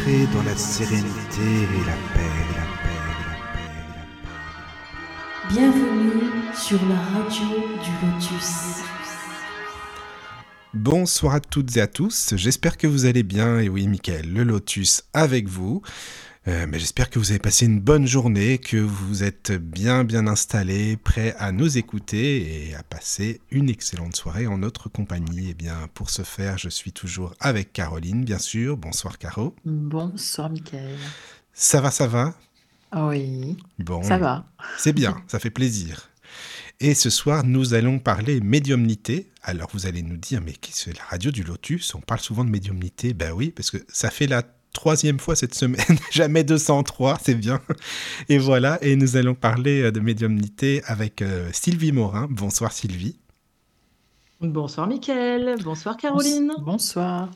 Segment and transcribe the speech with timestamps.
[0.00, 2.20] entrer dans la sérénité et la paix,
[2.56, 4.44] la paix, la paix, la paix.
[5.50, 7.46] Bienvenue sur la radio
[7.82, 8.82] du Lotus.
[10.72, 14.44] Bonsoir à toutes et à tous, j'espère que vous allez bien, et oui, Michael, le
[14.44, 15.82] Lotus avec vous.
[16.48, 20.26] Euh, mais j'espère que vous avez passé une bonne journée, que vous êtes bien bien
[20.26, 25.48] installés, prêts à nous écouter et à passer une excellente soirée en notre compagnie.
[25.48, 28.78] Et eh bien pour ce faire, je suis toujours avec Caroline, bien sûr.
[28.78, 29.54] Bonsoir Caro.
[29.66, 30.96] Bonsoir Michael.
[31.52, 32.34] Ça va, ça va?
[32.96, 33.58] Oui.
[33.78, 34.02] Bon.
[34.02, 34.46] Ça va.
[34.78, 36.08] C'est bien, ça fait plaisir.
[36.80, 39.30] Et ce soir, nous allons parler médiumnité.
[39.42, 41.94] Alors vous allez nous dire, mais qu'est-ce que la radio du Lotus?
[41.94, 43.12] On parle souvent de médiumnité.
[43.12, 44.42] Ben oui, parce que ça fait la
[44.72, 47.60] troisième fois cette semaine, jamais 203, c'est bien.
[48.28, 52.28] Et voilà, et nous allons parler euh, de médiumnité avec euh, Sylvie Morin.
[52.30, 53.16] Bonsoir Sylvie.
[54.40, 56.52] Bonsoir Mickaël, bonsoir Caroline.
[56.60, 57.30] Bonsoir.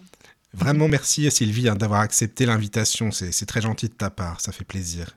[0.55, 4.65] Vraiment merci Sylvie hein, d'avoir accepté l'invitation, c'est très gentil de ta part, ça fait
[4.65, 5.10] plaisir.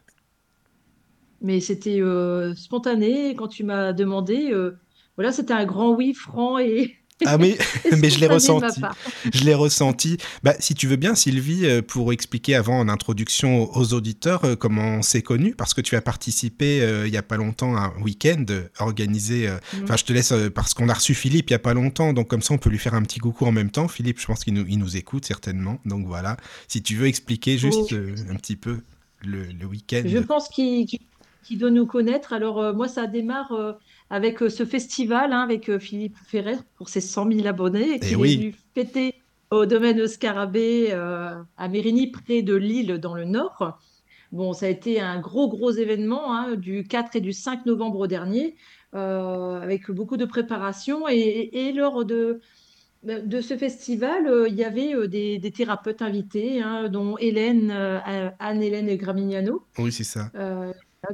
[1.41, 4.51] Mais c'était euh, spontané quand tu m'as demandé,
[5.15, 7.57] voilà, c'était un grand oui franc et, ah oui,
[7.99, 8.81] mais je l'ai ressenti.
[9.33, 10.17] Je l'ai ressenti.
[10.43, 14.55] Bah, si tu veux bien, Sylvie, euh, pour expliquer avant en introduction aux auditeurs euh,
[14.55, 17.75] comment on s'est connu, parce que tu as participé euh, il n'y a pas longtemps
[17.75, 18.45] à un week-end
[18.79, 19.47] organisé.
[19.47, 19.83] Mm.
[19.83, 22.27] Enfin, je te laisse parce qu'on a reçu Philippe il n'y a pas longtemps, donc
[22.27, 23.87] comme ça on peut lui faire un petit coucou en même temps.
[23.87, 25.79] Philippe, je pense qu'il nous, il nous écoute certainement.
[25.85, 26.37] Donc voilà,
[26.67, 28.79] si tu veux expliquer juste un petit peu
[29.25, 30.03] le, le week-end.
[30.05, 30.87] Je pense qu'il
[31.51, 32.33] doit nous connaître.
[32.33, 33.77] Alors moi, ça démarre
[34.09, 37.99] avec euh, ce festival, hein, avec euh, Philippe Ferrer pour ses 100 000 abonnés, et
[37.99, 38.33] qui oui.
[38.33, 39.15] est venu fêter
[39.51, 43.79] au domaine Scarabée euh, à Mérigny, près de Lille, dans le Nord.
[44.31, 48.07] Bon, ça a été un gros, gros événement hein, du 4 et du 5 novembre
[48.07, 48.55] dernier,
[48.91, 51.07] avec beaucoup de préparation.
[51.07, 52.41] Et, lors de,
[53.03, 57.71] de ce festival, il y avait des, thérapeutes invités, hein, dont Hélène,
[58.39, 59.65] Anne-Hélène Gramignano.
[59.77, 60.29] Oui, c'est ça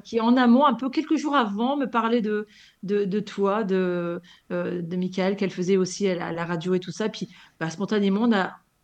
[0.03, 2.48] qui en amont, un peu quelques jours avant, me parlait de,
[2.84, 4.21] de, toi, de,
[4.52, 7.10] euh, de Michael, qu'elle faisait aussi à la, radio et tout ça.
[7.10, 7.30] Puis
[7.60, 8.30] bah, spontanément,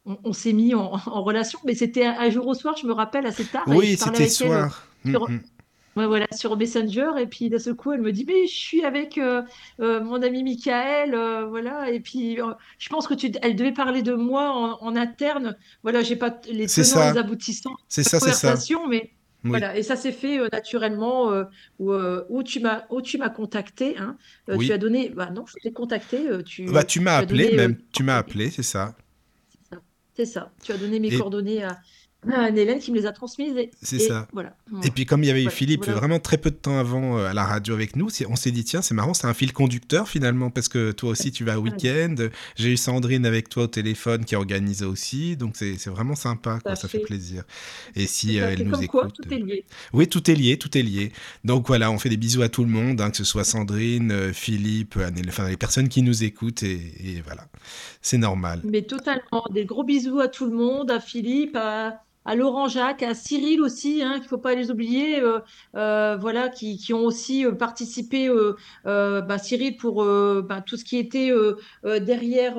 [0.06, 3.26] on, on, s'est mis en, relation, mais c'était un, jour au soir, je me rappelle,
[3.26, 3.64] assez tard.
[3.68, 4.88] Oui, c'était soir.
[5.06, 5.40] sur, mm,
[5.96, 6.06] mm.
[6.06, 9.18] voilà, sur Messenger, et puis d'un seul coup, elle me dit, mais je suis avec
[9.18, 9.42] euh,
[9.80, 11.12] euh, mon ami Michael,
[11.50, 12.40] voilà, et puis
[12.78, 16.68] je pense que tu, elle devait parler de moi en, interne, voilà, j'ai pas les
[16.68, 19.14] tenants, les aboutissants de la conversation, mais
[19.44, 21.46] voilà, et ça s'est fait euh, naturellement euh,
[21.80, 24.18] où, euh, où, tu m'as où tu m'as contacté, hein,
[24.60, 26.66] tu as donné, bah non, je t'ai contacté, tu.
[26.66, 28.96] Bah tu m'as appelé même, tu m'as appelé, c'est ça.
[30.16, 30.52] C'est ça.
[30.64, 31.80] Tu as donné mes coordonnées à,
[32.28, 33.56] Hélène qui me les a transmises.
[33.82, 34.28] C'est ça.
[34.34, 34.56] Voilà.
[34.84, 37.28] Et puis comme il y avait eu Philippe vraiment très peu de temps avant euh,
[37.28, 40.10] à la radio avec nous, on s'est dit tiens c'est marrant, c'est un fil conducteur
[40.10, 42.16] finalement parce que toi aussi tu vas au week-end.
[42.58, 46.76] J'ai eu Sandrine avec toi au téléphone qui organise aussi, donc c'est vraiment sympa, quoi,
[46.76, 47.00] ça, fait.
[47.00, 47.44] plaisir.
[47.96, 49.66] Et si euh, elle nous écoute, quoi, tout est lié.
[49.94, 51.14] Oui tout est lié, tout est lié.
[51.46, 54.12] Donc voilà, on fait des bisous à tout le monde, hein, que ce soit Sandrine,
[54.12, 57.48] euh, Philippe, enfin les personnes qui nous écoutent et, et voilà,
[58.02, 58.62] c'est normal.
[58.66, 63.02] Mais totalement, des gros bisous à tout le monde, à Philippe, à à Laurent Jacques,
[63.02, 65.40] à Cyril aussi, hein, qu'il ne faut pas les oublier, euh,
[65.76, 68.30] euh, voilà, qui, qui, ont aussi euh, participé,
[68.86, 70.06] bah, Cyril pour
[70.44, 71.32] bah, tout ce qui était
[71.84, 72.56] derrière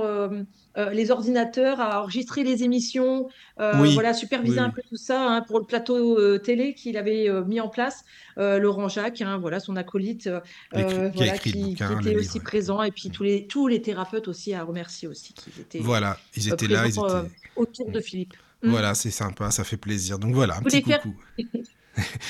[0.76, 5.66] les ordinateurs, à enregistrer les émissions, voilà, superviser un peu tout ça hein, pour le
[5.66, 8.04] plateau télé qu'il avait mis en place.
[8.36, 10.28] Laurent Jacques, hein, voilà, son acolyte,
[10.72, 15.06] voilà, qui, était aussi présent, et puis tous les, tous les thérapeutes aussi à remercier
[15.06, 17.30] aussi, qui étaient, voilà, ils étaient là, ils étaient...
[17.56, 18.34] autour de Philippe.
[18.62, 18.70] Mm.
[18.70, 20.18] Voilà, c'est sympa, ça fait plaisir.
[20.18, 21.14] Donc voilà, un petit coucou.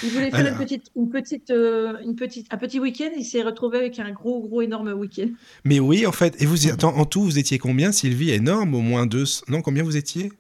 [0.02, 3.10] Il voulait faire une petite, une petite, euh, une petite, un petit week-end?
[3.16, 5.28] Il s'est retrouvé avec un gros, gros, énorme week-end.
[5.64, 6.41] Mais oui, en fait.
[6.41, 8.30] Et vous, attends, en tout, vous étiez combien, Sylvie?
[8.30, 9.24] Énorme, au moins deux.
[9.48, 10.32] Non, combien vous étiez?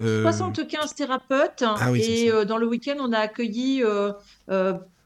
[0.00, 1.64] 75 euh, thérapeutes.
[1.66, 3.82] Ah et euh, dans le week-end, on a accueilli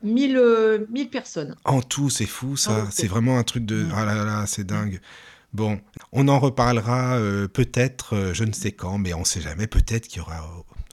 [0.03, 1.57] 1000, 1000 personnes.
[1.65, 2.89] En tout, c'est fou, ça.
[2.91, 3.87] C'est vraiment un truc de.
[3.95, 5.01] Ah là là, c'est dingue.
[5.53, 5.81] Bon,
[6.13, 9.67] on en reparlera euh, peut-être, euh, je ne sais quand, mais on ne sait jamais,
[9.67, 10.47] peut-être qu'il y aura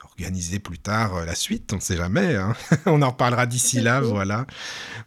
[0.03, 2.35] organisé plus tard euh, la suite, on ne sait jamais.
[2.35, 2.55] Hein.
[2.87, 4.47] on en reparlera d'ici là, voilà.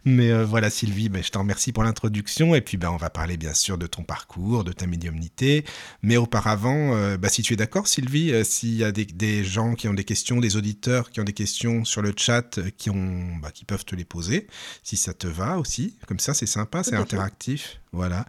[0.05, 2.55] Mais voilà, Sylvie, ben, je te remercie pour l'introduction.
[2.55, 5.65] Et puis, ben, on va parler bien sûr de ton parcours, de ta médiumnité.
[6.01, 9.93] Mais auparavant, ben, si tu es d'accord, Sylvie, s'il y a des, gens qui ont
[9.93, 13.85] des questions, des auditeurs qui ont des questions sur le chat, qui, ont, qui peuvent
[13.85, 14.47] te les poser,
[14.81, 15.97] si ça te va aussi.
[16.07, 17.81] Comme ça, c'est sympa, c'est interactif.
[17.91, 18.25] Voilà.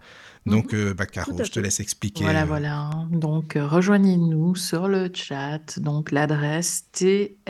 [0.47, 0.93] Donc, mhm.
[0.93, 2.25] bah, Caro, je te laisse expliquer.
[2.25, 2.91] Voilà, voilà.
[3.11, 5.79] Donc, rejoignez-nous sur le chat.
[5.79, 7.47] Donc, l'adresse tlk.io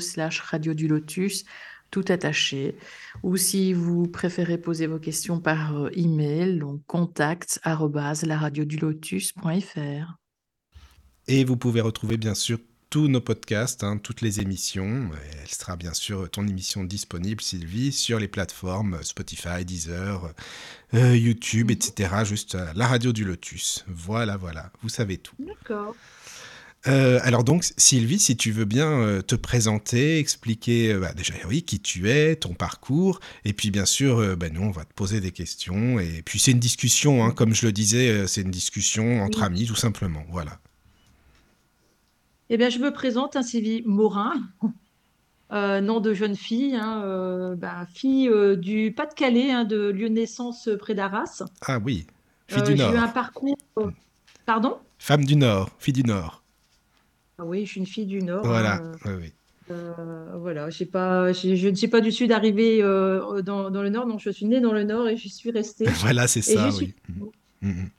[0.00, 1.44] slash radio du lotus,
[1.90, 2.76] tout attaché.
[3.22, 7.60] Ou si vous préférez poser vos questions par email, donc contact
[8.80, 10.16] lotus.fr.
[11.28, 12.58] Et vous pouvez retrouver bien sûr
[12.96, 15.10] tous nos podcasts, hein, toutes les émissions.
[15.42, 20.32] Elle sera bien sûr ton émission disponible, Sylvie, sur les plateformes Spotify, Deezer,
[20.94, 22.24] euh, YouTube, etc.
[22.24, 23.84] Juste la radio du Lotus.
[23.86, 25.34] Voilà, voilà, vous savez tout.
[25.38, 25.94] D'accord.
[26.86, 31.64] Euh, alors donc, Sylvie, si tu veux bien euh, te présenter, expliquer bah, déjà oui
[31.64, 35.20] qui tu es, ton parcours, et puis bien sûr, bah, nous on va te poser
[35.20, 39.20] des questions, et puis c'est une discussion, hein, comme je le disais, c'est une discussion
[39.20, 40.58] entre amis tout simplement, voilà.
[42.48, 44.34] Eh bien, je me présente, hein, Sylvie Morin,
[45.50, 50.94] nom de jeune fille, hein, bah, fille du Pas-de-Calais, hein, de lieu de naissance près
[50.94, 51.42] d'Arras.
[51.62, 52.06] Ah oui,
[52.48, 52.90] fille du Nord.
[52.90, 53.56] J'ai eu un parcours.
[54.44, 54.78] Pardon?
[54.98, 56.42] Femme du Nord, fille du Nord.
[57.38, 58.46] Ah oui, je suis une fille du Nord.
[58.46, 59.32] Voilà, hein, oui, oui.
[59.70, 64.06] euh, voilà, pas, je ne suis pas du Sud arrivée euh, dans, dans le Nord,
[64.06, 65.84] donc je suis née dans le Nord et j'y suis restée.
[66.00, 66.72] Voilà, c'est ça, oui.
[66.72, 66.94] suis.
[67.08, 67.30] Mhm.
[67.62, 67.90] Mhm.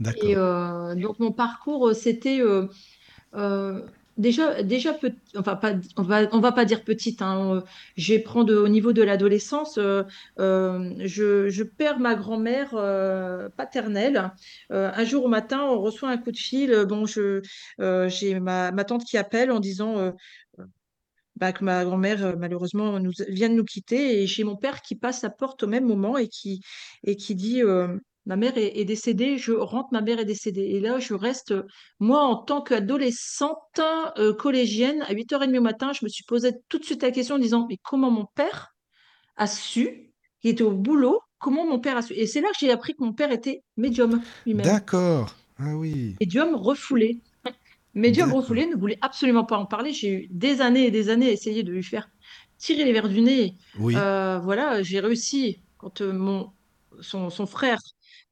[0.00, 0.28] D'accord.
[0.28, 2.68] Et euh, donc mon parcours, euh, c'était euh, euh,
[4.16, 5.58] déjà, déjà petit, enfin
[5.96, 7.22] on va, on va pas dire petite.
[7.22, 7.60] Hein, euh,
[7.96, 9.78] je vais prendre au niveau de l'adolescence.
[9.78, 10.04] euh,
[10.38, 14.30] euh, je, perds ma grand-mère euh, paternelle.
[14.72, 16.72] Euh, un jour au matin, on reçoit un coup de fil.
[16.72, 17.42] euh, Bon, je,
[17.80, 19.98] euh, j'ai ma, ma tante qui appelle en disant.
[19.98, 20.12] euh,
[21.36, 24.22] bah, que ma grand-mère, euh, malheureusement, nous, vient de nous quitter.
[24.22, 26.62] Et j'ai mon père qui passe la porte au même moment et qui,
[27.04, 30.62] et qui dit euh, Ma mère est, est décédée, je rentre, ma mère est décédée.
[30.62, 31.64] Et là, je reste, euh,
[32.00, 33.80] moi, en tant qu'adolescente
[34.18, 37.34] euh, collégienne, à 8h30 au matin, je me suis posé tout de suite la question
[37.34, 38.74] en disant Mais comment mon père
[39.36, 40.10] a su
[40.42, 42.14] Il était au boulot, comment mon père a su?
[42.14, 44.64] Et c'est là que j'ai appris que mon père était médium lui-même.
[44.64, 45.34] D'accord.
[45.58, 46.16] Ah oui.
[46.20, 47.20] Médium refoulé.
[47.94, 49.92] Médium refoulé ne voulait absolument pas en parler.
[49.92, 52.08] J'ai eu des années et des années à essayer de lui faire
[52.56, 53.54] tirer les verres du nez.
[53.78, 53.94] Oui.
[53.96, 56.50] Euh, voilà, j'ai réussi quand euh, mon,
[57.00, 57.78] son, son frère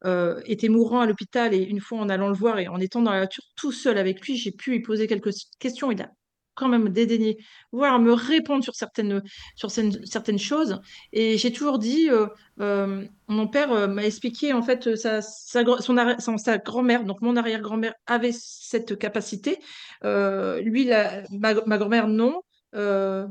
[0.04, 3.02] euh, était mourant à l'hôpital et une fois en allant le voir et en étant
[3.02, 5.90] dans la voiture tout seul avec lui, j'ai pu lui poser quelques questions.
[5.92, 6.10] Il a
[6.54, 7.38] quand même dédaigné,
[7.72, 9.22] voire me répondre sur certaines,
[9.56, 10.80] sur certaines, certaines choses.
[11.12, 12.26] Et j'ai toujours dit, euh,
[12.60, 17.94] euh, mon père m'a expliqué en fait sa, sa, son sa grand-mère, donc mon arrière-grand-mère
[18.06, 19.58] avait cette capacité.
[20.04, 22.42] Lui, la- ma, ma grand-mère, non.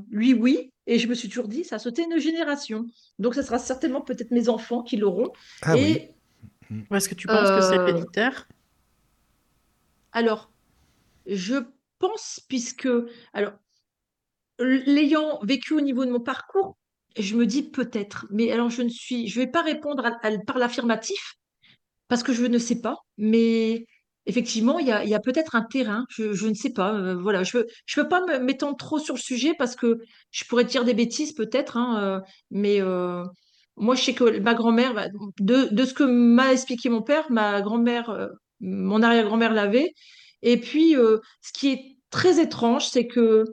[0.10, 0.72] Lui, oui.
[0.88, 2.86] Et je me suis toujours dit, ça a sauté une génération.
[3.20, 5.32] Donc, ce sera certainement peut-être mes enfants qui l'auront.
[5.62, 6.08] Ah oui.
[6.94, 8.48] Est-ce que tu penses que c'est Euh, héréditaire?
[10.14, 10.54] alors,
[11.26, 11.56] je
[12.00, 12.90] pense, puisque,
[13.34, 13.54] alors,
[14.60, 16.78] l'ayant vécu au niveau de mon parcours,
[17.18, 18.26] je me dis peut-être.
[18.32, 21.34] Mais alors, je ne suis, je vais pas répondre à- à- par l'affirmatif
[22.10, 22.98] parce que je ne sais pas.
[23.18, 23.86] Mais
[24.28, 26.06] effectivement, il y a, il y a peut-être un terrain.
[26.10, 26.94] Je, je ne sais pas.
[26.96, 30.00] Euh, voilà, je je veux pas m'étendre trop sur le sujet parce que
[30.32, 31.78] je pourrais dire des bêtises peut-être.
[31.78, 32.22] hein, euh,
[32.52, 33.24] mais euh,
[33.78, 35.08] moi, je sais que ma grand-mère, bah,
[35.40, 38.28] de, de ce que m'a expliqué mon père, ma grand-mère, euh,
[38.60, 39.94] mon arrière-grand-mère l'avait.
[40.42, 43.46] Et puis, euh, ce qui est très étrange, c'est que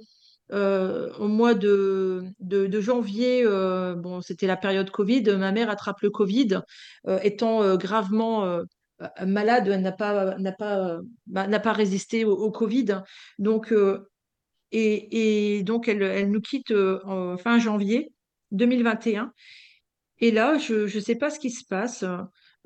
[0.52, 6.10] euh, au mois de, de, janvier, bon, c'était la période Covid, ma mère attrape le
[6.10, 6.60] Covid,
[7.22, 8.60] étant gravement
[9.24, 13.02] malade, elle n'a pas, n'a pas, bah, n'a pas résisté au, Covid.
[13.38, 13.74] Donc,
[14.72, 16.72] et, et donc, elle, elle nous quitte
[17.38, 18.12] fin janvier
[18.52, 19.32] 2021.
[20.20, 22.04] Et là, je ne sais pas ce qui se passe.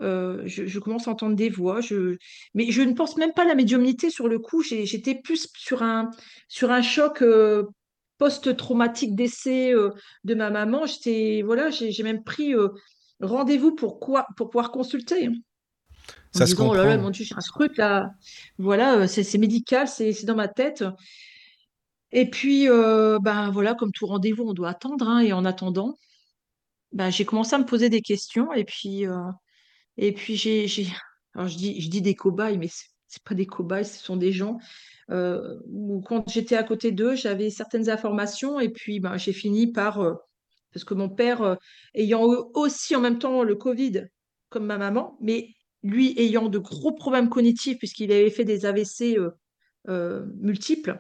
[0.01, 1.81] Euh, je, je commence à entendre des voix.
[1.81, 2.17] Je...
[2.55, 4.63] Mais je ne pense même pas à la médiumnité sur le coup.
[4.63, 6.11] J'étais plus sur un,
[6.49, 7.65] sur un choc euh,
[8.19, 9.91] post-traumatique décès euh,
[10.25, 10.87] de ma maman.
[10.87, 12.55] J'étais, voilà, j'ai même pris
[13.21, 15.27] rendez-vous pour, quoi, pour pouvoir consulter.
[15.27, 15.35] hein,
[16.35, 18.11] En Ça se disant, oh là là, mon Dieu, j'ai un truc là.
[18.59, 20.85] Voilà, c'est médical, c'est dans ma tête.
[22.11, 25.07] Et puis, ben voilà, comme tout rendez-vous, on doit attendre.
[25.09, 25.97] hein, et en attendant,
[26.93, 28.53] ben, j'ai commencé à me poser des questions.
[28.53, 29.31] Et puis, euh,
[29.97, 30.67] et puis j'ai.
[31.35, 34.17] Alors je dis, je dis des cobayes, mais c'est c'est pas des cobayes, ce sont
[34.17, 34.59] des gens
[35.11, 39.71] euh, où quand j'étais à côté d'eux, j'avais certaines informations et puis ben, j'ai fini
[39.71, 40.01] par...
[40.01, 40.15] euh,
[40.73, 41.59] parce que mon père,
[41.95, 42.23] ayant
[42.55, 44.07] aussi en même temps le Covid,
[44.49, 45.51] comme ma maman, mais
[45.83, 49.19] lui ayant de gros problèmes cognitifs puisqu'il avait fait des AVC
[49.87, 50.99] multiples,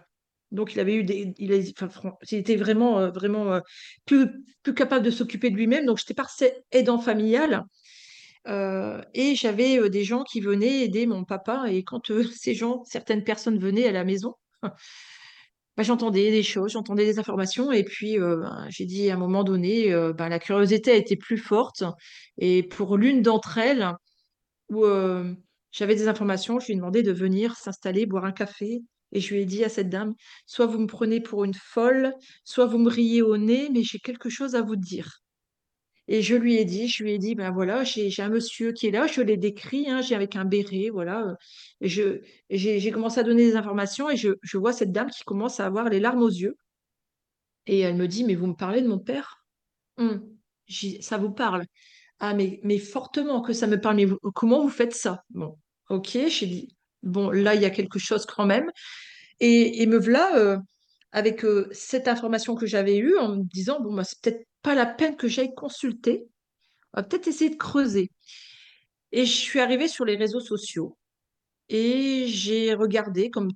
[0.52, 1.32] donc il avait eu des...
[1.38, 3.60] Il, était vraiment, euh, euh,
[4.04, 4.28] plus,
[4.62, 6.28] plus capable de s'occuper de lui-même, donc j'étais pas
[6.70, 7.64] aidant familial.
[8.48, 11.64] Euh, et j'avais euh, des gens qui venaient aider mon papa.
[11.68, 14.72] Et quand ces gens, certaines personnes venaient à la maison, bah,
[15.78, 17.72] j'entendais des choses, j'entendais des informations.
[17.72, 21.38] Et puis ben, j'ai dit à un moment donné, ben, la curiosité a été plus
[21.38, 21.82] forte.
[22.38, 23.90] Et pour l'une d'entre elles,
[24.70, 24.84] où
[25.70, 28.82] j'avais des informations, je lui ai demandé de venir s'installer, boire un café.
[29.12, 30.14] Et je lui ai dit à cette dame,
[30.46, 32.14] soit vous me prenez pour une folle,
[32.44, 35.22] soit vous me riez au nez, mais j'ai quelque chose à vous dire.
[36.08, 38.88] Et je lui ai dit, je lui ai dit, ben voilà, j'ai un monsieur qui
[38.88, 41.36] est là, je l'ai décrit, hein, j'ai avec un béret, voilà.
[41.80, 45.88] j'ai commencé à donner des informations et je, vois cette dame qui commence à avoir
[45.88, 46.56] les larmes aux yeux.
[47.66, 49.44] Et elle me dit, mais vous me parlez de mon père?
[49.98, 50.28] Hum.
[51.00, 51.64] Ça vous parle?
[52.18, 53.96] Ah, mais, fortement que ça me parle.
[53.96, 55.22] Mais comment vous faites ça?
[55.30, 55.56] Bon,
[55.88, 58.70] ok, j'ai dit, bon, là, il y a quelque chose quand même.
[59.40, 60.58] Et, me voilà euh,
[61.12, 64.74] avec euh, cette information que j'avais eue en me disant, bon, bah, c'est peut-être pas
[64.74, 66.26] la peine que j'aille consulter.
[66.94, 68.10] On va peut-être essayer de creuser.
[69.12, 70.96] Et je suis arrivée sur les réseaux sociaux
[71.68, 73.50] et j'ai regardé comme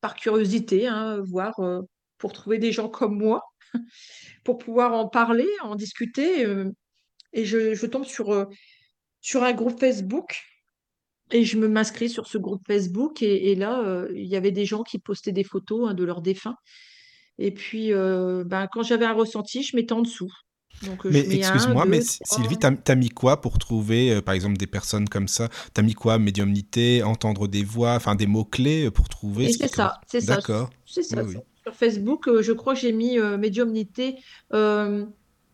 [0.00, 1.82] par curiosité, hein, voir euh,
[2.18, 3.42] pour trouver des gens comme moi,
[4.44, 6.46] pour pouvoir en parler, en discuter.
[7.32, 10.42] et je, tombe sur un groupe Facebook
[11.30, 13.22] et je me m'inscris sur ce groupe Facebook.
[13.22, 16.04] Et, et là, euh, il y avait des gens qui postaient des photos hein, de
[16.04, 16.56] leurs défunts.
[17.38, 20.32] Et puis, euh, ben, quand j'avais un ressenti, je mettais en dessous.
[20.84, 22.38] Donc, euh, Mais excuse-moi, mais trois.
[22.38, 25.48] Sylvie, t'as t'as mis quoi pour trouver, euh, par exemple, des personnes comme ça?
[25.72, 26.18] T'as mis quoi?
[26.18, 30.70] Médiumnité, entendre des voix, enfin des mots-clés pour trouver ce c'est ça, c'est ça, D'accord.
[30.84, 31.22] c'est ça.
[31.22, 31.40] Oui, oui.
[31.62, 34.16] Sur Facebook, je crois que j'ai mis médiumnité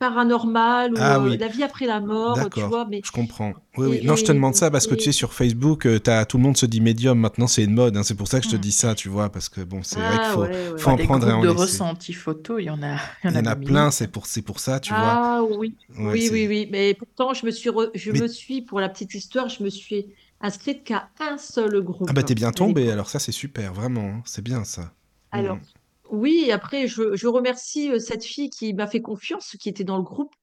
[0.03, 2.87] paranormale ou Ah euh, oui, la vie après la mort, tu vois.
[2.87, 3.55] Mais Je comprends.
[3.77, 4.01] Oui, oui.
[4.05, 6.43] Non, je te demande ça parce que tu sais, sur Facebook, euh, t'as, tout le
[6.43, 7.19] monde se dit médium.
[7.19, 7.97] Maintenant, c'est une mode.
[7.97, 8.61] hein, C'est pour ça que je te Hmm.
[8.61, 9.31] dis ça, tu vois.
[9.31, 10.77] Parce que bon, c'est vrai qu'il ah faut, ouais, ouais.
[10.77, 11.85] faut en des prendre et en de laisser.
[11.89, 14.07] ressenti photo, il y en a, il y en Il y a en plein, c'est
[14.09, 15.21] pour, c'est pour ça, tu vois.
[15.21, 16.69] Ah oui, Ouais, oui, oui, oui.
[16.71, 19.63] Mais pourtant, je me suis, re- je Mais me suis, pour la petite histoire, je
[19.63, 22.91] me suis inscrite qu'à un seul ah groupe bah t'es bien à tombé.
[22.91, 22.91] l'époque.
[22.91, 24.03] Alors ça, c'est super, vraiment.
[24.19, 24.93] hein, C'est bien ça.
[25.31, 25.67] Alors, Mhm.
[26.13, 30.03] Oui, après, je, remercie euh, cette fille qui m'a fait confiance, qui était dans le
[30.03, 30.35] groupe,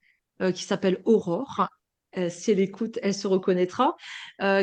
[0.42, 1.68] euh, qui s'appelle Aurore.
[2.18, 3.96] Euh, si elle écoute, elle se reconnaîtra.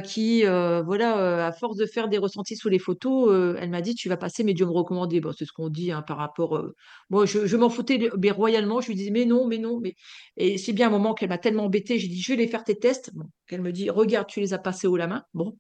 [0.04, 4.08] qui, voilà, à force de faire des ressentis sous les photos, elle m'a dit, tu
[4.08, 5.20] vas passer médium recommandé.
[5.20, 6.60] Bon, c'est ce qu'on dit hein, par rapport.
[7.08, 8.80] Moi, je, m'en foutais mais royalement.
[8.80, 9.78] Je lui disais, mais non, mais non.
[9.80, 9.94] Mais...
[10.36, 12.00] Et c'est bien un moment qu'elle m'a tellement embêtée.
[12.00, 13.14] J'ai dit, je vais les faire tes tests.
[13.14, 15.22] Bon, qu'elle me dit, regarde, tu les as passés haut la main.
[15.32, 15.56] Bon,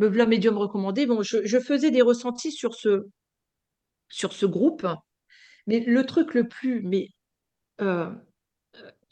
[0.00, 1.06] me voilà médium recommandé.
[1.06, 3.06] Bon, je faisais des ressentis sur ce,
[4.08, 4.86] sur ce groupe.
[5.66, 6.84] Mais le truc le plus
[7.80, 8.10] euh,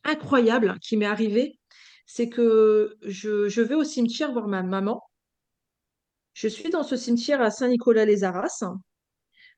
[0.04, 1.58] incroyable qui m'est arrivé,
[2.06, 5.02] c'est que je, vais au cimetière voir ma maman.
[6.32, 8.64] Je suis dans ce cimetière à Saint-Nicolas-les-Arras,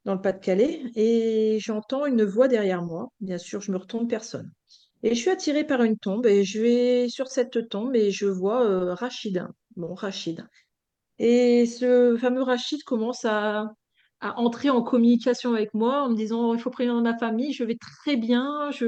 [0.05, 3.09] dans le Pas-de-Calais, et j'entends une voix derrière moi.
[3.21, 4.53] Bien sûr, je me retourne personne.
[5.03, 8.27] Et je suis attirée par une tombe, et je vais sur cette tombe et je
[8.27, 9.47] vois euh, Rachid.
[9.77, 10.47] Bon, Rachid.
[11.19, 13.67] Et ce fameux Rachid commence à,
[14.21, 17.65] à entrer en communication avec moi en me disant, il faut prévenir ma famille, je
[17.65, 18.87] vais très bien, je,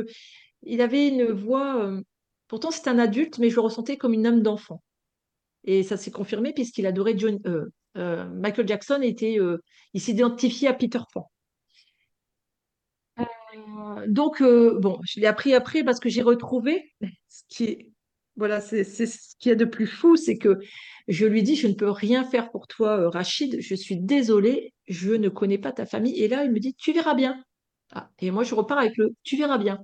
[0.62, 2.02] Il avait une voix, euh,
[2.49, 4.82] pourtant c'est un adulte, mais je le ressentais comme une âme d'enfant.
[5.64, 7.66] Et ça s'est confirmé puisqu'il adorait John, euh,
[7.97, 9.38] euh, Michael Jackson, était,
[9.94, 11.30] il s'identifiait à Peter Pan.
[14.06, 16.92] Donc, bon, je l'ai appris après parce que j'ai retrouvé
[17.28, 17.88] ce qui est,
[18.38, 20.59] voilà, c'est ce qu'il y a de plus fou, c'est que
[21.09, 24.73] je lui dis, je ne peux rien faire pour toi, euh, Rachid, je suis désolée,
[24.87, 26.23] je ne connais pas ta famille.
[26.23, 27.42] Et là, il me dit, tu verras bien.
[27.92, 29.83] Ah, et moi, je repars avec le, tu verras bien.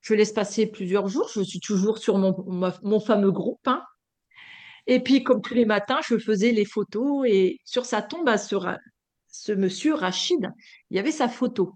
[0.00, 1.28] Je laisse passer plusieurs jours.
[1.34, 3.66] Je suis toujours sur mon, fameux groupe.
[3.66, 3.82] hein.
[4.86, 7.26] Et puis, comme tous les matins, je faisais les photos.
[7.28, 10.50] Et sur sa tombe, à ce monsieur Rachid,
[10.90, 11.74] il y avait sa photo.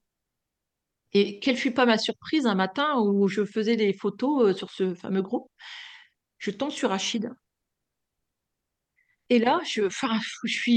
[1.14, 4.70] Et quelle fut pas ma surprise un matin où je faisais des photos euh, sur
[4.70, 5.48] ce fameux groupe.
[6.38, 7.30] Je tombe sur Rachid.
[9.30, 9.82] Et là, je,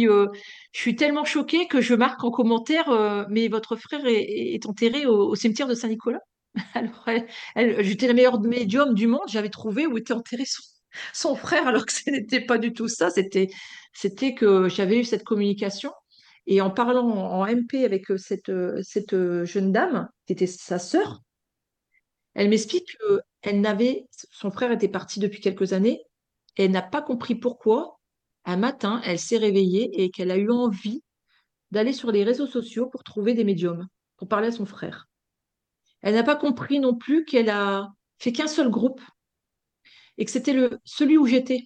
[0.07, 0.27] euh,
[0.71, 5.35] suis tellement choquée que je marque en commentaire, euh, mais votre frère est, enterré au,
[5.35, 6.21] cimetière de Saint-Nicolas?
[6.73, 7.03] Alors,
[7.79, 9.27] j'étais la meilleure médium du monde.
[9.27, 10.63] J'avais trouvé où était enterré son,
[11.13, 13.09] son frère, alors que ce n'était pas du tout ça.
[13.09, 13.49] C'était,
[13.91, 15.91] c'était que j'avais eu cette communication.
[16.47, 18.81] Et en parlant en, MP avec euh, cette, euh,
[19.13, 21.21] euh, jeune dame, qui était sa sœur,
[22.33, 26.01] elle m'explique que elle n'avait, son frère était parti depuis quelques années,
[26.55, 27.99] et elle n'a pas compris pourquoi.
[28.45, 31.03] Un matin, elle s'est réveillée et qu'elle a eu envie
[31.71, 35.09] d'aller sur les réseaux sociaux pour trouver des médiums, pour parler à son frère.
[36.01, 37.89] Elle n'a pas compris non plus qu'elle a
[38.19, 39.01] fait qu'un seul groupe
[40.17, 41.65] et que c'était le celui où j'étais.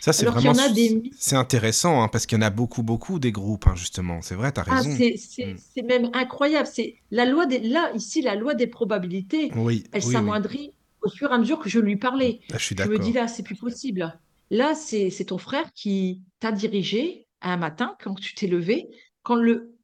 [0.00, 2.44] Ça, c'est vraiment, en a des s- mi- c'est intéressant hein, parce qu'il y en
[2.46, 4.22] a beaucoup, beaucoup des groupes, hein, justement.
[4.22, 4.90] C'est vrai, t'as ah, raison.
[4.96, 5.56] c'est c'est- Mm.
[5.56, 6.68] c'est même incroyable.
[6.72, 9.52] C'est la loi des là ici la loi des probabilités.
[9.56, 10.12] Oui, Elle oui, oui.
[10.12, 12.40] s'amoindrit au fur et à mesure que je lui parlais.
[12.52, 14.18] Ah, je suis Je me dis là, c'est plus possible.
[14.50, 18.88] Là, c'est c'est ton frère qui t'a dirigé un matin quand tu t'es levé,
[19.22, 19.76] quand le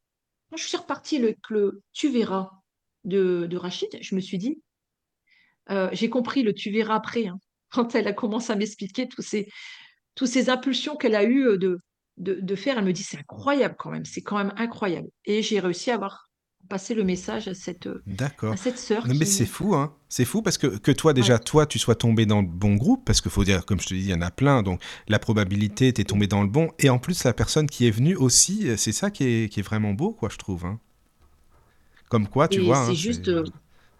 [0.50, 2.50] quand je suis repartie le, le tu verras
[3.04, 4.60] de, de Rachid, je me suis dit,
[5.70, 7.26] euh, j'ai compris le tu verras après.
[7.26, 7.38] hein.
[7.76, 9.48] Quand elle a commencé à m'expliquer tous ces
[10.16, 11.78] toutes ces impulsions qu'elle a eues euh, de,
[12.18, 15.08] de, de faire, elle me dit c'est incroyable quand même, c'est quand même incroyable.
[15.26, 16.24] Et j'ai réussi à avoir
[16.68, 18.02] passer le message à cette, euh,
[18.50, 19.94] à cette sœur Non, mais c'est fou, hein.
[20.08, 21.14] C'est fou parce que, que toi, Ouais.
[21.14, 23.86] déjà, toi, tu sois tombé dans le bon groupe, parce qu'il faut dire, comme je
[23.86, 26.70] te dis, il y en a plein, donc la probabilité, t'es tombé dans le bon,
[26.80, 29.60] et en plus, la personne qui est venue aussi, euh, c'est ça qui est, qui
[29.60, 30.66] est vraiment beau, quoi, je trouve.
[30.66, 30.80] hein.
[32.08, 33.30] Comme quoi, tu Et vois, c'est hein, juste...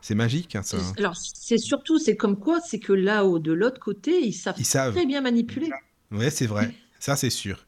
[0.07, 0.77] c'est magique, hein, ça.
[0.77, 0.93] hein.
[0.99, 4.65] alors, c'est surtout, c'est comme quoi, c'est que là-haut, de l'autre côté, ils savent Ils
[4.65, 4.95] savent.
[4.95, 5.69] très bien manipuler.
[6.13, 6.73] Ouais, c'est vrai.
[7.01, 7.67] Ça, c'est sûr.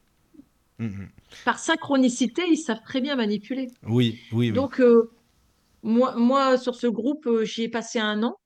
[0.79, 1.09] Mhm.
[1.45, 3.67] Par synchronicité, ils savent très bien manipuler.
[3.83, 4.53] Oui, oui, oui.
[4.53, 5.11] Donc, euh,
[5.83, 8.37] moi, moi, sur ce groupe, euh, j'y ai passé un an.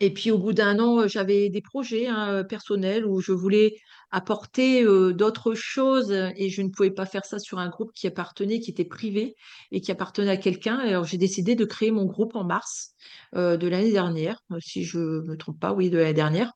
[0.00, 3.76] Et puis, au bout d'un an, euh, j'avais des projets hein, personnels où je voulais
[4.14, 8.06] apporter euh, d'autres choses et je ne pouvais pas faire ça sur un groupe qui
[8.06, 9.34] appartenait, qui était privé
[9.72, 10.78] et qui appartenait à quelqu'un.
[10.78, 12.94] Alors, j'ai décidé de créer mon groupe en mars
[13.34, 16.52] euh, de l'année dernière, euh, si je me trompe pas, oui, de l'année dernière.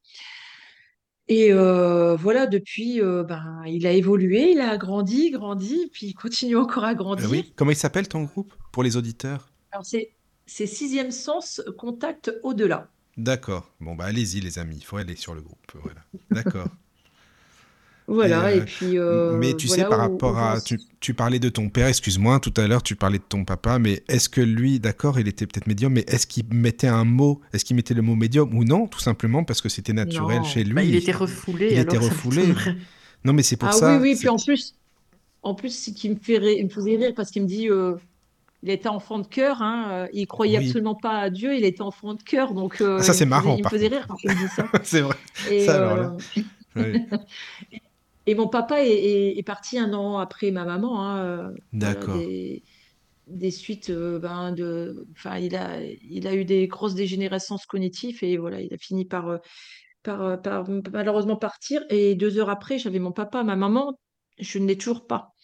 [1.30, 6.56] Et euh, voilà, depuis, ben, il a évolué, il a grandi, grandi, puis il continue
[6.56, 7.28] encore à Euh, grandir.
[7.30, 7.52] oui.
[7.56, 9.52] Comment il s'appelle ton groupe pour les auditeurs?
[9.72, 10.14] Alors, c'est
[10.46, 12.88] c'est Sixième Sens, Contact Au-delà.
[13.18, 13.70] D'accord.
[13.80, 15.72] Bon, bah allez-y, les amis, il faut aller sur le groupe.
[15.74, 16.06] Voilà.
[16.30, 16.68] D'accord.
[18.10, 18.86] Voilà, et euh, puis
[19.38, 20.60] mais euh, tu sais, par où, rapport à...
[20.62, 23.78] Tu, tu parlais de ton père, excuse-moi, tout à l'heure, tu parlais de ton papa,
[23.78, 27.42] mais est-ce que lui, d'accord, il était peut-être médium, mais est-ce qu'il mettait un mot,
[27.52, 30.44] est-ce qu'il mettait le mot médium ou non, tout simplement parce que c'était naturel Non,
[30.44, 32.44] chez bah, lui il était refoulé, Il était alors refoulé.
[33.24, 33.98] Non, mais c'est pour Ah oui, ça.
[33.98, 34.74] oui, c'est- puis en plus,
[35.42, 37.94] en plus, ce qui me fait rire- me faisait rire parce qu'il me dit, euh,
[38.62, 40.64] il était enfant de cœur, hein, il croyait Oui.
[40.66, 43.26] absolument pas à Dieu, il était enfant de cœur, donc euh, Ah, ça, c'est faisait,
[43.26, 44.66] marrant, il me faisait rire quand il me dit ça.
[44.82, 45.16] c'est vrai.
[45.50, 46.12] Et, Ça, alors là.
[46.76, 47.06] euh, Oui.
[48.30, 52.06] et mon papa est, est- est parti un an après ma maman, hein, euh, voilà,
[52.06, 52.08] D'accord.
[52.08, 52.64] des,
[53.28, 58.25] des suites, euh, ben, de, enfin, il a, il a eu des grosses dégénérescences cognitives
[58.25, 59.38] et voilà, il a fini par, euh,
[60.02, 61.82] par, par malheureusement partir.
[61.90, 63.99] Et deux heures après, j'avais mon papa, ma maman,
[64.38, 65.35] je ne l'ai toujours pas.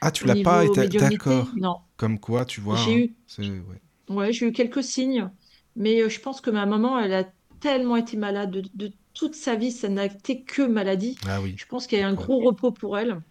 [0.00, 0.88] Ah, tu l'as pas été.
[0.88, 1.48] D'accord.
[1.56, 1.76] non.
[1.96, 2.78] Comme quoi, tu vois.
[2.78, 3.02] J'ai hein,
[3.38, 3.80] eu, ouais.
[4.08, 5.30] ouais, j'ai eu quelques signes,
[5.76, 7.24] mais je pense que ma maman, elle a
[7.60, 11.22] tellement été malade de, de toute sa vie, ça n'a été que maladie.
[11.26, 11.56] Ah oui.
[11.56, 13.22] Je pense qu'il y a un gros repos pour elle.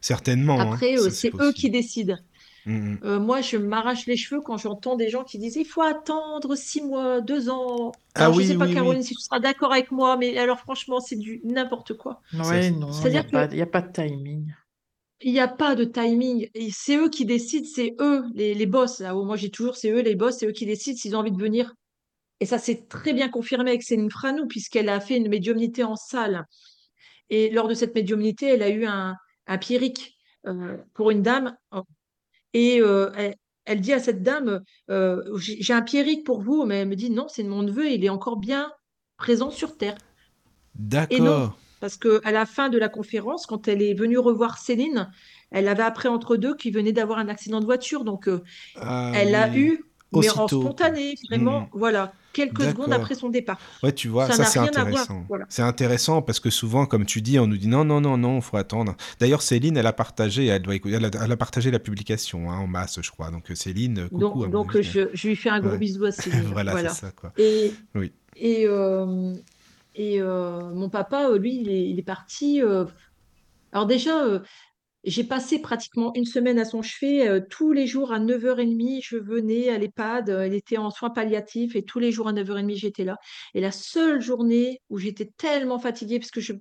[0.00, 0.70] Certainement.
[0.72, 2.16] hein, Après, euh, c'est eux qui décident.
[2.66, 2.98] Mhm.
[3.04, 6.56] Euh, moi, je m'arrache les cheveux quand j'entends des gens qui disent il faut attendre
[6.56, 7.92] six mois, deux ans.
[8.14, 8.74] Ah je oui, sais pas, oui, oui.
[8.74, 12.22] Caroline, si tu seras d'accord avec moi, mais alors franchement, c'est du n'importe quoi.
[12.32, 14.52] Ouais, non, il n'y a C'est-à-dire pas, que il y a pas de timing.
[15.20, 16.48] il n'y a pas de timing.
[16.54, 19.00] Et c'est eux qui décident, c'est eux les, les boss.
[19.00, 21.32] Là moi, j'ai toujours, c'est eux les boss, c'est eux qui décident s'ils ont envie
[21.32, 21.74] de venir.
[22.40, 25.96] Et ça s'est très bien confirmé avec Céline Franou, puisqu'elle a fait une médiumnité en
[25.96, 26.44] salle.
[27.30, 29.58] Et lors de cette médiumnité, elle a eu un, un
[30.46, 31.56] euh, pour une dame.
[32.52, 33.34] Et euh, elle,
[33.66, 37.10] elle dit à cette dame, euh, j'ai un pierrick pour vous, mais elle me dit
[37.10, 38.72] non, c'est de mon neveu, il est encore bien
[39.16, 39.96] présent sur Terre.
[41.10, 41.58] Et non, D'accord.
[41.80, 45.10] parce qu'à la fin de la conférence, quand elle est venue revoir Céline,
[45.50, 48.04] elle avait appris entre deux qu'il venait d'avoir un accident de voiture.
[48.04, 48.30] Donc,
[48.76, 49.78] Ah elle a oui.
[50.12, 50.60] Eu, mais en Aussitôt.
[50.62, 51.66] spontané, vraiment, Mhm.
[51.72, 53.58] voilà, quelques secondes après son départ.
[53.82, 55.24] Ouais, tu vois, Ça c'est intéressant.
[55.28, 55.46] Voilà.
[55.48, 58.36] C'est intéressant parce que souvent, comme tu dis, on nous dit non, non, non, non,
[58.36, 58.94] il faut attendre.
[59.18, 62.58] D'ailleurs, Céline, elle a partagé, elle doit elle a, elle a partagé la publication hein,
[62.58, 63.30] en masse, je crois.
[63.30, 65.78] Donc euh, Céline, euh, coucou Donc, à je, je lui fais un gros Ouais.
[65.78, 66.42] bisou à Céline.
[66.52, 66.90] voilà, voilà.
[66.90, 67.32] c'est ça, quoi.
[67.38, 68.12] Et, Oui.
[68.36, 69.34] et, euh,
[69.94, 72.62] et euh, mon papa, lui, il est, il est parti.
[72.62, 72.84] euh,
[73.72, 74.24] Alors déjà,
[75.06, 77.28] j'ai passé pratiquement une semaine à son chevet.
[77.28, 80.30] euh, tous les jours à 9h30, je venais à l'EHPAD.
[80.30, 83.16] euh, Elle était en soins palliatifs et tous les jours à 9h30, j'étais là.
[83.54, 86.52] Et la seule journée où j'étais tellement fatiguée, parce que je...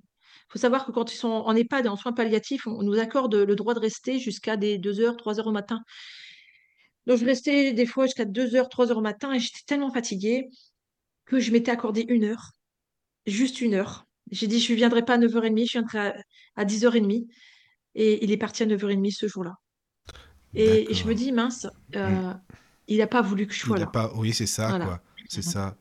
[0.49, 3.35] faut savoir que quand ils sont en EHPAD et en soins palliatifs, on nous accorde
[3.35, 5.81] le droit de rester jusqu'à des 2h, 3h au matin.
[7.07, 10.47] Donc je restais des fois jusqu'à 2h, 3h au matin et j'étais tellement fatiguée
[11.25, 12.51] que je m'étais accordé une heure,
[13.25, 14.05] juste une heure.
[14.31, 16.15] J'ai dit, je ne viendrai pas à 9h30, je viendrai à,
[16.55, 17.27] à 10h30.
[17.95, 19.55] Et il est parti à 9h30 ce jour-là.
[20.55, 22.33] Et, et je me dis, mince, euh,
[22.87, 23.91] il n'a pas voulu que je sois Il là.
[23.91, 24.79] pas, oui, c'est ça, Voilà.
[24.79, 25.01] quoi.
[25.27, 25.75] C'est ça.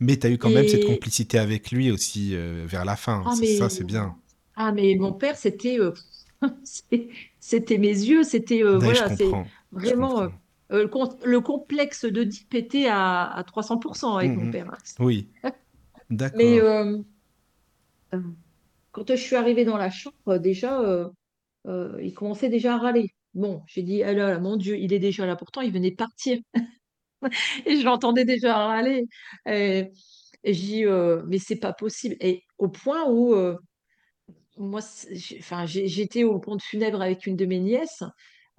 [0.00, 2.96] Mais tu as eu quand même cette Et complicité avec lui aussi euh, vers la
[2.96, 3.28] fin.
[3.28, 4.16] ah C'est mais ça, c'est bien.
[4.56, 5.92] ah mais mon père c'était euh,
[7.40, 9.38] c'était mes yeux, c'était Ouais, voilà, c'est
[9.72, 10.28] vraiment
[10.70, 14.50] le, com- le complexe de d'Oedipe était à, à 300% avec mon Mhm.
[14.50, 14.70] père.
[14.98, 15.28] Oui,
[16.32, 16.60] Mais d'accord.
[16.60, 16.98] euh,
[18.92, 20.80] quand je suis arrivée dans la chambre, déjà,
[21.66, 23.08] euh, il commençait déjà à râler.
[23.34, 25.36] Bon, j'ai dit, ah là là, mon Dieu, il est déjà là.
[25.36, 26.38] Pourtant, il venait de partir.
[27.66, 29.06] Et je l'entendais déjà râler.
[29.46, 29.90] Et,
[30.44, 32.16] je dis, euh, mais c'est pas possible.
[32.20, 33.56] Et au point où, euh,
[34.58, 38.02] moi, j'ai- enfin, j'ai- j'étais au pont de funèbre avec une de mes nièces.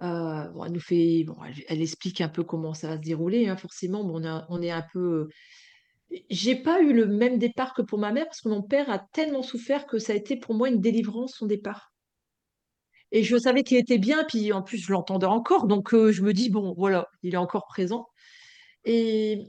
[0.01, 1.35] Euh, bon, elle nous fait, bon,
[1.67, 4.03] elle, explique un peu comment ça va se dérouler, hein, forcément.
[4.03, 5.27] Bon, on, on est un peu.
[6.29, 8.99] J'ai pas eu le même départ que pour ma mère parce que mon père a
[8.99, 11.90] tellement souffert que ça a été pour moi une délivrance son départ.
[13.11, 15.67] Et je savais qu'il était bien, puis en plus, je l'entendais encore.
[15.67, 18.07] Donc, euh, je me dis, bon, voilà, il est encore présent.
[18.85, 19.47] Et,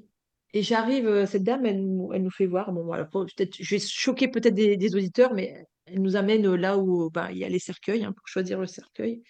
[0.55, 2.72] j'arrive, euh, cette dame, elle nous, fait voir.
[2.72, 7.11] Bon, voilà, peut-être, je vais choquer peut-être des, auditeurs, mais elle nous amène là où
[7.11, 9.22] bah, il y a les cercueils, hein, pour choisir le cercueil.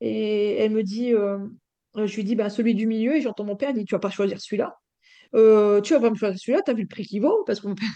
[0.00, 1.38] Et elle me dit, euh,
[1.96, 4.00] je lui dis, bah, celui du milieu, et j'entends mon père, il dit, tu vas
[4.00, 4.78] pas choisir celui-là.
[5.34, 7.60] Euh, tu vas pas me choisir celui-là, tu as vu le prix qu'il vaut, parce
[7.60, 7.88] que mon père,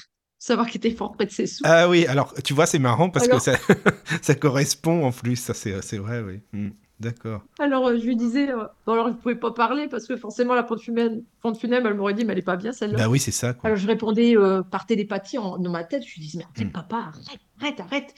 [0.44, 1.62] savoir qu'il était fort près de ses sous.
[1.64, 3.56] Ah oui, alors tu vois, c'est marrant parce Alors- que ça,
[4.22, 6.40] ça correspond en plus, ça c'est c'est vrai, oui.
[6.52, 7.42] Hmm, D'accord.
[7.58, 10.16] Alors, euh, je lui disais, euh, bon, alors, je ne pouvais pas parler, parce que
[10.16, 12.96] forcément, la pente funèbre, elle m'aurait dit, mais elle est pas bien, celle-là.
[12.96, 13.66] Bah oui, c'est ça, quoi.
[13.70, 16.04] Alors, je répondais euh, par télépathie en- dans ma tête.
[16.06, 16.72] Je lui disais, mais arrête, Mm.
[16.72, 18.14] papa, arrête, arrête, arrête.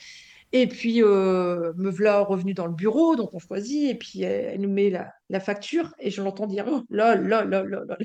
[0.52, 4.60] Et puis, euh, me voilà revenu dans le bureau, donc on choisit, et puis elle,
[4.60, 7.96] nous met la, la facture, et je l'entends dire, oh là, là, là, là, là.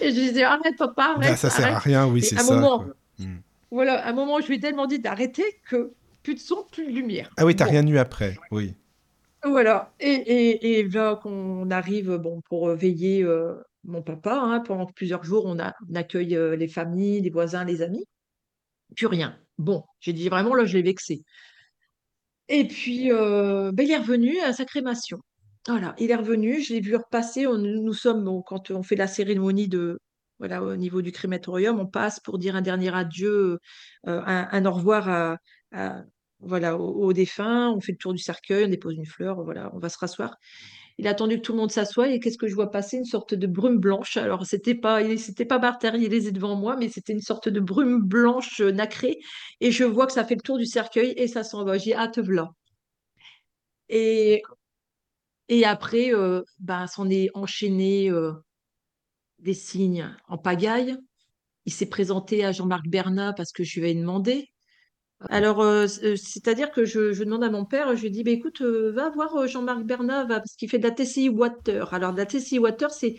[0.00, 1.82] Et je lui disais, arrête, papa, Bah, arrête, ça sert à arrête.
[1.84, 2.54] rien, oui, c'est à un ça.
[2.54, 2.94] moment, quoi.
[3.18, 3.38] Hmm.
[3.70, 6.86] voilà, à un moment, je lui ai tellement dit d'arrêter que plus de son, plus
[6.86, 7.30] de lumière.
[7.36, 7.70] Ah oui, t'as Bon.
[7.72, 8.74] rien eu après, oui.
[9.44, 13.54] Voilà, et, et, et là qu'on arrive bon, pour veiller euh,
[13.84, 17.64] mon papa, hein, pendant plusieurs jours, on, a, on accueille euh, les familles, les voisins,
[17.64, 18.04] les amis,
[18.96, 19.38] plus rien.
[19.58, 21.22] Bon, j'ai dit vraiment, là, je l'ai vexé.
[22.48, 25.18] Et puis, euh, ben, il est revenu à sa crémation.
[25.66, 27.46] Voilà, il est revenu, je l'ai vu repasser.
[27.46, 29.98] On- nous sommes, quand on fait la cérémonie de,
[30.38, 33.58] voilà, au niveau du crématorium, on passe pour dire un dernier adieu,
[34.06, 35.38] euh, un, un au revoir à,
[35.72, 36.02] à-
[36.40, 37.70] voilà, aux, aux défunts.
[37.70, 40.36] On fait le tour du cercueil, on dépose une fleur, voilà, on va se rasseoir.
[40.98, 42.96] Il a attendu que tout le monde s'assoie et qu'est-ce que je vois passer?
[42.98, 44.16] Une sorte de brume blanche.
[44.16, 48.02] Alors, c'était pas, il- c'était pas matérialisé devant moi, mais c'était une sorte de brume
[48.02, 49.18] blanche euh, nacrée.
[49.60, 51.78] Et je vois que ça fait le tour du cercueil et ça s'en va.
[51.78, 52.50] J'ai hâte, voilà.
[53.88, 54.42] Et,
[55.48, 58.32] et après, euh, ben, s'en est enchaîné euh,
[59.38, 60.96] des signes en pagaille.
[61.66, 64.48] Il s'est présenté à Jean-Marc Bernat parce que je lui avais demandé.
[65.30, 68.30] Alors, euh, euh, c'est-à-dire que je, je demande à mon père, je lui dis, bah,
[68.30, 71.92] écoute, euh, va voir Jean-Marc Bernat, va, parce qu'il fait de la TCI Water.
[71.92, 73.16] Alors, de la TCI Water, c'est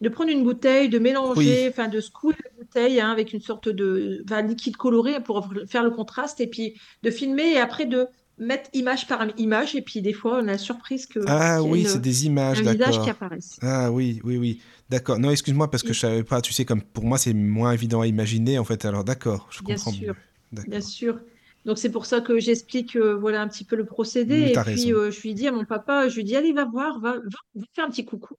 [0.00, 1.68] de prendre une bouteille, de mélanger, Oui.
[1.68, 5.90] enfin de secouer la bouteille hein, avec une sorte de liquide coloré pour faire le
[5.90, 8.06] contraste, et puis de filmer, et après de
[8.38, 11.84] mettre image par image, et puis des fois, on a la surprise que Ah oui,
[11.86, 13.08] c'est des images, visage qui d'accord.
[13.08, 13.58] apparaisse.
[13.62, 14.60] Ah oui, oui, oui.
[14.90, 15.18] D'accord.
[15.18, 16.40] Non, excuse-moi parce que je savais pas.
[16.40, 18.84] Tu sais, comme pour moi, c'est moins évident à imaginer en fait.
[18.84, 20.14] Alors d'accord, je Bien comprends sûr.
[20.52, 20.70] D'accord.
[20.70, 21.20] Bien sûr.
[21.64, 24.52] Donc c'est pour ça que j'explique euh, voilà un petit peu le procédé.
[24.52, 27.00] Et puis euh, je lui dis à mon papa, je lui dis allez va voir,
[27.00, 28.34] va, va, va faire un petit coucou.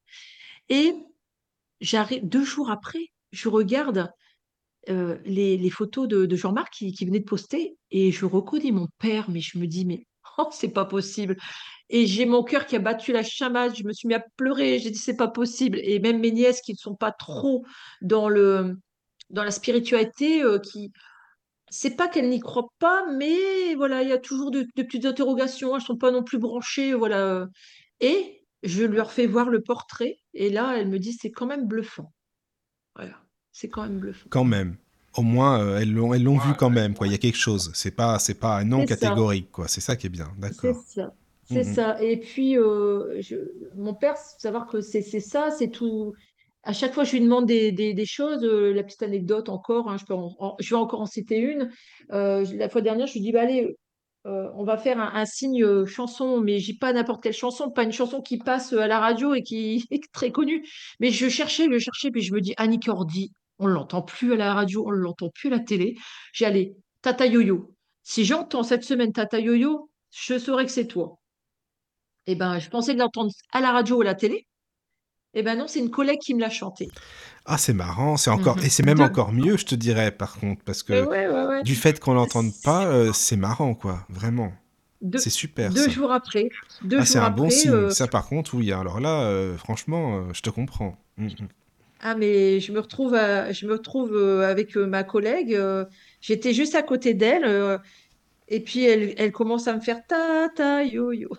[0.69, 0.93] Et
[1.81, 4.11] j'arrive deux jours après, je regarde
[4.89, 9.41] euh, les, photos de, Jean-Marc qui, venait de poster et je reconnais mon père, mais
[9.41, 10.05] je me dis mais
[10.37, 11.37] oh, c'est pas possible.
[11.89, 14.79] Et j'ai mon cœur qui a battu la chamade, je me suis mis à pleurer,
[14.79, 15.79] j'ai dit c'est pas possible.
[15.83, 17.65] Et même mes nièces qui ne sont pas trop
[18.01, 20.91] dans la spiritualité, euh, qui
[21.69, 25.75] c'est pas qu'elles n'y croient pas, mais voilà, il y a toujours de, petites interrogations,
[25.75, 27.47] elles sont pas non plus branchées, voilà.
[27.99, 31.67] Et je leur fais voir le portrait, et là, elle me dit c'est quand même
[31.67, 32.13] bluffant.
[33.57, 34.27] C'est quand même bluffant.
[34.29, 34.75] Quand même.
[35.17, 36.93] Au moins, euh, elles l'ont, elles l'ont vu quand même.
[36.93, 37.07] Quoi.
[37.07, 37.71] Il y a quelque chose.
[37.73, 38.95] C'est pas, c'est pas un non ça.
[38.97, 39.49] catégorique.
[39.51, 39.67] Quoi.
[39.69, 40.27] C'est ça qui est bien.
[40.35, 40.83] C'est D'accord.
[40.85, 41.13] ça.
[41.45, 41.73] C'est Mhm.
[41.73, 42.03] ça.
[42.03, 43.35] Et puis, euh, je-
[43.77, 46.13] mon père, faut savoir que c'est c'est ça, c'est tout.
[46.63, 48.43] À chaque fois, je lui demande des, des- des choses.
[48.43, 51.37] euh, la petite anecdote encore, hein, je peux en- en- je vais encore en citer
[51.37, 51.69] une.
[52.11, 53.77] Euh, la fois dernière, je lui dis, bah, allez,
[54.25, 57.69] euh, on va faire un, un signe euh, chanson, mais j'ai pas n'importe quelle chanson,
[57.71, 60.65] pas une chanson qui passe à la radio et qui est très connue.
[60.99, 64.35] Mais je cherchais, je cherchais, puis je me dis, Annie Cordy, on l'entend plus à
[64.35, 65.95] la radio, on l'entend plus à la télé.
[66.33, 67.73] J'ai allé, Tata Yo-Yo.
[68.03, 71.17] Si j'entends cette semaine Tata Yo-Yo, je saurais que c'est toi.
[72.27, 74.45] Eh ben, je pensais l'entendre à la radio ou à la télé.
[75.37, 76.89] Eh ben non, c'est une collègue qui me l'a chanté.
[77.45, 78.15] Ah, c'est marrant.
[78.15, 78.63] C'est encore, Mhm.
[78.63, 81.45] et c'est même encore mieux, je te dirais, par contre, parce Eh que ouais, ouais,
[81.45, 81.63] ouais.
[81.63, 84.05] du fait qu'on l'entende pas, euh, c'est marrant, quoi.
[84.09, 84.53] Vraiment.
[85.17, 85.71] C'est super.
[85.71, 85.89] deux ça.
[85.89, 86.49] jours après,
[86.83, 87.69] deux Ah, c'est un bon signe.
[87.71, 88.71] euh, Ça, par contre, oui.
[88.71, 90.97] Alors là, euh, franchement, je te comprends.
[91.17, 91.29] Mhm.
[92.07, 95.53] Ah mais je me retrouve, à- je me retrouve euh, avec euh, ma collègue.
[95.55, 95.85] euh,
[96.21, 97.77] j'étais juste à côté d'elle euh,
[98.47, 101.29] et puis elle, elle commence à me faire ta ta yo yo.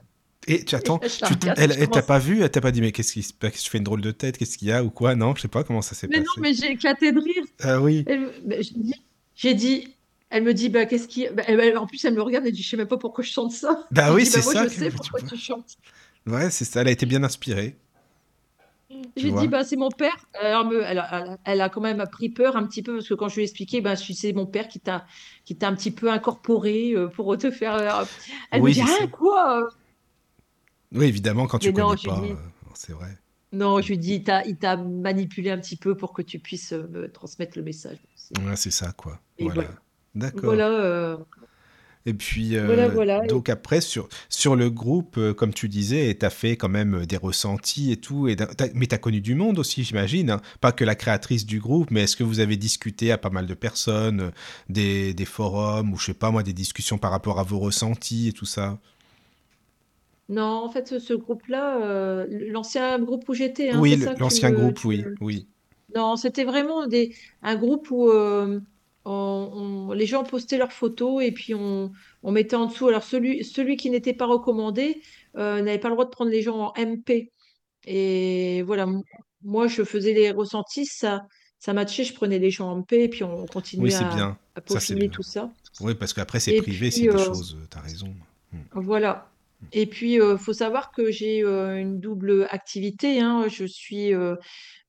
[0.48, 2.50] Et tu attends, Je la tu, regarde, elle, je elle t'a commence- pas vu Elle
[2.50, 4.56] t'a pas dit, mais qu'est-ce qui se passe Je fais une drôle de tête, qu'est-ce
[4.58, 5.14] qu'il y a ou quoi?
[5.16, 6.26] Non, je sais pas comment ça s'est Mais passé.
[6.36, 7.44] non, mais j'ai éclaté de rire.
[7.60, 8.04] Ah oui.
[8.06, 8.94] Elle- ben, j'ai dit,
[9.34, 9.88] j'ai dit-
[10.30, 11.26] elle me dit, bah, qu'est-ce qui.
[11.34, 13.24] ben, elle- elle- en plus, elle me regarde et dit, je sais même pas pourquoi
[13.24, 13.86] je chante ça.
[13.90, 15.28] Bah oui, dis, c'est moi, ça je que- sais tu pourquoi vois.
[15.30, 15.76] tu chantes.
[16.28, 16.80] Ouais, c'est ça.
[16.82, 17.76] Elle a été bien inspirée.
[19.16, 19.40] J'ai vois.
[19.42, 20.16] dit, bah, c'est mon père.
[20.40, 23.28] Alors, me- elle, a, elle quand même pris peur un petit peu parce que quand
[23.28, 25.06] je lui ai expliqué, bah, je- c'est mon père qui t'a
[25.44, 27.74] qui t'a un petit peu incorporé euh, pour te faire.
[27.74, 28.04] euh,
[28.50, 29.68] Elle Oui, me dit, ah, quoi?
[30.92, 32.36] Oui, évidemment, quand tu Mais connais j'ai pas, dit- euh,
[32.74, 33.18] c'est vrai.
[33.52, 36.38] Non, je lui dis, il t'a il t'a manipulé un petit peu pour que tu
[36.38, 37.98] puisses euh, me transmettre le message.
[38.16, 39.20] C'est- Ouais, ça, quoi.
[39.38, 39.62] Et Voilà.
[39.62, 39.80] voilà.
[40.14, 40.40] D'accord.
[40.44, 40.68] Voilà.
[40.70, 41.16] euh,
[42.08, 43.20] Et puis, euh, voilà.
[43.26, 47.04] Donc après, sur, sur le groupe, euh, comme tu disais, tu as fait quand même
[47.04, 48.28] des ressentis et tout.
[48.28, 48.36] Et,
[48.74, 50.30] mais tu as connu du monde aussi, j'imagine.
[50.30, 50.40] hein.
[50.60, 53.46] Pas que la créatrice du groupe, mais est-ce que vous avez discuté à pas mal
[53.46, 54.30] de personnes, euh,
[54.68, 58.28] des, des forums ou je sais pas moi, des discussions par rapport à vos ressentis
[58.28, 58.78] et tout ça?
[60.28, 64.78] Non, en fait, ce, ce groupe-là, euh, l'ancien groupe où j'étais, hein, Oui, l'ancien groupe,
[64.78, 65.46] tu oui, oui.
[65.94, 68.60] Non, c'était vraiment des, un groupe où euh,
[69.06, 71.92] on- on- les gens postaient leurs photos et puis on,
[72.22, 72.88] on mettait en dessous.
[72.88, 75.00] Alors, celui, celui qui n'était pas recommandé
[75.36, 77.30] euh, n'avait pas le droit de prendre les gens en MP.
[77.86, 78.86] Et voilà,
[79.42, 81.26] moi, je faisais les ressentis, ça,
[81.58, 84.38] ça matchait, je prenais les gens en MP et puis on continuait à, bien.
[84.54, 85.08] à Ça, c'est peaufiner bien.
[85.10, 85.50] tout ça.
[85.80, 88.12] Oui, parce qu'après, c'est privé, c'est puis, des euh, choses, tu as raison.
[88.52, 88.58] Hmm.
[88.74, 89.30] voilà.
[89.72, 93.20] Et puis, il faut savoir que j'ai euh, une double activité.
[93.20, 93.46] hein.
[93.48, 94.36] Je suis, euh,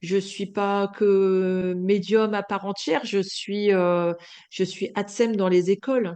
[0.02, 3.02] je suis pas que médium à part entière.
[3.06, 4.14] Je suis, euh,
[4.52, 6.16] je suis ATSEM dans les écoles.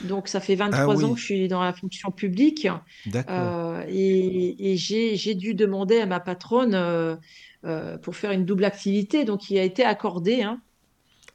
[0.00, 2.68] Donc, ça fait Ah 23 ans que je suis dans la fonction publique.
[3.06, 3.34] d'accord.
[3.34, 7.16] Euh, et et j'ai, dû demander à ma patronne euh,
[7.64, 9.24] euh, pour faire une double activité.
[9.24, 10.60] Donc, il a été accordé, hein,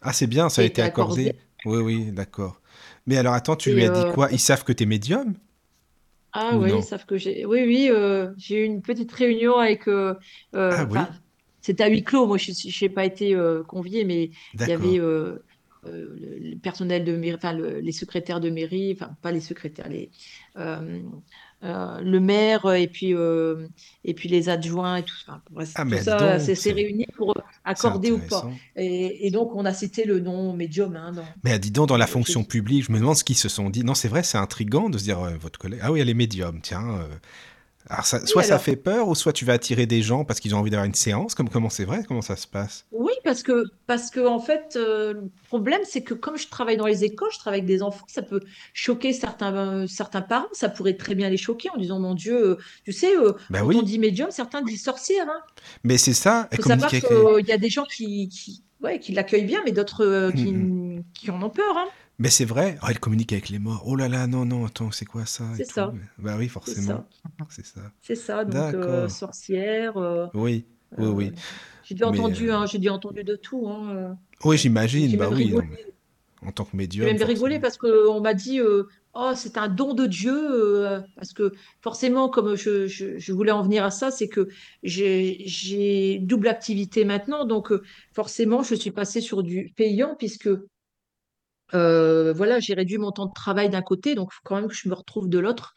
[0.02, 1.32] Ah, c'est bien, ça a été été accordé.
[1.32, 1.40] accordé.
[1.66, 2.62] Oui, oui, d'accord.
[3.08, 4.30] Mais alors, attends, tu lui as dit euh, quoi?
[4.32, 5.36] Ils savent que tu es médium?
[6.34, 7.46] Ah ou oui, ils savent que j'ai.
[7.46, 9.88] Oui, oui, euh, j'ai eu une petite réunion avec.
[9.88, 10.16] euh,
[10.70, 11.10] Ah euh, oui, Enfin,
[11.62, 12.28] c'était à huis clos.
[12.28, 12.52] Moi, je
[12.86, 14.26] n'ai pas été euh, conviée, mais
[14.66, 15.44] il y avait le
[16.62, 20.12] personnel de mairie, enfin, le- les secrétaires de mairie, enfin, pas les secrétaires, les,
[21.64, 23.68] euh, euh, le maire et puis, euh,
[24.04, 28.12] et puis les adjoints et tout, enfin, bref, Ah, tout ça, c'est réuni pour accorder
[28.12, 28.50] ou pas.
[28.76, 30.96] Et, et donc, on a cité le nom médium.
[30.96, 33.38] Hein, dans, Mais dis donc, dans la euh, fonction publique, je me demande ce qu'ils
[33.38, 33.84] se sont dit.
[33.84, 36.14] Non, c'est vrai, c'est intriguant de se dire, euh, votre collègue, ah oui, elle est
[36.14, 37.06] médium, tiens.
[37.90, 40.40] Alors, ça- oui, soit ça fait peur, ou soit tu vas attirer des gens parce
[40.40, 41.34] qu'ils ont envie d'avoir une séance.
[41.36, 42.04] Comme, comment c'est vrai?
[42.08, 42.86] Comment ça se passe?
[42.92, 46.78] Oui, parce que, parce que en fait, euh, le problème, c'est que comme je travaille
[46.78, 48.42] dans les écoles, je travaille avec des enfants, ça peut
[48.74, 52.36] choquer certains, euh, certains parents, ça pourrait très bien les choquer en disant, mon Dieu,
[52.52, 53.14] euh, tu sais,
[53.50, 55.28] Ben quand on oui, dit médium, certains disent sorcière.
[55.30, 55.42] hein.
[55.84, 59.14] mais c'est ça, Il faut savoir qu'il y a des gens qui, qui, ouais, qui
[59.14, 61.04] l'accueillent bien, mais d'autres euh, qui, hum.
[61.14, 61.76] qui en ont peur.
[61.78, 61.88] hein.
[62.20, 63.82] Mais c'est vrai, oh, elle communique avec les morts.
[63.88, 67.04] Oh là là, non, non, attends, c'est quoi ça C'est ça, Bah oui, forcément,
[67.50, 67.92] c'est ça.
[68.02, 68.46] c'est ça.
[68.46, 70.66] Donc, euh, sorcière, euh, Oui,
[70.98, 71.34] oui, euh, oui.
[71.82, 73.68] j'ai déjà Mais entendu, euh, hein, j'ai déjà entendu de tout.
[73.70, 74.14] hein, euh.
[74.44, 75.64] oui, J'ai j'imagine, j'ai bah oui, non,
[76.46, 79.70] en tant que J'ai médium, même rigolé parce qu'on m'a dit euh, Oh, c'est un
[79.70, 80.34] don de Dieu.
[80.86, 81.52] euh, parce que
[81.82, 84.48] forcément, comme je, je- je voulais en venir à ça, c'est que
[84.84, 87.46] j'ai j'ai double activité maintenant.
[87.46, 87.82] Donc, euh,
[88.14, 90.50] forcément, je suis passée sur du payant puisque
[91.74, 94.16] euh, voilà, j'ai réduit mon temps de travail d'un côté.
[94.16, 95.74] Donc, il faut quand même que je me retrouve de l'autre.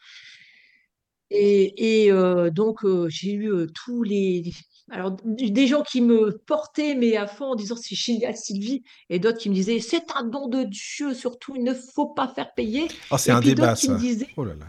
[1.29, 4.51] Et, et, euh, donc, euh, j'ai eu tous les.
[4.91, 9.17] Alors, des gens qui me portaient, mais à fond, en disant c'est génial, Sylvie, et
[9.17, 12.53] d'autres qui me disaient c'est un don de Dieu, surtout, il ne faut pas faire
[12.53, 12.87] payer.
[13.09, 14.01] Oh, c'est un débat, d'autres qui me ça.
[14.01, 14.65] disaient, Oh là là.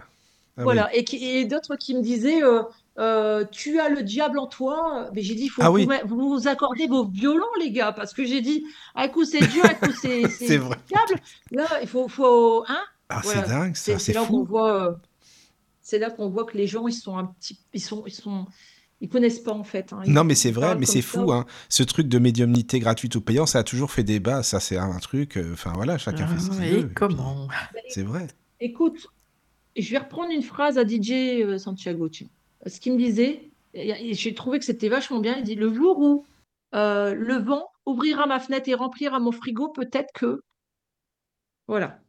[0.57, 0.63] Ah oui.
[0.63, 2.41] voilà, et d'autres qui me disaient
[2.99, 5.11] euh, tu as le diable en toi.
[5.15, 7.71] Mais j'ai dit il faut Ah que vous, oui, vous vous accordez vos violons, les
[7.73, 11.21] gars, parce que j'ai dit un coup c'est Dieu, un coup c'est diable.
[11.51, 14.89] Là, il faut, faut hein, Ah, c'est dingue, ça, c'est là qu'on voit.
[14.91, 14.95] euh,
[15.81, 18.47] c'est là qu'on voit que les gens, ils sont un petit, ils sont, ils sont,
[19.01, 19.93] ils connaissent pas en fait.
[19.93, 20.03] hein.
[20.07, 21.45] Non, mais c'est vrai, mais c'est fou, hein.
[21.69, 24.43] Ce truc de médiumnité gratuite ou payant, ça a toujours fait débat.
[24.43, 25.37] Ça, c'est un truc.
[25.37, 26.91] euh, Enfin, voilà, chacun fait ce qu'il Ah, veut.
[26.95, 27.49] comment?
[27.89, 28.29] c'est vrai.
[28.61, 29.09] Écoute,
[29.77, 32.09] je vais reprendre une phrase à DJ Santiago.
[32.67, 35.37] Ce qu'il me disait, et- et j'ai trouvé que c'était vachement bien.
[35.39, 36.27] Il dit le jour où
[36.75, 40.41] euh, le vent ouvrira ma fenêtre et remplira mon frigo, peut-être que,
[41.67, 42.01] voilà.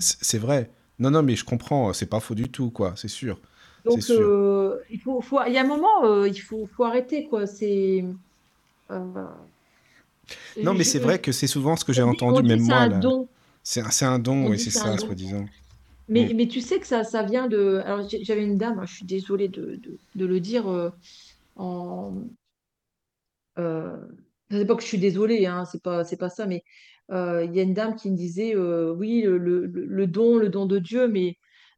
[0.00, 0.70] C'est vrai.
[0.98, 1.92] Non, non, mais je comprends.
[1.92, 2.94] C'est pas faux du tout, quoi.
[2.96, 3.40] C'est sûr.
[3.84, 4.10] Donc, sûr.
[4.10, 7.46] euh, il faut, faut- il y a un moment, euh, il faut, faut arrêter quoi.
[7.46, 8.04] C'est,
[8.90, 9.26] euh,
[10.62, 12.88] Non, mais c'est vrai que c'est souvent ce que j'ai entendu, même c'est moi, un
[12.88, 13.00] là.
[13.00, 13.28] don.
[13.62, 15.46] C'est un, un don, On oui, c'est ça, soi-disant.
[16.08, 17.82] Mais, mais tu sais que ça, ça vient de.
[17.84, 20.90] Alors, j'avais une dame, je suis désolée de, de- de le dire, euh,
[21.56, 22.24] en.
[23.58, 23.96] Euh,
[24.50, 26.62] c'est pas que je suis désolée, hein, c'est pas, c'est pas ça, mais
[27.10, 30.48] euh, il y a une dame qui me disait oui, le, le- le- don, le
[30.48, 31.36] don de Dieu, mais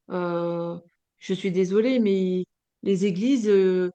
[0.08, 2.44] je suis désolée, mais
[2.82, 3.92] les églises, il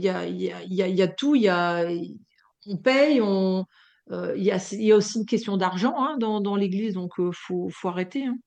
[0.00, 1.86] y a, il y a, y a, y a tout, il y a,
[2.66, 3.64] on paye, on,
[4.10, 4.46] euh, il y
[4.84, 8.26] y a aussi une question d'argent hein, dans, dans l'église, donc il faut, faut arrêter.
[8.26, 8.38] hein.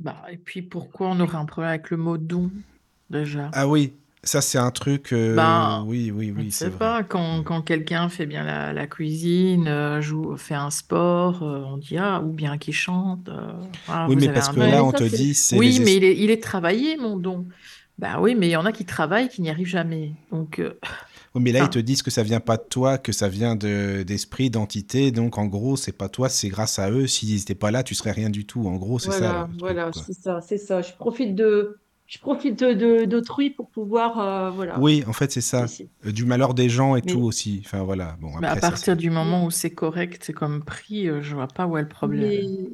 [0.00, 2.50] Bah, et puis pourquoi on aurait un problème avec le mot don,
[3.10, 3.50] déjà?
[3.52, 5.12] Ah oui, ça, c'est un truc.
[5.12, 6.78] euh, Ben, Oui, oui, oui, c'est sait vrai.
[6.78, 11.62] pas, quand, quand quelqu'un fait bien la, la cuisine, euh, joue, fait un sport, euh,
[11.64, 13.52] on dit, ah, ou bien qu'il chante, euh,
[13.88, 15.84] ah, Oui, vous mais avez parce un que là, on te dit, c'est Oui, les.
[15.84, 17.46] mais il est, il est travaillé, mon don.
[17.98, 20.12] Bah oui, mais il y en a qui travaillent, qui n'y arrivent jamais.
[20.30, 20.60] Donc,
[21.38, 23.28] Oui, mais là, ils Enfin, te disent que ça vient pas de toi, que ça
[23.28, 25.10] vient de d'esprit, d'entité.
[25.12, 27.06] Donc, en gros, c'est pas toi, c'est grâce à eux.
[27.06, 28.66] S'ils n'étaient pas là, tu serais rien du tout.
[28.68, 30.82] En gros, c'est ça Voilà, truc, voilà, c'est ça, c'est ça.
[30.82, 34.78] Je profite de, je profite de d'autrui pour pouvoir, euh, voilà.
[34.78, 35.66] Oui, en fait, c'est ça.
[36.06, 37.62] Euh, Du malheur des gens et Mais, tout aussi.
[37.64, 38.16] Enfin, voilà.
[38.20, 41.34] Bon, mais à ça, partir du moment où c'est correct, c'est comme prix, euh, je
[41.34, 42.28] vois pas où est le problème.
[42.28, 42.70] mais,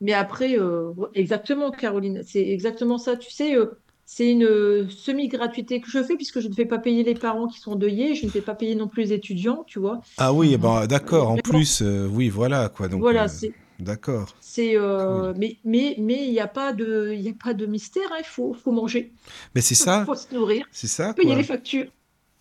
[0.00, 3.16] mais après, euh, exactement, Caroline, c'est exactement ça.
[3.16, 6.78] Tu sais, euh, c'est une euh, semi-gratuité que je fais puisque je ne fais pas
[6.78, 9.64] payer les parents qui sont deuillés, je ne fais pas payer non plus les étudiants,
[9.66, 10.00] tu vois.
[10.16, 11.30] Ah oui, eh ben, d'accord.
[11.30, 12.88] En plus, euh, oui, voilà, quoi.
[12.88, 14.36] Donc, voilà, euh, c'est, d'accord.
[14.40, 15.34] c'est, euh, Cool.
[15.34, 18.16] mais, mais, mais il n'y a pas de, il y a pas de mystère, hein,
[18.20, 19.14] il faut, faut manger,
[19.54, 21.92] Mais c'est il ça, faut se nourrir, c'est ça, payer les factures,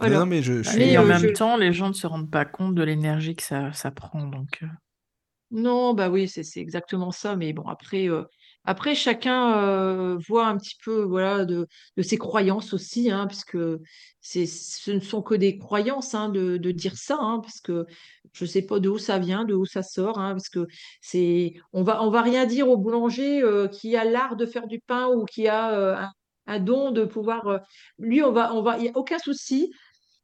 [0.02, 0.26] Non, non, voilà.
[0.26, 0.82] mais je, je suis.
[0.82, 2.84] Et en Mais euh, même je, temps, les gens ne se rendent pas compte de
[2.84, 4.26] l'énergie que ça, ça prend.
[4.28, 4.62] Donc,
[5.52, 7.36] Non, bah oui, c'est c'est exactement ça.
[7.36, 8.24] Mais bon, après, euh,
[8.68, 13.58] après chacun euh, voit un petit peu voilà, de, de ses croyances aussi, hein, puisque
[14.22, 17.86] ce ne sont que des croyances hein, de, de dire ça, hein, parce que
[18.34, 20.68] je ne sais pas d'où ça vient, de où ça sort, hein, parce que
[21.02, 24.68] c'est, on va, on va rien dire au boulanger euh, qui a l'art de faire
[24.68, 26.12] du pain ou qui a euh, un,
[26.48, 27.62] un don de pouvoir.
[27.98, 29.72] lui, on va, on va, il n'y a aucun souci.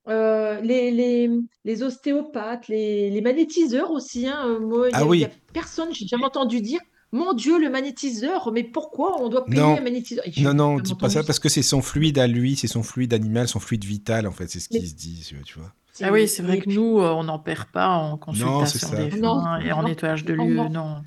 [0.10, 1.30] Euh, les, les,
[1.64, 4.28] les ostéopathes, les, les magnétiseurs aussi.
[4.28, 6.82] hein, moi, il Ah y a, il y a oui, personne, j'ai jamais entendu dire,
[7.14, 10.24] mon Dieu, le magnétiseur, mais pourquoi on doit payer un non, magnétiseur?
[10.26, 11.24] Et non, non, dis pas ça ça.
[11.24, 14.32] parce que c'est son fluide à lui, c'est son fluide animal, son fluide vital, en
[14.32, 15.72] fait, c'est ce Mais qu'ils se disent, tu vois.
[16.02, 19.12] Ah oui, c'est, vrai que puis, nous, euh, on n'en perd pas en consultation des
[19.20, 21.04] non, fins et en nettoyage de non, lieux, non, non.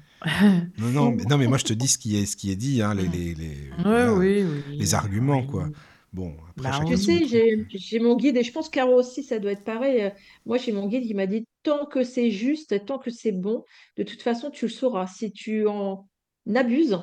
[0.79, 2.57] Non, non, mais, non, mais moi je te dis ce qui est, ce qui est
[2.57, 5.47] dit, hein, les, les, les, Oui, voilà, oui, les oui, arguments, oui.
[5.47, 5.69] quoi.
[6.17, 9.53] Bon, après Bah Tu sais, j'ai, mon guide, et je pense Caro aussi, ça doit
[9.53, 10.01] être pareil.
[10.01, 10.11] Euh,
[10.47, 13.65] Moi, j'ai mon guide qui m'a dit, tant que c'est juste, tant que c'est bon,
[13.99, 15.07] de toute façon, tu le sauras.
[15.07, 16.09] Si tu en
[16.55, 16.99] abuses,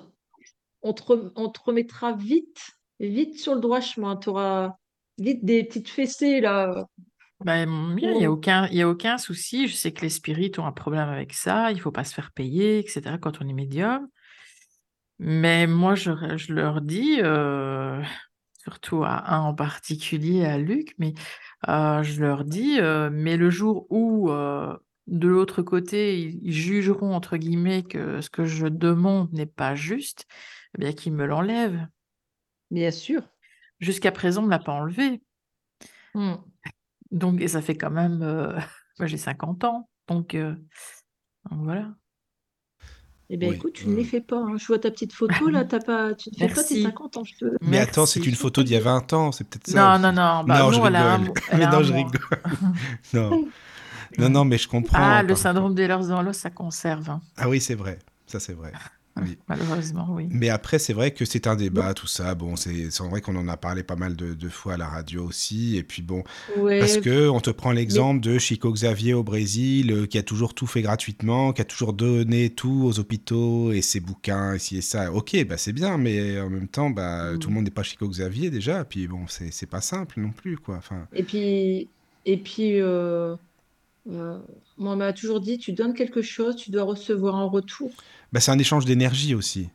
[0.82, 2.60] on te, re- on te remettra vite,
[3.00, 4.18] vite sur le droit chemin.
[4.18, 4.76] Tu auras
[5.20, 6.88] vite des petites fessées là.
[7.42, 9.68] Bah, il n'y a aucun, il y a aucun souci.
[9.68, 11.72] Je sais que les spirites ont un problème avec ça.
[11.72, 13.18] Il ne faut pas se faire payer, etc.
[13.20, 14.08] quand on est médium.
[15.20, 18.02] Mais moi, je, je leur dis, euh,
[18.64, 21.14] surtout à un en particulier, à Luc, mais
[21.68, 27.14] euh, je leur dis, euh, mais le jour où euh, de l'autre côté, ils, jugeront,
[27.14, 30.26] entre guillemets, que ce que je demande n'est pas juste,
[30.76, 31.88] eh bien qu'ils me l'enlèvent.
[32.72, 33.22] Bien sûr.
[33.80, 35.22] Jusqu'à présent, on ne l'a pas enlevé.
[36.14, 36.36] Hmm.
[37.12, 38.20] Donc, et ça fait quand même,
[39.00, 41.94] moi j'ai 50 ans, donc, donc voilà.
[43.36, 44.08] Eh bien, Oui, écoute, tu ne les oui.
[44.08, 44.38] fais pas.
[44.38, 44.58] hein.
[44.60, 45.64] Je vois ta petite photo là.
[45.70, 47.24] T'as pas, tu ne fais pas tes Merci, 50 ans.
[47.24, 47.46] Je te...
[47.62, 50.10] Mais attends, c'est une photo d'il y a 20 ans, c'est peut-être ça Non, non,
[50.10, 50.16] aussi.
[50.18, 51.34] non, bah Non, je non, un, rigole.
[51.58, 52.20] Mais non, je rigole.
[53.14, 53.46] Non,
[54.20, 54.98] non, non, mais je comprends.
[55.02, 57.22] Ah, le syndrome des leurs dans l'os, ça conserve, hein.
[57.38, 57.98] Ah oui, c'est vrai.
[58.28, 58.72] Ça, c'est vrai.
[59.22, 59.38] Oui.
[59.48, 60.28] malheureusement, oui.
[60.32, 62.34] Mais après, c'est vrai que c'est un débat, tout ça.
[62.34, 64.88] Bon, c'est c'est vrai qu'on en a parlé pas mal de, de fois à la
[64.88, 65.78] radio aussi.
[65.78, 66.24] Et puis bon,
[66.56, 70.24] parce que on te prend mais l'exemple de Chico Xavier au Brésil, euh, qui a
[70.24, 74.60] toujours tout fait gratuitement, qui a toujours donné tout aux hôpitaux et ses bouquins, et
[74.60, 75.12] ci et ça.
[75.14, 78.08] Ok, bah c'est bien, mais en même temps, bah, tout le monde n'est pas Chico
[78.08, 78.84] Xavier déjà.
[78.84, 80.78] Puis bon, c'est c'est pas simple non plus, quoi.
[80.78, 81.88] Enfin, Et puis,
[82.26, 83.36] et puis euh,
[84.12, 84.40] euh,
[84.78, 87.92] moi, on m'a toujours dit, tu donnes quelque chose, tu dois recevoir en retour.
[88.32, 89.70] bah, c'est un échange d'énergie aussi.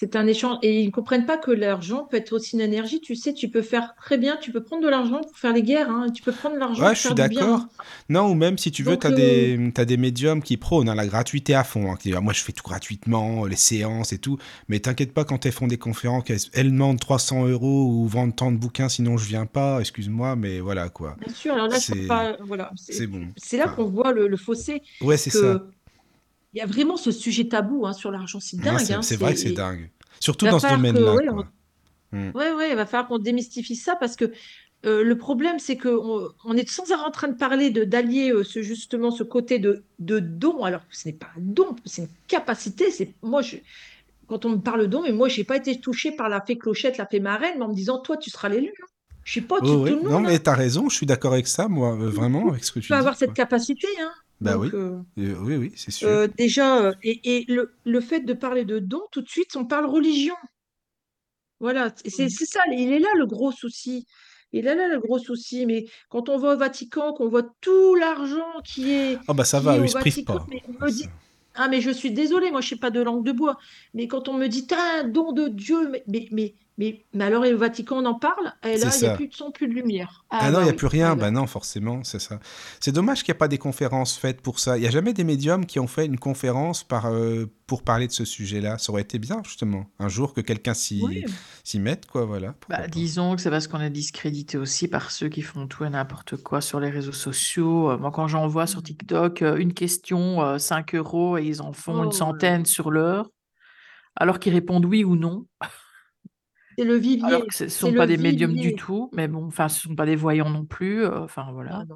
[0.00, 0.56] C'est un échange.
[0.62, 3.02] Et ils ne comprennent pas que l'argent peut être aussi une énergie.
[3.02, 5.62] Tu sais, tu peux faire très bien, tu peux prendre de l'argent pour faire les
[5.62, 7.66] guerres, hein, tu peux prendre de l'argent Ouais, pour je suis d'accord.
[8.08, 11.06] Non, ou même si tu veux, tu as euh, des, médiums qui prônent hein, la
[11.06, 11.92] gratuité à fond.
[11.92, 14.38] hein, qui disent, Ah, moi, je fais tout gratuitement, les séances et tout.
[14.70, 18.34] Mais t'inquiète pas quand elles font des conférences, qu'elles elles demandent 300 euros ou vendent
[18.34, 19.80] tant de bouquins, sinon je viens pas.
[19.80, 21.16] Excuse-moi, mais voilà quoi.
[21.20, 22.38] bien sûr, alors là, C'est pas.
[22.40, 23.26] Voilà, c'est bon.
[23.36, 25.60] c'est là qu'on voit le, le fossé, ouais, c'est ça.
[26.54, 28.40] Il y a vraiment ce sujet tabou hein, sur l'argent.
[28.40, 28.78] C'est Non, dingue.
[28.80, 29.90] c'est Hein, c'est vrai que c'est dingue.
[30.20, 31.44] Surtout dans ce domaine-là, ouais, on-.
[32.12, 32.30] Hmm.
[32.34, 34.32] Ouais, ouais, il va falloir qu'on démystifie ça parce que
[34.86, 38.30] euh, le problème, c'est qu'on on est sans arrêt en train de parler de d'allier
[38.32, 42.02] euh, ce, justement ce côté de, de don, alors ce n'est pas un don, c'est
[42.02, 42.90] une capacité.
[42.90, 43.56] C'est moi, je,
[44.26, 46.56] quand on me parle de don, mais moi, j'ai pas été touchée par la fée
[46.58, 48.72] Clochette, la fée marraine, mais en me disant, toi, tu seras l'élu.
[48.82, 48.86] hein.
[49.22, 49.90] Je suis pas au-dessus Oh, oui.
[49.90, 50.24] tout le Non, monde.
[50.28, 50.40] mais hein.
[50.42, 52.88] t'as raison, je suis d'accord avec ça, moi, euh, vraiment, avec ce que Tu tu
[52.88, 54.10] peux dis, avoir cette capacité, hein.
[54.40, 56.08] Bah Donc, oui, euh, Euh, oui, oui, c'est sûr.
[56.08, 59.66] euh, déjà, et, et le, le fait de parler de don, tout de suite, on
[59.66, 60.34] parle religion.
[61.60, 64.06] Voilà, c'est ça, il est là le gros souci.
[64.52, 65.66] Il est là le gros souci.
[65.66, 69.60] Mais quand on va au Vatican, qu'on voit tout l'argent qui est, Oh, bah ça
[69.60, 70.46] va, ils se privent pas.
[70.48, 71.04] mais Ah, me ça- dit,
[71.54, 73.56] ah mais je suis désolée, moi je sais pas de langue de bois.
[73.94, 77.44] Mais quand on me dit, un don de Dieu, mais, mais, mais, Mais, mais alors,
[77.44, 78.54] et le Vatican, on en parle?
[78.64, 80.24] Et là, il n'y a plus de son, plus de lumière.
[80.30, 80.76] Ah Ah non, il bah n'y a oui.
[80.76, 81.10] plus rien.
[81.10, 81.14] Ah.
[81.14, 82.40] Bah non, forcément, c'est ça.
[82.80, 84.78] C'est dommage qu'il n'y ait pas des conférences faites pour ça.
[84.78, 88.06] Il n'y a jamais des médiums qui ont fait une conférence par, euh, pour parler
[88.06, 88.78] de ce sujet-là.
[88.78, 89.86] Ça aurait été bien, justement.
[89.98, 91.24] Un jour que quelqu'un s'y Oui.
[91.78, 92.54] mette, quoi, voilà.
[92.68, 95.90] Bah, disons que c'est parce qu'on est discrédité aussi par ceux qui font tout et
[95.90, 97.90] n'importe quoi sur les réseaux sociaux.
[97.90, 101.60] Euh, Moi, quand j'en vois sur TikTok euh, une question, euh, 5 euros, et ils
[101.62, 102.64] en font une Oh là centaine là.
[102.64, 103.28] sur l'heure,
[104.16, 105.46] alors qu'ils répondent oui ou non,
[106.78, 109.68] C'est le alors que ce ne sont pas des médiums du tout, mais bon, enfin,
[109.68, 111.84] ce ne sont pas des voyants non plus, euh, enfin voilà.
[111.88, 111.94] Ah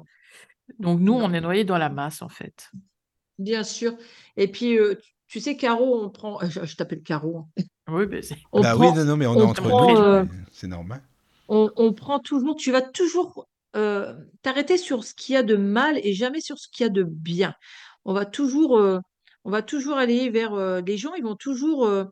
[0.79, 2.71] Donc nous, on est noyés dans la masse, en fait.
[3.37, 3.93] Bien sûr.
[4.37, 4.95] Et puis, euh,
[5.27, 6.41] tu sais, Caro, on prend.
[6.41, 7.39] euh, Je, je t'appelle Caro.
[7.57, 7.63] hein.
[7.87, 10.67] Oui, mais c'est On Bah oui, non, non, mais on est entre prend, euh, c'est
[10.67, 11.01] normal.
[11.47, 12.55] on, on prend toujours.
[12.55, 16.57] Tu vas toujours euh, t'arrêter sur ce qu'il y a de mal et jamais sur
[16.57, 17.53] ce qu'il y a de bien.
[18.05, 18.99] On va toujours, euh,
[19.43, 21.13] on va toujours aller vers euh, les gens.
[21.15, 22.05] Ils vont toujours euh,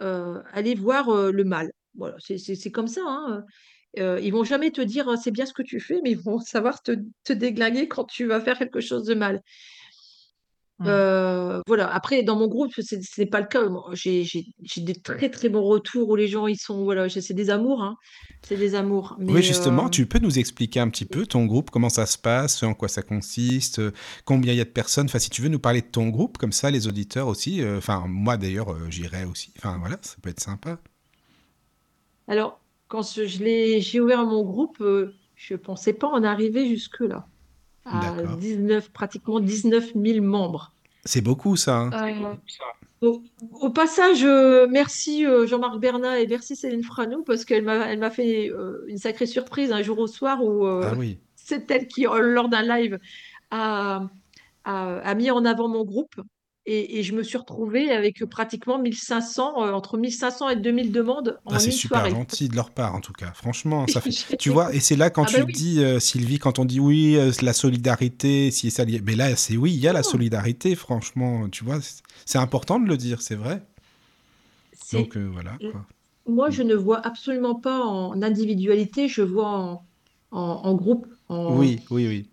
[0.00, 1.70] euh, aller voir euh, le mal.
[1.98, 3.02] Voilà, c'est comme ça.
[3.04, 3.44] Hein.
[3.98, 6.18] Euh, ils vont jamais te dire euh, c'est bien ce que tu fais, mais ils
[6.18, 6.92] vont savoir te,
[7.24, 9.42] te déglinguer quand tu vas faire quelque chose de mal.
[10.84, 11.92] Euh, voilà.
[11.92, 13.62] Après, dans mon groupe, c'est ce n'est pas le cas.
[13.94, 14.24] J'ai
[14.76, 17.96] des très très bons retours où les gens ils sont voilà, c'est des amours, hein.
[18.46, 19.16] C'est des amours.
[19.18, 22.06] Oui, Mais justement, euh, tu peux nous expliquer un petit peu ton groupe, comment ça
[22.06, 23.80] se passe, en quoi ça consiste,
[24.24, 25.06] combien il y a de personnes.
[25.06, 27.60] Enfin, si tu veux nous parler de ton groupe, comme ça, les auditeurs aussi.
[27.76, 29.52] Enfin, moi d'ailleurs, j'irai aussi.
[29.58, 30.78] Enfin, voilà, ça peut être sympa.
[32.28, 36.68] Alors, quand ce- je l'ai, j'ai ouvert mon groupe, euh, je pensais pas en arriver
[36.68, 37.26] jusque là,
[37.84, 38.36] à D'accord.
[38.36, 40.72] 19, pratiquement 19 000 membres.
[41.04, 41.76] C'est beaucoup ça.
[41.78, 41.90] hein.
[41.92, 42.34] Euh,
[43.00, 43.22] Au,
[43.60, 48.00] au passage, euh, merci euh, Jean-Marc Bernat et merci Céline Franou parce qu'elle m'a, elle
[48.00, 48.50] m'a fait
[48.88, 51.18] une sacrée surprise un jour au soir où Ah oui.
[51.36, 52.98] c'est elle qui, lors d'un live,
[53.52, 54.02] a,
[54.64, 56.16] a, a mis en avant mon groupe
[56.70, 61.40] et, et je me suis retrouvée avec pratiquement 1500, euh, entre 1500 et 2000 demandes
[61.50, 62.10] Ah, en c'est une super soirée.
[62.10, 63.32] gentil de leur part, en tout cas.
[63.32, 64.12] Franchement, ça fait.
[64.36, 65.54] Tu vois, et c'est là quand Ah bah tu oui.
[65.54, 68.84] dis, euh, Sylvie, quand on dit oui, euh, la solidarité, si ça.
[69.04, 70.02] Mais là, c'est oui, il y a la Oh.
[70.02, 71.48] solidarité, franchement.
[71.48, 73.62] Tu vois, c'est c'est important de le dire, c'est vrai.
[74.72, 75.86] C'est, Donc euh, voilà, quoi.
[76.26, 79.86] moi, je ne vois absolument pas en individualité, je vois en,
[80.30, 82.30] en, en groupe, en, Oui, oui, oui.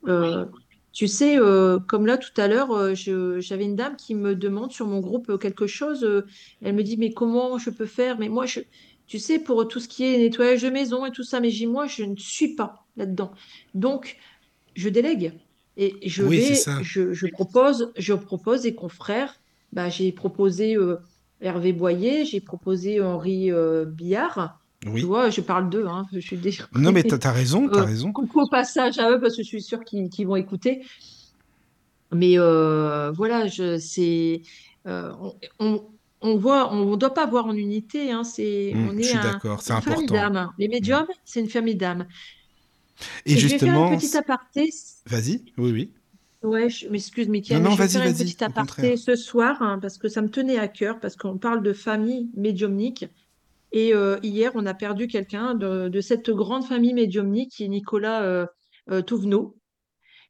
[0.95, 4.35] Tu sais, euh, comme là tout à l'heure, euh, je- j'avais une dame qui me
[4.35, 6.03] demande sur mon groupe euh, quelque chose.
[6.05, 6.25] euh,
[6.63, 8.19] elle me dit, mais comment je peux faire?
[8.19, 8.61] Mais moi, je,
[9.07, 11.67] tu sais, pour tout ce qui est nettoyage de maison et tout ça, mais j'ai-
[11.67, 13.33] moi, je ne suis pas là-dedans.
[13.75, 14.17] Donc,
[14.75, 15.33] je délègue
[15.77, 16.79] et je Oui, c'est vais, ça.
[16.79, 19.35] je, je propose, je propose des confrères.
[19.73, 20.97] Bah, j'ai proposé euh,
[21.41, 24.59] Hervé Boyer, j'ai proposé Henri euh, Billard.
[24.93, 25.05] Tu Oui.
[25.05, 26.67] vois, je parle d'eux, hein, je suis déjà.
[26.73, 28.13] Non, mais t'as t'as raison, t'as Euh, raison.
[28.13, 30.83] coucou au passage à eux parce que je suis sûre qu'ils qu'ils vont écouter.
[32.13, 34.41] Mais euh, voilà, je, c'est,
[34.87, 35.11] euh,
[35.59, 35.89] on,
[36.21, 38.11] on, voit, on ne doit pas voir en unité.
[38.11, 40.09] Hein, c'est, Hmm, on je est suis un- d'accord, c'est une famille important.
[40.09, 40.49] d'âmes.
[40.57, 40.97] Les Hmm.
[40.97, 42.07] médiums, c'est une famille d'âmes.
[43.25, 44.69] Et Et je vais faire une justement, petite c- aparté.
[45.07, 45.95] vas-y, oui, oui.
[46.43, 48.97] Ouais, je m'excuse, Non, Mickaël, mais non, je vais vas-y, faire une vas-y, petite aparté
[48.97, 52.29] ce soir hein, parce que ça me tenait à cœur, parce qu'on parle de famille
[52.35, 53.05] médiumnique.
[53.71, 57.67] Et euh, hier, on a perdu quelqu'un de, de cette grande famille médiumnique qui est
[57.67, 58.45] Nicolas euh,
[58.91, 59.57] euh, Touvenot,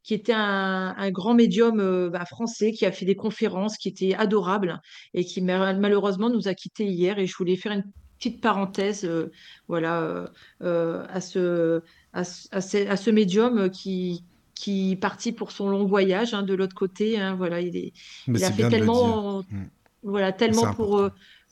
[0.04, 3.90] qui était un, un grand médium euh, bah, français, qui a fait des conférences, qui
[3.90, 4.80] était adorable
[5.14, 7.20] et qui ma- malheureusement nous a quittés hier.
[7.20, 7.84] Et je voulais faire une
[8.18, 9.30] petite parenthèse euh,
[9.68, 10.32] voilà,
[10.62, 11.82] euh, à, ce,
[12.14, 14.24] à, ce, à ce- à ce médium qui,
[14.56, 17.20] qui partit pour son long voyage hein, de l'autre côté.
[17.20, 17.36] hein.
[17.36, 17.92] voilà, il est,
[18.28, 19.66] il a fait tellement, Hmm,
[20.04, 21.10] voilà, tellement pour.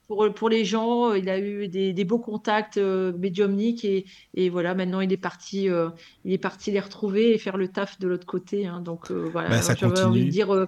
[0.07, 1.13] Pour, pour les gens.
[1.13, 5.17] Il a eu des, des beaux contacts euh, médiumniques et, et voilà, maintenant il est
[5.17, 5.89] parti, euh,
[6.25, 8.65] il est parti les retrouver et faire le taf de l'autre côté.
[8.67, 8.81] hein.
[8.81, 10.67] Donc euh, Bah, voilà, ça j'avais envie de dire euh,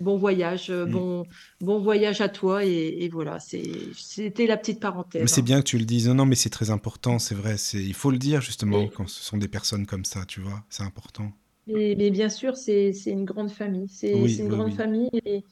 [0.00, 0.90] bon voyage, euh, Hmm.
[0.92, 1.26] bon,
[1.60, 4.80] bon voyage à toi et, et voilà, c'était la petite
[5.18, 5.26] Mais parenthèse.
[5.26, 5.44] c'est hein.
[5.44, 6.08] bien que tu le dises.
[6.08, 7.56] Non, non, mais c'est très important, c'est vrai.
[7.74, 10.64] Il faut le dire justement quand ce sont des personnes comme ça, tu vois.
[10.68, 11.32] C'est important.
[11.66, 13.88] Mais, mais bien sûr, c'est, une grande famille.
[13.88, 15.10] C'est, Oui, une oui, grande famille.
[15.24, 15.44] Et,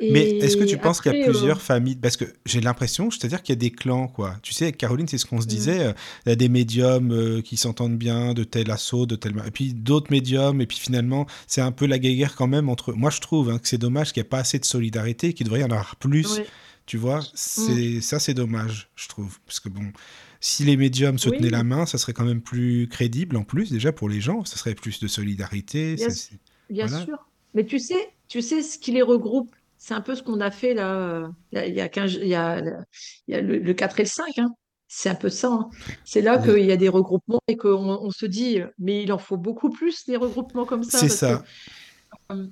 [0.00, 1.96] Mais est-ce que tu penses qu'il y a après, euh, plusieurs familles?
[1.96, 4.36] Parce que j'ai l'impression, c'est-à-dire qu'il y a des clans, quoi.
[4.42, 5.80] Tu sais, avec Caroline, c'est ce qu'on se mm, disait.
[5.80, 5.92] euh,
[6.26, 9.34] Il y a des médiums euh, qui s'entendent bien de tel assaut, de tel.
[9.46, 10.60] Et puis d'autres médiums.
[10.60, 12.92] Et puis finalement, c'est un peu la guerre quand même entre.
[12.94, 15.44] Moi, je trouve hein, que c'est dommage qu'il n'y ait pas assez de solidarité, qu'il
[15.44, 16.38] devrait y en avoir plus.
[16.38, 16.46] ouais,
[16.86, 19.38] Tu vois, mm, c'est ça, c'est dommage, je trouve.
[19.46, 19.84] Parce que bon,
[20.40, 23.70] si les médiums se tenaient la main, ça serait quand même plus crédible en plus,
[23.70, 24.44] déjà pour les gens.
[24.46, 25.96] Ça serait plus de solidarité.
[25.96, 26.38] bien c'est-
[26.70, 27.04] Bien Voilà.
[27.04, 27.26] sûr.
[27.54, 30.50] Mais tu sais, tu sais ce qui les regroupe, c'est un peu ce qu'on a
[30.50, 30.94] fait là,
[31.24, 33.98] euh, là, il y a 15, il y a, il y a le, le 4
[34.00, 34.38] et le 5.
[34.38, 34.54] hein.
[34.88, 35.48] C'est un peu ça.
[35.52, 35.70] hein.
[36.04, 39.12] C'est là Oui, qu'il y a des regroupements et qu'on on se dit, mais il
[39.12, 41.44] en faut beaucoup plus des regroupements comme ça c'est parce que ça.
[42.32, 42.48] euh,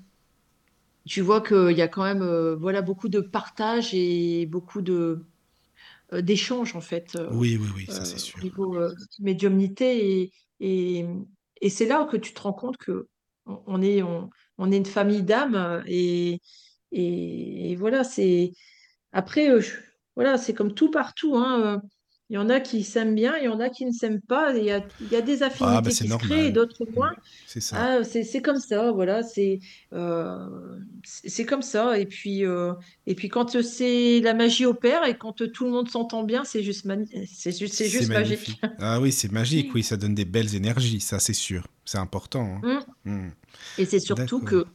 [1.07, 5.27] tu vois qu'il y a quand même euh, voilà, beaucoup de partage et beaucoup de,
[6.15, 8.41] euh, d'échange, en fait, euh, Oui, oui, oui, ça c'est au sûr.
[8.41, 10.23] niveau euh, médiumnité.
[10.23, 11.07] Et, et,
[11.61, 13.09] et c'est là que tu te rends compte que
[13.47, 15.55] on on est, on, on est une famille d'âmes.
[15.57, 18.53] euh, Et, voilà, c'est.
[19.13, 19.63] Après, euh,
[20.17, 21.79] voilà, c'est comme tout partout, hein, euh,
[22.31, 24.55] Il y en a qui s'aiment bien, il y en a qui ne s'aiment pas.
[24.55, 26.53] Il y a, il y a des Ah, bah affinités c'est qui se créent et
[26.53, 27.13] d'autres moins.
[27.47, 27.77] C'est ça.
[27.79, 29.61] Ah, c'est comme ça, voilà, c'est
[29.95, 30.47] euh,
[31.05, 31.99] c'est comme ça.
[31.99, 32.75] Et puis, euh,
[33.07, 36.63] et puis quand c'est la magie opère et quand tout le monde s'entend bien, c'est
[36.63, 36.87] juste,
[37.27, 38.61] c'est juste, magique.
[38.79, 41.67] Ah oui, c'est magique, oui, ça donne des belles énergies, ça c'est sûr.
[41.87, 42.61] C'est important.
[42.63, 42.81] Hein.
[43.05, 43.29] Mm.
[43.79, 44.67] Et c'est surtout que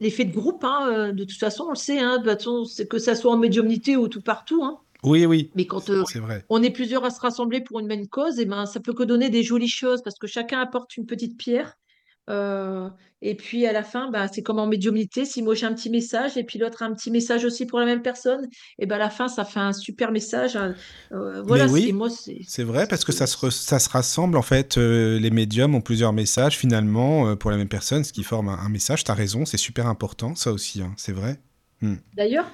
[0.00, 2.64] l'effet de groupe, hein, euh, de toute façon, on le sait, hein, de toute façon,
[2.66, 4.78] c'est que ça soit en médiumnité ou tout partout, hein.
[5.04, 6.44] Oui, oui, Mais quand euh, c'est vrai.
[6.48, 9.02] on est plusieurs à se rassembler pour une même cause, et ben, ça peut que
[9.02, 11.74] donner des jolies choses parce que chacun apporte une petite pierre.
[12.30, 12.88] Euh,
[13.20, 15.90] et puis à la fin, bah, c'est comme en médiumnité, si moi j'ai un petit
[15.90, 18.48] message et puis l'autre a un petit message aussi pour la même personne,
[18.78, 20.56] et ben à la fin, ça fait un super message.
[21.10, 21.92] Euh, voilà, oui,
[22.46, 22.62] c'est.
[22.62, 26.12] vrai, parce que ça se, ça se rassemble, en fait, euh, les médiums ont plusieurs
[26.12, 29.02] messages, finalement, pour la même personne, ce qui forme un, un message.
[29.02, 31.40] T'as raison, c'est super important, ça aussi, hein, c'est vrai.
[31.80, 31.96] Mm.
[32.14, 32.46] D'ailleurs,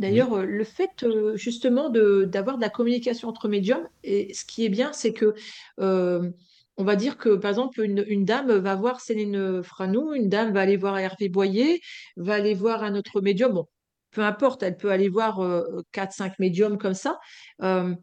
[0.00, 4.64] D'ailleurs, euh, le fait euh, justement d'avoir de la communication entre médiums, et ce qui
[4.64, 5.34] est bien, c'est que
[5.78, 6.30] euh,
[6.78, 10.62] on va dire que par exemple une, dame va voir Céline Franou, une dame va
[10.62, 11.82] aller voir Hervé Boyer,
[12.16, 13.52] va aller voir un autre médium.
[13.52, 13.66] Bon,
[14.10, 17.20] peu importe, elle peut aller voir euh, quatre, cinq médiums comme ça.
[17.62, 17.94] Euh,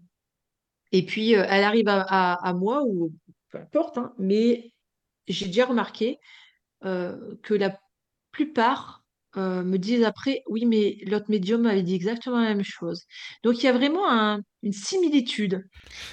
[0.91, 3.11] et puis euh, elle arrive à, moi ou
[3.49, 4.71] peu importe, hein, mais
[5.27, 6.19] j'ai déjà remarqué
[6.85, 7.77] euh, que la
[8.31, 8.96] plupart
[9.37, 13.03] euh, me disent après, oui, mais l'autre médium avait dit exactement la même chose.
[13.43, 15.63] Donc il y a vraiment un- une similitude.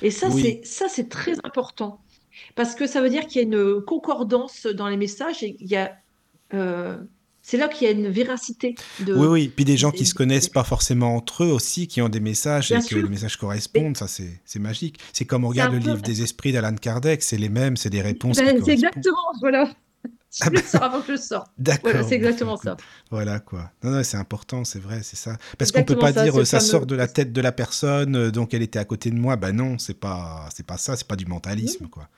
[0.00, 2.04] Et ça, oui, c'est ça, c'est très important.
[2.56, 5.68] Parce que ça veut dire qu'il y a une concordance dans les messages et il
[5.70, 5.94] y a,
[6.54, 6.98] euh,
[7.42, 8.82] c'est là qu'il y a une véracité
[9.14, 9.48] oui, de, oui.
[9.48, 12.08] Puis des gens qui des- se connaissent des- pas forcément entre eux aussi, qui ont
[12.08, 12.96] des messages bien et que sûr.
[12.96, 13.36] les messages
[13.74, 14.98] Mais correspondent, ça c'est c'est magique.
[15.12, 17.48] C'est comme on c'est regarde un le peu, livre des esprits d'Alan Kardec, c'est les
[17.48, 18.72] mêmes, c'est des réponses qui ben, c'est correspondent.
[18.72, 19.70] exactement, voilà.
[20.42, 21.52] Je le sors avant que je sorte.
[21.82, 22.76] Voilà, d'accord, c'est bon, bah, exactement ça.
[23.10, 23.70] voilà quoi.
[23.82, 25.36] Non, non, c'est important, c'est vrai, c'est ça.
[25.58, 27.52] Parce qu'on peut Exactement pas ça, dire euh, ça sort de la tête de la
[27.52, 29.36] personne, euh, donc elle était à côté de moi.
[29.36, 32.08] Bah non, c'est pas, c'est pas ça, c'est pas du mentalisme quoi.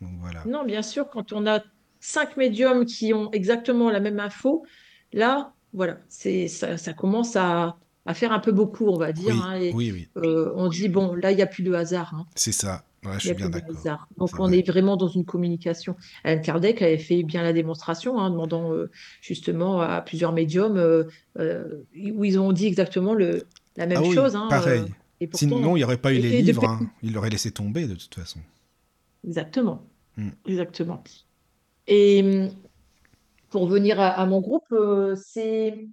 [0.00, 0.42] Donc voilà.
[0.46, 1.60] Non, bien sûr, quand on a
[2.00, 4.64] cinq médiums qui ont exactement la même info,
[5.12, 9.34] là, voilà, c'est ça, ça commence à, à faire un peu beaucoup, on va dire.
[9.36, 11.72] Oui, hein, et oui, oui, euh, on dit, bon, là, il n'y a plus de
[11.72, 12.14] hasard.
[12.14, 12.84] hein, c'est ça.
[13.04, 13.74] Ouais, je suis a bien d'accord.
[14.18, 14.58] Donc, on vrai.
[14.58, 15.96] est vraiment dans une communication.
[16.24, 18.90] Alan Kardec avait fait bien la démonstration, hein, demandant euh,
[19.22, 21.04] justement à plusieurs médiums euh,
[21.38, 21.82] euh,
[22.12, 23.46] où ils ont dit exactement le,
[23.76, 24.36] la Ah même oui, chose.
[24.36, 24.84] hein, pareil.
[25.20, 26.90] et pourtant, Sinon, il n'y aurait pas eu les livres, depuis, hein.
[27.02, 28.40] Il l'aurait laissé tomber de toute façon.
[29.24, 29.82] exactement,
[30.16, 30.30] Hmm.
[30.46, 31.02] exactement.
[31.86, 32.48] Et
[33.50, 34.72] pour venir à, à mon groupe,
[35.16, 35.88] c'est,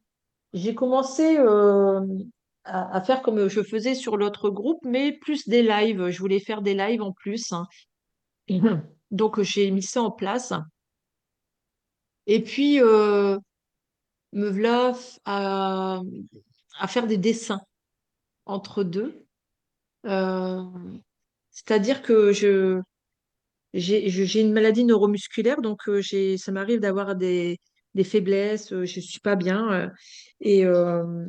[0.54, 1.38] j'ai commencé
[2.68, 6.10] à, à faire comme je faisais sur l'autre groupe, mais plus des lives.
[6.10, 7.52] Je voulais faire des lives en plus.
[7.52, 7.66] hein.
[9.12, 10.54] Donc, j'ai mis ça en place.
[12.26, 13.38] Et puis, euh,
[14.34, 14.94] me voilà
[15.26, 16.02] à,
[16.80, 17.62] à faire des dessins
[18.46, 19.26] entre deux.
[20.06, 20.62] Euh,
[21.52, 22.82] c'est-à-dire que je,
[23.74, 26.02] j'ai, une maladie neuromusculaire, donc euh,
[26.38, 27.60] ça m'arrive d'avoir des,
[27.94, 29.92] des faiblesses, euh, je suis pas bien.
[30.42, 31.26] et, euh,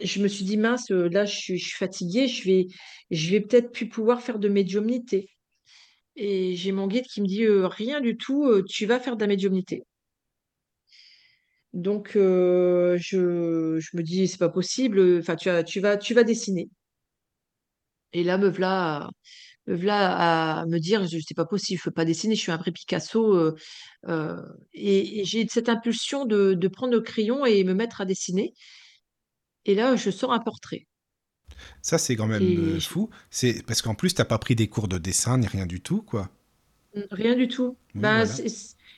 [0.00, 2.66] je me suis dit, mince, euh, là, je suis, fatiguée, je vais,
[3.10, 5.30] vais peut-être plus pouvoir faire de médiumnité.
[6.16, 9.16] Et j'ai mon guide qui me dit, euh, rien du tout, euh, tu vas faire
[9.16, 9.84] de la médiumnité.
[11.74, 12.96] Donc, je,
[13.96, 16.68] me dis, c'est pas possible, enfin, tu, as- tu vas, dessiner.
[18.12, 19.10] Et là, me voilà,
[19.66, 22.72] à me dire, je c'est pas possible, je peux pas dessiner, je suis un vrai
[22.72, 23.54] Picasso.
[24.72, 28.54] et et j'ai cette impulsion de prendre le crayon et me mettre à dessiner.
[29.68, 30.88] Et là, je sors un portrait.
[31.82, 33.10] Ça, c'est quand même Et euh, fou.
[33.30, 36.02] C'est parce qu'en plus, t'as pas pris des cours de dessin ni rien du tout,
[36.02, 36.30] quoi.
[37.10, 37.76] Rien du tout.
[37.94, 38.44] Oui, Ben, voilà.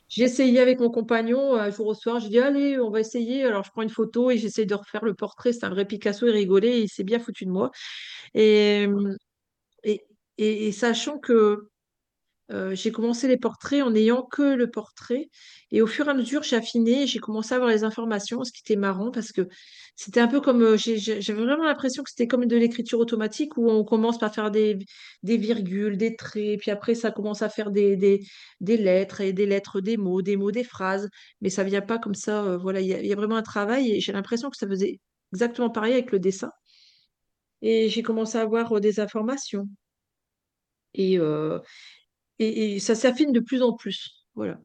[0.08, 2.20] j'ai essayé avec mon compagnon un jour au soir.
[2.20, 3.44] J'ai dit, allez, on va essayer.
[3.44, 5.52] Alors, je prends une photo et j'essaye de refaire le portrait.
[5.52, 6.26] C'est un vrai Picasso.
[6.26, 6.82] Il rigolait.
[6.82, 7.70] Il s'est bien foutu de moi.
[8.34, 8.86] Et,
[9.84, 10.02] et,
[10.38, 11.69] et- et sachant que
[12.50, 15.28] euh, j'ai commencé les portraits en n'ayant que le portrait.
[15.70, 17.06] Et au fur et à mesure, j'ai affiné.
[17.06, 19.48] J'ai commencé à avoir les informations, ce qui était marrant parce que
[19.96, 20.62] c'était un peu comme.
[20.62, 24.50] euh, J'avais vraiment l'impression que c'était comme de l'écriture automatique où on commence par faire
[24.50, 24.78] des,
[25.22, 27.96] virgules, des traits, puis après, ça commence à faire des,
[28.60, 31.08] lettres et des lettres, des mots, des mots, des phrases.
[31.40, 32.44] Mais ça vient pas comme ça.
[32.44, 35.00] euh, voilà, il y a, vraiment un travail et j'ai l'impression que ça faisait
[35.32, 36.50] exactement pareil avec le dessin.
[37.62, 39.68] Et j'ai commencé à avoir des informations.
[40.94, 41.18] Et,
[42.40, 44.26] et, et ça s'affine de plus en plus.
[44.34, 44.60] Voilà.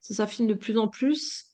[0.00, 1.46] Ça s'affine de plus en plus.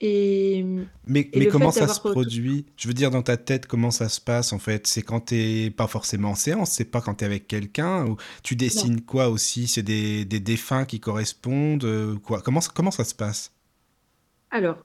[0.00, 0.64] Et,
[1.06, 2.66] Mais, et mais le comment ça se produit?
[2.76, 4.86] Je veux dire, dans ta tête, comment ça se passe en fait?
[4.86, 8.54] C'est quand t'es pas forcément en séance, c'est pas quand t'es avec quelqu'un, ou tu
[8.54, 8.58] Non.
[8.66, 9.66] dessines quoi aussi?
[9.66, 12.40] C'est des, des défunts qui correspondent, euh, quoi?
[12.42, 13.52] Comment, ça- comment ça se passe?
[14.50, 14.84] Alors,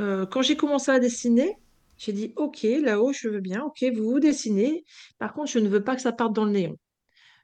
[0.00, 1.56] euh, quand j'ai commencé à dessiner,
[1.98, 4.84] j'ai dit, OK, là-haut, je veux bien, OK, vous vous dessinez.
[5.18, 6.78] Par contre, je ne veux pas que ça parte dans le néon.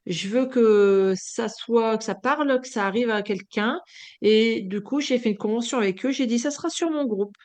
[0.07, 3.81] Je veux que ça soit, que ça parle, que ça arrive à quelqu'un.
[4.23, 6.13] Et du coup, j'ai fait une convention avec eux.
[6.13, 7.37] J'ai dit, ça sera sur mon groupe.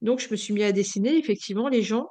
[0.00, 1.16] Donc, je me suis mis à dessiner.
[1.16, 2.08] Effectivement, les gens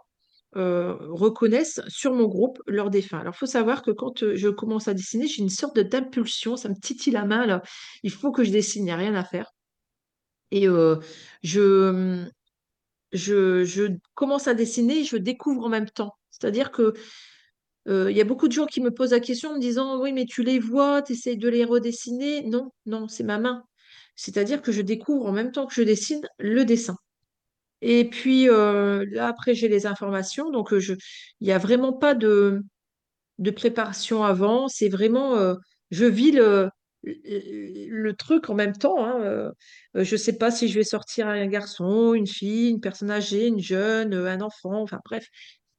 [0.55, 3.19] euh, reconnaissent sur mon groupe leurs défunts.
[3.19, 6.57] Alors, il faut savoir que quand euh, je commence à dessiner, j'ai une sorte d'impulsion.
[6.57, 7.61] Ça me titille la main.
[8.03, 9.51] Il faut que je dessine, il n'y a rien à faire.
[10.51, 10.95] Et euh,
[11.43, 12.25] je,
[13.11, 16.15] je, commence à dessiner et je découvre en même temps.
[16.29, 16.93] C'est-à-dire que
[17.87, 20.11] il y a beaucoup de gens qui me posent la question en me disant, oui,
[20.13, 22.43] mais tu les vois, tu essayes de les redessiner?
[22.43, 23.63] Non, non, c'est ma main.
[24.15, 26.97] C'est-à-dire que je découvre en même temps que je dessine le dessin.
[27.81, 30.49] Et puis là, après, j'ai les informations.
[30.51, 30.97] Donc, il
[31.41, 32.61] n'y a vraiment pas de,
[33.39, 34.67] de préparation avant.
[34.67, 35.55] C'est vraiment,
[35.91, 36.69] je vis le,
[37.03, 39.05] le, truc en même temps.
[39.05, 39.51] hein.
[39.93, 43.47] Je ne sais pas si je vais sortir un garçon, une fille, une personne âgée,
[43.47, 44.81] une jeune, un enfant.
[44.81, 45.27] Enfin bref,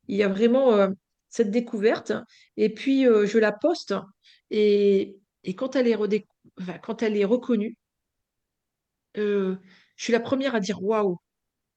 [0.06, 0.88] il y a vraiment
[1.28, 2.12] cette découverte.
[2.56, 3.94] Et puis, euh, je la poste.
[4.50, 6.26] Et, et quand elle est redé-
[6.60, 7.76] enfin, quand elle est reconnue,
[9.16, 9.56] euh,
[9.96, 11.18] je suis la première à dire waouh.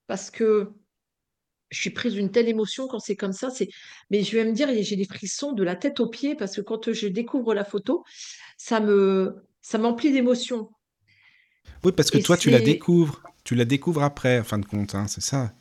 [0.07, 0.71] Parce que
[1.69, 3.49] je suis prise d'une telle émotion quand c'est comme ça.
[3.49, 3.69] C'est...
[4.09, 6.61] Mais je vais me dire, j'ai des frissons de la tête aux pieds parce que
[6.61, 8.03] quand je découvre la photo,
[8.57, 10.69] ça me, ça m'emplit d'émotions.
[11.83, 13.23] Oui, parce que Et toi, tu la découvres.
[13.43, 15.53] Tu la découvres après, en fin de compte, hein, c'est ça.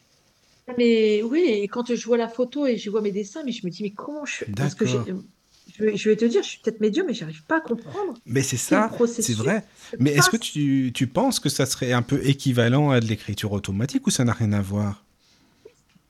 [0.78, 3.64] Mais oui, et quand je vois la photo et je vois mes dessins, mais je
[3.66, 6.60] me dis, mais comment je, parce que je vais, je vais te dire, je suis
[6.60, 9.64] peut-être médium, mais j'arrive pas à comprendre Mais c'est ça, c'est vrai.
[9.98, 13.52] Mais est-ce que tu, tu penses que ça serait un peu équivalent à de l'écriture
[13.52, 15.04] automatique ou ça n'a rien à voir?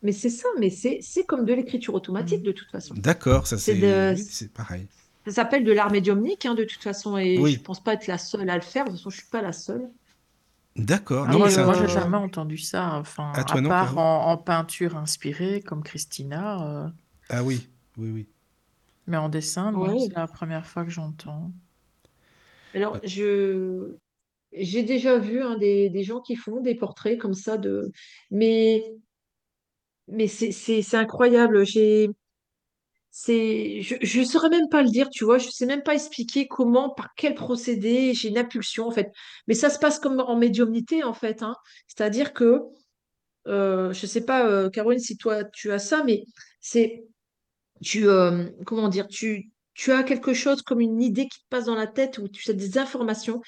[0.02, 2.94] Mais c'est ça, mais c'est, comme de l'écriture automatique de toute façon.
[2.96, 4.14] D'accord, ça C'est de,
[4.54, 4.86] pareil.
[5.26, 8.06] ça s'appelle de l'art médiumnique hein, de toute façon, et je Oui, pense pas être
[8.06, 8.84] la seule à le faire.
[8.84, 9.88] De toute façon, je suis pas la seule.
[10.76, 11.26] D'accord.
[11.28, 11.88] Ah, Non, moi truc...
[11.88, 12.94] euh, jamais entendu ça.
[12.98, 16.88] Enfin, À à toi, non, part en, en peinture inspirée comme Christina, euh,
[17.28, 18.28] Ah oui, oui, oui.
[19.06, 19.98] mais en dessin, ouais.
[19.98, 21.52] c'est la première fois que j'entends.
[22.74, 23.96] Alors, je,
[24.52, 27.92] j'ai déjà vu hein, des, des gens qui font des portraits comme ça de,
[28.30, 28.84] mais,
[30.08, 31.64] mais c'est, c'est, c'est incroyable.
[31.64, 32.10] J'ai,
[33.11, 35.38] c'est, je, je saurais même pas le dire, tu vois.
[35.38, 38.14] Je sais même pas expliquer comment, par quel procédé.
[38.14, 39.11] J'ai une impulsion en fait.
[39.48, 41.42] Mais ça se passe comme en médiumnité en fait.
[41.42, 41.54] hein.
[41.88, 42.61] C'est-à-dire que,
[43.48, 46.24] euh, je sais pas, euh, Caroline, si toi tu as ça, mais
[46.61, 47.04] c'est,
[47.82, 51.66] tu, euh, comment dire, tu, tu as quelque chose comme une idée qui te passe
[51.66, 53.40] dans la tête ou tu as des informations.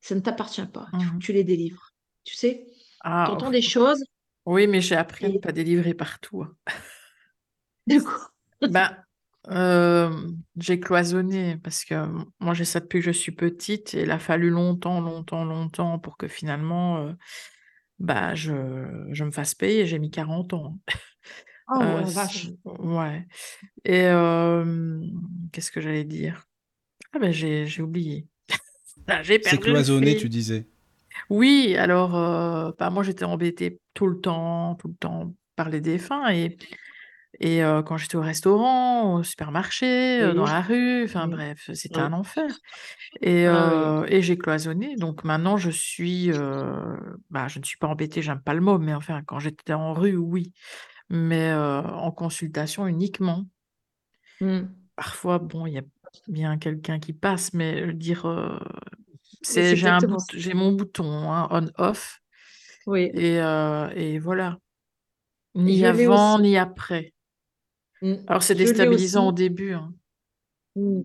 [0.00, 0.88] Ça ne t'appartient pas.
[0.98, 1.92] Il faut que tu les délivres.
[2.24, 4.02] Tu sais, tu Ah, entends pff, des choses
[4.46, 6.42] oui, mais j'ai appris à ne pas délivrer partout.
[6.42, 6.54] hein.
[8.62, 8.96] Ben,
[9.50, 10.10] euh,
[10.58, 11.94] j'ai cloisonné parce que
[12.40, 15.98] moi, j'ai ça depuis que je suis petite et il a fallu longtemps, longtemps, longtemps
[15.98, 17.12] pour que finalement, euh,
[17.98, 19.86] bah, je, je me fasse payer.
[19.86, 20.78] J'ai mis 40 ans.
[21.68, 22.48] oh Euh, vache.
[22.64, 23.26] ouais.
[23.84, 25.00] Et euh,
[25.52, 26.44] qu'est-ce que j'allais dire?
[27.12, 28.26] Ah ben, j'ai, j'ai oublié.
[29.10, 30.66] Ah, j'ai c'est perdu le cloisonné, tu disais.
[31.30, 35.80] Oui, alors, euh, bah, moi, j'étais embêtée tout le temps, tout le temps par les
[35.80, 36.56] défunts et
[37.40, 42.00] Et quand j'étais au restaurant, au supermarché, dans Oui, la rue, enfin oui, bref, c'était
[42.00, 42.14] un oui.
[42.14, 42.50] enfer.
[43.22, 43.98] Et, Ah oui.
[44.08, 44.96] et j'ai cloisonné.
[44.96, 46.30] Donc maintenant, je suis,
[47.30, 49.92] bah, je ne suis pas embêtée, j'aime pas le mot, mais enfin, quand j'étais en
[49.94, 50.52] rue, oui.
[51.10, 53.44] Mais en consultation uniquement.
[54.40, 54.88] Hmm.
[54.96, 55.82] Parfois, bon, il y a
[56.26, 58.26] bien quelqu'un qui passe, mais je veux dire,
[59.48, 60.32] Mais c'est c'est, j'ai un exactement bout, ça.
[60.34, 62.20] j'ai mon bouton, hein, on-off,
[62.86, 63.12] Oui.
[63.12, 64.58] et, et voilà.
[65.54, 67.12] Ni avant, ni après.
[68.02, 68.14] Hmm.
[68.26, 69.72] Alors c'est déstabilisant au début.
[69.74, 69.92] hein.
[70.76, 71.02] Hmm.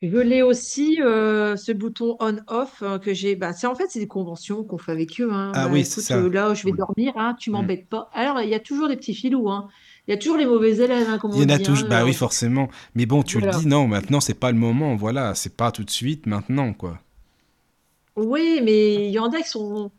[0.00, 3.34] Je l'ai aussi, euh, ce bouton on-off euh, que j'ai.
[3.34, 5.28] Bah, c'est en fait, c'est des conventions qu'on fait avec eux.
[5.32, 5.50] hein.
[5.52, 6.28] Ah Bah, oui, c'est écoute, euh, ça.
[6.30, 6.76] là, je vais Oui.
[6.76, 7.52] dormir, hein, tu Mm.
[7.52, 8.08] m'embêtes pas.
[8.12, 9.50] Alors, il y a toujours des petits filous.
[9.50, 9.68] hein.
[10.06, 11.58] Il y a toujours les mauvais élèves, hein, comme Il y on en a hein.
[11.58, 11.88] toujours...
[11.88, 12.68] Bah oui, forcément.
[12.94, 15.34] Mais bon, tu le dis, non, maintenant, c'est pas le moment, voilà.
[15.34, 17.00] C'est pas tout de suite, maintenant, quoi.
[18.16, 19.90] Oui, mais il y en a qui sont.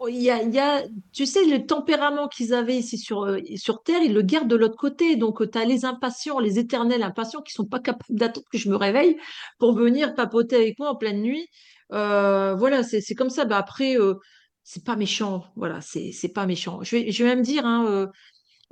[0.00, 3.24] Oh, Il y a, il y a, tu sais, le tempérament qu'ils avaient ici sur,
[3.24, 5.16] euh, sur Terre, ils le gardent de l'autre côté.
[5.16, 8.68] Donc, tu as les impatients, les éternels impatients qui sont pas capables d'attendre que je
[8.70, 9.16] me réveille
[9.58, 11.48] pour venir papoter avec moi en pleine nuit.
[11.92, 13.44] Euh, voilà, c'est comme ça.
[13.44, 14.14] Bah, après, euh,
[14.62, 15.44] c'est pas méchant.
[15.56, 16.82] Voilà, c'est pas méchant.
[16.82, 18.06] Je vais, je vais même dire, hein, euh,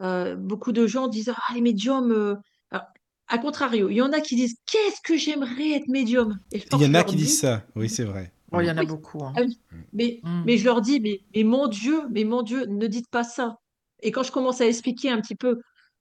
[0.03, 2.13] euh, beaucoup de gens disent, ah, les médiums.
[2.13, 2.35] euh,
[2.71, 2.87] alors,
[3.29, 6.39] à contrario, il y en a qui disent, qu'est-ce que j'aimerais être médium?
[6.53, 8.33] Il y en a qui disent dis, ça, oui, c'est vrai.
[8.53, 8.87] Oh, il y en a Oui.
[8.87, 9.23] beaucoup.
[9.25, 9.33] hein.
[9.37, 9.59] Ah oui.
[9.93, 10.43] Mais, Mm.
[10.47, 13.57] mais je leur dis, mais, mais mon Dieu, mais mon Dieu, ne dites pas ça.
[14.03, 15.61] Et quand je commence à expliquer un petit peu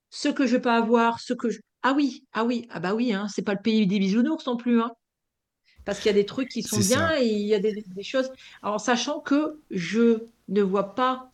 [0.10, 1.60] ce que je peux avoir, ce que je...
[1.82, 4.58] Ah oui, ah oui, ah bah oui, hein, c'est pas le pays des bisounours non
[4.58, 4.92] plus, hein.
[5.86, 7.22] Parce qu'il y a des trucs qui sont bien ça.
[7.22, 8.30] et il y a des, des choses.
[8.64, 11.32] Alors, sachant que je ne vois pas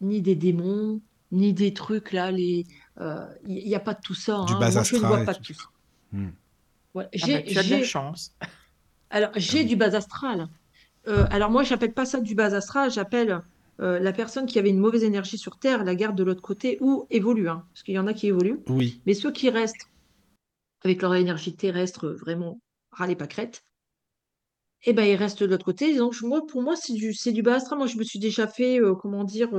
[0.00, 1.00] ni des démons,
[1.32, 2.64] ni des trucs là, les.
[3.00, 4.42] euh, Il n'y a pas de tout ça.
[4.46, 4.58] Du hein.
[4.58, 5.64] bas Moi, je ne astral vois et pas tout de tout ça.
[6.12, 6.28] Hmm.
[6.94, 8.34] Ouais, Ah bah, J'ai, tu as de la chance.
[9.10, 10.48] Alors, j'ai du bas astral.
[11.06, 13.42] Euh, alors moi, j'appelle pas ça du bas astral, j'appelle
[13.80, 16.78] euh, la personne qui avait une mauvaise énergie sur Terre, la garde de l'autre côté,
[16.80, 18.60] ou évolue, hein, parce qu'il y en a qui évoluent.
[18.68, 19.00] Oui.
[19.06, 19.88] Mais ceux qui restent
[20.82, 22.60] avec leur énergie terrestre vraiment
[22.92, 23.64] râler pas crête,
[24.84, 25.96] eh ben ils restent de l'autre côté.
[25.96, 27.78] Donc moi, pour moi, c'est du, c'est du bas astral.
[27.78, 29.50] Moi, je me suis déjà fait, euh, comment dire,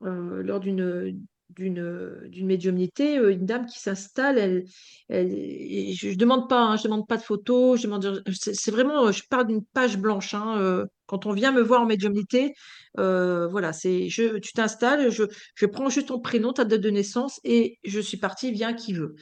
[0.00, 4.64] lors d'une d'une d'une médiumnité, euh, une dame qui s'installe, elle,
[5.10, 9.12] je, je demande pas, hein, je demande pas de photos, je demande, c'est vraiment, euh,
[9.12, 10.34] je parle d'une page blanche.
[10.34, 12.54] hein, euh, quand on vient me voir en médiumnité,
[12.98, 15.24] euh, voilà, c'est, je, tu t'installes, je,
[15.54, 18.92] je prends juste ton prénom, ta date de naissance et je suis partie, viens qui
[18.94, 19.14] veut.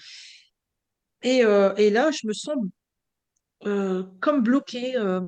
[1.22, 2.56] Et, euh, et là, je me sens
[3.66, 5.20] euh, comme bloquée, euh,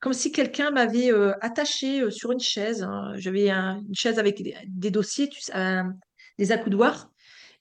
[0.00, 2.82] comme si quelqu'un m'avait euh, attachée euh, sur une chaise.
[2.84, 3.12] hein.
[3.16, 5.94] J'avais un- une chaise avec des, dossiers, un-
[6.38, 7.10] des accoudoirs.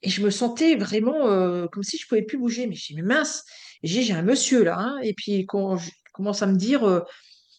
[0.01, 2.67] Et je me sentais vraiment euh, comme si je pouvais plus bouger.
[2.67, 3.45] Mais je dis, mais mince,
[3.83, 4.77] j'ai un monsieur là.
[4.77, 4.99] hein.
[5.03, 7.01] Et puis quand je commence à me dire, euh,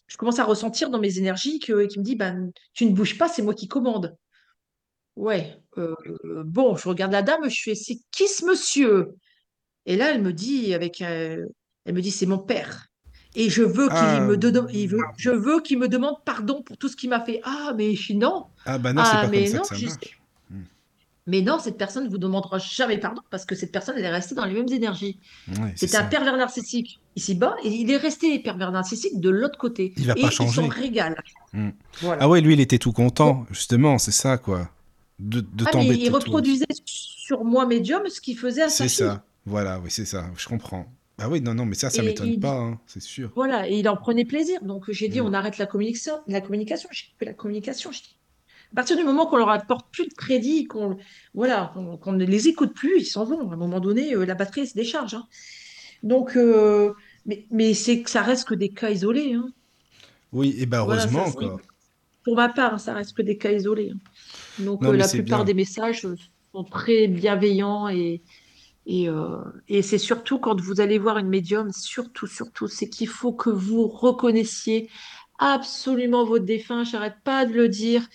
[0.07, 3.17] je commence à ressentir dans mes énergies que, qui me dit, ben, tu ne bouges
[3.17, 4.15] pas, c'est moi qui commande.
[5.15, 5.95] Ouais, euh,
[6.43, 9.15] bon, je regarde la dame, je fais, c'est qui ce monsieur?
[9.85, 11.47] Et là, elle me dit, avec, elle
[11.87, 12.87] me dit, c'est mon père.
[13.35, 16.63] Et je veux qu'il Ah, me, de- il veut, je veux qu'il me demande pardon
[16.63, 17.41] pour tout ce qu'il m'a fait.
[17.43, 18.45] Ah, mais non.
[18.65, 19.63] ah bah non, c'est Ah, pas comme mais ça non.
[19.63, 20.21] que ça je- marche.
[21.27, 24.09] Mais non, cette personne ne vous demandera jamais pardon parce que cette personne, elle est
[24.09, 25.17] restée dans les mêmes énergies.
[25.47, 29.57] Ouais, c'est C'était un pervers narcissique ici-bas et il est resté pervers narcissique de l'autre
[29.57, 29.93] côté.
[29.97, 30.69] Il va et pas il s'en changer.
[30.69, 31.15] régale.
[31.53, 31.69] Mm.
[32.01, 32.23] Voilà.
[32.23, 34.69] Ah ouais, lui, il était tout content, justement, c'est ça, quoi.
[35.17, 39.03] De, de Ah, mais il reproduisait sur moi, médium, ce qu'il faisait à sa C'est
[39.03, 39.23] ça.
[39.45, 40.25] Voilà, oui, c'est ça.
[40.37, 40.85] Je comprends.
[41.17, 43.31] Ah oui, non, non, mais ça, ça m'étonne il- pas, hein, c'est sûr.
[43.35, 44.61] Voilà, et il en prenait plaisir.
[44.63, 45.25] Donc j'ai dit, Mm.
[45.27, 46.19] on arrête la communication.
[46.27, 47.91] La communication, j'ai coupé la communication.
[47.93, 48.15] Je dis.
[48.75, 50.97] À partir du moment qu'on leur apporte plus de crédit, qu'on
[51.33, 53.49] voilà, qu'on ne les écoute plus, ils s'en vont.
[53.49, 55.13] À un moment donné, euh, la batterie se décharge.
[55.13, 55.25] hein.
[56.03, 56.93] Donc, euh,
[57.25, 59.33] mais, mais c'est que ça reste que des cas isolés.
[59.33, 59.47] hein.
[60.33, 61.61] Oui, et bah Voilà, ça, heureusement, c'est- quoi.
[62.23, 63.91] Pour ma part, ça reste que des cas isolés.
[63.93, 63.99] hein.
[64.57, 65.45] Donc Non, euh, la plupart bien.
[65.45, 66.07] des messages
[66.53, 68.23] sont très bienveillants et,
[68.87, 73.07] et, euh, et c'est surtout quand vous allez voir une médium, surtout, surtout, c'est qu'il
[73.09, 74.89] faut que vous reconnaissiez
[75.39, 76.83] absolument votre défunt.
[76.83, 78.07] J'arrête pas de le dire.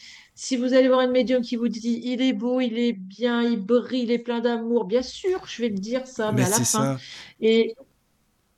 [0.43, 3.43] Si vous allez voir une médium qui vous dit il est beau, il est bien,
[3.43, 6.45] il brille, il est plein d'amour, bien sûr, je vais le dire ça, mais Mais
[6.45, 6.89] à la fin.
[6.89, 7.05] ça.
[7.41, 7.75] Et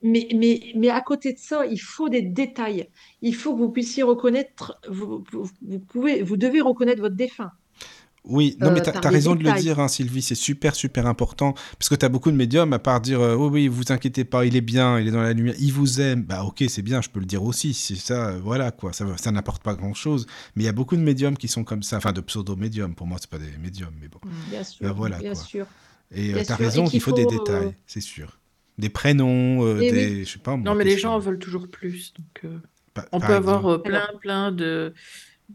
[0.03, 2.91] mais, mais, mais à côté de ça, il faut des détails.
[3.23, 7.53] Il faut que vous puissiez reconnaître, vous, vous pouvez, vous devez reconnaître votre défunt.
[8.25, 11.09] Oui, non, mais Euh, t'as les raison de le dire, hein, Sylvie, c'est super, super
[11.09, 11.55] important.
[11.77, 14.47] Parce que t'as beaucoup de médiums, à part dire, euh, oui, oui, vous inquiétez pas,
[14.47, 16.23] il est bien, il est dans la lumière, il vous aime.
[16.23, 17.75] Bah, ok, c'est bien, je peux le dire aussi.
[17.75, 18.93] C'est ça, euh, voilà, quoi.
[18.93, 20.27] Ça, ça n'apporte pas grand-chose.
[20.55, 21.97] Mais il y a beaucoup de médiums qui sont comme ça.
[21.97, 22.95] Enfin, de pseudo-médiums.
[22.95, 24.21] Pour moi, c'est pas des médiums, mais bon.
[24.51, 25.43] Bien sûr, Ben voilà, bien quoi.
[25.43, 25.67] sûr.
[26.15, 28.39] Et euh, sûr, et raison qu'il faut, des faut, détails, euh, c'est sûr.
[28.79, 29.97] Des prénoms, euh, Eh oui.
[29.97, 30.25] des.
[30.25, 30.65] Je sais pas moi.
[30.65, 32.13] Non, mais les gens que- veulent toujours plus.
[32.15, 32.59] Donc, euh,
[32.95, 33.75] pa- on peut avoir exemple.
[33.75, 34.95] euh, plein, plein de,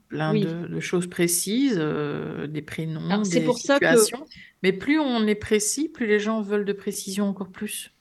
[0.08, 0.42] plein Oui.
[0.46, 4.26] de, de choses précises, euh, des prénoms, Alors, des pour ça que- situations.
[4.64, 7.92] Mais plus on est précis, plus les gens veulent de précision encore plus.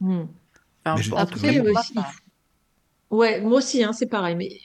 [0.00, 0.24] Hmm.
[0.84, 1.72] Enfin, je- Après, euh,
[3.10, 4.60] ouais, moi aussi, hein, c'est pareil, mais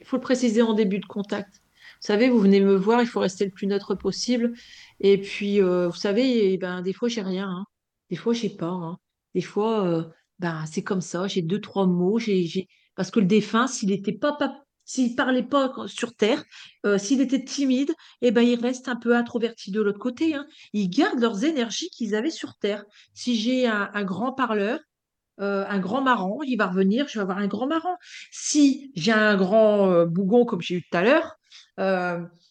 [0.00, 1.62] il faut le préciser en début de contact.
[2.00, 4.52] Vous savez, vous venez me voir, il faut rester le plus neutre possible.
[5.00, 7.48] Et puis, euh, vous savez, eh ben, des fois, j'ai rien.
[7.48, 7.64] hein.
[8.10, 8.66] Des fois, j'ai pas.
[8.68, 8.98] hein.
[9.34, 10.04] Des fois, euh,
[10.38, 11.26] ben, c'est comme ça.
[11.26, 12.18] J'ai deux, trois mots.
[12.18, 12.68] J'ai, j'ai...
[12.94, 16.42] Parce que le défunt, s'il était pas, pas- s'il parlait pas sur Terre,
[16.86, 20.34] euh, s'il était timide, eh ben, il reste un peu introverti de l'autre côté.
[20.34, 20.46] hein.
[20.72, 22.84] Ils gardent leurs énergies qu'ils avaient sur Terre.
[23.12, 24.78] Si j'ai un, un grand parleur,
[25.40, 27.96] euh, un grand marrant, il va revenir, je vais avoir un grand marrant.
[28.30, 31.36] Si j'ai un grand euh, bougon comme j'ai eu tout à l'heure,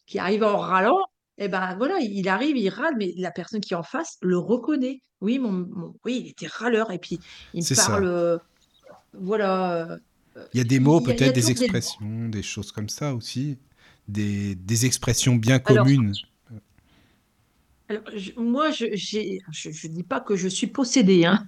[0.06, 1.00] qui arrive en râlant,
[1.40, 4.38] eh ben voilà, il arrive, il râle, mais la personne qui est en face le
[4.38, 5.02] reconnaît.
[5.22, 7.18] Oui, mon, mon- oui, il était râleur, et puis
[7.54, 8.40] il me parle,
[9.14, 9.98] voilà.
[10.38, 13.58] Euh, Il y a des mots, peut-être des expressions, des choses comme ça aussi.
[14.08, 16.14] Des, des expressions bien Alors, communes.
[17.88, 21.48] Alors, je- moi, je je dis pas que je suis possédée, hein,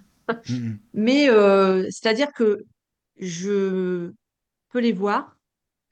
[0.94, 2.66] mais euh, c'est-à-dire que
[3.20, 4.12] je
[4.72, 5.38] peux les voir,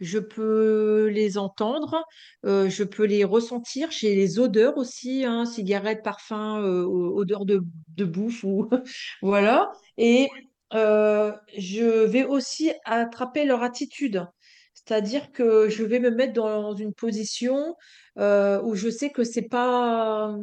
[0.02, 2.06] je peux les entendre,
[2.46, 3.92] euh, je peux les ressentir.
[3.92, 7.64] J'ai les odeurs aussi, hein, cigarettes, parfums, euh, o- odeur de,
[7.98, 8.70] de bouffe ou
[9.24, 9.72] voilà.
[9.98, 10.30] Et
[10.76, 14.26] euh, je vais aussi attraper leur attitude.
[14.74, 17.76] C'est-à-dire que je vais me mettre dans une position
[18.20, 20.36] euh, où je sais que c'est pas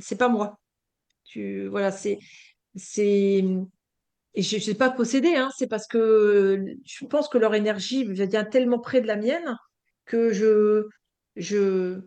[0.00, 0.58] c'est pas moi.
[1.24, 2.18] Tu, voilà, c'est
[2.74, 3.44] c'est
[4.34, 8.04] et je ne sais pas posséder, hein, c'est parce que je pense que leur énergie
[8.04, 9.56] vient tellement près de la mienne
[10.04, 10.86] que je
[11.36, 12.00] je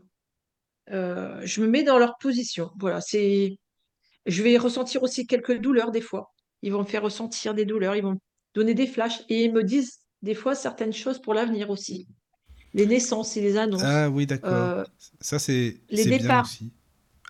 [0.92, 2.72] euh, je me mets dans leur position.
[2.80, 3.58] Voilà, c'est
[4.26, 6.32] je vais ressentir aussi quelques douleurs des fois.
[6.62, 8.20] Ils vont me faire ressentir des douleurs, ils vont me
[8.56, 12.08] donner des flashs et ils me disent des fois certaines choses pour l'avenir aussi.
[12.74, 14.52] Les naissances et les annonces, Ah oui, d'accord.
[14.54, 14.84] euh,
[15.22, 16.72] Ça, c'est les c'est bien départs, aussi.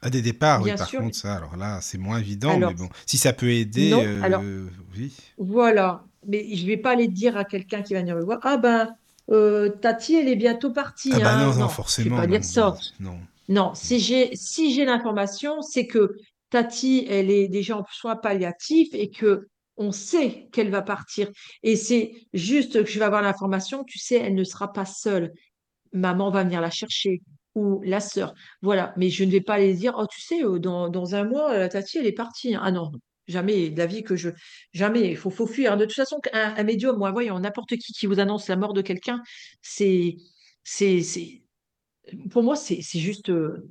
[0.01, 1.01] Ah, des départs, oui, par sûr.
[1.01, 2.89] contre, ça, alors là, c'est moins évident, mais Alors, bon.
[3.05, 5.13] Si ça peut aider, non, alors euh, oui.
[5.37, 6.03] voilà.
[6.27, 8.89] Mais je vais pas aller dire à quelqu'un qui va venir me voir, ah ben,
[9.31, 10.71] euh, Tati, elle est bientôt
[11.11, 12.75] Ah partie, bah non, non, Non, je vais forcément, pas non, dire ça.
[12.99, 13.19] non.
[13.47, 16.17] Non, si j'ai si j'ai l'information, c'est que
[16.49, 19.47] Tati, elle est déjà en soins palliatifs et que
[19.77, 21.29] on sait qu'elle va partir.
[21.63, 25.31] Et c'est juste que je vais avoir l'information, tu sais, elle ne sera pas seule.
[25.93, 27.21] Maman va venir la chercher
[27.55, 28.33] ou la sœur.
[28.61, 28.93] Voilà.
[28.97, 31.57] Mais je ne vais pas aller dire, oh, tu sais, euh, dans, dans un mois,
[31.57, 32.55] la Tati, elle est partie.
[32.59, 32.91] Ah non.
[33.27, 34.29] Jamais de la vie que je.
[34.73, 35.09] Jamais.
[35.11, 35.77] Il faut, fuir.
[35.77, 38.73] De toute façon, un, un médium, moi, voyons, n'importe qui qui vous annonce la mort
[38.73, 39.21] de quelqu'un.
[39.61, 40.17] C'est,
[40.63, 41.01] c'est,
[42.31, 43.67] pour moi, c'est juste euh,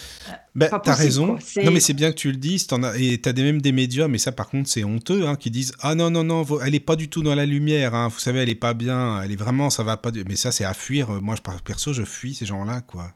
[0.59, 0.95] pas t'as quoi.
[0.95, 1.27] raison.
[1.63, 2.67] Non, mais C'est bien que tu le dises.
[2.67, 2.97] T'en as...
[2.99, 5.73] Et t'as des, même des médiums, et ça, par contre, c'est honteux, hein, qui disent
[5.81, 7.95] Ah non, non, non, elle est pas du tout dans la lumière.
[7.95, 8.09] hein.
[8.09, 9.23] Vous savez, elle est pas bien.
[9.23, 10.11] Elle est vraiment, ça va pas.
[10.11, 11.11] du- Mais ça, c'est à fuir.
[11.23, 13.13] Moi, je, perso, je fuis ces gens-là, quoi.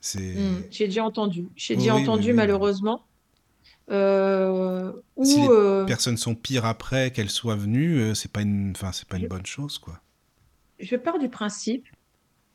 [0.00, 0.20] C'est.
[0.34, 1.46] Hmm, j'ai déjà entendu.
[1.56, 2.34] J'ai déjà oui, entendu, oui.
[2.36, 3.02] malheureusement.
[3.90, 4.92] Euh,
[5.22, 8.90] Si les euh, personnes sont pires après qu'elles soient venues, euh, c'est pas une, enfin,
[8.92, 10.00] c'est pas une je, bonne chose, quoi.
[10.80, 11.86] je pars du principe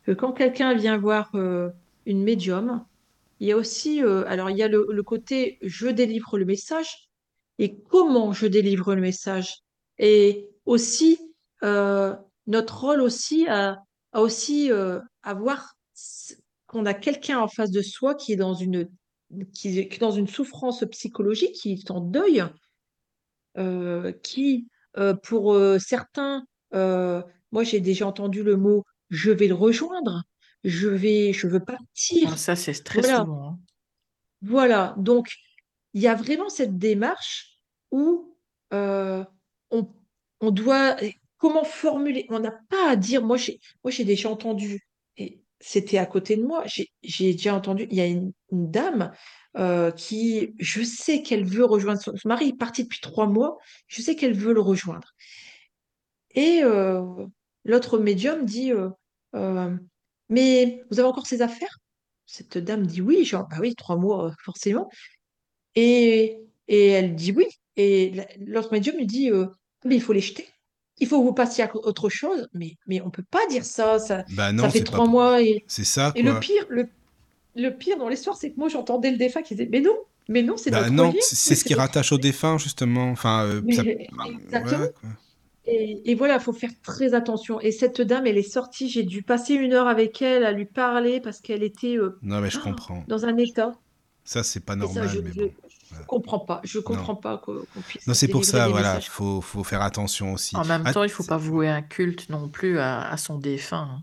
[0.05, 1.70] que quand quelqu'un vient voir euh,
[2.06, 2.86] une médium,
[3.41, 7.10] il y a aussi, euh, alors il y a le, côté je délivre le message
[7.58, 9.56] et comment je délivre le message?
[9.97, 11.20] Et aussi,
[11.64, 12.16] euh,
[12.47, 13.80] notre rôle aussi à,
[14.14, 15.74] à aussi euh, avoir
[16.68, 18.89] qu'on a quelqu'un en face de soi qui est dans une
[19.54, 22.43] qui est dans une souffrance psychologique, qui est en deuil,
[24.24, 24.68] qui,
[25.24, 30.24] pour certains, moi j'ai déjà entendu le mot je vais le rejoindre,
[30.64, 32.38] je vais, je veux Ah, partir.
[32.38, 33.59] Ça, c'est très Voilà, hein.
[34.41, 34.95] voilà.
[34.97, 35.34] Donc,
[35.93, 37.57] il y a vraiment cette démarche
[37.91, 38.36] où
[38.74, 39.24] euh,
[39.72, 39.88] on,
[40.39, 40.95] on doit,
[41.38, 42.26] comment formuler?
[42.30, 44.88] On n'a pas à dire, moi j'ai, moi j'ai déjà entendu,
[45.18, 48.72] et c'était à côté de moi, j'ai j'ai déjà entendu, il y a une, une
[48.72, 49.12] dame
[49.57, 53.57] euh, qui, je sais qu'elle veut rejoindre son, son mari, est parti depuis trois mois,
[53.88, 55.12] je sais qu'elle veut le rejoindre.
[56.34, 57.01] Et euh,
[57.66, 58.72] l'autre médium dit,
[60.32, 61.78] mais vous avez encore ses affaires?
[62.26, 64.90] Cette dame dit oui, genre, bah oui, trois mois, euh, forcément.
[65.76, 67.46] Et, et elle dit oui.
[67.78, 69.46] Et la- l'autre médium lui dit, euh,
[69.86, 70.48] mais il faut les jeter.
[71.00, 72.48] Il faut que vous passiez à autre chose.
[72.54, 74.00] Mais, mais on peut pas dire ça.
[74.00, 74.86] Ça, Bah ça fait pas.
[74.86, 75.42] trois mois.
[75.42, 76.88] Et, C'est ça, et le pire, le,
[77.56, 79.98] le pire dans l'histoire, c'est que moi, j'entendais le défunt qui disait, mais non,
[80.30, 83.10] mais non, c'est Bah non, c'est ce qui rattache au défunt, justement.
[83.10, 83.84] Enfin, euh, ça...
[83.84, 85.02] Exactement.
[85.66, 87.59] Et, et voilà, il faut faire très attention.
[87.62, 88.89] Et cette dame, elle est sortie.
[88.89, 92.41] J'ai dû passer une heure avec elle à lui parler parce qu'elle était euh, Non,
[92.41, 93.03] mais je oh, comprends.
[93.07, 93.74] dans un état.
[94.24, 95.51] Ça, c'est pas Et ça, je normal, mais je, bon.
[95.70, 96.05] je Voilà.
[96.05, 96.62] comprends pas.
[96.64, 96.84] Je Non.
[96.84, 100.55] comprends pas qu'on qu'on puisse Non, c'est pour ça, voilà, faut, faut faire attention aussi.
[100.55, 103.38] En même Ah, temps, il faut pas vouer un culte non plus à, à son
[103.38, 104.01] défunt.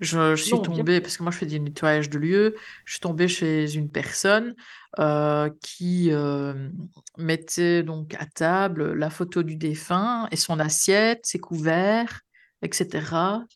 [0.00, 0.84] Je, je suis Non, bien.
[0.84, 3.90] tombée, parce que moi je fais du nettoyage de lieux, je suis tombée chez une
[3.90, 4.54] personne
[4.98, 6.68] euh, qui euh,
[7.16, 12.20] mettait donc à table la photo du défunt et son assiette, ses couverts,
[12.62, 13.46] etc.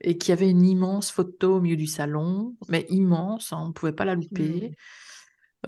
[0.00, 3.72] Et qui avait une immense photo au milieu du salon, mais immense, hein, on ne
[3.72, 4.72] pouvait pas la louper.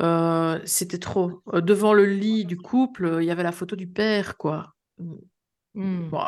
[0.02, 1.42] Euh, c'était trop.
[1.52, 4.74] Devant le lit du couple, il y avait la photo du père, quoi.
[4.98, 6.08] Hmm.
[6.10, 6.20] Bon,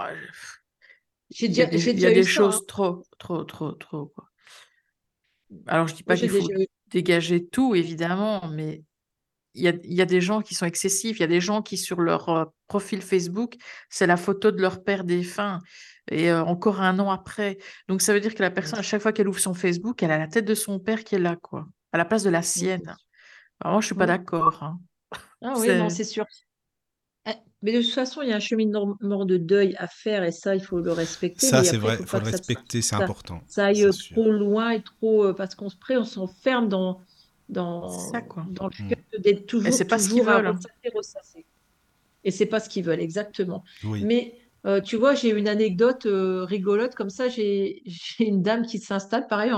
[1.30, 2.42] J'ai il y a déjà, des, il y a des ça.
[2.48, 2.50] hein.
[2.50, 4.28] choses trop, trop, trop, trop, quoi.
[5.66, 8.82] Alors, je dis Moi, pas qu'il faut déjà dégager tout, évidemment, mais
[9.54, 11.18] il y a, il y a des gens qui sont excessifs.
[11.18, 13.56] Il y a des gens qui, sur leur euh, profil Facebook,
[13.90, 15.60] c'est la photo de leur père défunt.
[16.10, 17.58] Et euh, encore un an après.
[17.88, 20.12] Donc, ça veut dire que la personne, à chaque fois qu'elle ouvre son Facebook, elle
[20.12, 22.42] a la tête de son père qui est là, quoi, à la place de la
[22.42, 22.96] sienne.
[23.60, 24.62] Alors, moi, je suis pas d'accord.
[24.62, 24.80] hein.
[25.42, 26.24] Ah oui, non, c'est sûr.
[27.66, 30.54] Mais de toute façon, il y a un cheminement de deuil à faire et ça,
[30.54, 31.48] il faut le respecter.
[31.48, 34.82] Ça, c'est après, il vrai, faut le respecter, c'est important, ça aille trop loin et
[34.82, 35.24] trop.
[35.24, 37.00] euh, parce qu'on se prend, on s'enferme dans,
[37.48, 38.46] ça, dans, quoi.
[38.50, 40.46] dans le fait d'être Et toujours, c'est pas ce qu'ils veulent.
[40.46, 40.58] hein.
[42.22, 43.64] Et c'est pas ce qu'ils veulent, exactement.
[43.82, 44.04] Oui.
[44.04, 44.34] Mais
[44.66, 47.28] Euh, tu vois, j'ai une anecdote euh, rigolote comme ça.
[47.28, 47.82] J'ai
[48.18, 49.52] une dame qui s'installe, pareil,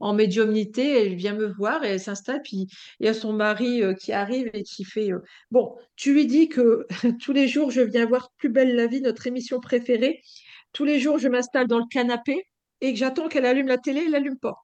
[0.00, 1.06] en, médiumnité.
[1.06, 2.42] Elle vient me voir et elle s'installe.
[2.42, 2.66] Puis
[3.00, 5.10] il y a son mari euh, qui arrive et qui fait
[5.50, 6.86] Bon, tu lui dis que
[7.20, 10.20] tous les jours, je viens voir Plus belle la vie, notre émission préférée.
[10.72, 12.44] Tous les jours, je m'installe dans le canapé
[12.80, 14.02] et que j'attends qu'elle allume la télé.
[14.06, 14.56] Elle l'allume pas.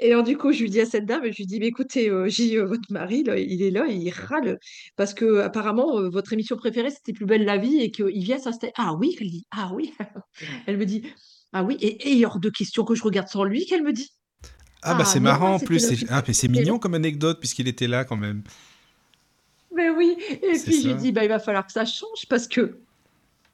[0.00, 2.08] Et alors, du coup, je lui dis à cette dame, je lui dis, mais écoutez,
[2.08, 4.58] euh, j'ai euh, votre mari, là, il est là, il râle,
[4.96, 8.38] parce que apparemment, euh, votre émission préférée, c'était Plus belle la vie, et qu'il vient
[8.38, 8.72] s'installer.
[8.76, 9.92] Ah oui, elle dit, ah oui.
[10.66, 11.02] Elle me dit,
[11.52, 13.92] ah oui, et, et il hors de question que je regarde sans lui, qu'elle me
[13.92, 14.12] dit.
[14.82, 15.80] Ah, bah Ah c'est marrant en plus.
[15.80, 18.42] c'est- Ah, mignon comme anecdote puisqu'il était là quand même.
[19.74, 22.78] Mais oui, et puis j'ai dit, bah, il va falloir que ça change, parce que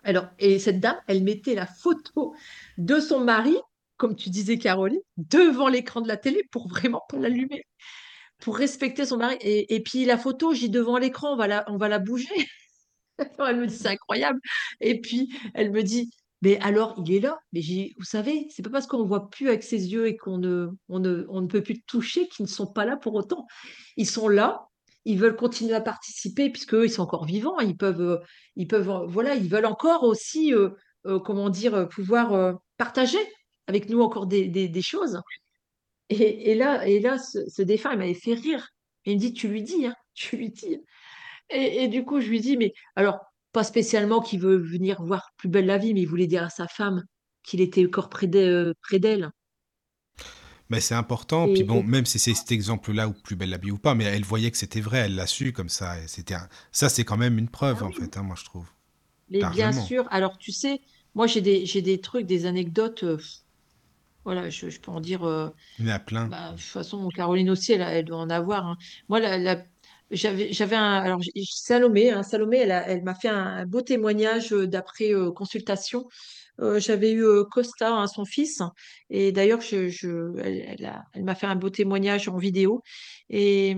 [0.03, 2.35] Alors, et cette dame, elle mettait la photo
[2.77, 3.57] de son mari,
[3.97, 7.65] comme tu disais, Caroline, devant l'écran de la télé pour vraiment pas l'allumer,
[8.41, 9.37] pour respecter son mari.
[9.41, 11.37] Et, puis la photo, j'ai devant l'écran, on
[11.77, 12.29] va la, bouger.
[13.39, 14.41] Elle me dit, c'est incroyable.
[14.81, 16.11] Et puis, elle me dit,
[16.45, 17.39] mais alors, il est là.
[17.53, 20.17] Mais j'ai, vous savez, c'est pas parce qu'on ne voit plus avec ses yeux et
[20.17, 23.47] qu'on ne, on ne, peut plus toucher qu'ils ne sont pas là pour autant.
[23.97, 24.69] Ils sont là,
[25.07, 27.59] ils veulent continuer à participer puisque ils sont encore vivants.
[27.61, 28.19] Ils peuvent, euh,
[28.57, 30.71] ils peuvent, euh, voilà, ils veulent encore aussi, euh,
[31.25, 33.19] comment dire, pouvoir partager
[33.67, 35.21] avec nous encore des, des- des choses.
[36.11, 38.69] Et, et là, et là, ce, ce défunt, il m'avait fait rire.
[39.07, 40.79] Il me dit, tu lui dis, hein, tu lui dis.
[41.51, 43.21] Et, et du coup, je lui dis, mais alors,
[43.53, 46.51] pas spécialement qu'il veut venir voir plus belle la vie, mais il voulait dire à
[46.51, 47.05] sa femme
[47.45, 48.75] qu'il était encore près d'elle.
[48.83, 49.31] près d'elle.
[50.71, 51.49] Mais c'est important.
[51.49, 53.79] Puis Et, bon, et- même si c'est cet exemple-là ou plus belle la vie ou
[53.79, 55.99] pas, mais elle voyait que c'était vrai, elle l'a su comme ça.
[56.01, 58.37] et C'était un- ça, c'est quand même une ah preuve en oui, fait, hein, moi
[58.39, 58.67] je trouve.
[59.29, 60.81] mais bien sûr, alors tu sais,
[61.15, 63.19] moi j'ai des, des trucs, des anecdotes, euh,
[64.25, 66.27] voilà, je, je peux en dire, euh, Il y en a plein.
[66.31, 68.67] bah, de toute façon, Caroline aussi, elle, a- elle doit en avoir.
[68.67, 68.77] hein.
[69.09, 69.65] Moi, la, la-
[70.11, 71.21] j'avais, j'avais un, alors
[71.51, 75.33] Salomé, hein, Salomé, elle, a- elle m'a fait un, un beau témoignage euh, d'après euh,
[75.33, 76.09] consultation.
[76.61, 78.63] Euh, j'avais eu euh, Costa, hein, son fils,
[79.11, 82.83] et d'ailleurs, je, je- elle, elle a- elle m'a fait un beau témoignage en vidéo.
[83.31, 83.77] Et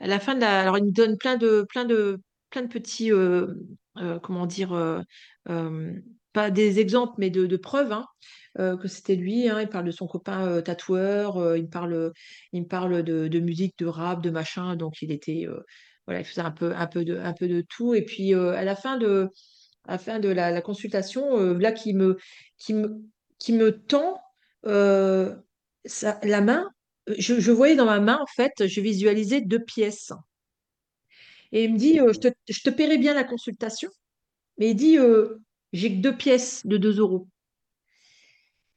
[0.00, 2.20] à la fin de la, alors il me donne plein de, plein de,
[2.50, 3.54] plein de petits, euh,
[3.98, 5.00] euh, comment dire, euh,
[5.48, 5.92] euh,
[6.32, 8.06] pas des exemples, mais de, de preuves, hein,
[8.58, 9.48] euh, que c'était lui.
[9.48, 9.60] hein.
[9.60, 12.12] il parle de son copain euh, tatoueur, euh, il me parle,
[12.52, 14.74] il me parle de, musique, de rap, de machin.
[14.74, 15.46] Donc il était,
[16.06, 17.94] voilà, il faisait un peu, un peu de, un peu de tout.
[17.94, 19.30] Et puis à la fin de
[19.84, 22.18] à la fin de la, consultation, là, qui me,
[22.58, 23.00] qui me,
[23.38, 24.20] qui me tend
[24.64, 25.40] la
[26.40, 26.68] main.
[27.16, 30.12] Je, voyais dans ma main, en fait, je visualisais deux pièces.
[31.52, 33.90] Et il me dit, je te, je te paierai bien la consultation,
[34.58, 34.98] mais il dit,
[35.72, 37.28] j'ai que deux pièces de 2 euros.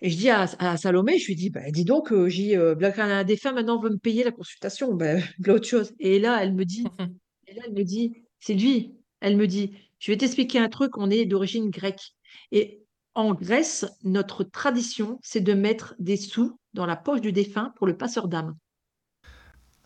[0.02, 2.76] Et je dis à, à Salomé, je lui dis, bah, dis donc, euh, j'ai euh,
[2.76, 5.94] Black un défunt maintenant veut me payer la consultation, ben, voilà autre chose.
[6.00, 6.86] Et là, elle me dit,
[7.48, 11.10] et là, elle me dit, Sylvie, elle me dit, je vais t'expliquer un truc, on
[11.12, 12.14] est d'origine grecque.
[12.52, 12.82] Et
[13.14, 17.86] en Grèce, notre tradition, c'est de mettre des sous dans la poche du défunt pour
[17.86, 18.56] le passeur d'âme.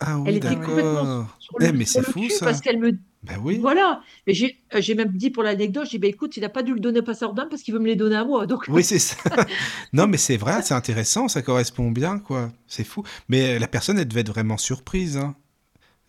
[0.00, 0.60] Ah Elle oui, était oui.
[0.60, 1.36] complètement d'accord.
[1.38, 2.60] sur Eh, le, mais sur c'est le fou cul parce ça.
[2.60, 2.92] qu'elle me...
[3.26, 3.58] Ben oui.
[3.58, 4.02] Voilà.
[4.26, 6.74] J'ai euh, j'ai même dit pour l'anecdote, j'ai dit, bah, écoute, il n'a pas dû
[6.74, 8.46] le donner au passeur d'âme parce qu'il veut me les donner à moi.
[8.46, 9.16] Donc, Oui, c'est ça.
[9.92, 12.52] Non, mais c'est vrai, c'est intéressant, ça correspond bien, quoi.
[12.68, 13.02] C'est fou.
[13.28, 15.34] Mais la personne, elle devait être vraiment surprise, hein.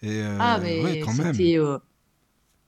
[0.03, 1.35] Et ah, euh, ouais, mais quand même.
[1.39, 1.79] euh,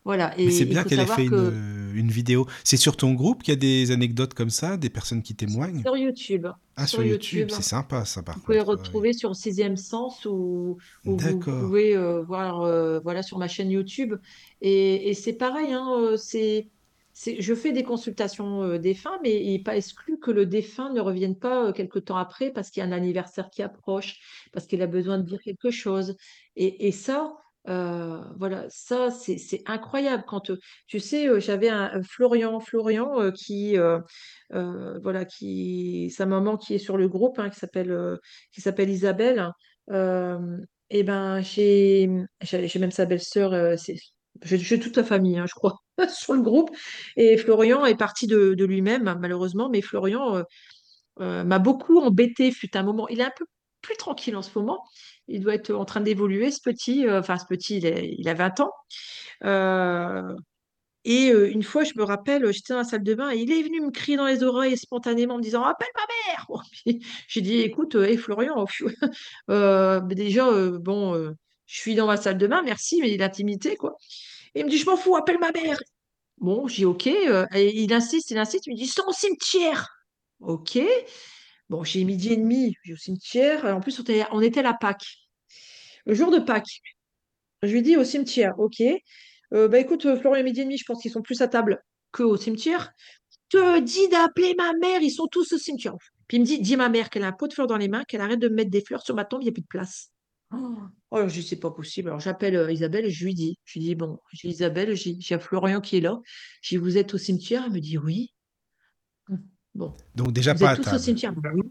[0.09, 0.33] Voilà.
[0.43, 2.47] Mais c'est bien qu'elle ait fait que une, une vidéo.
[2.63, 5.85] C'est sur ton groupe qu'il y a des anecdotes comme ça, des personnes qui témoignent?
[5.85, 8.69] sur YouTube, Ah, sur sur YouTube, YouTube, c'est sympa, ça, par Vous pouvez contre.
[8.75, 8.75] ouais.
[8.77, 13.71] retrouver sur Sixième Sens ou, ou vous pouvez euh, voir euh, voilà, sur ma chaîne
[13.71, 14.15] YouTube.
[14.61, 16.69] Et, et c'est pareil, hein, euh, c'est,
[17.13, 20.93] c'est, je fais des consultations euh, défunts, mais il n'est pas exclu que le défunt
[20.93, 24.19] ne revienne pas euh, quelque temps après parce qu'il y a un anniversaire qui approche,
[24.53, 26.15] parce qu'il a besoin de dire quelque chose.
[26.55, 27.33] Et, et ça,
[27.67, 30.23] euh, voilà, ça, c'est, incroyable.
[30.27, 30.51] Quand,
[30.87, 33.75] tu sais, j'avais un, Florian, Florian qui,
[34.49, 37.59] voilà, qui, sa maman qui est sur le groupe, hein, qui
[38.61, 39.51] s'appelle Isabelle.
[40.91, 42.09] Et ben, j'ai
[42.41, 43.99] j'ai même sa belle-sœur, c'est-
[44.43, 45.75] j'ai toute la famille, hein, je crois,
[46.09, 46.69] sur le groupe.
[47.17, 50.43] Et Florian est parti de, lui-même, malheureusement, mais Florian
[51.19, 53.07] m'a beaucoup embêté, fut un moment.
[53.09, 53.45] Il est un peu
[53.81, 54.83] plus tranquille en ce moment.
[55.29, 57.07] Il doit être en train d'évoluer, ce petit.
[57.07, 58.71] euh, Enfin, ce petit, il, a 20 ans.
[59.45, 60.35] Euh,
[61.05, 63.51] et euh, une fois, je me rappelle, j'étais dans la salle de bain et il
[63.51, 66.01] est venu me crier dans les oreilles spontanément en me disant Appelle ma
[66.33, 68.89] mère puis J'ai dit Écoute, hé Florian, pfiou,
[69.49, 70.49] euh, mais déjà,
[70.79, 71.15] bon,
[71.65, 73.95] je suis dans ma salle de bain, merci, mais l'intimité, quoi.
[74.55, 75.79] Et il me dit Je m'en fous, appelle ma mère
[76.37, 77.07] Bon, j'ai OK.
[77.07, 79.87] et il insiste, il insiste, il me dit C'est au cimetière
[80.41, 80.79] OK.
[81.69, 83.65] Bon, j'ai midi et demi, j'ai au cimetière.
[83.65, 85.27] En plus, on était, on était à la Pâques,
[86.05, 86.81] le jour de Pâques.
[87.61, 88.81] Je lui dis au cimetière, ok.
[89.53, 91.83] Euh, bah écoute, euh, Florian, midi et demi, je pense qu'ils sont plus à table
[92.11, 92.91] qu'au cimetière.
[93.49, 95.95] te dis d'appeler ma mère, ils sont tous au cimetière.
[96.27, 97.87] Puis il me dit, dis ma mère qu'elle a un pot de fleurs dans les
[97.87, 99.63] mains, qu'elle arrête de me mettre des fleurs sur ma tombe, il n'y a plus
[99.63, 100.11] de place.
[100.51, 100.77] Oh,
[101.11, 102.09] oh je dis, c'est pas possible.
[102.09, 105.15] Alors j'appelle euh, Isabelle et je lui dis, je lui dis, bon, j'ai Isabelle, j'ai
[105.19, 106.19] j'ai Florian qui est là.
[106.61, 107.63] Je dis, vous êtes au cimetière?
[107.65, 108.31] Elle me dit, oui.
[109.79, 110.99] Bon, Donc déjà pas à tous au table.
[110.99, 111.63] cimetière Bah oui.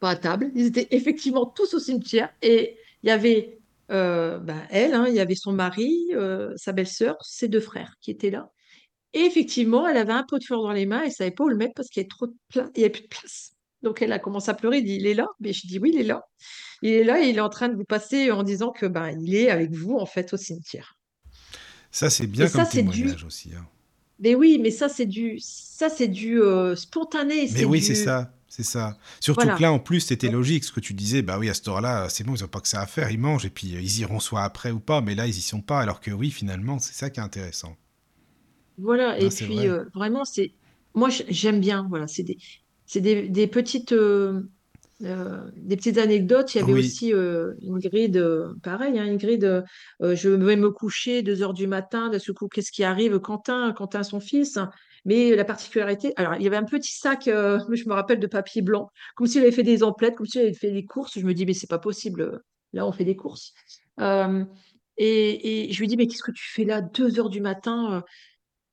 [0.00, 0.50] Pas à table.
[0.54, 2.28] Ils étaient effectivement tous au cimetière.
[2.42, 3.58] Et il y avait
[3.90, 7.94] euh, bah, elle, hein, il y avait son mari, euh, sa belle-sœur, ses deux frères
[8.00, 8.50] qui étaient là.
[9.14, 11.44] Et effectivement, elle avait un pot de fleurs dans les mains, elle ne savait pas
[11.44, 13.08] où le mettre parce qu'il y avait trop de place, il y avait plus de
[13.08, 13.52] place.
[13.82, 15.26] Donc elle a commencé à pleurer, elle dit, il est là?
[15.40, 16.22] Mais je dis, oui, il est là.
[16.82, 19.08] Il est là et il est en train de vous passer en disant que ben,
[19.22, 20.96] il est avec vous en fait au cimetière.
[21.90, 23.02] Ça, c'est Et bien ça, comme du.
[23.02, 23.52] témoignage aussi.
[23.54, 23.66] hein.
[24.20, 28.32] Mais oui, mais ça, c'est du, ça, c'est du euh, spontané, Mais oui, c'est ça.
[28.48, 28.98] C'est ça.
[29.20, 31.22] Surtout que là, en plus, c'était logique ce que tu disais.
[31.22, 33.10] Bah oui, à cette heure-là, c'est bon, ils n'ont pas que ça à faire.
[33.10, 35.00] Ils mangent et puis euh, ils iront soit après ou pas.
[35.00, 35.80] Mais là, ils y sont pas.
[35.80, 37.76] Alors que oui, finalement, c'est ça qui est intéressant.
[38.78, 39.66] Voilà, et puis vrai.
[39.66, 40.54] euh, vraiment, c'est
[40.94, 42.38] moi j'aime bien, voilà, c'est des,
[42.86, 44.42] c'est des, des petites, euh,
[45.02, 46.54] euh, des petites anecdotes.
[46.54, 46.80] Il y avait Oui.
[46.80, 49.62] aussi euh, Ingrid, euh, pareil, hein, Ingrid, euh,
[50.14, 53.18] je vais me coucher deux heures du matin, de ce coup, qu'est-ce qui arrive?
[53.20, 54.58] Quentin, Quentin, son fils.
[55.04, 58.26] Mais la particularité, alors il y avait un petit sac, euh, je me rappelle, de
[58.26, 61.18] papier blanc, comme s'il avait fait des emplettes, comme s'il avait fait des courses.
[61.18, 62.40] Je me dis, mais c'est pas possible,
[62.72, 63.52] là on fait des courses.
[65.00, 68.02] Et, et je lui dis, mais qu'est-ce que tu fais là, deux heures du matin?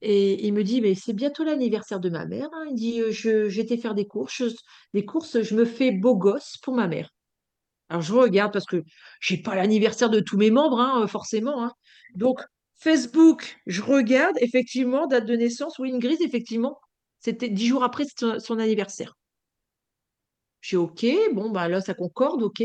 [0.06, 2.50] Et il me dit, mais c'est bientôt l'anniversaire de ma mère.
[2.54, 2.66] hein.
[2.70, 4.56] Il dit, euh, je, j'étais faire des courses, je-
[4.94, 7.10] des courses, je me fais beau gosse pour ma mère.
[7.90, 8.84] Alors je regarde parce que
[9.22, 11.64] j'ai pas l'anniversaire de tous mes membres, hein, euh, forcément.
[11.66, 11.74] hein.
[12.16, 12.42] Donc
[12.78, 16.80] Facebook, je regarde, effectivement, date de naissance, oui, Ingrid, effectivement,
[17.20, 19.16] c'était dix jours après son, anniversaire.
[20.60, 22.62] J'ai OK, bon, bah là, ça concorde, OK.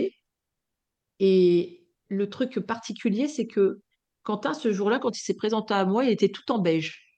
[1.21, 3.81] Et le truc particulier, c'est que
[4.25, 7.10] Quentin, ce jour-là, quand il s'est présenté à moi, il était tout en beige.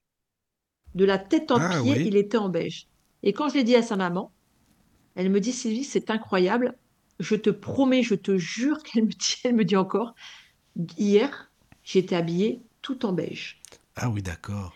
[0.95, 2.05] De la tête aux Ah pieds, oui.
[2.07, 2.87] il était en beige.
[3.23, 4.33] Et quand je l'ai dit à sa maman,
[5.15, 6.77] elle me dit, Sylvie, c'est incroyable.
[7.21, 10.15] Je te promets, je te jure qu'elle me dit, elle me dit encore,
[10.99, 11.51] hier,
[11.85, 13.61] j'étais habillée tout en beige.
[13.97, 14.75] Ah oui, d'accord.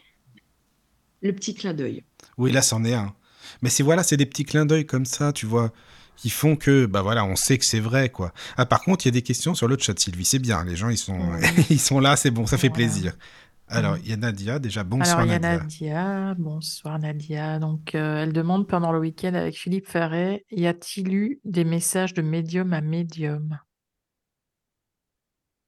[1.22, 2.04] Le petit clin d'œil.
[2.38, 3.14] Oui, là, c'en est un.
[3.62, 5.72] Mais c'est voilà, c'est des petits clins d'œil comme ça, tu vois,
[6.16, 8.32] qui font que, bah voilà, on sait que c'est vrai, quoi.
[8.56, 10.24] Ah, par contre, il y a des questions sur le chat, Sylvie.
[10.24, 11.18] C'est bien, les gens, ils sont,
[11.70, 13.16] ils sont là, c'est bon, ça fait plaisir.
[13.68, 13.98] Alors, Mhm.
[13.98, 15.60] il y a Nadia, déjà, Alors, bonsoir il y a Nadia.
[15.60, 16.34] Nadia.
[16.38, 17.58] Bonsoir, Nadia.
[17.58, 22.12] Donc, euh, elle demande pendant le week-end avec Philippe Ferret, y a-t-il eu des messages
[22.14, 23.58] de médium à médium?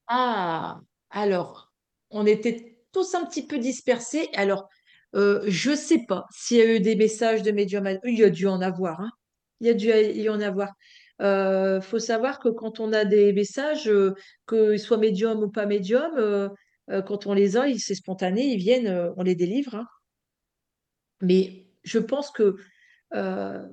[0.07, 0.81] Ah,
[1.11, 1.73] alors,
[2.11, 4.29] on était tous un petit peu dispersés.
[4.35, 4.69] Alors,
[5.15, 7.87] euh, je sais pas s'il y a eu des messages de médium.
[7.87, 9.11] à- Il y a dû en avoir, hein.
[9.61, 10.73] Il y a dû y en avoir.
[11.21, 14.15] Euh, faut savoir que quand on a des messages, euh,
[14.49, 16.51] qu'ils soient médium ou pas médium,
[16.91, 19.75] euh, quand on les a, c'est spontané, ils viennent, euh, on les délivre.
[19.77, 19.87] hein.
[21.21, 22.57] Mais je pense que
[23.15, 23.67] euh,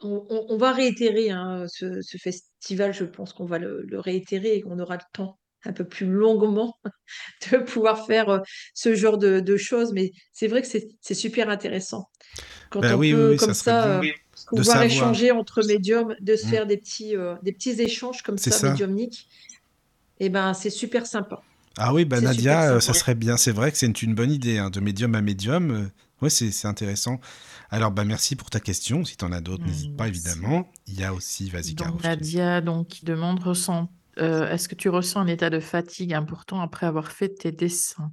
[0.00, 2.92] on, on- on va réitérer hein, ce, ce festival.
[2.92, 6.06] Je pense qu'on va le, le réitérer et qu'on aura le temps un peu plus
[6.06, 6.74] longuement
[7.52, 8.42] de pouvoir faire
[8.74, 9.92] ce genre de, de choses.
[9.92, 12.06] Mais c'est vrai que c'est super intéressant.
[12.70, 14.00] Quand Ben on oui, peut, oui, comme ça
[14.48, 14.86] pouvoir savoir.
[14.86, 16.50] échanger entre médiums, de se Mm.
[16.50, 18.68] faire des petits, des petits échanges comme ça, ça.
[18.70, 19.26] médiumniques,
[20.20, 21.40] et ben c'est super sympa.
[21.76, 23.36] Ah oui, bah Nadia, euh, ça serait bien.
[23.36, 25.70] C'est vrai que c'est une, une bonne idée, hein, de médium à médium.
[25.70, 25.90] euh,
[26.22, 27.20] ouais, c'est c'est intéressant.
[27.70, 29.04] Alors, bah merci pour ta question.
[29.04, 30.20] Si tu en as d'autres, n'hésite pas, Merci.
[30.28, 30.70] évidemment.
[30.86, 31.74] Il y a aussi, vas-y.
[32.02, 36.60] Nadia, donc, qui demande, ressent, euh, est-ce que tu ressens un état de fatigue important
[36.60, 38.12] après avoir fait tes dessins?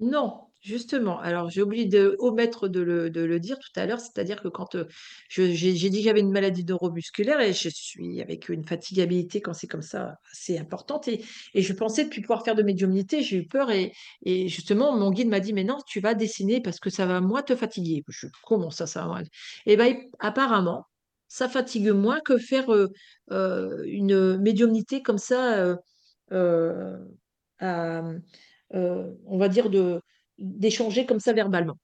[0.00, 1.18] Non, justement.
[1.20, 4.48] Alors, j'ai oublié de omettre de le, de le dire tout à l'heure, c'est-à-dire que
[4.48, 4.86] quand euh,
[5.28, 9.66] j'ai dit que j'avais une maladie neuromusculaire et je suis avec une fatigabilité quand c'est
[9.66, 11.22] comme ça assez importante et,
[11.54, 13.92] je pensais depuis pouvoir faire de médiumnité, j'ai eu peur et,
[14.48, 17.42] justement mon guide m'a dit mais non, tu vas dessiner parce que ça va moins
[17.42, 18.04] te fatiguer.
[18.44, 19.06] Comment ça, ça va?
[19.06, 19.22] Moins
[19.66, 20.86] Et bien apparemment,
[21.28, 22.88] ça fatigue moins que faire euh,
[23.30, 25.76] euh, une médiumnité comme ça.
[26.30, 26.98] on
[29.38, 30.00] va dire, de,
[30.40, 31.76] d'échanger comme ça verbalement.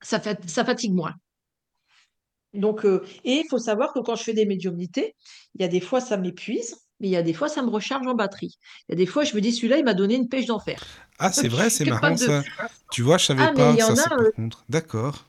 [0.00, 1.14] Ça, fa- ça fatigue moins.
[2.54, 5.14] Donc, euh, et il faut savoir que quand je fais des médiumnités,
[5.54, 7.68] il y a des fois ça m'épuise, mais il y a des fois ça me
[7.68, 8.58] recharge en batterie.
[8.88, 10.90] Il y a des fois je me dis celui-là il m'a donné une pêche d'enfer.
[11.18, 12.26] Ah, c'est vrai, c'est marrant de...
[12.26, 12.44] ça.
[12.90, 14.30] Tu vois, je savais Ah pas y ça, a, euh.
[14.68, 15.24] D'accord.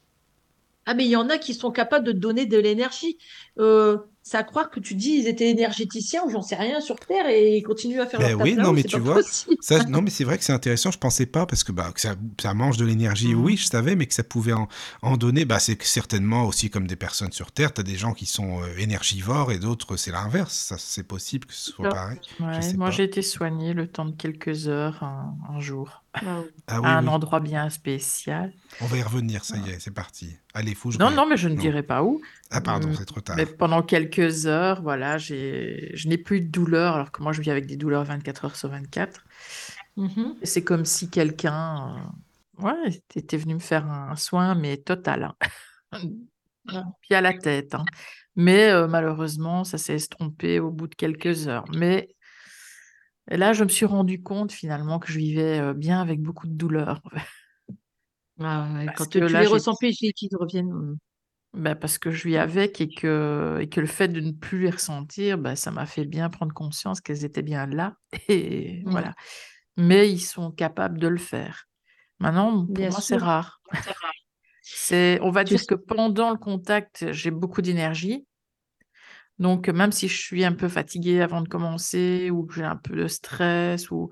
[0.85, 3.17] ah mais il y en a qui sont capables de te donner de l'énergie.
[3.59, 6.97] Euh, c'est à croire que tu dis ils étaient énergéticiens ou j'en sais rien sur
[6.97, 9.21] Terre et ils continuent à faire Ben leur taf oui, non, mais c'est tu vois,
[9.61, 10.91] ça, non, mais c'est vrai que c'est intéressant.
[10.91, 13.33] Je pensais pas parce que bah que ça, ça mange de l'énergie.
[13.33, 13.41] Mhm.
[13.41, 14.67] Oui, je savais, mais que ça pouvait en,
[15.01, 15.45] en donner.
[15.45, 17.73] Bah, c'est certainement aussi comme des personnes sur Terre.
[17.73, 20.53] T'as des gens qui sont euh, énergivores et d'autres c'est l'inverse.
[20.53, 21.95] Ça, c'est possible que ce soit Ça.
[21.95, 22.19] pareil.
[22.41, 26.03] Ouais, Je sais moi, j'ai été soignée le temps de quelques heures un, un jour.
[26.25, 26.49] Ah oui.
[26.67, 27.09] Ah oui, à un oui.
[27.09, 28.53] endroit bien spécial.
[28.79, 30.35] On va y revenir, ça y est, c'est parti.
[30.53, 30.97] Allez, fouche.
[30.99, 32.21] Non, non, mais je ne dirai pas où.
[32.49, 33.35] Ah, pardon, Mm, c'est trop tard.
[33.35, 37.41] Mais pendant quelques heures, voilà, j'ai, je n'ai plus de douleur, alors que moi, je
[37.41, 39.21] vis avec des douleurs 24 heures sur 24.
[39.95, 40.35] Mhm.
[40.41, 42.11] Et c'est comme si quelqu'un,
[42.59, 45.35] euh, ouais, était venu me faire un soin, mais total, hein.
[47.01, 47.85] Puis à la tête, hein.
[48.35, 51.65] Mais euh, malheureusement, ça s'est estompé au bout de quelques heures.
[51.73, 52.15] Mais
[53.29, 56.53] là, je me suis rendu compte finalement que je vivais euh, bien avec beaucoup de
[56.53, 57.01] douleur.
[58.39, 60.71] Ah ouais, Quand que tu là, les ressens plus, et qu'ils reviennent.
[60.71, 60.97] mm.
[61.53, 64.59] Ben, parce que je vis avec et que, et que le fait de ne plus
[64.59, 67.95] les ressentir, ben, ça m'a fait bien prendre conscience qu'elles étaient bien là.
[68.29, 68.91] Et Mm.
[68.91, 69.15] voilà.
[69.75, 71.67] Mais ils sont capables de le faire.
[72.19, 73.61] Maintenant, pour Bien moi, c'est rare.
[74.61, 78.26] C'est, on va Tu dire sais- que pendant le contact, j'ai beaucoup d'énergie.
[79.39, 82.75] Donc, même si je suis un peu fatiguée avant de commencer ou que j'ai un
[82.75, 84.09] peu de stress, ou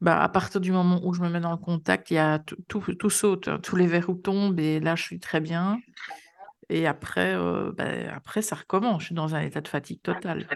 [0.00, 2.38] bah, à partir du moment où je me mets dans le contact, il y a
[2.38, 5.78] tout, tout, tout saute, hein, tous les verrous tombent et là, je suis très bien.
[6.68, 9.02] Et après, euh, ben, après, ça recommence.
[9.02, 10.46] Je suis dans un état de fatigue totale.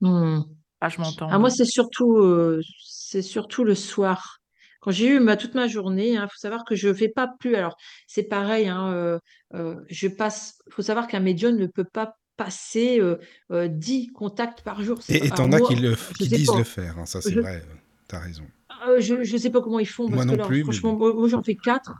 [0.00, 0.40] Mm.
[0.80, 1.28] Ah, je m'entends.
[1.30, 4.38] Ah, moi, c'est surtout, euh, c'est surtout le soir.
[4.80, 7.28] Quand j'ai eu ma, toute ma journée, il faut savoir que je ne fais pas
[7.40, 7.56] plus.
[7.56, 7.76] Alors,
[8.06, 9.18] c'est pareil, hein,
[9.54, 10.58] euh, je passe.
[10.68, 13.18] Il faut savoir qu'un médium ne peut pas passer euh,
[13.52, 15.00] euh, 10 contacts par jour.
[15.08, 16.58] Et t'en as qui, le, qui disent pas.
[16.58, 17.74] le faire, hein, ça c'est Je- vrai, euh,
[18.08, 18.46] t'as raison.
[18.86, 21.12] Euh, je ne sais pas comment ils font Moi non là, plus, mais franchement, moi,
[21.14, 21.92] moi, j'en fais 4.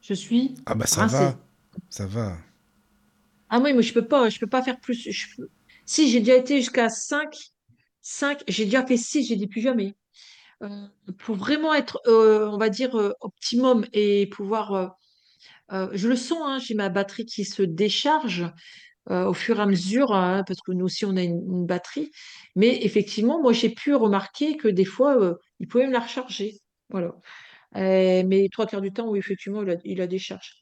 [0.00, 1.06] Je suis Ah bah ça rincée.
[1.06, 1.38] va,
[1.88, 2.36] ça va.
[3.48, 5.08] Ah oui, mais je peux pas, je peux pas faire plus.
[5.10, 5.26] Je
[5.86, 7.36] Si j'ai déjà été jusqu'à 5,
[8.02, 9.94] 5, j'ai déjà fait 6, j'ai dit plus jamais.
[10.62, 10.68] Euh,
[11.18, 14.72] pour vraiment être, euh, on va dire, euh, optimum et pouvoir.
[14.74, 14.88] euh,
[15.72, 18.46] euh, je le sens, hein, j'ai ma batterie qui se décharge
[19.10, 21.66] euh, au fur et à mesure, hein, parce que nous aussi on a une, une
[21.66, 22.10] batterie.
[22.56, 26.60] Mais effectivement, moi j'ai pu remarquer que des fois, euh, il pouvait me la recharger.
[26.90, 27.12] Voilà.
[27.76, 30.06] Euh, mais trois quarts du temps, oui, effectivement, il a, il a.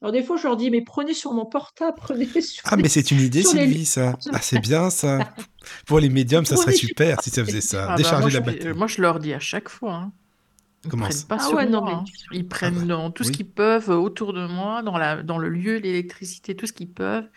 [0.01, 2.81] Alors des fois, je leur dis, mais prenez sur mon portable, prenez sur Ah les-
[2.81, 4.17] mais c'est une idée les- Sylvie ça.
[4.33, 5.31] Ah c'est bien ça.
[5.85, 7.83] Pour les médiums ça serait super si ça faisait ça.
[7.85, 8.73] Ah bah, Décharger moi, la batterie.
[8.73, 9.93] moi, je leur dis à chaque fois.
[9.93, 10.11] hein.
[10.85, 11.89] Ils Comment prennent ça pas Ah sur ouais, non, moi.
[11.91, 12.03] mais- hein.
[12.33, 15.37] Ils prennent bah, dans tout ce qu'ils peuvent euh, autour de moi, dans la, dans
[15.37, 17.27] le lieu, l'électricité, tout ce qu'ils peuvent,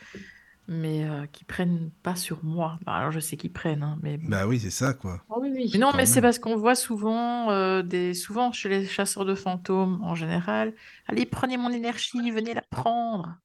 [0.68, 2.78] mais euh, qui prennent pas sur moi.
[2.84, 4.18] Bah, alors je sais qu'ils prennent, hein, mais.
[4.18, 5.24] Bah oui c'est ça quoi.
[5.28, 5.70] Ah oui, oui.
[5.72, 9.24] Mais non, quand mais c'est parce qu'on voit souvent, euh, des, souvent chez les chasseurs
[9.24, 10.74] de fantômes en général,
[11.06, 13.36] allez, prenez mon énergie, venez la prendre.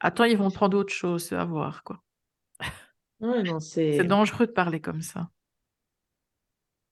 [0.00, 2.02] Attends, ils vont prendre autre chose, à voir, quoi.
[3.20, 3.60] Ouais, non,
[3.92, 5.30] C'est c'est dangereux de parler comme ça.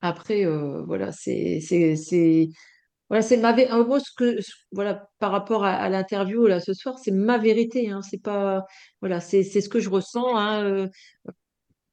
[0.01, 2.51] après euh, voilà, c'est c'est c'est
[3.11, 4.39] voilà, c'est ma vé- euh, moi ce que
[4.73, 8.65] voilà par rapport à, à l'interview là ce soir, c'est ma vérité hein, c'est pas
[9.01, 10.89] voilà, c'est c'est ce que je ressens hein, euh,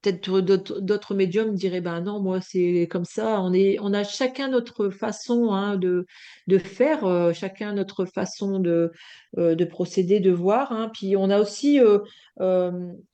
[0.01, 0.39] peut-être
[0.79, 4.89] d'autres médiums diraient ben non moi c'est comme ça on est on a chacun notre
[4.89, 6.05] façon hein, de
[6.47, 8.91] de faire euh, chacun notre façon de
[9.37, 10.89] euh, de procéder de voir hein.
[10.93, 11.99] puis on a aussi euh,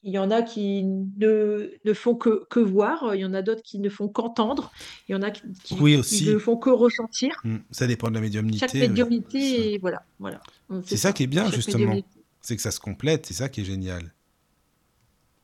[0.04, 3.42] il y en a qui ne, ne font que, que voir il y en a
[3.42, 4.72] d'autres qui ne font qu'entendre
[5.10, 6.30] il y en a qui, qui- Oui, qui aussi.
[6.30, 8.60] ne font que ressentir Hmm, Ça dépend de la médiumnité.
[8.60, 8.90] chaque oui, c'est ça.
[8.90, 10.42] médiumnité et voilà voilà
[10.86, 11.96] C'est ça qui est bien justement.
[12.42, 14.14] C'est que ça se complète, c'est ça qui est génial.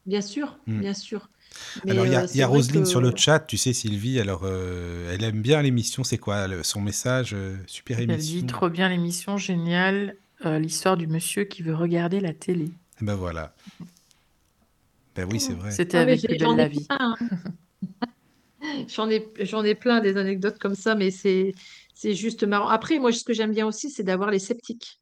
[0.06, 0.80] Bien sûr Mm.
[0.82, 1.30] bien sûr
[1.86, 3.74] Mais, alors, il y a, euh, y a Roselyne que- sur le chat, tu sais,
[3.74, 8.10] Sylvie, alors euh, elle aime bien l'émission, c'est quoi le- son message euh, Super Elle
[8.10, 8.40] émission?
[8.42, 10.16] dit trop bien l'émission, géniale,
[10.46, 12.70] euh, l'histoire du monsieur qui veut regarder la télé.
[13.02, 13.54] Eh Ben voilà.
[15.16, 15.70] Ben oui, c'est vrai.
[15.72, 16.86] C'était Ah, avec belle la vie.
[16.88, 17.18] plein, hein.
[18.88, 21.52] J'en ai, j'en ai plein des anecdotes comme ça, mais c'est,
[21.94, 22.70] c'est juste marrant.
[22.70, 25.02] Après, moi, ce que j'aime bien aussi, c'est d'avoir les sceptiques.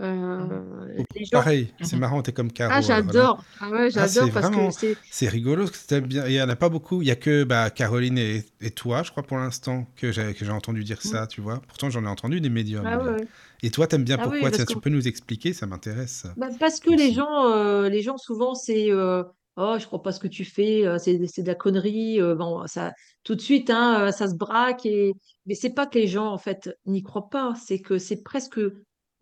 [0.00, 2.00] Euh, les gens- Pareil, c'est Mhm.
[2.00, 2.72] marrant, t'es comme Caro.
[2.72, 2.80] Ah, là.
[2.80, 3.44] j'adore.
[3.60, 4.96] Ah ouais, Ah, j'adore c'est parce vraiment- que c'est.
[5.10, 6.26] C'est rigolo, que bien.
[6.26, 7.00] Il y en a pas beaucoup.
[7.02, 10.34] Il y a que bah, Caroline et, et toi, je crois, pour l'instant, que j'ai
[10.34, 11.60] que j'ai entendu dire ça, tu vois.
[11.68, 12.84] Pourtant, j'en ai entendu des médiums.
[12.86, 13.24] Ah ouais.
[13.62, 15.52] Et toi, t'aimes bien Ah oui, pourquoi Tiens, Tu peux nous expliquer?
[15.52, 16.26] Ça m'intéresse.
[16.36, 16.96] Bah, parce que Aussi.
[16.98, 19.22] les gens, euh, les gens souvent, c'est euh,
[19.56, 22.20] oh, je crois pas ce que tu fais, euh, c'est c'est de la connerie.
[22.20, 22.92] euh, bon, ça,
[23.22, 24.84] tout de suite, hein, euh, ça se braque.
[24.86, 25.14] Et...
[25.46, 27.54] Mais c'est pas que les gens, en fait, n'y croient pas.
[27.64, 28.58] C'est que c'est presque.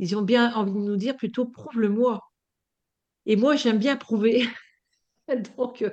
[0.02, 2.18] Ils ont bien envie de nous dire plutôt prouve-le-moi.
[3.24, 4.48] Et moi, j'aime bien prouver.
[5.56, 5.90] Donc, euh,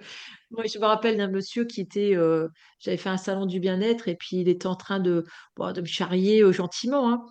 [0.49, 2.15] moi, je me rappelle d'un monsieur qui était.
[2.15, 2.47] euh,
[2.79, 5.25] J'avais fait un salon du bien-être et puis il était en train de,
[5.59, 7.11] me charrier euh, gentiment.
[7.11, 7.23] hein.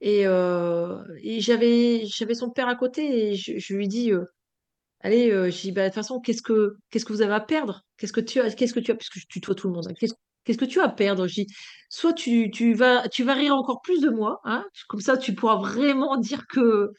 [0.00, 0.22] Et,
[1.42, 4.10] j'avais son père à côté et je, lui dis
[5.00, 7.84] Allez, je dis bah, de toute façon, qu'est-ce que que vous avez à perdre?
[7.98, 8.94] Qu'est-ce que tu as Qu'est-ce que tu as?
[8.94, 9.88] Puisque je tutoie tout le monde.
[9.88, 10.06] hein.
[10.44, 11.46] Qu'est-ce que tu as à perdre Je dis
[11.90, 15.34] Soit tu, tu vas, tu vas rire encore plus de moi, hein, comme ça tu
[15.34, 16.92] pourras vraiment dire que.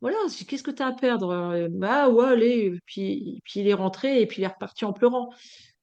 [0.00, 2.72] Voilà, je qu'est-ce que tu as à perdre Euh, Bah ouais, allez.
[2.86, 5.30] Puis, puis il est rentré et puis il est reparti en pleurant.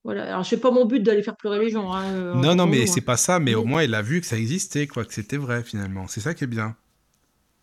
[0.03, 0.25] Voilà.
[0.33, 2.85] Alors, c'est pas mon but d'aller faire pleurer les gens, hein, euh, Non, non, mais
[2.85, 3.03] entendons-nous, c'est hein.
[3.05, 5.63] pas ça, mais au moins il a vu que ça existait, quoi, que c'était vrai
[5.63, 6.07] finalement.
[6.07, 6.77] C'est ça qui est bien.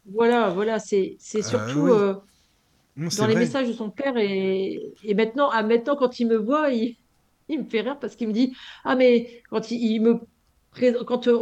[0.04, 2.14] voilà, voilà, c'est Euh, surtout oui, euh,
[2.96, 3.36] non, dans les vrai.
[3.36, 6.96] messages de son père et, et maintenant, ah, maintenant, quand il me voit, il,
[7.48, 8.54] il me fait rire parce qu'il me dit,
[8.84, 10.20] ah mais quand il, il me
[11.06, 11.32] quand on,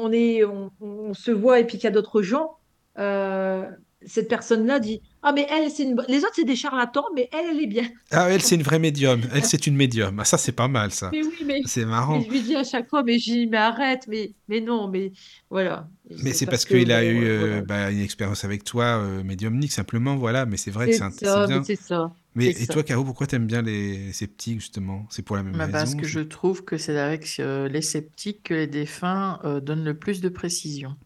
[0.00, 2.56] on est, on, on se voit et puis qu'il y a d'autres gens,
[2.98, 3.70] euh,
[4.04, 6.00] cette personne-là dit, ah mais elle, c'est une...
[6.08, 7.88] les autres c'est des charlatans, mais elle, elle est bien.
[8.10, 9.28] Ah, elle, c'est une vraie médium.
[9.32, 10.18] Elle, c'est une médium.
[10.20, 11.10] Ah, ça, c'est pas mal, ça.
[11.12, 12.20] Mais oui, mais, C'est mais marrant.
[12.20, 15.12] je lui dis à chaque fois, mais j'ai mais arrête, mais, mais non, mais
[15.50, 15.88] voilà.
[16.10, 18.84] Mais C'est parce que qu'il a bon, eu euh, euh, bah, une expérience avec toi,
[18.98, 20.46] euh, médiumnique, simplement, voilà.
[20.46, 22.68] Mais c'est vrai que c'est ça, mais c'est ça, Mais et ça.
[22.68, 25.06] toi, Caro, pourquoi t'aimes bien les, sceptiques, justement?
[25.10, 25.94] C'est pour la même Bah, parce raison?
[25.94, 29.84] que c'est- je trouve que c'est avec euh, les sceptiques que les défunts euh, donnent
[29.84, 30.96] le plus de précision.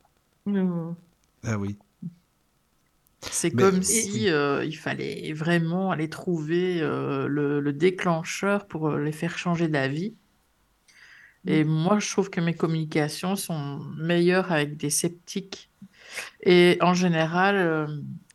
[1.43, 1.79] Ah oui.
[3.29, 8.93] C'est Mais comme si euh, il fallait vraiment aller trouver euh, le, le déclencheur pour
[8.93, 10.15] les faire changer d'avis.
[11.47, 15.71] Et moi, je trouve que mes communications sont meilleures avec des sceptiques.
[16.43, 17.87] Et en général, euh,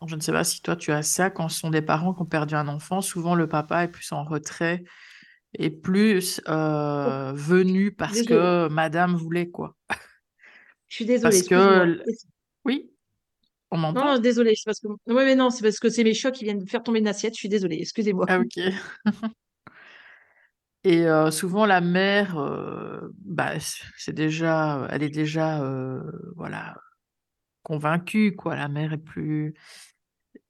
[0.07, 2.21] je ne sais pas si toi tu as ça, quand ce sont des parents qui
[2.21, 4.83] ont perdu un enfant, souvent le papa est plus en retrait
[5.57, 6.41] et plus
[7.03, 9.75] Oh, euh, venu parce désolée, que madame voulait, quoi.
[10.87, 12.03] je suis désolée, Parce que,
[12.65, 12.91] oui,
[13.71, 14.05] on m'entend?
[14.05, 14.87] non, désolée, c'est parce que...
[14.87, 17.33] Ouais, mais non, c'est parce que c'est mes chocs qui viennent faire tomber une assiette,
[17.33, 18.27] je suis désolée, excusez-moi.
[18.27, 18.57] Ah, ok.
[20.83, 23.53] Et euh, souvent, la mère, euh, bah,
[23.97, 26.01] c'est déjà, elle est déjà, euh,
[26.35, 26.75] voilà,
[27.63, 28.55] convaincue, quoi.
[28.55, 29.53] La mère est plus,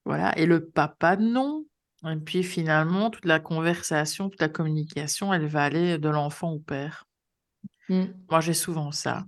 [0.05, 0.37] voilà.
[0.37, 1.65] Et le papa, non.
[2.09, 6.59] Et puis finalement, toute la conversation, toute la communication, elle va aller de l'enfant au
[6.59, 7.05] père.
[7.89, 8.29] Hmm.
[8.29, 9.25] Moi, j'ai souvent ça.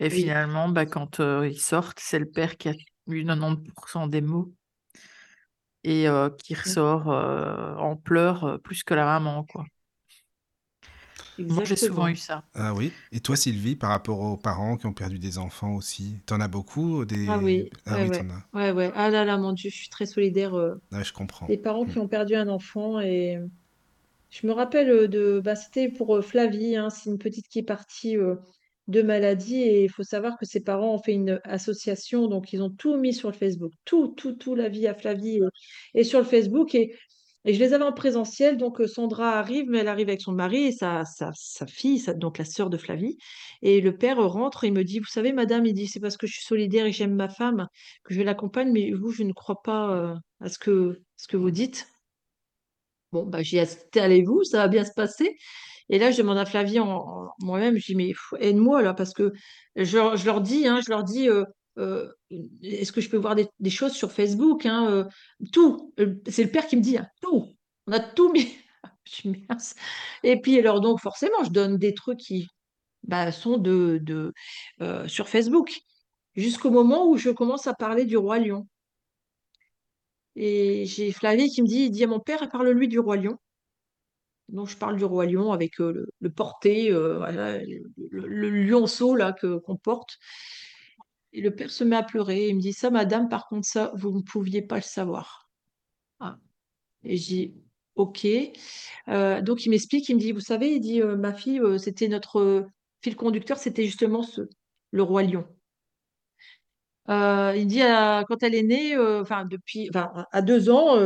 [0.00, 0.18] Et Oui.
[0.20, 2.74] finalement, bah, quand euh, ils sortent, c'est le père qui a
[3.08, 4.54] eu 90% des mots
[5.84, 6.74] et euh, qui Hmm.
[6.74, 9.64] ressort euh, en pleurs plus que la maman, quoi.
[11.48, 12.08] Moi, j'ai souvent Exactement.
[12.08, 12.44] eu ça.
[12.54, 12.92] Ah oui.
[13.12, 16.48] Et toi, Sylvie, par rapport aux parents qui ont perdu des enfants aussi, t'en as
[16.48, 17.38] beaucoup, Ah des...
[17.38, 18.46] oui, Ah ouais, oui, ouais, t'en as.
[18.54, 18.92] ouais, ouais.
[18.94, 21.46] Ah là là, mon Dieu, je suis très solidaire euh, je comprends.
[21.46, 23.38] des parents qui ont perdu un enfant et
[24.30, 27.58] je me rappelle euh, de, bah, c'était pour euh, Flavie, hein, c'est une petite qui
[27.60, 28.36] est partie euh,
[28.88, 32.62] de maladie et il faut savoir que ses parents ont fait une association, donc ils
[32.62, 35.38] ont tout mis sur le Facebook, tout, tout, tout, la vie à Flavie
[35.94, 36.94] est, est sur le Facebook et,
[37.44, 40.32] et je les avais en présentiel, donc euh, Sandra arrive, mais elle arrive avec son
[40.32, 43.18] mari et sa, sa, fille, donc la sœur de Flavie,
[43.62, 46.26] et le père rentre et me dit, vous savez, madame, il dit, c'est parce que
[46.26, 47.66] je suis solidaire et j'aime ma femme
[48.04, 51.02] que je l'accompagne, mais vous, je ne crois pas euh, à ce que,
[51.32, 51.88] vous dites.
[53.10, 53.58] Bon, bah, j'y
[53.96, 55.36] allez-vous, ça va bien se passer.
[55.88, 59.32] Et là, je demande à Flavie en, moi-même, je dis, mais aide-moi là, parce que
[59.76, 61.44] je, leur je leur dis, hein, je leur dis, euh,
[61.78, 62.12] euh,
[62.62, 65.04] est-ce que je peux voir des, choses sur Facebook, hein, euh,
[65.52, 65.92] tout.
[65.98, 67.48] Euh, C'est le père qui me dit, hein, tout.
[67.86, 68.54] On a tout mis.
[70.22, 72.48] Et puis, alors, donc, forcément, je donne des trucs qui
[73.02, 74.32] bah, sont de,
[75.06, 75.80] sur Facebook,
[76.36, 78.66] jusqu'au moment où je commence à parler du roi lion.
[80.36, 83.36] Et j'ai Flavie qui me dit, il dit à mon père, parle-lui du roi lion.
[84.48, 89.16] Donc, je parle du roi lion avec le, porté, le, lionceau
[89.64, 90.18] qu'on porte.
[91.32, 92.48] Et le père se met à pleurer.
[92.48, 95.48] Il me dit ça, madame, par contre, ça, vous ne pouviez pas le savoir.
[96.20, 96.38] Ah.
[97.04, 97.54] Et je dis,
[97.96, 98.26] ok.
[99.08, 101.78] Euh, donc, il m'explique, il me dit, vous savez, il dit, euh, ma fille, euh,
[101.78, 102.66] c'était notre
[103.02, 104.42] fil conducteur, c'était justement ce,
[104.90, 105.46] le roi lion.
[107.08, 107.80] Il dit,
[108.28, 110.96] quand elle est née, enfin, depuis, enfin, à deux ans,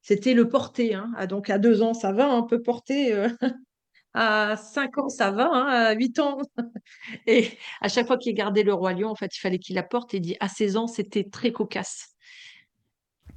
[0.00, 0.94] c'était le porté.
[0.94, 1.10] hein.
[1.16, 3.12] Ah, donc, à deux ans, ça va, un peu porté.
[4.16, 6.38] Euh, À 5 ans, ça va, hein, à 8 ans.
[7.26, 7.48] Et
[7.80, 10.14] à chaque fois qu'il gardait le roi lion, en fait, il fallait qu'il apporte.
[10.14, 12.08] Et il dit, à 16 ans, c'était très cocasse.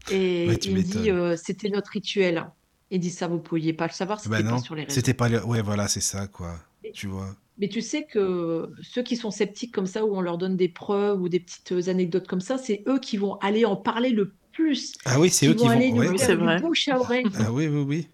[0.09, 2.45] Ouais, Et tu il me dit, euh, c'était notre rituel.
[2.91, 4.83] Il dit, ça, vous ne pouviez pas le savoir, Bah c'était pas non, sur les
[4.83, 4.95] réseaux.
[4.95, 5.29] c'était pas...
[5.29, 6.55] le- Ouais, voilà, c'est ça, quoi.
[6.83, 7.35] Mais, Tu vois.
[7.57, 10.69] mais tu sais que ceux qui sont sceptiques comme ça, où on leur donne des
[10.69, 14.33] preuves ou des petites anecdotes comme ça, c'est eux qui vont aller en parler le
[14.51, 16.15] plus, Ah oui, c'est eux qui vont aller Ouais.
[16.17, 16.59] C'est du vrai.
[16.61, 17.25] bouche à oreille.
[17.39, 18.07] Ah oui, oui, oui.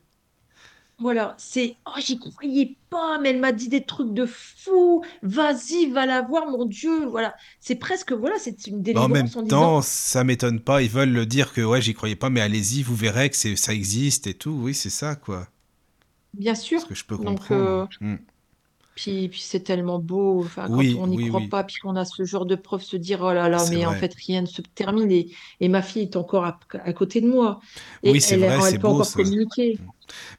[1.00, 5.04] Voilà, c'est oh j'y croyais pas, mais elle m'a dit des trucs de fou.
[5.24, 7.06] Vas-y, va la voir, mon Dieu.
[7.08, 10.60] Voilà, c'est presque voilà, c'est une Bah, en même délivrance en disant temps, ça m'étonne
[10.60, 10.82] pas.
[10.84, 13.74] Ils veulent le dire que ouais, j'y croyais pas, mais allez-y, vous verrez que ça
[13.74, 14.52] existe et tout.
[14.52, 15.48] Oui, c'est ça, quoi.
[16.34, 16.82] bien sûr.
[16.88, 17.90] que je peux Donc euh, comprendre.
[18.02, 18.18] Hmm.
[18.96, 20.44] puis puis c'est tellement beau.
[20.44, 21.50] Enfin, quand Oui, on n'y oui, croit oui.
[21.50, 23.96] pas, puis qu'on a ce genre de preuves, se dire oh là là, mais en
[23.96, 25.32] fait rien ne se termine et,
[25.62, 27.62] et ma fille est encore à, à côté de moi
[28.04, 29.20] Oui, et c'est elle vrai, c'est elle peut beau encore ça.
[29.24, 29.80] communiquer.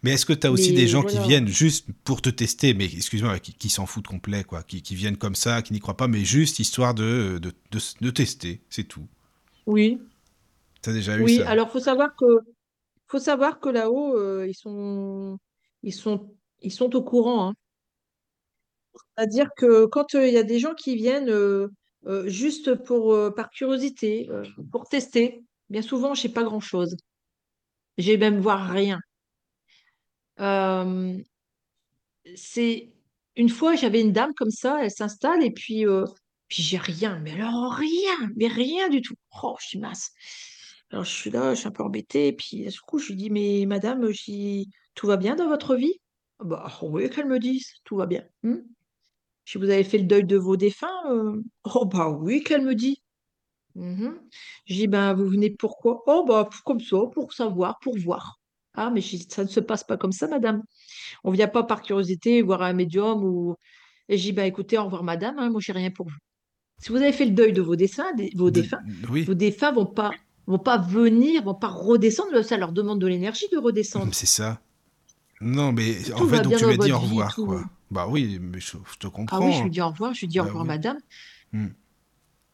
[0.03, 2.87] Mais est-ce que tu as aussi des gens qui viennent juste pour te tester, mais
[2.87, 5.97] excuse-moi, qui, qui s'en foutent complet, quoi, qui, qui viennent comme ça, qui n'y croient
[5.97, 9.07] pas, mais juste histoire de, de, de, de tester, c'est tout.
[9.67, 9.99] Oui,
[10.83, 11.37] T'as déjà eu oui.
[11.37, 11.49] ça?
[11.49, 12.25] Alors faut savoir que
[13.09, 15.39] faut savoir que là-haut, euh, ils sont,
[15.85, 17.51] ils sont Ils sont au courant.
[17.51, 17.55] hein.
[19.17, 21.69] C'est-à-dire que quand euh, il y a des gens qui viennent euh,
[22.27, 24.29] juste pour, par curiosité,
[24.73, 26.97] pour tester, bien souvent, je sais pas grand-chose.
[27.99, 28.99] J'ai même voir rien.
[30.41, 31.23] Euh,
[32.35, 32.93] c'est
[33.37, 36.05] une fois, j'avais une dame comme ça, elle s'installe et puis, euh,
[36.49, 39.15] puis j'ai rien, mais alors rien, mais rien du tout.
[39.43, 39.81] Oh, je suis.
[40.91, 43.17] Alors je suis là, je suis un peu embêtée, et puis du coup, je lui
[43.17, 44.07] dis, mais madame,
[44.95, 45.95] tout va bien dans votre vie?
[46.41, 48.25] Ah Bah oui, qu'elle me dise, tout va bien.
[48.43, 48.57] Hmm?
[49.47, 50.89] Dis, vous avez fait le deuil de vos défunts?
[51.11, 53.03] euh Oh bah oui, qu'elle me dit.
[53.77, 54.21] Mhm.
[54.67, 56.03] Je dis, ben vous venez pourquoi?
[56.07, 58.40] Oh bah comme ça, pour savoir, pour voir.
[58.75, 60.63] Ah, mais ça ne se passe pas comme ça, madame.
[61.25, 63.57] On vient pas par curiosité voir un médium ou.
[64.09, 66.17] Et je dis, bah écoutez, au revoir, madame, hein, moi j'ai rien pour vous.
[66.81, 68.81] Si vous avez fait le deuil de vos des- vos De- défunts,
[69.11, 70.11] Oui, vos défunts vont pas,
[70.47, 72.43] vont pas venir, vont pas redescendre.
[72.43, 74.15] Ça leur demande de l'énergie de redescendre.
[74.15, 74.61] c'est ça.
[75.41, 77.65] Non, mais en fait, donc tu m'as dit au vie, revoir, quoi.
[77.91, 79.47] Bah oui, mais je, je te Ah comprends.
[79.47, 80.69] oui, je lui dis au revoir, je lui dis au Bah revoir, oui.
[80.69, 80.99] madame.
[81.53, 81.69] Hmm.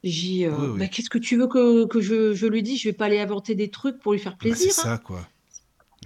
[0.03, 2.81] J'ai dit, euh, Oui, bah, qu'est-ce que tu veux que, que je, je lui dise?
[2.81, 4.83] Je vais pas aller inventer des trucs pour lui faire Bah, c'est plaisir, hein.
[4.83, 5.27] ça, quoi.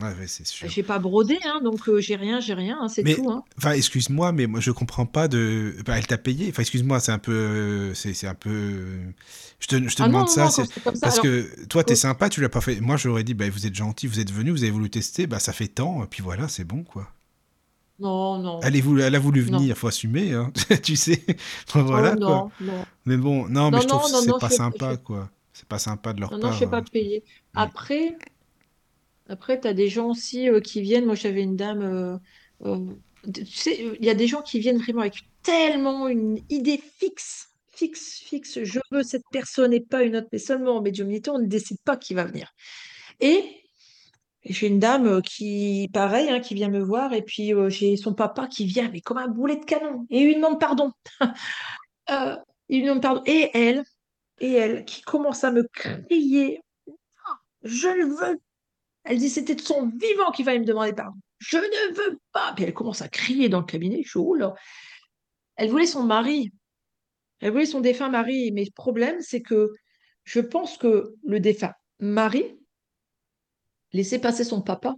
[0.00, 0.68] Ouais, ouais, c'est sûr.
[0.68, 3.42] J'ai pas brodé, hein, donc euh, j'ai rien, j'ai rien, hein, c'est tout, hein.
[3.58, 5.74] enfin, excuse-moi, mais moi je comprends pas de.
[5.84, 6.48] Bah, elle t'a payé.
[6.50, 8.86] Enfin, excuse-moi, c'est un peu, c'est c'est un peu.
[9.60, 10.50] Je te, je te Ah demande non, ça, non,
[10.84, 12.80] comme parce Alors, que toi t'es euh, sympa, tu l'as pas fait.
[12.80, 15.38] Moi j'aurais dit, bah vous êtes gentil, vous êtes venu, vous avez voulu tester, bah
[15.38, 17.06] ça fait tant, et puis voilà, c'est bon quoi.
[17.98, 20.50] non, non, Elle, est voulu- elle a voulu venir, faut assumer, hein.
[20.82, 21.22] tu sais.
[21.74, 22.18] Oh voilà quoi.
[22.18, 22.84] non, non.
[23.04, 25.30] Mais bon, non, mais je trouve que c'est pas je je sympa fais- quoi.
[25.52, 26.58] C'est pas sympa de leur non, non, je part.
[26.58, 27.22] fais pas payer.
[27.52, 27.58] Mm.
[29.30, 31.06] Après, après, t'as des gens aussi euh, qui viennent.
[31.06, 31.82] Moi, j'avais une dame.
[31.82, 32.18] euh,
[32.66, 32.86] euh,
[33.32, 37.48] tu sais, il y a des gens qui viennent vraiment avec tellement une idée fixe,
[37.68, 38.64] fixe, fixe.
[38.64, 41.78] Je veux cette personne et pas une autre, mais seulement en médiumnité, on ne décide
[41.84, 42.52] pas qui va venir.
[43.20, 43.44] Et
[44.44, 48.48] j'ai une dame qui, pareil, hein, qui vient me voir, et puis j'ai son papa
[48.48, 50.92] qui vient, mais comme un boulet de canon, et lui demande pardon.
[52.10, 52.34] Euh,
[52.68, 53.22] lui demande pardon.
[53.24, 53.84] Et elle,
[54.40, 56.60] et elle, qui commence à me crier,
[57.62, 58.40] je ne veux.
[59.10, 61.18] Elle dit, c'était de son vivant qu'il fallait me demander pardon.
[61.38, 62.52] Je ne veux pas.
[62.54, 64.02] Puis elle commence à crier dans le cabinet.
[64.04, 64.54] Je oh là?
[65.56, 66.52] Elle voulait son mari.
[67.40, 68.52] Elle voulait son défunt mari.
[68.52, 69.72] Mais le problème, c'est que
[70.22, 72.56] je pense que le défunt mari
[73.92, 74.94] laissait passer son papa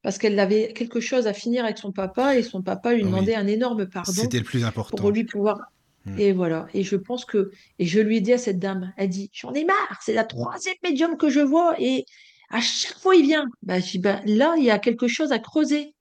[0.00, 3.32] parce qu'elle avait quelque chose à finir avec son papa et son papa lui demandait
[3.32, 5.10] Oui, un énorme pardon c'était le plus pour important.
[5.10, 5.58] lui pouvoir.
[6.06, 6.18] Mm.
[6.18, 6.68] Et voilà.
[6.72, 9.52] Et je pense que, et je lui ai dit à cette dame, elle dit, j'en
[9.52, 12.06] ai marre, c'est la troisième médium que je vois et
[12.50, 13.46] à chaque fois il vient.
[13.62, 15.94] Bah, je dis, bah, là, il y a quelque chose à creuser.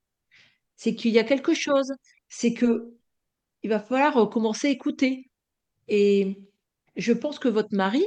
[0.75, 1.91] C'est qu'il y a quelque chose.
[2.29, 2.93] C'est que
[3.63, 5.29] il va falloir euh, commencer à écouter.
[5.87, 6.37] Et
[6.95, 8.05] je pense que votre mari,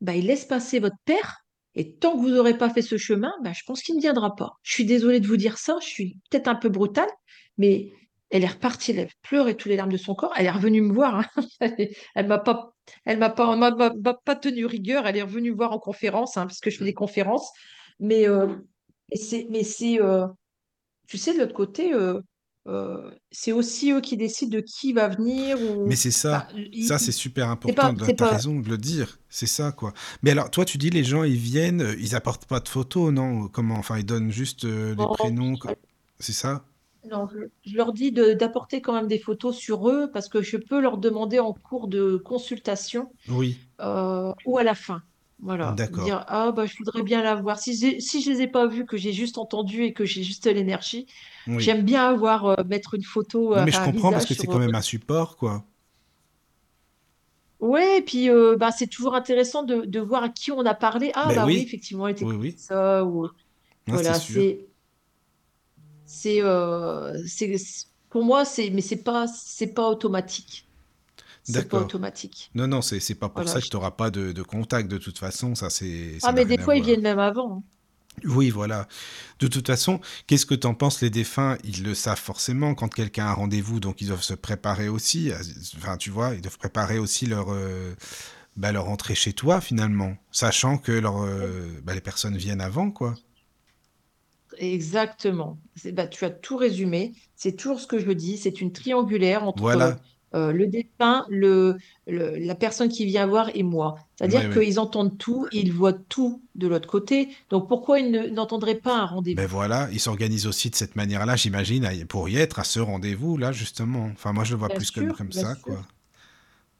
[0.00, 1.38] bah, il laisse passer votre père.
[1.74, 4.52] Et tant que vous n'aurez pas fait ce chemin, je pense qu'il ne viendra pas.
[4.62, 7.08] Je suis désolée de vous dire ça, je suis peut-être un peu brutale,
[7.56, 7.92] mais
[8.32, 10.32] elle est repartie, elle pleurait tous les larmes de son corps.
[10.36, 11.20] Elle est revenue me voir.
[11.20, 11.44] hein.
[12.14, 12.72] Elle m'a pas,
[13.04, 15.06] elle m'a pas, m'a- m'a- m'a pas tenu rigueur.
[15.06, 17.50] Elle est revenue me voir en conférence, hein, parce que je fais des conférences.
[18.00, 18.48] Mais euh,
[19.14, 20.26] c'est, mais c'est, euh,
[21.08, 22.20] tu sais, de l'autre côté, euh,
[23.30, 26.46] c'est aussi eux qui décident de qui va venir Mais c'est ça.
[26.48, 27.94] Enfin, Ça, c'est super c'est pas, important.
[28.02, 28.30] c'est T'as pas.
[28.36, 29.18] raison de le dire.
[29.28, 29.92] C'est ça, quoi.
[30.22, 33.48] Mais alors, toi, tu dis les gens, ils viennent, ils apportent pas de photos, non?
[33.48, 33.76] Comment?
[33.76, 35.58] Enfin, ils donnent juste les prénoms.
[36.20, 36.64] C'est ça?
[37.10, 37.28] Non,
[37.64, 40.98] je, leur dis d'apporter quand même des photos sur eux parce que je peux leur
[40.98, 45.02] demander en cours de consultation Oui, euh, ou à la fin.
[45.40, 46.04] Voilà, d'accord.
[46.04, 47.58] dire ah bah je voudrais bien la voir.
[47.58, 50.46] Si si je les ai pas vus, que j'ai juste entendu et que j'ai juste
[50.46, 51.06] l'énergie,
[51.48, 51.60] Oui.
[51.60, 54.46] j'aime bien avoir euh, mettre une photo, Non, euh, mais je comprends parce que c'est
[54.46, 55.64] quand même un support, quoi.
[57.58, 60.74] Ouais, et puis euh, bah, c'est toujours intéressant de, de voir à qui on a
[60.74, 61.10] parlé.
[61.14, 63.04] Ah Ben bah oui, oui, effectivement, elle était oui, comme ça.
[63.04, 63.30] Ou Non,
[63.86, 64.66] voilà, c'est
[66.12, 67.56] c'est euh, c'est
[68.10, 70.70] pour moi c'est mais c'est pas c'est pas automatique.
[71.42, 71.80] C'est pas D'accord.
[71.80, 72.52] automatique.
[72.54, 73.48] Non, non, c'est c'est pas pour Voilà.
[73.48, 75.54] ça que tu n'auras pas de, de contact de toute façon.
[75.54, 77.58] Ça, c'est, ça Ah, mais des fois, ils viennent même avant.
[77.58, 77.62] hein.
[78.24, 78.88] Oui, voilà.
[79.40, 81.56] De toute façon, qu'est-ce que t'en penses, les défunts?
[81.64, 85.32] Ils le savent forcément quand quelqu'un a un rendez-vous, donc ils doivent se préparer aussi.
[85.76, 87.94] Enfin, tu vois, ils doivent préparer aussi leur, euh,
[88.56, 92.90] bah, leur entrée chez toi, finalement, sachant que leur, euh, bah, les personnes viennent avant,
[92.90, 93.14] quoi.
[94.62, 95.58] Exactement.
[95.92, 97.12] Bah, tu as tout résumé.
[97.36, 98.38] C'est toujours ce que je dis.
[98.38, 99.98] C'est une triangulaire entre Voilà.
[100.34, 101.76] euh, le défunt, le,
[102.06, 103.96] le- la personne qui vient voir et moi.
[104.16, 104.54] C'est-à-dire oui.
[104.60, 107.28] qu'ils entendent tout et ils voient tout de l'autre côté.
[107.50, 109.46] Donc pourquoi ils ne- n'entendraient pas un Ben rendez-vous?
[109.46, 114.04] voilà, ils s'organisent aussi de cette manière-là, j'imagine, pour y être, à ce rendez-vous-là, justement.
[114.12, 115.82] Enfin, moi, je le vois Bien plus comme, sûr, comme ça, sûr, quoi.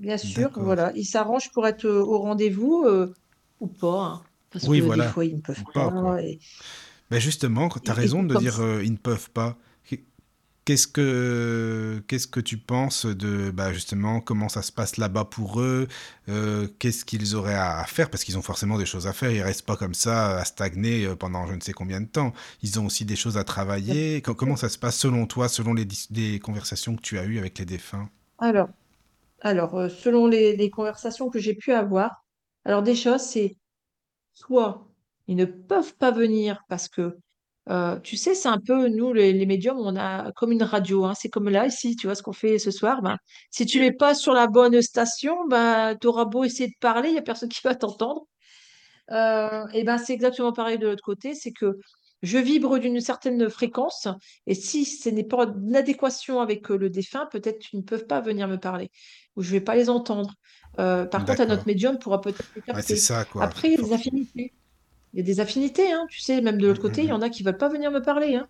[0.00, 0.50] bien sûr.
[0.56, 0.92] Voilà.
[0.96, 3.14] Ils s'arrangent pour être euh, au rendez-vous euh,
[3.60, 4.02] ou pas.
[4.04, 4.22] hein.
[4.50, 5.04] Parce Oui, que des voilà.
[5.04, 6.16] fois, ils ne peuvent pas, quoi.
[6.16, 6.22] pas.
[6.22, 6.38] Et,
[7.12, 9.58] Ben justement, tu as raison de dire euh, ils ne peuvent pas.
[10.64, 15.60] Qu'est-ce que, qu'est-ce que tu penses de bah, justement comment ça se passe là-bas pour
[15.60, 15.88] eux
[16.28, 18.08] euh, Qu'est-ce qu'ils auraient à, faire?
[18.08, 19.32] Parce qu'ils ont forcément des choses à faire.
[19.32, 22.32] Ils restent pas comme ça à stagner euh, pendant je ne sais combien de temps.
[22.62, 24.22] Ils ont aussi des choses à travailler.
[24.22, 27.58] comment ça se passe selon toi, selon les, les conversations que tu as eues avec
[27.58, 28.08] les défunts?
[28.38, 28.68] Alors,
[29.40, 32.24] alors euh, selon les, les conversations que j'ai pu avoir,
[32.64, 33.56] alors des choses, c'est
[34.32, 34.86] soit
[35.32, 37.16] ils ne peuvent pas venir parce que
[37.70, 41.04] euh, tu sais, c'est un peu, nous, les, les médiums, on a comme une radio.
[41.04, 41.14] hein.
[41.14, 43.02] C'est comme là, ici, tu vois ce qu'on fait ce soir.
[43.02, 43.16] Ben,
[43.50, 47.10] si tu n'es pas sur la bonne station, ben, tu auras beau essayer de parler,
[47.10, 48.26] il n'y a personne qui va t'entendre.
[49.10, 51.34] Euh, et ben, c'est exactement pareil de l'autre côté.
[51.34, 51.78] C'est que
[52.22, 54.08] je vibre d'une certaine fréquence.
[54.46, 58.06] Et si ce n'est pas en adéquation avec euh, le défunt, peut-être qu'ils ne peuvent
[58.06, 58.90] pas venir me parler.
[59.36, 60.34] Ou je ne vais pas les entendre.
[60.80, 63.44] Euh, par contre, à notre médium pourra peut-être les Ouais, ça, quoi.
[63.44, 64.52] Après, il y a des affinités.
[65.12, 67.22] Il y a des affinités, hein, tu sais, même de l'autre côté, il y en
[67.22, 68.34] a qui ne veulent pas venir me parler.
[68.36, 68.48] hein.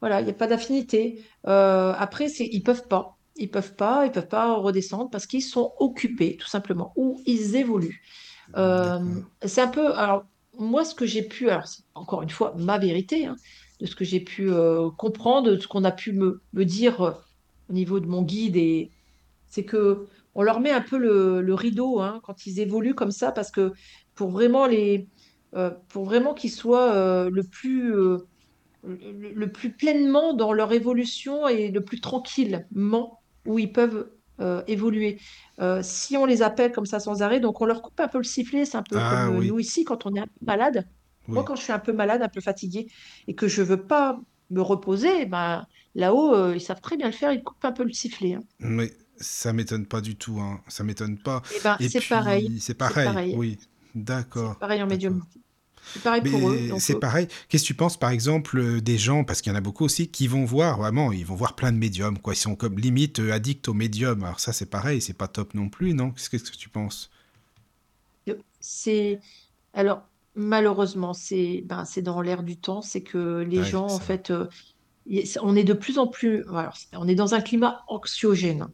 [0.00, 1.24] Voilà, il n'y a pas d'affinité.
[1.46, 3.16] Euh, après, c'est, ils peuvent pas.
[3.36, 7.56] Ils peuvent pas, ils peuvent pas redescendre parce qu'ils sont occupés, tout simplement, ou ils
[7.56, 8.02] évoluent.
[8.56, 8.98] Euh,
[9.44, 10.24] c'est un peu, alors,
[10.58, 13.36] moi, ce que j'ai pu, alors, c'est encore une fois, ma vérité, hein,
[13.80, 17.18] de ce que j'ai pu euh, comprendre, de ce qu'on a pu me, me dire
[17.68, 18.90] au niveau de mon guide, et
[19.48, 23.10] c'est que on leur met un peu le, le rideau hein, quand ils évoluent comme
[23.10, 23.72] ça, parce que
[24.14, 25.08] pour vraiment les,
[25.56, 28.18] euh, pour vraiment qu'ils soient euh, le plus euh,
[28.84, 34.10] le, le plus pleinement dans leur évolution et le plus tranquillement où ils peuvent
[34.66, 35.18] évoluer.
[35.82, 38.24] Si on les appelle comme ça sans arrêt, donc on leur coupe un peu le
[38.24, 40.86] sifflet, c'est un peu comme Ah oui, nous ici quand on est un peu malade.
[41.26, 42.86] Moi, quand je suis un peu malade, un peu fatiguée
[43.26, 44.20] et que je veux pas
[44.50, 45.64] me reposer, ben,
[45.94, 48.34] là-haut, ils savent très bien le faire, ils coupent un peu le sifflet.
[48.34, 48.40] hein.
[48.60, 50.60] Mais ça m'étonne pas du tout, hein.
[50.68, 51.42] Ça m'étonne pas.
[51.50, 53.58] Et ben, c'est pareil, c'est pareil, pareil, oui.
[53.58, 55.16] c'est D'accord, pareil en d'accord.
[55.94, 56.60] C'est pareil pour eux.
[56.78, 57.28] C'est pareil.
[57.48, 59.84] Qu'est-ce que tu penses, par exemple, euh, des gens, parce qu'il y en a beaucoup
[59.84, 62.34] aussi, qui vont voir, vraiment, ils vont voir plein de médiums, quoi.
[62.34, 64.22] Ils sont comme limite euh, addicts aux médiums.
[64.24, 66.10] Alors ça, c'est pareil, c'est pas top non plus, non?
[66.12, 67.10] Qu'est-ce que tu penses?
[68.60, 69.20] c'est
[69.72, 74.00] Alors, malheureusement, c'est ben, c'est dans l'air du temps, c'est que les Ouais, gens, en
[74.00, 74.48] fait, euh,
[75.42, 78.68] on est de plus en plus, voilà, on est dans un climat anxiogène.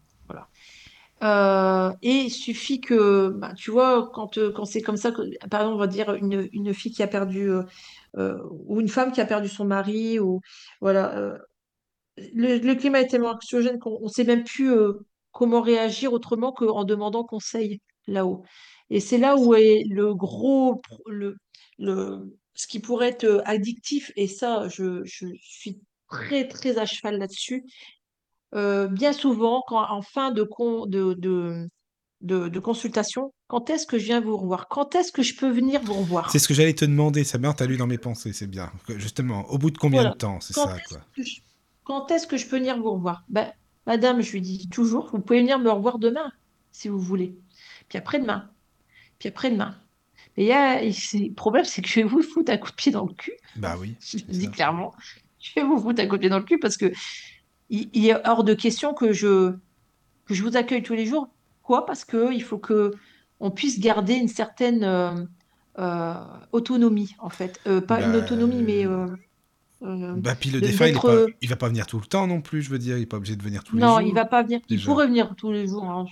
[1.22, 5.12] Euh, et il suffit que, ben, tu vois, quand, euh, quand c'est comme ça,
[5.50, 7.48] par exemple, on va dire une, une fille qui a perdu,
[8.16, 10.40] euh, ou une femme qui a perdu son mari, ou
[10.80, 11.38] voilà,
[12.16, 14.72] le, climat est tellement anxiogène qu'on ne sait même plus
[15.30, 18.42] comment réagir autrement qu'en demandant conseil là-haut.
[18.90, 21.36] Et c'est là où est le gros, le,
[21.78, 27.18] le, ce qui pourrait être addictif, et ça, je, je suis très, très à cheval
[27.18, 27.64] là-dessus.
[28.54, 31.68] Euh, bien souvent, quand en fin de, con, de, de,
[32.22, 34.68] de, de consultation, quand est-ce que je viens vous revoir?
[34.68, 36.40] Quand est-ce que je peux venir vous C'est revoir?
[36.40, 38.72] ce que j'allais te demander, ça bien, t'as lu dans mes pensées, c'est bien.
[38.96, 41.00] Justement, au bout de combien de temps, c'est ça, est-ce quoi?
[41.16, 41.40] que je,
[41.84, 43.24] quand est-ce que je peux venir vous revoir?
[43.28, 43.52] Ben,
[43.86, 46.30] madame, je lui dis toujours, vous pouvez venir me revoir demain,
[46.70, 47.36] si vous voulez.
[47.88, 48.50] Puis après-demain.
[49.18, 49.76] Puis après-demain.
[50.36, 52.76] Mais y a, c'est- le problème, c'est que je vais vous foutre un coup de
[52.76, 53.34] pied dans le cul.
[53.54, 54.94] Bah oui, Je le c'est dis clairement.
[55.40, 56.92] Je vais vous foutre un coup de pied dans le cul parce que
[57.72, 59.52] il, il est hors de question que je,
[60.26, 61.28] que je vous accueille tous les jours.
[61.64, 61.84] Quoi?
[61.86, 62.92] Parce que il faut que
[63.40, 65.10] on puisse garder une certaine euh,
[65.78, 66.14] euh,
[66.52, 67.58] autonomie, en fait.
[67.66, 68.86] Euh, pas une Bah, autonomie, mais
[69.80, 72.40] bah puis le de- défunt, il pas, il va pas venir tout le temps non
[72.40, 74.14] plus, je veux dire, il est pas obligé de venir tous les Non, il jours,
[74.14, 74.60] va pas venir.
[74.68, 76.06] Il pourrait venir tous les jours, hein,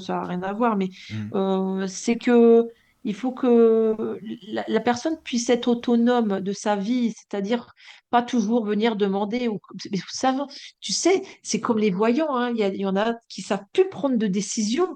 [0.00, 0.88] ça, n'a rien à voir, mais
[1.34, 2.66] euh, c'est que
[3.04, 7.74] il faut que la, personne puisse être autonome de sa vie, c'est-à-dire
[8.10, 9.48] pas toujours venir demander.
[9.90, 10.46] Mais vous
[10.80, 13.88] tu sais, c'est comme les voyants, hein, il y y en a qui savent plus
[13.88, 14.88] prendre de décision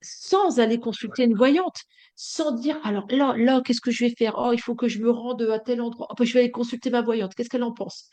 [0.00, 1.80] sans aller consulter une voyante,
[2.16, 4.34] sans dire, alors là, là, qu'est-ce que je vais faire?
[4.38, 6.08] Oh, il faut que je me rende à tel endroit.
[6.10, 7.34] Oh, ben, je vais aller consulter ma voyante.
[7.34, 8.08] Qu'est-ce qu'elle en pense?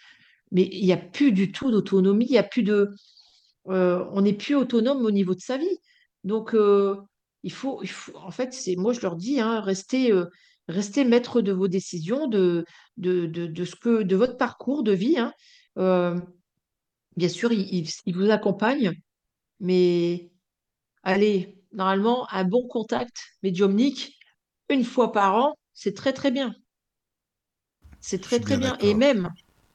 [0.51, 2.91] Mais il n'y a plus du tout d'autonomie, il n'y a plus de
[3.67, 5.79] euh, on n'est plus autonome au niveau de sa vie.
[6.23, 6.95] Donc, euh,
[7.43, 10.25] il faut, il faut, en fait, c'est, moi, je leur dis, hein, restez, euh,
[10.67, 12.65] restez maître de vos décisions, de,
[12.97, 15.17] de, de, de ce que, de votre parcours de vie.
[15.17, 15.33] hein.
[15.77, 16.19] Euh,
[17.15, 18.93] bien sûr, ils il, il vous accompagnent,
[19.61, 20.31] mais
[21.03, 24.17] allez, normalement, un bon contact médiumnique,
[24.69, 26.55] une fois par an, c'est très, très bien.
[28.01, 28.77] C'est très, très bien bien.
[28.81, 29.29] Et même,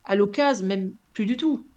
[0.05, 1.71] à l'occasion, même plus du tout.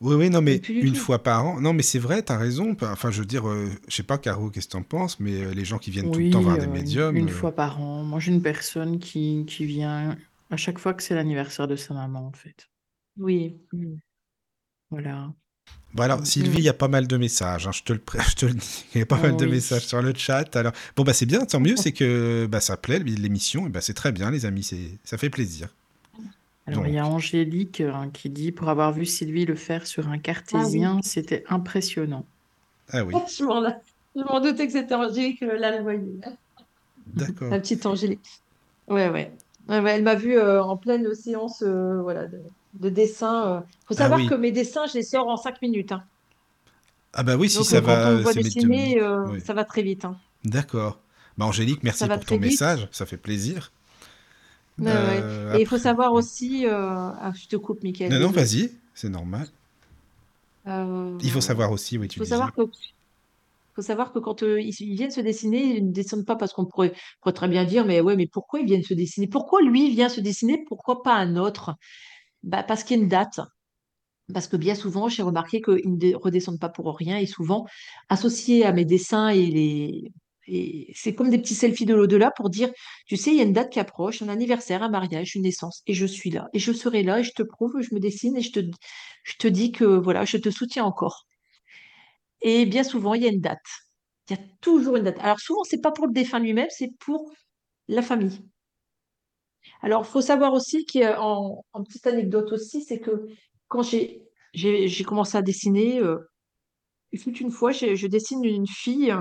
[0.00, 1.00] Oui, oui, non, mais une tout.
[1.00, 1.60] fois par an.
[1.60, 2.76] Non, mais c'est vrai, t'as raison.
[2.82, 5.52] Enfin, je veux dire, euh, je sais pas, Caro, qu'est-ce que t'en penses, mais euh,
[5.52, 7.52] les gens qui viennent tout le temps voir des euh, une, médiums, une euh, fois
[7.52, 8.04] par an.
[8.04, 10.16] Moi, j'ai une personne qui, qui vient
[10.50, 12.68] à chaque fois que c'est l'anniversaire de sa maman, en fait.
[13.16, 13.56] Oui.
[14.90, 15.32] Voilà.
[15.94, 16.24] Bon alors, Mm.
[16.24, 18.54] Sylvie, il y a pas mal de messages, hein, je, te le, je te le
[18.54, 19.52] dis, il y a pas mal de Oui.
[19.52, 20.54] messages sur le chat.
[20.56, 23.80] Alors, bon, bah c'est bien, tant mieux, c'est que bah, ça plaît, l'émission, et bah,
[23.80, 25.68] c'est très bien, les amis, c'est, ça fait plaisir.
[26.68, 30.08] Alors, il y a Angélique hein, qui dit pour avoir vu Sylvie le faire sur
[30.08, 32.24] un cartésien, c'était impressionnant.
[32.90, 33.62] Ah oui, Je m'en,
[34.16, 36.02] je m'en doutais que c'était Angélique euh, là, la voyait.
[37.06, 37.50] d'accord.
[37.50, 38.42] La petite Angélique.
[38.88, 39.32] Ouais, ouais.
[39.68, 42.40] Ouais, ouais, elle m'a vu euh, en pleine séance euh, voilà, de,
[42.74, 43.62] de dessin.
[43.82, 44.26] Il faut Ah savoir oui.
[44.28, 45.92] que mes dessins, je les sors en 5 minutes.
[45.92, 46.02] hein.
[47.12, 49.40] Ah bah oui, si Donc, ça euh, quand on va, voit c'est dessiner, euh, Oui.
[49.40, 50.04] ça va très vite.
[50.04, 50.16] hein.
[50.44, 51.00] D'accord.
[51.36, 52.50] Bah Angélique, merci va pour très ton vite.
[52.52, 53.72] message, ça fait plaisir.
[54.78, 55.22] Ouais, ouais.
[55.22, 56.66] Euh, Et il faut savoir aussi.
[56.66, 58.12] euh, Ah, je te coupe, Mickaël.
[58.12, 59.48] Non, non, vas-y, c'est normal.
[60.66, 62.30] Euh, Il faut savoir aussi, oui, Il tu faut disais.
[62.30, 62.62] savoir que,
[63.74, 66.52] faut savoir que quand euh, ils, ils viennent se dessiner, ils ne dessinent pas parce
[66.52, 69.28] qu'on pourrait, pourrait très bien dire, mais ouais, mais pourquoi ils viennent se dessiner?
[69.28, 70.64] Pourquoi lui vient se dessiner?
[70.66, 71.74] Pourquoi pas un autre?
[72.42, 73.40] Bah, parce qu'il y a une date.
[74.34, 77.66] Parce que bien souvent, j'ai remarqué qu'ils ne redescendent pas pour rien et souvent
[78.10, 80.12] associés à mes dessins et les.
[80.48, 82.70] Et c'est comme des petits selfies de l'au-delà pour dire,
[83.06, 85.82] tu sais, il y a une date qui approche, un anniversaire, un mariage, une naissance,
[85.86, 88.36] et je suis là, et je serai là, et je te prouve, je me dessine,
[88.36, 88.60] et je te,
[89.24, 91.26] je te dis que voilà, je te soutiens encore.
[92.40, 93.58] Et bien souvent, il y a une date.
[94.28, 95.18] Il y a toujours une date.
[95.20, 97.30] Alors souvent, c'est pas pour le défunt lui-même, c'est pour
[97.88, 98.40] la famille.
[99.82, 103.26] Alors, il faut savoir aussi qu'en en petite anecdote aussi, c'est que
[103.68, 106.18] quand j'ai commencé à dessiner, euh,
[107.12, 109.14] une fois, je dessine une fille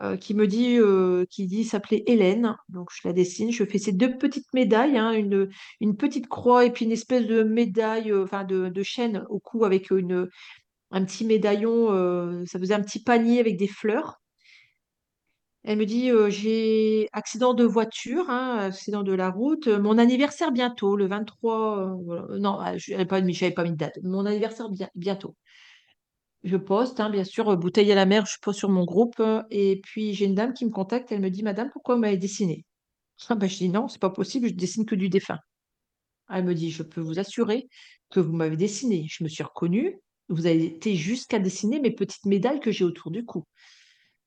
[0.00, 2.56] euh, qui me dit, euh, qui dit s'appeler Hélène.
[2.68, 6.72] Donc, je la dessine, je fais ces deux petites médailles, hein, une, petite croix et
[6.72, 9.90] puis une espèce de médaille, euh, enfin de, de chaîne au cou avec
[10.90, 11.88] un petit médaillon,
[12.46, 14.20] ça faisait un petit panier avec des fleurs.
[15.64, 20.96] Elle me dit, j'ai accident de voiture, hein, accident de la route, mon anniversaire bientôt,
[20.96, 22.22] le 23, euh, voilà.
[22.30, 25.36] Euh, non, ah, je n'avais pas, pas mis de date, mon anniversaire bien- bientôt.
[26.44, 29.20] Je poste, hein, bien sûr, euh, bouteille à la mer, je poste sur mon groupe,
[29.20, 32.00] euh, et puis j'ai une dame qui me contacte, elle me dit, Madame, pourquoi vous
[32.00, 32.64] m'avez dessiné?
[33.28, 35.38] Ah, ben, je dis, non, c'est pas possible, je dessine que du défunt.
[36.30, 37.68] Elle me dit, je peux vous assurer
[38.10, 39.06] que vous m'avez dessiné.
[39.08, 39.98] Je me suis reconnue,
[40.28, 43.44] vous avez été jusqu'à dessiner mes petites médailles que j'ai autour du cou.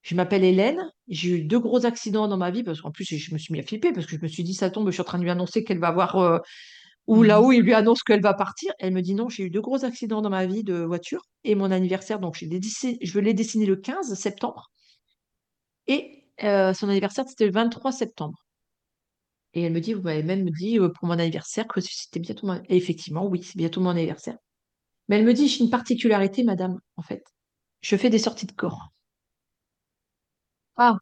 [0.04, 0.80] Je m'appelle Hélène.
[1.08, 3.60] J'ai eu deux gros accidents dans ma vie parce qu'en plus, je me suis mis
[3.60, 5.24] à flipper parce que je me suis dit, ça tombe, je suis en train de
[5.24, 6.18] lui annoncer qu'elle va avoir.
[6.18, 6.40] euh,
[7.08, 7.28] ou Mhm.
[7.28, 8.74] là-haut, il lui annonce qu'elle va partir.
[8.80, 11.56] Elle me dit non, j'ai eu deux gros accidents dans ma vie de voiture et
[11.56, 12.46] mon anniversaire, donc je
[13.20, 14.72] l'ai dessiné le 15 septembre
[15.88, 18.38] et euh, son anniversaire, c'était le 23 septembre.
[19.56, 22.46] Et elle me dit, vous m'avez même dit euh, pour mon anniversaire que c'était bientôt
[22.48, 22.62] mon...
[22.70, 24.38] Et effectivement, oui, c'est bientôt mon anniversaire.
[25.10, 27.24] Mais elle me dit, j'ai une particularité, madame, en fait.
[27.82, 28.92] Je fais des sorties de corps.
[30.78, 30.98] Ah,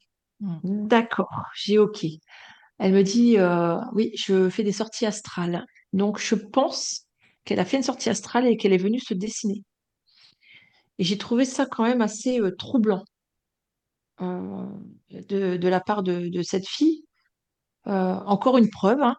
[0.64, 2.06] d'accord, j'ai OK.
[2.80, 5.66] Elle me dit, euh, oui, je fais des sorties astrales.
[5.94, 7.07] Donc, je pense
[7.45, 9.64] qu'elle a fait une sortie astrale et qu'elle est venue se dessiner.
[10.98, 13.06] Et j'ai trouvé ça quand même assez euh, troublant
[14.22, 14.65] euh,
[15.11, 17.03] de, de la part de, de cette fille.
[17.88, 19.18] Euh, encore une preuve, hein,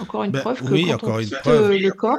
[0.00, 1.72] encore une Ben preuve que oui, quand on encore une quitte preuve.
[1.78, 2.18] le corps,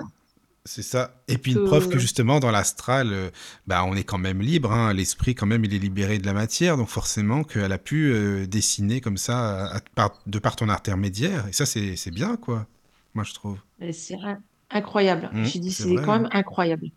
[0.65, 1.23] C'est ça.
[1.27, 3.31] Et puis une preuve que justement dans l'astral,
[3.67, 4.71] bah, on est quand même libre.
[4.71, 4.93] hein.
[4.93, 8.47] L'esprit quand même il est libéré de la matière, donc forcément qu'elle a pu euh,
[8.47, 11.47] dessiner comme ça à- à- par- de par ton intermédiaire.
[11.47, 12.65] Et ça c'est bien quoi.
[13.13, 13.57] Moi je trouve.
[13.91, 15.29] c'est in- incroyable.
[15.33, 16.89] Mmh, J'ai dit, c'est quand même incroyable.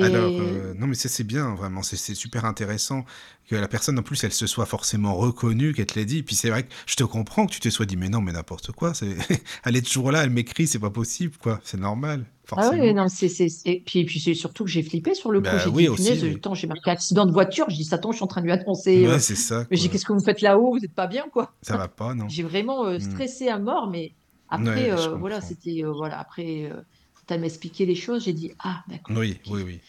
[0.00, 1.82] Alors Et euh, non mais ça c'est bien vraiment.
[1.82, 3.04] C'est super intéressant
[3.48, 6.22] que la personne en plus elle se soit forcément reconnue, qu'elle te l'ait dit.
[6.22, 8.32] Puis c'est vrai que je te comprends que tu te sois dit mais non mais
[8.32, 8.92] n'importe quoi.
[9.64, 11.60] Elle est toujours là, elle m'écrit, c'est pas possible quoi.
[11.64, 12.24] C'est normal
[12.56, 12.82] Ah forcément.
[12.82, 13.48] oui, non, c'est, c'est-
[13.84, 15.44] Puis, puis c'est surtout que j'ai flippé sur le coup.
[15.44, 16.34] Bah J'ai oui dit, aussi.
[16.36, 17.68] attends, j'ai marqué accident de voiture.
[17.68, 19.06] Je dis, Satan, je suis en train de lui annoncer.
[19.06, 20.72] euh, Ouais c'est ça Mais j'ai dit, qu'est-ce que vous faites là-haut?
[20.72, 21.52] Vous n'êtes pas bien, quoi.
[21.62, 22.28] Ça va pas non.
[22.28, 23.00] J'ai vraiment euh, Hmm.
[23.00, 24.14] stressé à mort, mais
[24.54, 26.80] après, Ouais euh, voilà, c'était, euh, voilà, après, euh,
[27.14, 29.80] quand elle m'expliqué les choses, j'ai dit, ah, d'accord, Oui, oui, oui.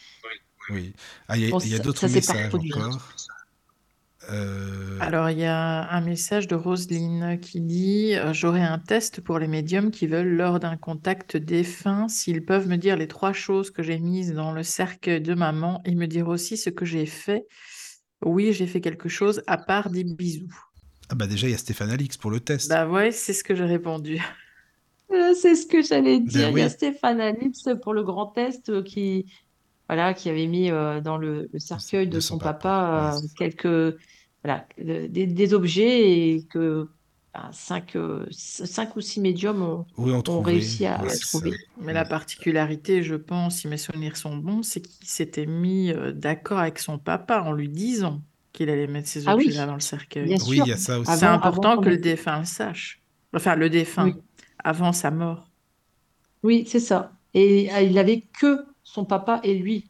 [0.71, 0.93] Oui.
[1.27, 2.73] Ah, il y a, Bon, d'autres messages reproduit.
[2.73, 3.13] encore?
[4.31, 9.21] Euh, Alors, il y a un message de Roselyne qui dit euh, J'aurai un test
[9.21, 13.33] pour les médiums qui veulent, lors d'un contact défunt, s'ils peuvent me dire les trois
[13.33, 16.85] choses que j'ai mises dans le cercueil de maman et me dire aussi ce que
[16.85, 17.45] j'ai fait.
[18.23, 20.49] Oui, j'ai fait quelque chose à part des bisous.
[21.09, 22.69] Ah bah déjà, il y a Stéphane Alix pour le test.
[22.69, 24.19] Bah ouais, c'est ce que j'ai répondu.
[25.11, 26.49] Euh, C'est ce que j'allais Ben dire.
[26.49, 29.31] Il y a Stéphane Alix pour le grand test euh, qui,
[29.87, 33.21] voilà, qui avait mis euh, dans le, le cercueil de de son son papa.
[33.23, 33.97] euh, quelques,
[34.43, 36.89] voilà, des, des objets et que
[37.33, 40.41] ben, cinq, euh, cinq ou six médiums ont, Oui, on ont trouvait.
[40.41, 41.47] réussi à Ouais, à c'est ça.
[41.47, 41.57] trouver.
[41.79, 46.11] Mais la particularité, je pense, si mes souvenirs sont bons, c'est qu'il s'était mis euh,
[46.11, 48.23] d'accord avec son papa en lui disant
[48.53, 50.33] qu'il allait mettre ces Ah oui, objets-là dans le cercueil.
[50.33, 50.65] bien Oui, sûr.
[50.65, 51.17] il y a ça aussi.
[51.17, 53.03] C'est avant important que le défunt le sache.
[53.33, 54.21] Enfin, le Oui, défunt,
[54.65, 55.47] avant sa mort.
[56.43, 57.13] oui, c'est ça.
[57.33, 59.89] Et euh, il n'avait que son papa et lui.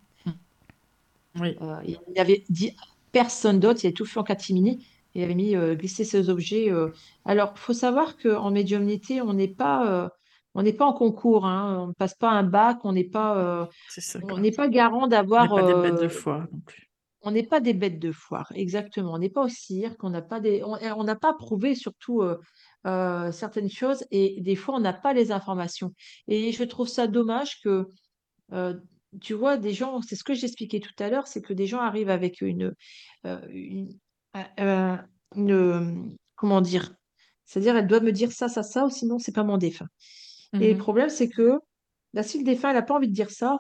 [1.40, 1.56] Oui.
[1.62, 2.72] Euh, il avait dit
[3.12, 4.86] personne d'autre, il avait tout fait en catimini.
[5.16, 6.72] Il avait mis euh, glisser ses objets.
[6.72, 6.90] euh.
[7.26, 10.10] Alors, il faut savoir qu'en médiumnité, on n'est pas, euh,
[10.56, 13.38] on n'est pas en concours, hein, on ne passe pas un bac, on n'est pas,
[13.38, 14.40] euh, C'est ça, on quoi.
[14.40, 15.50] n'est pas garant On n'est d'avoir.
[15.56, 16.90] pas des bêtes de euh, foire non plus.
[17.22, 19.14] on n'est pas des bêtes de foire, exactement.
[19.14, 22.22] On n'est pas au cirque, on n'a pas des, on on n'a pas prouvé surtout
[22.22, 22.40] euh,
[22.86, 25.94] euh, certaines choses et des fois on n'a pas les informations.
[26.28, 27.88] Et je trouve ça dommage que,
[28.54, 28.80] euh,
[29.22, 31.80] tu vois, des gens, c'est ce que j'expliquais tout à l'heure, c'est que des gens
[31.82, 32.74] arrivent avec une,
[33.26, 34.00] euh, une,
[35.36, 36.96] une- comment dire,
[37.46, 39.88] c'est-à-dire elle doit me dire ça, ça, ça, ou sinon c'est pas mon défunt.
[40.60, 40.80] Et le Mhm.
[40.80, 41.54] problème c'est que
[42.14, 43.58] bah, si le défunt n'a pas envie de dire ça,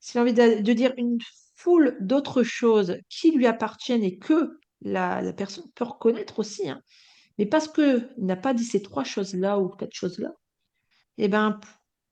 [0.00, 1.18] s'il a envie de, de dire une
[1.56, 6.82] foule d'autres choses qui lui appartiennent et que la, la personne peut reconnaître aussi, hein,
[7.40, 10.34] mais parce qu'il n'a pas dit ces trois choses-là ou quatre choses-là,
[11.16, 11.58] eh ben,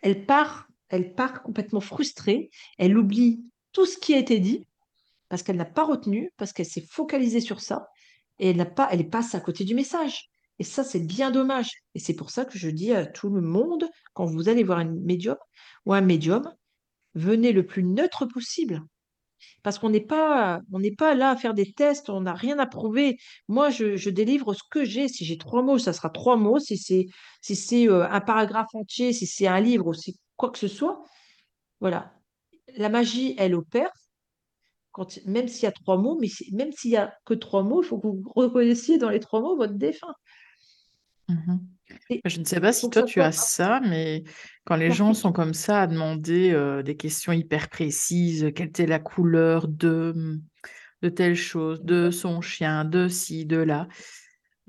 [0.03, 2.49] elle part, elle part complètement frustrée,
[2.79, 4.67] elle oublie tout ce qui a été dit
[5.29, 7.91] parce qu'elle n'a pas retenu, parce qu'elle s'est focalisée sur ça
[8.39, 10.31] et elle pas, elle passe à côté du message.
[10.59, 11.73] Et ça, c'est bien dommage.
[11.95, 13.85] Et c'est pour ça que je dis à tout le monde,
[14.15, 15.37] quand vous allez voir un médium
[15.85, 16.51] ou un médium,
[17.15, 18.81] venez le plus neutre possible.
[19.63, 22.59] Parce qu'on n'est pas, on n'est pas là à faire des tests, on n'a rien
[22.59, 23.19] à prouver.
[23.49, 25.09] Moi, je, délivre ce que j'ai.
[25.09, 26.59] Si j'ai trois mots, ça sera trois mots.
[26.59, 27.07] Si c'est
[27.41, 30.69] si c'est euh, un paragraphe entier, si c'est un livre ou si quoi que ce
[30.69, 31.03] soit,
[31.81, 32.13] voilà.
[32.77, 33.91] La magie, elle opère,
[34.93, 37.83] quand, même s'il y a trois mots, mais même s'il y a que trois mots,
[37.83, 40.15] il faut que vous reconnaissiez dans les trois mots votre défunt.
[41.29, 41.78] Mhm.
[42.25, 44.25] Je ne sais pas si toi tu as ça, mais
[44.65, 48.87] quand les gens sont comme ça à demander euh, des questions hyper précises, quelle était
[48.87, 50.39] la couleur de,
[51.03, 53.89] de telle chose, de son chien, de ci, de là,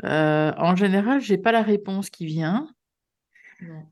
[0.06, 2.70] euh, en général, j'ai pas la réponse qui vient.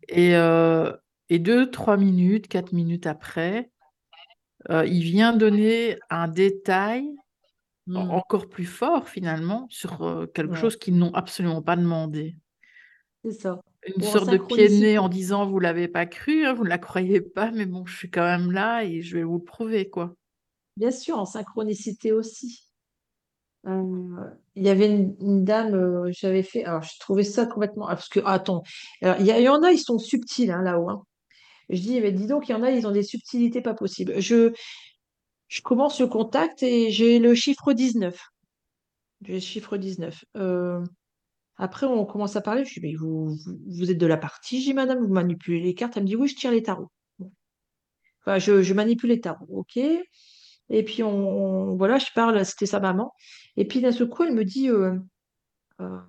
[0.08, 0.94] Et, euh,
[1.30, 3.70] et deux, trois minutes, quatre minutes après,
[4.70, 7.10] il vient donner un détail
[7.94, 8.12] en- Mm.
[8.12, 12.36] encore plus fort finalement sur quelque Ouais, chose qu'ils n'ont absolument pas demandé.
[13.32, 13.62] C'est ça.
[13.86, 16.70] Une sorte de pied de nez en disant vous l'avez pas cru, hein, vous ne
[16.70, 19.44] la croyez pas, mais bon, je suis quand même là et je vais vous le
[19.44, 20.16] prouver, quoi.
[20.76, 22.64] Bien sûr, en synchronicité aussi.
[23.66, 27.88] Euh, il y avait une, une dame, euh, j'avais fait, alors je trouvais ça complètement,
[27.88, 28.64] ah, parce que, attends,
[29.02, 30.90] alors, il y, a- il y en a, ils sont subtils hein, là-haut.
[30.90, 31.04] hein.
[31.70, 34.20] Je dis, mais dis donc, il y en a, ils ont des subtilités pas possibles.
[34.22, 34.54] Je,
[35.50, 38.18] je commence le contact et j'ai le chiffre 19.
[39.24, 40.24] J'ai le chiffre 19.
[40.38, 40.82] Euh,
[41.58, 44.62] après, on commence à parler, je dis, mais vous, vous, vous êtes de la partie,
[44.62, 45.98] j'ai madame, vous manipulez les cartes.
[45.98, 46.92] Elle me dit, oui, je tire les tarots.
[47.20, 47.32] Bon.
[48.22, 49.78] Enfin, je, je manipule les tarots, ok.
[50.70, 51.10] Et puis, on,
[51.72, 53.14] on- voilà, je parle, c'était sa maman.
[53.58, 54.96] Et puis, d'un seul coup, elle me dit, euh,
[55.82, 56.00] Euh,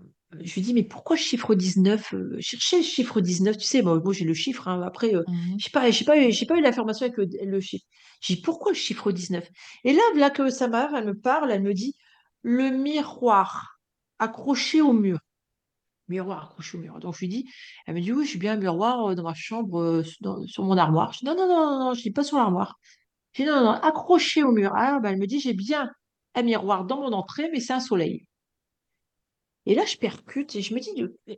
[0.41, 3.83] je lui dis, mais pourquoi le chiffre 19 euh, Cherchez le chiffre 19, tu sais,
[3.83, 5.57] moi, moi, j'ai le chiffre, hein, après, euh, Mhm.
[5.59, 7.85] je sais pas, pas, eu- eu l'information avec le, le chiffre.
[8.21, 9.49] J'ai dit, pourquoi le chiffre 19
[9.85, 11.95] Et là, là que sa mère, elle me parle, elle me dit,
[12.43, 13.79] le miroir
[14.19, 15.19] accroché au mur.
[16.09, 16.99] Miroir accroché au mur.
[17.01, 17.47] Donc, je lui dis,
[17.87, 20.65] elle me dit, oui, j'ai bien un miroir euh, dans ma chambre, euh, dans- sur
[20.65, 21.13] mon armoire.
[21.13, 22.79] Je dis, non, non, non, non, je dis pas sur l'armoire.
[23.35, 24.73] Je dis, non, non, non, accroché au mur.
[24.77, 25.91] Ah, bah, elle me dit, j'ai bien
[26.37, 28.27] un miroir dans mon entrée, mais c'est un soleil.
[29.67, 30.91] Et là, je percute et je me dis,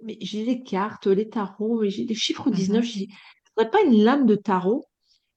[0.02, 2.84] mais j'ai les cartes, les tarots, j'ai les chiffres 19.
[2.84, 2.88] Mhm.
[2.90, 3.08] Je dis,
[3.54, 4.84] faudrait pas une lame de tarot?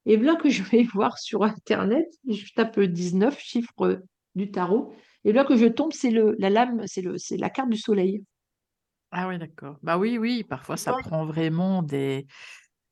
[0.05, 4.01] Et là que je vais voir sur Internet, je tape le 19, chiffre
[4.35, 4.93] du tarot.
[5.25, 8.23] Et là que je tombe, c'est la lame, c'est la carte du soleil.
[9.15, 9.77] Ah oui, d'accord.
[9.83, 12.25] Bah oui, oui, parfois ça prend vraiment des,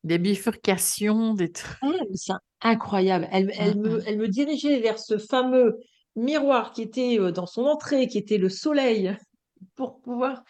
[0.04, 1.78] des bifurcations, des trucs.
[1.80, 3.28] Ah, mais C'est incroyable.
[3.32, 5.78] Elle, elle me, elle me dirigeait vers ce fameux
[6.14, 9.16] miroir qui était euh, dans son entrée, qui était le soleil,
[9.76, 10.42] pour pouvoir.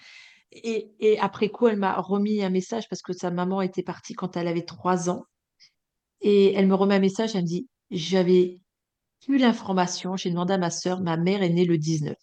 [0.52, 4.14] Et, et après coup, elle m'a remis un message parce que sa maman était partie
[4.14, 5.24] quand elle avait trois ans.
[6.22, 8.60] Et elle me remet un message, elle me dit, j'avais
[9.28, 12.16] eu l'information, j'ai demandé à ma sœur, ma mère est née le 19.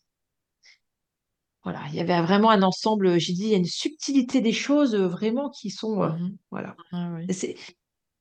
[1.69, 4.53] Voilà, il y avait vraiment un ensemble, j'ai dit, il y a une subtilité des
[4.53, 6.37] choses euh, vraiment qui sont, euh, Mhm.
[6.49, 6.75] voilà.
[6.91, 7.27] Ah oui.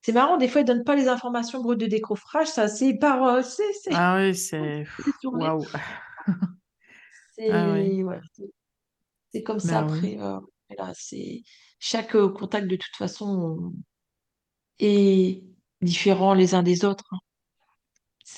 [0.02, 3.24] C'est marrant, des fois, ils donnent pas les informations brutes de décoffrage, ça, c'est par,
[3.24, 4.86] euh, c'est c'est- Ah oui, c'est...
[5.24, 5.64] Waouh.
[7.50, 8.02] Ah oui.
[9.32, 9.96] C'est comme ça Bah oui.
[9.98, 10.18] après.
[10.20, 10.92] euh, voilà,
[11.78, 13.72] chaque euh, contact de toute façon
[14.80, 15.42] est
[15.82, 17.04] différent les uns des autres.
[17.12, 17.18] hein.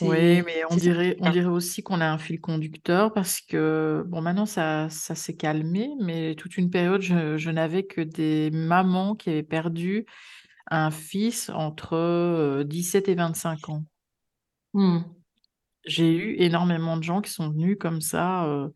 [0.00, 4.22] Oui, mais on dirait, on dirait aussi qu'on a un fil conducteur parce que, bon,
[4.22, 9.14] maintenant ça, ça s'est calmé, mais toute une période, je, je n'avais que des mamans
[9.14, 10.06] qui avaient perdu
[10.70, 13.84] un fils entre euh, 17 et 25 ans.
[14.72, 15.20] Hmm.
[15.86, 18.68] J'ai eu énormément de gens qui sont venus comme ça euh,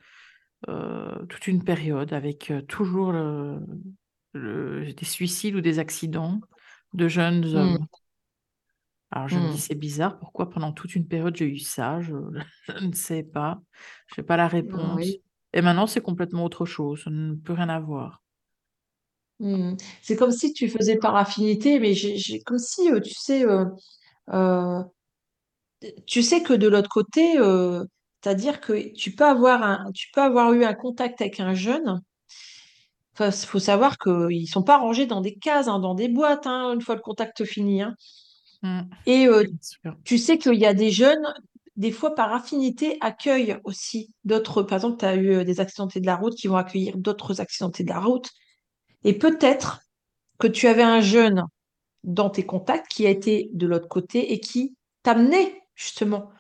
[0.69, 3.61] euh, toute une période avec euh, toujours le-
[4.35, 6.41] le- des suicides ou des accidents
[6.95, 7.77] de jeunes Hmm.
[7.77, 7.86] hommes.
[9.15, 9.61] Alors je me dis, Hmm.
[9.61, 12.01] c'est bizarre, pourquoi pendant toute une période j'ai eu ça?
[12.03, 12.12] Je,
[12.69, 13.62] je ne sais pas.
[14.09, 14.97] Je n'ai pas la réponse.
[14.97, 15.23] oui.
[15.55, 17.05] Et maintenant, c'est complètement autre chose.
[17.05, 18.23] Ça ne peut rien avoir.
[19.41, 19.74] Hmm.
[20.03, 23.65] C'est comme si tu faisais par affinité, mais j'ai, comme si, euh, tu sais, euh,
[24.32, 24.82] euh,
[26.07, 27.35] tu sais que de l'autre côté,
[28.23, 32.01] c'est-à-dire que tu peux avoir un, tu peux avoir eu un contact avec un jeune.
[33.20, 36.73] Il faut savoir qu'ils sont pas rangés dans des cases, hein, dans des boîtes, hein,
[36.74, 37.82] une fois le contact fini.
[37.82, 37.95] hein.
[38.65, 39.45] Mm, Et euh,
[40.05, 41.27] tu sais qu'il y a des jeunes,
[41.77, 44.62] des fois par affinité, accueillent aussi d'autres.
[44.62, 47.41] Par exemple, tu as eu euh, des accidentés de la route qui vont accueillir d'autres
[47.41, 48.31] accidentés de la route.
[49.05, 49.81] Et peut-être
[50.39, 51.45] que tu avais un jeune
[52.05, 56.31] dans tes contacts qui a été de l'autre côté et qui t'amenait justement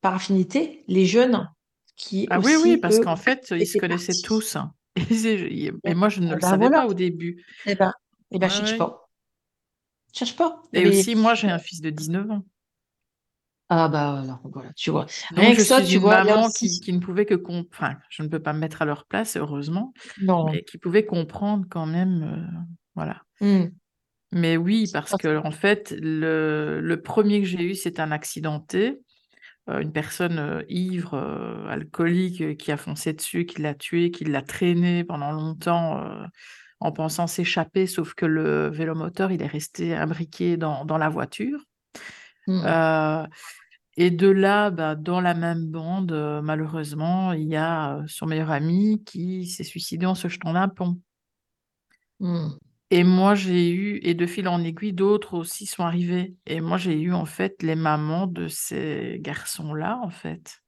[0.00, 1.48] par affinité les jeunes
[1.96, 4.22] qui Ah oui, oui, parce qu'en fait, ils se connaissaient partis.
[4.22, 4.56] tous.
[4.96, 6.80] Et moi, je ne Eh le ben savais voilà.
[6.82, 7.44] pas au début.
[7.66, 7.92] Eh ben,
[8.30, 8.78] eh ben Ouais, cherche ouais.
[8.78, 9.03] pas.
[10.14, 10.62] Cherche pas.
[10.72, 12.44] Et Mais aussi, moi, j'ai un fils de 19 ans.
[13.68, 15.06] ah bah voilà, voilà, tu vois.
[15.30, 16.68] Donc, Rien je que ça, suis tu une vois, maman aussi.
[16.68, 17.70] qui, qui ne pouvait que comprendre.
[17.72, 20.44] Enfin, je ne peux pas me mettre à leur place, heureusement, Non.
[20.52, 22.22] mais qui pouvait comprendre quand même.
[22.22, 22.60] euh,
[22.94, 23.22] voilà.
[23.40, 23.68] Hmm.
[24.32, 29.00] Mais oui, parce que, en fait, le, le premier que j'ai eu, c'est un accidenté.
[29.70, 31.16] euh, une personne euh, ivre,
[31.70, 36.04] alcoolique, qui a foncé dessus, qui l'a tué, qui l'a traîné pendant longtemps
[36.84, 41.58] en pensant s'échapper, sauf que le vélomoteur, il est resté imbriqué dans, dans la voiture.
[42.46, 42.60] Hmm.
[42.66, 43.26] Euh,
[43.96, 48.26] et de là, bah, dans la même bande, euh, malheureusement, il y a euh, son
[48.26, 51.00] meilleur ami qui s'est suicidé en se jetant d'un pont.
[52.20, 52.50] Hmm.
[52.90, 56.34] Et moi, j'ai eu, et de fil en aiguille, d'autres aussi sont arrivés.
[56.44, 60.60] Et moi, j'ai eu en fait les mamans de ces garçons-là, en fait.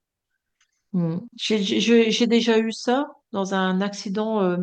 [0.93, 1.19] Hmm.
[1.35, 4.41] J'ai déjà eu ça dans un accident.
[4.41, 4.57] euh,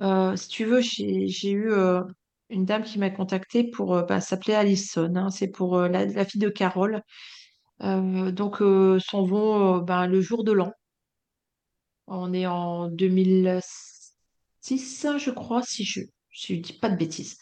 [0.00, 2.02] euh, si tu veux, j'ai eu euh,
[2.50, 6.40] une dame qui m'a contactée pour, euh, bah, s'appelait Alison, hein, c'est pour la, fille
[6.40, 7.02] de Carole.
[7.80, 10.72] Donc, euh, s'en vont ben, le jour de l'an.
[12.06, 16.00] On est en 2006, je crois, si je
[16.50, 17.38] ne dis pas de bêtises.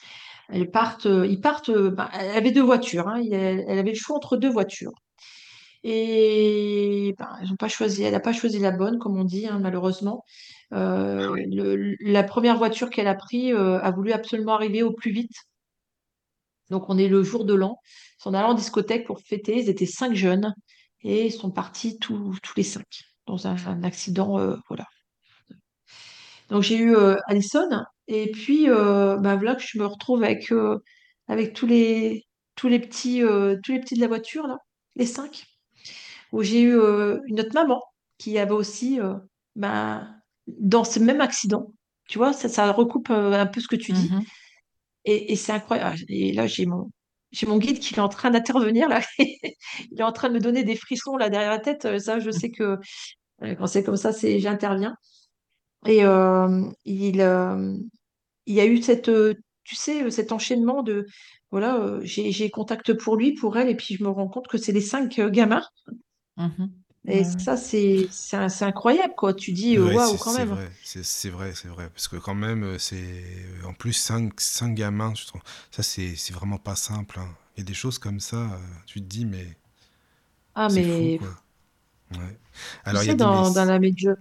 [0.48, 4.50] Elles partent, ils ben, elle avait deux voitures, hein, elle avait le choix entre deux
[4.50, 4.92] voitures.
[5.82, 9.46] Et ben, elles ont pas choisi, elle n'a pas choisi la bonne, comme on dit,
[9.46, 10.24] hein, malheureusement.
[10.74, 15.10] Euh, le- la première voiture qu'elle a prise euh, a voulu absolument arriver au plus
[15.12, 15.32] vite.
[16.70, 17.78] Donc, on est le jour de l'an.
[18.18, 19.58] Ils sont allés en discothèque pour fêter.
[19.58, 20.54] Ils étaient cinq jeunes
[21.02, 22.86] et ils sont partis tous, tous les cinq
[23.26, 24.38] dans un, un accident.
[24.38, 24.86] euh, voilà.
[26.50, 27.68] Donc, j'ai eu euh, Alison.
[28.08, 30.78] Et puis, euh, bah, voilà que je me retrouve avec, euh,
[31.28, 32.26] avec tous les,
[32.56, 34.58] tous les petits, euh, tous les petits de la voiture, là,
[34.96, 35.44] les cinq.
[36.32, 37.82] Où j'ai eu euh, une autre maman
[38.18, 39.14] qui avait aussi, euh,
[39.56, 40.06] bah,
[40.46, 41.72] dans ce même accident.
[42.08, 44.10] Tu vois, ça, ça recoupe euh, un peu ce que tu dis.
[44.10, 44.22] Mhm.
[45.04, 45.98] Et, et c'est incroyable.
[46.08, 46.90] Et là, j'ai mon,
[47.32, 49.00] j'ai mon guide qui est en train d'intervenir là.
[49.18, 51.98] Il est en train de me donner des frissons là derrière la tête.
[51.98, 52.78] Ça, je sais que
[53.40, 54.94] quand c'est comme ça, c'est j'interviens.
[55.86, 56.00] Et
[56.84, 57.90] il,
[58.46, 59.10] il y a eu cette,
[59.64, 61.06] tu sais, cet enchaînement de,
[61.50, 64.46] voilà, euh, j'ai, j'ai contact pour lui, pour elle, et puis je me rends compte
[64.46, 65.64] que c'est les cinq euh, gamins.
[67.08, 69.34] Et Ouais, ça, c'est, c'est, un- c'est incroyable, quoi.
[69.34, 70.58] Tu dis, Ouais, waouh, c'est quand c'est même.
[70.58, 71.88] vrai, c'est c'est vrai, c'est vrai.
[71.90, 73.22] Parce que quand même, euh, c'est...
[73.64, 75.42] En plus, cinq, cinq gamins, je trouve...
[75.70, 77.18] Ça, c'est c'est vraiment pas simple.
[77.20, 77.28] hein.
[77.56, 79.56] Il y a des choses comme ça, euh, tu te dis, mais
[80.54, 81.28] Ah, c'est fou, mais quoi.
[82.12, 82.38] Ouais.
[82.84, 83.26] Alors, il y a sais, des...
[83.26, 84.16] dans, dans la médium.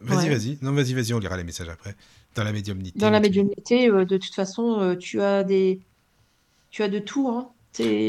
[0.00, 0.30] Vas-y, Ouais.
[0.30, 0.58] vas-y.
[0.62, 1.96] Non, vas-y, vas-y, on lira les messages après.
[2.34, 3.20] Dans la médiumnité, Dans la tu...
[3.20, 5.86] médiumnité, euh, de toute façon, euh, tu as des,
[6.70, 7.55] tu as de tout, hein.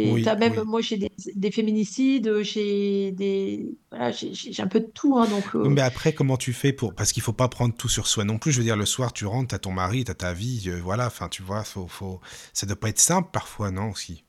[0.01, 0.65] Oui, t'as même, oui.
[0.65, 5.17] moi, j'ai des, des féminicides, j'ai des, voilà, j'ai j'ai- j'ai un peu de tout,
[5.17, 6.95] hein, donc, euh, Mais après, comment tu fais pour...
[6.95, 8.51] Parce qu'il faut pas prendre tout sur soi non plus.
[8.51, 11.05] Je veux dire, le soir, tu rentres, t'as ton mari, t'as ta vie, euh, voilà.
[11.07, 12.21] Enfin, tu vois, faut, faut...
[12.53, 14.23] ça doit pas être simple parfois, non, aussi?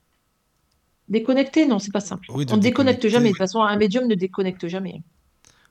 [1.09, 2.29] déconnecter, non, c'est pas simple.
[2.29, 3.31] Oui, On ne déconnecte jamais.
[3.31, 5.03] De toute façon, un médium ne déconnecte jamais.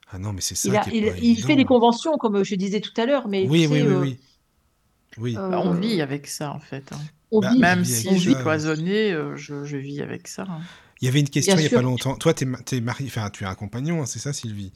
[0.08, 1.64] Ah non, mais c'est Il ça a, qui est il, pas il fait des évident.
[1.64, 4.20] conventions, comme je disais tout à l'heure, mais tu Oui, oui, sais, oui, euh, oui.
[5.18, 5.42] Oui.
[5.48, 6.92] Bah, on euh, vit avec ça, en fait.
[6.92, 7.10] hein.
[7.30, 8.42] On Bah, vit, tu Même si je suis ça.
[8.42, 10.42] cloisonnée, euh, je, je vis avec ça.
[10.48, 10.68] hein.
[11.00, 12.16] Il y avait une bien question il y a pas longtemps.
[12.16, 14.72] Toi, t'es ma- t'es marié, enfin, tu as un compagnon, hein, c'est ça, Sylvie?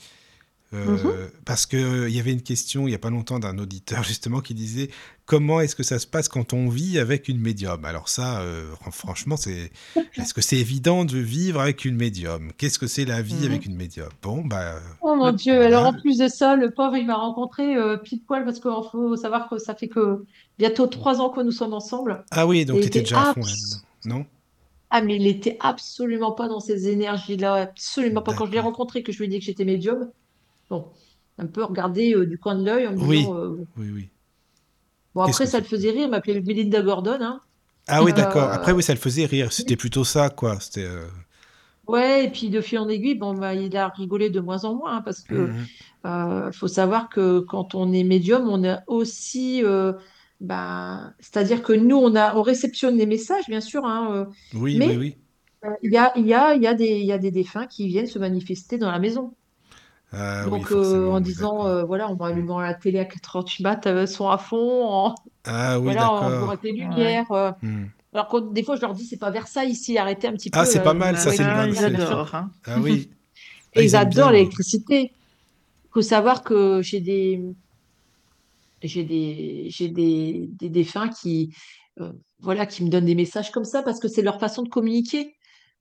[0.84, 1.12] Mhm.
[1.14, 4.02] Euh, Parce que euh, y avait une question il y a pas longtemps d'un auditeur
[4.04, 4.88] justement qui disait
[5.26, 7.84] comment est-ce que ça se passe quand on vit avec une médium?
[7.84, 9.70] Alors ça, euh, fran- franchement, c'est
[10.18, 12.52] est-ce que c'est évident de vivre avec une médium?
[12.58, 13.46] Qu'est-ce que c'est la vie Mhm.
[13.46, 14.08] avec une médium?
[14.22, 17.76] Bon, bah Oh mon Dieu, alors en plus de ça, le pauvre, il m'a rencontré
[17.76, 20.24] euh, pile poil parce qu'il faut savoir que ça fait que
[20.58, 22.24] bientôt trois ans que nous sommes ensemble.
[22.32, 23.44] Ah oui, donc t'étais était déjà à fond
[24.04, 24.26] non?
[24.90, 28.34] Ah, mais il était absolument pas dans ces énergies-là, absolument pas.
[28.34, 30.12] Quand je l'ai rencontré, que je lui ai dit que j'étais médium,
[30.72, 30.90] bon,
[31.38, 34.10] un peu regardé euh, du coin de l'œil en me disant, Oui, euh, oui, oui.
[35.14, 37.40] bon après ça le faisait rire, m'appelait Melinda Gordon, hein.
[37.88, 38.50] Ah oui, d'accord.
[38.50, 39.52] Après, Euh, oui, ça le faisait rire.
[39.52, 40.60] C'était plutôt ça, quoi.
[40.60, 40.84] C'était.
[40.84, 41.06] euh,
[41.88, 44.74] ouais, et puis de fil en aiguille, bon, bah, il a rigolé de moins en
[44.74, 45.68] moins hein, parce que mhm.
[46.04, 49.92] Euh, faut savoir que quand on est médium, on a aussi euh,
[50.40, 54.24] bah, c'est-à-dire que nous, on a, on réceptionne les messages, bien sûr, hein, euh,
[54.54, 55.16] Oui, oui, mais oui.
[55.64, 58.06] euh, il y a, y a, y a des, y a des défunts qui viennent
[58.08, 59.34] se manifester dans la maison.
[60.12, 61.66] Ah oui, Donc, euh, forcément, en oui, disant, d'accord.
[61.66, 62.22] euh, voilà, en Hmm.
[62.22, 65.14] allumant la télé à 4h du mat, euh, son à fond, en,
[65.44, 66.50] Ah oui, voilà, en jouant d'accord.
[66.50, 66.78] avec les Ouais.
[66.80, 67.30] lumières.
[67.32, 67.52] euh.
[67.62, 67.86] Hmm.
[68.14, 70.64] Alors que des fois, je leur dis, c'est pas Versailles ici, arrêtez un petit Ah,
[70.64, 70.70] peu.
[70.70, 71.70] c'est là, pas mal, Bah, ça, c'est une bonne...
[71.70, 72.34] ils c'est- adorent.
[72.34, 72.50] Hein.
[72.66, 73.10] Ah oui.
[73.76, 74.34] Ah, Et ils ils aiment bien, adorent oui.
[74.34, 75.12] l'électricité.
[75.84, 77.42] Il faut savoir que j'ai des,
[78.82, 81.54] j'ai des, j'ai des, des défunts qui,
[82.00, 84.68] euh, voilà, qui me donnent des messages comme ça parce que c'est leur façon de
[84.68, 85.34] communiquer.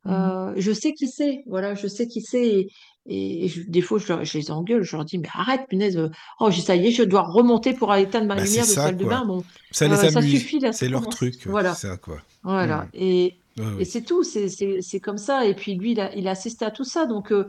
[0.06, 0.14] Mhm.
[0.14, 2.68] Euh, je sais qui c'est, voilà, je sais qui c'est.
[3.08, 6.10] Et, je- des fois, je, les engueule, je leur dis, mais arrête, punaise, euh,
[6.40, 8.98] oh, ça y est, je dois remonter pour éteindre ma Bah, lumière de ça, salle
[8.98, 9.26] de bain.
[9.26, 10.32] Bon, Ça les euh, ça amuse.
[10.40, 12.22] suffit, là, C'est leur truc, Voilà, ça, quoi.
[12.44, 12.84] voilà.
[12.84, 12.90] Hmm.
[12.94, 15.46] Et, Oui, et c'est tout, c'est c'est- c'est comme ça.
[15.48, 17.48] Et puis lui, il a, il a assisté à tout ça, donc, euh,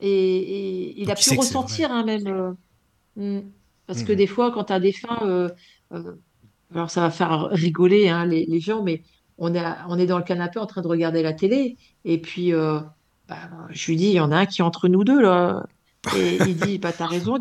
[0.00, 2.26] et, et il a Donc il pu ressentir, hein, même.
[2.26, 2.52] euh,
[3.16, 3.40] mm.
[3.86, 4.16] parce que Hmm.
[4.16, 5.50] des fois, quand tu as des fins,
[6.74, 9.02] alors ça va faire rigoler hein, les, les gens, mais
[9.38, 11.76] on est, à- on est dans le canapé en train de regarder la télé.
[12.04, 12.52] Et puis,
[13.30, 13.36] bah,
[13.70, 15.64] je lui dis, il y en a un qui est entre nous deux, là.
[16.12, 17.38] Et il dit, bah, t'as raison,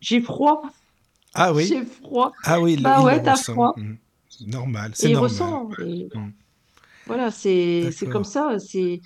[0.00, 0.62] J'ai froid,
[1.34, 1.66] Ah oui.
[1.66, 2.32] j'ai froid.
[2.44, 3.74] Ah oui, Bah il ouais, t'as froid.
[3.76, 3.94] Hmm.
[4.46, 5.30] Normal, c'est Et il normal.
[5.30, 5.70] ressent.
[5.86, 6.30] Et Hmm.
[7.06, 8.58] voilà, c'est c'est comme ça.
[8.58, 9.00] C'est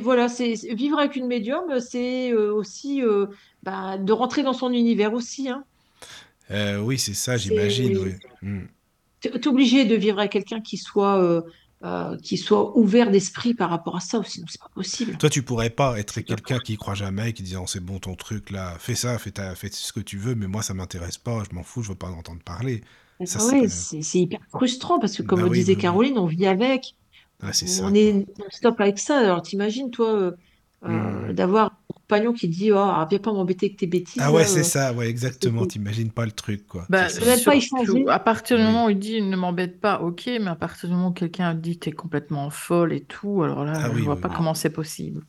[0.00, 3.26] voilà, c'est vivre avec une médium, c'est euh, aussi euh,
[3.62, 5.48] bah, de rentrer dans son univers aussi.
[5.48, 5.64] Hein.
[6.50, 8.12] Euh, oui, c'est ça, j'imagine, oui.
[8.42, 8.66] Hmm.
[9.20, 11.42] T'es t'es obligé de vivre avec quelqu'un qui soit, euh,
[11.84, 15.18] euh, qui soit ouvert d'esprit par rapport à ça, ou sinon c'est pas possible.
[15.18, 17.98] Toi, tu pourrais pas être quelqu'un qui y croit jamais, qui dit oh, c'est bon
[18.00, 20.74] ton truc là, fais ça, fais, ta, fais ce que tu veux, mais moi ça
[20.74, 22.82] m'intéresse pas, je m'en fous, je veux pas en entendre parler.
[23.24, 23.56] Ça, Ah c'est.
[23.60, 26.00] ouais, c'est c'est hyper frustrant parce que, comme Bah le oui, disait oui, oui.
[26.00, 26.96] Caroline, on vit avec,
[27.40, 27.94] Ah, c'est ça, on quoi.
[27.94, 29.18] est stop avec ça.
[29.20, 30.32] Alors t'imagines, toi, euh,
[30.84, 31.34] euh, Hmm.
[31.34, 31.78] d'avoir un
[32.10, 34.64] compagnon qui dit, oh, ah, viens pas m'embêter avec tes bêtises, Ah ouais, c'est euh,
[34.64, 36.86] ça, ouais, exactement, t'imagines pas le truc, quoi.
[36.88, 37.06] Bah,
[37.44, 38.08] pas y surtout, changer.
[38.08, 40.94] à partir du moment où il dit ne m'embête pas, ok, mais à partir du
[40.94, 44.14] moment où quelqu'un dit t'es complètement folle et tout, alors là, Ah je oui, vois
[44.14, 44.34] oui, pas oui.
[44.36, 45.22] comment c'est possible.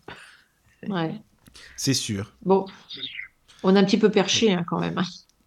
[0.87, 1.13] Ouais.
[1.75, 2.33] C'est sûr.
[2.43, 2.65] Bon,
[3.63, 4.99] on est un petit peu perché hein, quand même.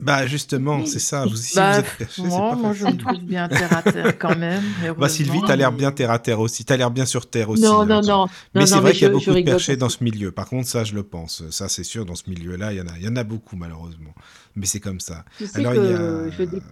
[0.04, 1.24] Bah justement, c'est ça.
[1.24, 3.82] Vous, si Bah, vous êtes perché, moi, pas moi, je me trouve bien terre à
[3.82, 4.62] terre quand même,
[4.98, 6.64] Bah Sylvie, t'as l'air bien terre à terre aussi.
[6.64, 7.62] T'as l'air bien sur terre aussi.
[7.62, 10.04] Non, hein, non, non, Mais c'est vrai qu'il y a beaucoup de perchés dans ce
[10.04, 10.30] milieu.
[10.30, 11.48] Par contre, ça, je le pense.
[11.50, 13.56] Ça, c'est sûr, dans ce milieu-là, il y en a, il y en a beaucoup
[13.56, 14.14] malheureusement.
[14.56, 15.24] Mais c'est comme ça.
[15.38, 16.62] sais Alors il y a, je dé-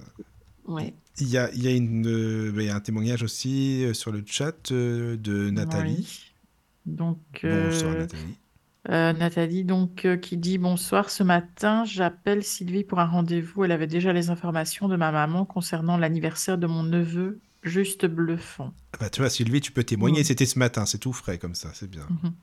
[0.66, 0.94] ouais.
[1.18, 3.94] il y a, il y a une, euh, il y a un témoignage aussi euh,
[3.94, 5.96] sur le chat euh, de Nathalie.
[6.86, 6.94] Oui.
[6.94, 8.36] Donc, Bonsoir euh, Nathalie.
[8.90, 11.10] Euh, Nathalie, donc, euh, qui dit bonsoir.
[11.10, 13.64] Ce matin, j'appelle Sylvie pour un rendez-vous.
[13.64, 18.74] Elle avait déjà les informations de ma maman concernant l'anniversaire de mon neveu, juste bluffant.
[18.94, 20.24] Ah Bah tu vois Sylvie, tu peux témoigner.
[20.24, 22.10] C'était ce matin, c'est tout frais comme ça, c'est bien.
[22.10, 22.34] Mhm.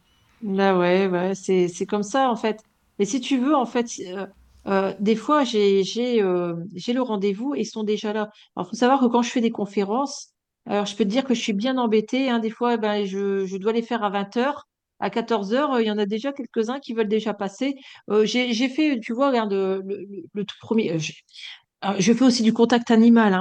[0.41, 2.61] Là, ouais, ouais, c'est, c'est comme ça, en fait.
[2.98, 4.26] Mais si tu veux, en fait, euh,
[4.68, 8.30] euh, des fois, j'ai, j'ai, euh, j'ai le rendez-vous et ils sont déjà là.
[8.56, 10.34] Alors, faut savoir que quand je fais des conférences,
[10.66, 12.30] alors je peux te dire que je suis bien embêtée.
[12.30, 12.40] hein.
[12.40, 14.68] Des fois, eh ben, je, je dois les faire à 20 heures.
[15.00, 17.76] À 14 heures, euh, il y en a déjà quelques-uns qui veulent déjà passer.
[18.10, 20.94] Euh, j'ai, fait, tu vois, regarde, le, tout premier.
[20.94, 23.34] euh, je fais aussi du contact animal.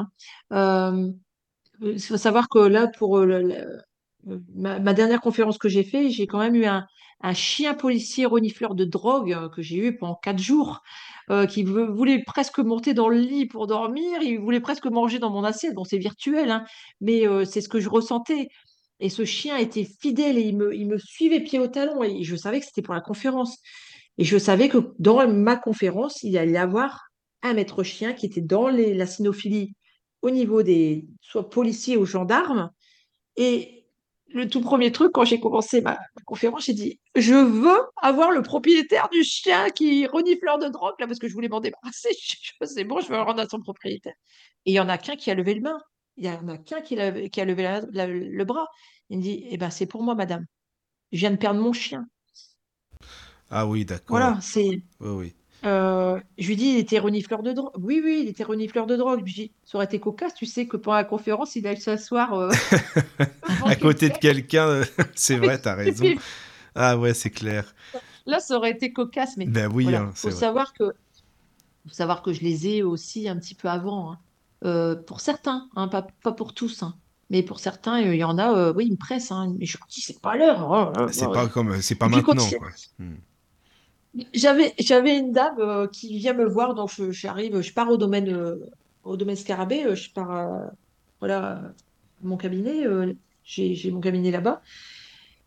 [0.50, 1.12] hein.
[1.80, 3.24] Il faut savoir que là, pour
[4.54, 6.86] ma, dernière conférence que j'ai fait, j'ai quand même eu un,
[7.34, 10.82] chien policier renifleur de drogue que j'ai eu pendant quatre jours,
[11.48, 15.44] qui voulait presque monter dans le lit pour dormir, il voulait presque manger dans mon
[15.44, 15.74] assiette.
[15.74, 16.64] Bon, c'est virtuel, hein,
[17.00, 18.48] mais c'est ce que je ressentais.
[19.00, 22.60] Et ce chien était fidèle et il me, suivait pied au talon et je savais
[22.60, 23.58] que c'était pour la conférence.
[24.18, 27.08] Et je savais que dans ma conférence, il allait y avoir
[27.42, 29.74] un maître chien qui était dans les, la cynophilie
[30.22, 32.70] au niveau des soit policiers ou gendarmes.
[33.36, 33.78] Et
[34.30, 38.42] le tout premier truc, quand j'ai commencé ma, conférence, j'ai dit Je veux avoir le
[38.42, 42.10] propriétaire du chien qui renifleur de drogue, là, parce que je voulais m'en débarrasser.
[42.64, 44.14] C'est bon, je veux le rendre à son propriétaire.
[44.66, 45.78] Et il y en a qu'un qui a levé le main.
[46.18, 48.66] Il y en a qu'un qui, a- qui a levé la- la- le bras.
[49.10, 50.46] Il me dit Eh ben, c'est pour moi, madame.
[51.12, 52.06] Je viens de perdre mon chien.
[53.50, 54.08] Ah oui, d'accord.
[54.08, 54.82] Voilà, c'est.
[55.00, 55.34] Oui, oui.
[55.64, 57.72] Euh, je lui dis, il était renifleur de drogue.
[57.78, 59.20] Oui, oui, il était renifleur de drogue.
[59.20, 61.80] Je lui dis, ça aurait été cocasse, tu sais que pendant la conférence, il allait
[61.80, 62.54] s'asseoir euh,
[63.64, 64.68] À côté de quelqu'un.
[64.68, 64.84] euh,
[65.14, 66.14] c'est vrai, t'as raison.
[66.74, 67.74] Ah ouais, c'est clair.
[68.26, 70.30] là, ça aurait été cocasse, mais Ben oui, voilà, hein, faut vrai.
[70.30, 70.84] savoir que,
[71.88, 74.12] faut savoir que je les ai aussi un petit peu avant.
[74.12, 74.20] hein.
[74.64, 76.94] Euh, pour certains, hein, pas, pas pour tous, hein.
[77.30, 79.32] Mais pour certains, euh, il y en a, euh, oui, ils me pressent.
[79.32, 79.54] hein.
[79.58, 80.72] Mais je leur dis, c'est pas l'heure.
[80.72, 81.30] hein, hein, C'est hein.
[81.32, 82.44] pas comme, c'est pas maintenant.
[82.98, 83.14] Hmm.
[84.34, 87.96] J'avais, j'avais une dame euh, qui vient me voir, donc je- j'arrive, je pars au
[87.98, 88.56] domaine, euh,
[89.04, 90.66] au domaine Scarabée, euh, je pars, euh,
[91.20, 91.60] voilà, à
[92.22, 93.12] mon cabinet, euh,
[93.44, 94.62] j'ai, j'ai mon cabinet là-bas.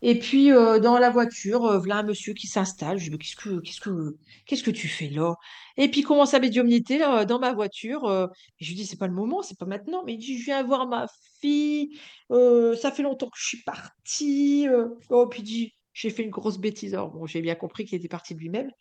[0.04, 2.98] Et puis, euh, dans la voiture, euh, voilà un monsieur qui s'installe.
[2.98, 5.36] Je dis, qu'est-ce que, que, qu'est-ce que tu fais là?
[5.78, 8.06] Et puis, commence à médiumniter là, dans ma voiture.
[8.06, 8.28] euh,
[8.60, 10.04] je lui dis, c'est pas le moment, c'est pas maintenant.
[10.06, 11.08] Mais il dit, je viens voir ma
[11.40, 12.00] fille.
[12.30, 14.68] ça fait longtemps que je suis partie.
[15.10, 16.94] Oh, puis il dit, j'ai fait une grosse bêtise.
[16.96, 18.72] Alors, bon, j'ai bien compris qu'il était parti de lui-même.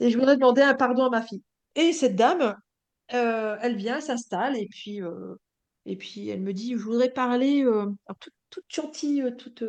[0.00, 1.42] Et je voudrais demander un pardon à ma fille.
[1.76, 2.56] Et cette dame,
[3.08, 4.56] elle vient, s'installe.
[4.56, 5.00] Et puis,
[5.86, 9.62] et puis, elle me dit, je voudrais parler, alors, toute, toute gentille, toute,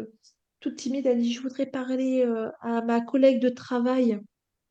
[0.66, 4.20] toute timide, elle dit, je voudrais parler euh, à ma collègue de travail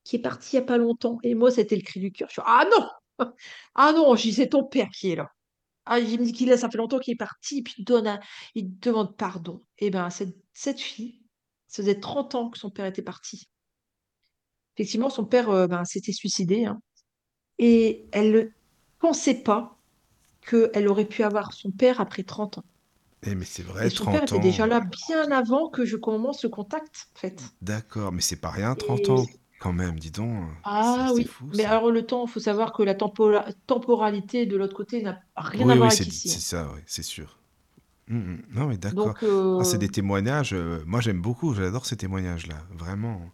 [0.03, 1.19] qui est partie il n'y a pas longtemps.
[1.23, 2.29] Et moi, c'était le cri du cœur.
[2.29, 2.89] Je suis, ah non!
[3.77, 5.31] Ah non, je dis, c'est ton père qui est là.
[5.87, 7.85] Ah, il me dit qu'il est, ça fait longtemps qu'il est parti, et puis il,
[7.85, 8.19] donne
[8.57, 9.63] il demande pardon.
[9.79, 11.21] Et bien, cette, cette fille,
[11.69, 13.49] ça faisait 30 ans que son père était parti.
[14.77, 16.81] Effectivement, son père euh, ben, s'était suicidé, hein.
[17.59, 18.43] et elle ne
[18.99, 19.79] pensait pas
[20.43, 22.65] qu'elle aurait pu avoir son père après 30 ans.
[23.25, 25.97] Eh, mais c'est Et vrai, son père 30 était déjà là bien avant que je
[25.97, 27.55] commence ce contact, en fait.
[27.63, 29.29] D'accord, mais c'est pas rien, 30 Et ans
[29.59, 30.49] quand même, dis donc.
[30.63, 31.67] Ah c'est oui, fou mais ça.
[31.67, 35.69] alors le temps, il faut savoir que la tempora- temporalité de l'autre côté n'a rien
[35.69, 36.33] à Oui, voir oui, avec c'est ici.
[36.33, 36.41] c'est hein.
[36.41, 37.39] ça, oui, c'est sûr.
[38.09, 38.43] Mm, mm.
[38.51, 39.15] Non, mais d'accord.
[39.15, 39.23] Donc,
[39.57, 40.55] Ah, c'est euh, des témoignages.
[40.55, 41.55] euh, moi, j'aime beaucoup.
[41.55, 42.57] J'adore ces témoignages-là.
[42.73, 43.33] Vraiment.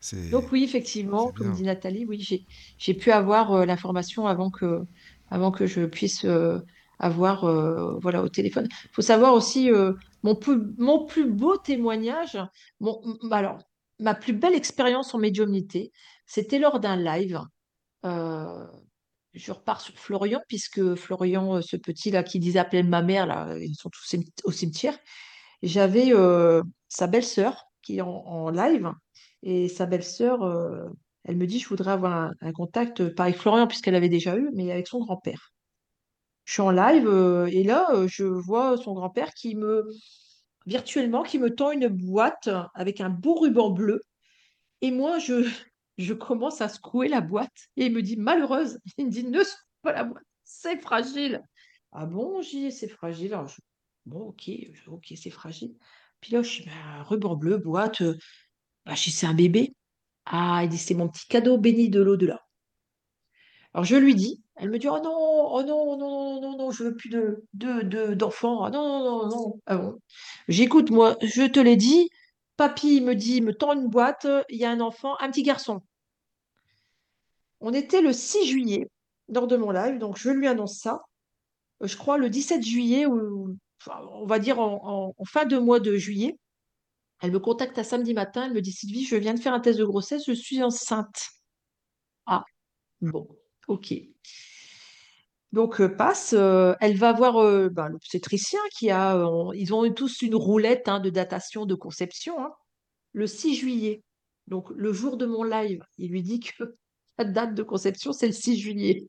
[0.00, 1.52] C'est donc oui, effectivement, c'est comme bien.
[1.52, 2.46] dit Nathalie, oui, j'ai
[2.78, 4.82] j'ai pu avoir euh, l'information avant que
[5.28, 6.60] avant que je puisse euh,
[7.00, 8.68] avoir euh, voilà au téléphone.
[8.84, 12.38] Il faut savoir aussi euh, mon plus mon plus beau témoignage,
[12.78, 13.00] mon,
[13.30, 13.58] alors
[13.98, 15.92] ma plus belle expérience en médiumnité,
[16.26, 17.40] c'était lors d'un live.
[18.04, 18.66] Euh,
[19.32, 23.56] je repars sur Florian, puisque Florian, ce petit là qui disait appeler ma mère, là,
[23.58, 24.98] ils sont tous au cimetière.
[25.62, 26.12] J'avais
[26.88, 28.90] sa belle-sœur qui est en, live,
[29.42, 30.40] et sa belle-sœur,
[31.24, 34.50] elle me dit, je voudrais avoir un, un contact, avec Florian, puisqu'elle avait déjà eu,
[34.52, 35.52] mais avec son grand-père.
[36.50, 39.88] Je suis en live, euh, et là, euh, je vois son grand-père qui me,
[40.66, 44.02] virtuellement, qui me tend une boîte avec un beau ruban bleu.
[44.80, 45.48] Et moi, je,
[45.98, 48.80] je commence à secouer la boîte et il me dit malheureuse.
[48.98, 51.40] Il me dit ne secoue pas la boîte, c'est fragile.
[51.92, 53.38] Ah bon, j'y ai, c'est fragile.
[54.06, 54.50] Bon, ok,
[54.88, 55.76] ok, c'est fragile.
[56.20, 58.02] Puis là, je suis bah, ruban bleu, boîte.
[58.86, 59.72] bah, je c'est un bébé.
[60.26, 62.44] Ah, il dit c'est mon petit cadeau béni de l'au-delà.
[63.74, 65.10] Alors je lui dis, elle me dit oh non,
[65.52, 68.64] oh non, non, non, non, je veux plus de, de, de- d'enfants.
[68.64, 69.60] Ah non, non, non, non.
[69.66, 69.98] Ah bon.
[70.48, 72.10] J'écoute, moi, je te l'ai dit.
[72.56, 75.80] Papy me dit, me tend une boîte, il y a un enfant, un petit garçon.
[77.60, 78.88] On était le 6 juillet
[79.28, 81.02] lors de mon live, donc je lui annonce ça.
[81.82, 83.56] Je crois le 17 juillet, ou
[83.88, 86.38] on va dire en, en- fin de mois de juillet.
[87.22, 89.60] Elle me contacte un samedi matin, elle me dit Sylvie, je viens de faire un
[89.60, 91.30] test de grossesse, je suis enceinte.
[92.26, 92.44] Ah,
[93.02, 93.28] bon,
[93.70, 93.94] ok.
[95.52, 99.90] Donc euh, passe, euh, elle va voir euh, ben, l'obstétricien qui a, euh, ils ont
[99.92, 102.52] tous une roulette hein, de datation de conception, hein,
[103.12, 104.02] le 6 juillet.
[104.46, 106.76] Donc le jour de mon live, il lui dit que
[107.18, 109.08] la date de conception, c'est le 6 juillet.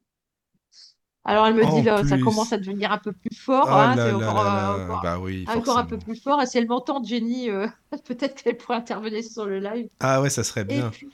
[1.24, 4.12] Alors elle me dit là, ça commence à devenir un peu plus fort, hein, c'est
[4.12, 4.84] encore, là là.
[4.86, 6.42] encore, Bah oui, encore un peu plus fort.
[6.42, 7.50] Et si elle m'entend, Jenny,
[8.06, 9.88] peut-être qu'elle pourrait intervenir sur le live.
[10.00, 10.90] Ah ouais, ça serait Et bien.
[10.90, 11.08] puis,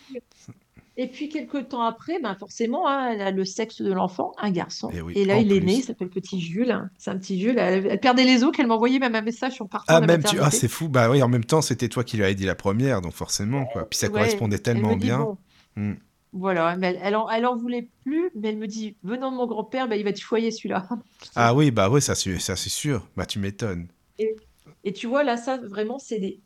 [0.97, 4.51] et puis quelques temps après, ben forcément, hein, elle a le sexe de l'enfant, un
[4.51, 4.89] garçon.
[4.91, 6.71] Et oui, Et là, il est né, il s'appelle Petit Jules.
[6.71, 6.89] hein.
[6.97, 7.57] C'est un petit Jules.
[7.59, 10.37] Elle, elle perdait les os, qu'elle m'envoyait même un message en partant Ah, même tu.
[10.41, 10.89] Ah, c'est fou.
[10.89, 13.65] Bah oui, en même temps, c'était toi qui lui avais dit la première, donc forcément,
[13.67, 13.87] quoi.
[13.89, 15.19] Puis ça Ouais, correspondait elle me tellement dit, bien.
[15.19, 15.37] bon,
[15.75, 15.93] Hmm.
[16.33, 19.37] voilà, mais elle, elle en, elle en voulait plus, mais elle me dit, venant de
[19.37, 20.87] mon grand-père, ben, il va te choyer celui-là.
[21.35, 23.07] Ah oui, bah oui, ça, c'est ça, c'est sûr.
[23.15, 23.87] Bah tu m'étonnes.
[24.19, 24.35] Et,
[24.83, 26.41] et tu vois, là, ça, vraiment, c'est des,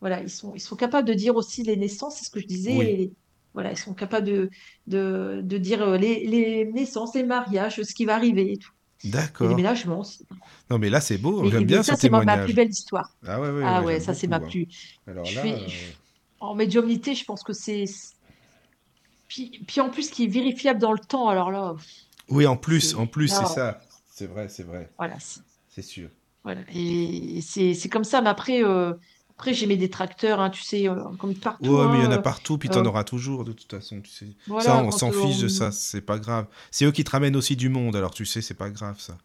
[0.00, 2.46] Voilà, ils sont, ils sont capables de dire aussi les naissances, c'est ce que je
[2.46, 2.76] disais.
[2.76, 2.86] Oui.
[2.86, 3.12] et
[3.58, 4.50] voilà, ils sont capables de,
[4.86, 8.70] de, de dire euh, les, les naissances, les mariages, ce qui va arriver et tout.
[9.02, 9.48] Les D'accord.
[9.48, 10.24] déménagements aussi.
[10.70, 11.50] Non, mais là, c'est beau.
[11.50, 13.16] J'aime bien ce ça, c'est ma, plus belle histoire.
[13.26, 14.50] Ah ouais, ouais, Ah ouais, ça, c'est ma beaucoup.
[14.58, 14.64] hein.
[14.64, 14.98] plus.
[15.08, 15.66] Alors là, fais, euh,
[16.38, 17.86] en médiumnité, je pense que c'est.
[19.26, 21.28] Puis, puis en plus, qui est vérifiable dans le temps.
[21.28, 21.74] Alors là,
[22.28, 22.94] oui, en plus, c'est.
[22.94, 23.80] en plus, c'est ça.
[24.08, 24.88] C'est vrai, c'est vrai.
[24.98, 25.16] voilà.
[25.18, 26.10] c'est- sûr.
[26.44, 26.60] Voilà.
[26.74, 28.20] Et c'est c'est comme ça.
[28.20, 28.94] Mais après, euh,
[29.38, 31.66] après j'ai mes détracteurs, hein, tu sais, euh, comme partout.
[31.66, 33.70] Ouais, mais il y en a Hein, partout, puis euh, t'en auras toujours, de toute
[33.70, 34.26] façon, tu sais.
[34.60, 36.46] Ça, on s'en fiche de ça, c'est pas grave.
[36.72, 39.16] C'est eux qui te ramènent aussi du monde, alors tu sais, c'est pas grave, ça.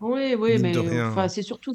[0.00, 1.74] Oui, oui, mais enfin, c'est surtout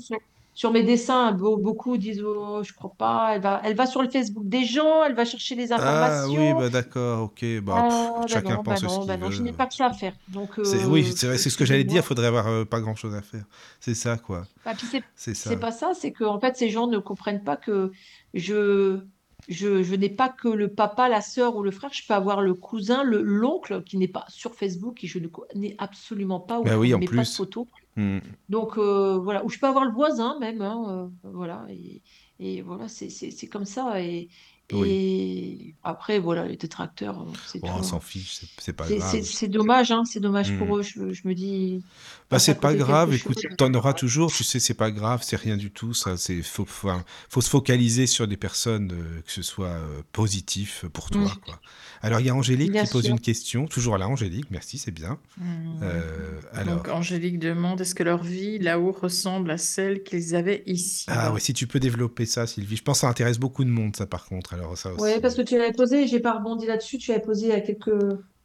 [0.58, 1.32] sur, mes dessins.
[1.34, 3.36] Beau- beaucoup disent, oh, je crois pas.
[3.36, 6.52] Elle va, elle va sur le Facebook des gens, elle va chercher les Ah oui,
[6.52, 6.60] informations.
[6.60, 7.46] bah d'accord, ok.
[7.62, 8.82] Bah, pff, Ah, chacun non, pense
[9.18, 10.14] non, qu'il je n'ai pas que ça à faire.
[10.28, 12.04] Donc, C'est, oui, euh, c'est vrai, c'est ce que j'allais dire, excusez-moi.
[12.04, 13.46] faudrait avoir euh, pas grand-chose à faire.
[13.80, 14.48] C'est ça, quoi.
[14.66, 14.74] Ah,
[15.16, 17.92] c'est, pas ça, c'est que en fait, ces gens ne comprennent pas que
[18.34, 19.00] je,
[19.48, 21.91] je, je n'ai pas que le papa, la sœur ou le frère.
[21.94, 25.28] Je peux avoir le cousin, le, l'oncle qui n'est pas sur Facebook et je ne
[25.28, 27.36] connais absolument pas ou Bah on oui, ne en met pas de plus.
[27.36, 27.68] photos.
[27.95, 28.19] Hmm.
[28.49, 31.65] Donc euh, voilà, ou je peux avoir le voisin même, hein, euh, voilà.
[31.69, 32.02] Et,
[32.40, 34.02] Et voilà, c'est comme ça.
[34.02, 34.30] Et,
[34.74, 35.76] Oui.
[35.84, 37.84] après, voilà, les détracteurs, euh, c'est on tout.
[37.84, 37.99] s'en hein.
[38.02, 39.22] fiche, c'est pas grave.
[39.24, 40.57] c'est dommage, hein, c'est dommage Hmm.
[40.57, 40.82] pour eux.
[40.84, 41.86] Je, je me dis,
[42.30, 45.38] Bah, à c'est pas grave, écoute, t'en auras toujours, tu sais, c'est pas grave, c'est
[45.38, 49.41] rien du tout, ça, c'est, faut, faut se focaliser sur des personnes, euh, que ce
[49.41, 51.62] soit euh, positif pour toi, quoi.
[52.02, 53.14] Alors, il y a Angélique bien qui pose sûr.
[53.14, 55.20] une question, toujours là, Angélique, merci, c'est bien.
[55.38, 55.80] Hmm.
[55.84, 60.64] Euh, Donc, alors, Angélique demande, est-ce que leur vie là-haut ressemble à celle qu'ils avaient
[60.66, 61.06] ici?
[61.08, 63.70] ah ouais, si tu peux développer ça, Sylvie, je pense que ça intéresse beaucoup de
[63.70, 65.22] monde, ça, par contre, alors ça Ouais, aussi.
[65.22, 67.62] parce que tu l'avais posé, j'ai pas rebondi là-dessus, tu l'avais posé il y a
[67.62, 67.91] quelques,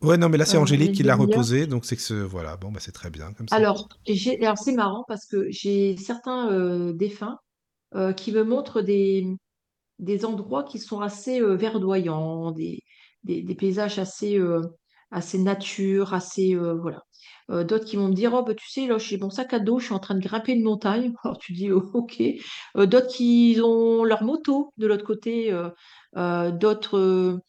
[0.03, 2.57] Ouais, non, mais là, c'est euh, Angélique qui l'a reposé, donc c'est que, ce- voilà,
[2.57, 3.57] bon, bah, c'est très bien, comme ça.
[3.57, 3.89] Alors,
[4.41, 7.39] alors c'est marrant parce que j'ai certains euh, défunts
[7.95, 9.27] euh, qui me montrent des,
[10.01, 12.81] des endroits qui sont assez euh, verdoyants, des,
[13.25, 14.41] des, des paysages assez,
[15.13, 17.03] assez nature, assez, voilà.
[17.51, 19.79] D'autres qui vont me dire, oh, bah, tu sais, là, j'ai mon sac à dos,
[19.81, 21.15] je suis en train de grimper une montagne.
[21.25, 22.23] Alors, tu dis, oh, ok.
[22.77, 25.53] D'autres qui ont leur moto de l'autre côté.
[26.17, 27.41] d'autres,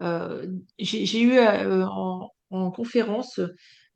[0.00, 3.40] j'ai j'ai eu euh, en, en conférence,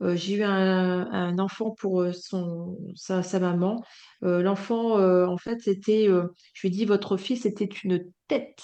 [0.03, 3.83] euh, j'ai eu un, enfant pour euh, son, sa, maman.
[4.25, 8.05] Euh, l'enfant, euh, en fait, c'était, euh, je lui ai dit, votre fils était une
[8.29, 8.63] tête,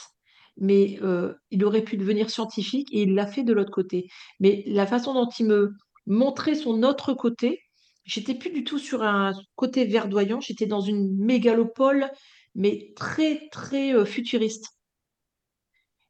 [0.56, 4.08] mais euh, il aurait pu devenir scientifique et il l'a fait de l'autre côté.
[4.40, 5.72] Mais la façon dont il me
[6.06, 7.60] montrait son autre côté,
[8.04, 12.10] j'étais plus du tout sur un côté verdoyant, j'étais dans une mégalopole,
[12.54, 14.77] mais très, très euh, futuriste.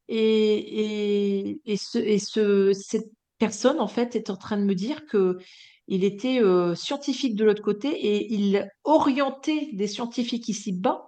[0.09, 4.75] Et, et, et, ce, et ce, cette personne, en fait, est en train de me
[4.75, 5.39] dire que
[5.87, 11.05] il était euh, scientifique de l'autre côté et il orientait des scientifiques ici-bas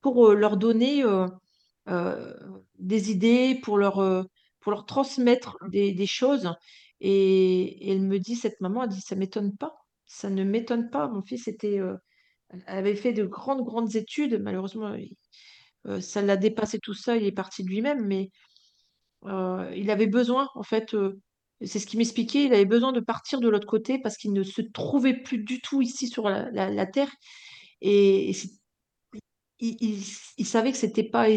[0.00, 2.34] pour euh, leur donner euh,
[2.78, 4.26] des idées, pour leur,
[4.60, 6.52] pour leur transmettre des, des choses.
[7.00, 9.74] Et, et elle me dit, cette maman, elle dit, ça m'étonne pas.
[10.06, 11.08] Ça ne m'étonne pas.
[11.08, 11.80] Mon fils était,
[12.66, 14.40] avait fait de grandes, grandes études.
[14.42, 15.16] Malheureusement, il-
[15.88, 17.16] euh, ça l'a dépassé tout ça.
[17.16, 18.30] Il est parti de lui-même, mais
[19.24, 21.20] euh, il avait besoin, en fait, euh,
[21.62, 24.42] c'est ce qu'il m'expliquait, il avait besoin de partir de l'autre côté parce qu'il ne
[24.42, 27.10] se trouvait plus du tout ici sur la, Terre.
[27.80, 28.32] Et,
[29.58, 31.28] il, savait que c'était pas,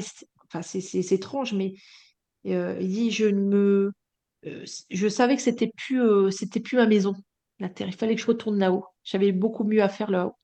[0.45, 1.73] enfin, c'est étrange, mais
[2.43, 3.91] il dit, je ne me,
[4.89, 7.15] je savais que c'était plus, c'était plus ma maison,
[7.59, 7.87] la Terre.
[7.87, 8.85] Il fallait que je retourne là-haut.
[9.03, 10.35] J'avais beaucoup mieux à faire là-haut.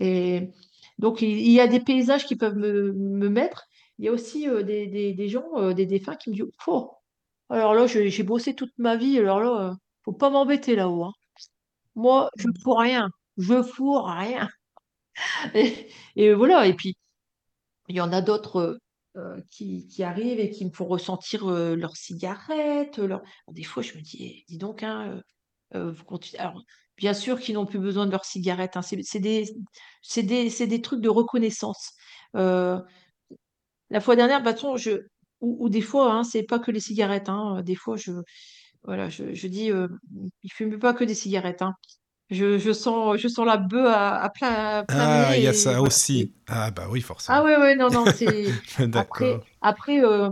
[0.00, 0.50] Et
[0.98, 3.66] donc, il, il y a des paysages qui peuvent me, me mettre.
[3.98, 6.46] Il y a aussi euh, des, des- des gens, euh, des défunts qui me disent,
[6.66, 6.92] oh,
[7.50, 9.74] alors là, j'ai bossé toute ma vie, alors là, euh,
[10.04, 11.04] faut pas m'embêter là-haut.
[11.04, 11.12] hein.
[11.96, 13.10] Moi, je fous rien.
[13.38, 14.48] Je fous rien.
[15.54, 16.96] Et, et voilà, et puis,
[17.88, 18.78] il y en a d'autres
[19.16, 22.98] euh, qui, qui arrivent et qui me font ressentir leurs cigarettes.
[22.98, 23.22] Leur...
[23.50, 25.22] Des fois, je me dis, eh, dis donc, hein,
[25.74, 26.40] vous continuez.
[26.40, 26.62] Alors,
[26.96, 28.76] bien sûr qu'ils n'ont plus besoin de leurs cigarettes.
[28.76, 28.82] hein.
[28.82, 29.44] C'est des,
[30.22, 31.92] des, trucs de reconnaissance.
[32.36, 32.78] Euh,
[33.90, 34.90] la fois dernière, bah, je,
[35.40, 37.28] ou, ou des fois, hein, c'est pas que les cigarettes.
[37.28, 37.62] hein.
[37.62, 38.12] Des fois, je,
[38.84, 39.88] voilà, je, je dis, euh,
[40.44, 41.62] il fume pas que des cigarettes.
[41.62, 41.74] hein.
[42.30, 45.52] Je, je sens, je sens la bœuf à, à plein, plein Ah, il y a
[45.52, 45.82] ça voilà.
[45.82, 46.34] aussi.
[46.46, 47.44] Ah, bah oui, Ah forcément.
[47.44, 48.54] ouais, ouais, non, non, c'est
[48.92, 49.46] après, D'accord.
[49.60, 50.28] après euh,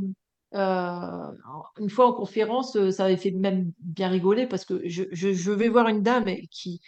[0.55, 1.33] euh,
[1.79, 5.33] une fois en conférence, euh, ça avait fait même bien rigoler parce que je, je,
[5.33, 6.81] je vais voir une dame qui,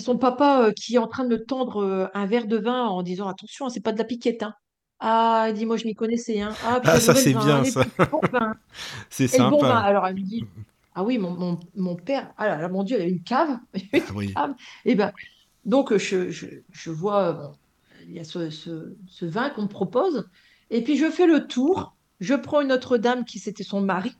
[0.00, 2.84] son papa euh, qui est en train de me tendre euh, un verre de vin
[2.86, 4.54] en disant attention, c'est pas de la piquette, hein.
[5.00, 6.56] Ah, dis-moi, je m'y connaissais, hein.
[6.62, 7.84] Ah, Ah, ça, c'est bien, ça.
[7.84, 8.54] C'est bon vin.
[9.10, 9.78] sympa.
[9.78, 10.48] Alors elle me dit,
[10.94, 13.22] ah oui, mon, mon, mon père, ah là là, mon Dieu, il y a une
[13.22, 14.34] cave, une Ah oui.
[14.34, 14.54] cave.
[14.84, 15.12] Et ben,
[15.64, 17.52] donc je, je, je vois, bon,
[18.06, 20.28] il y a ce, ce, ce vin qu'on me propose,
[20.70, 24.14] et puis je fais le tour, je prends une autre dame qui c'était son mari,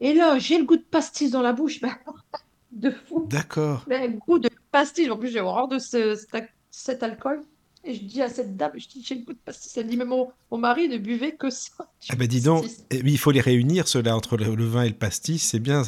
[0.00, 1.94] et là, j'ai le goût de pastis dans la bouche, ben,
[2.72, 3.84] de fou, D'accord.
[3.88, 7.40] mais un goût de pastis, en plus j'ai horreur de ce, cet, cet alcool.
[7.86, 9.76] Et je dis à cette dame, je dis, j'ai le goût de pastis.
[9.76, 11.70] Elle dit, mais mon, mon mari ne buvait que ça,
[12.08, 14.88] Ah ben dis donc, eh, il faut les réunir, ceux-là, entre le, le vin et
[14.88, 15.82] le pastis, c'est bien.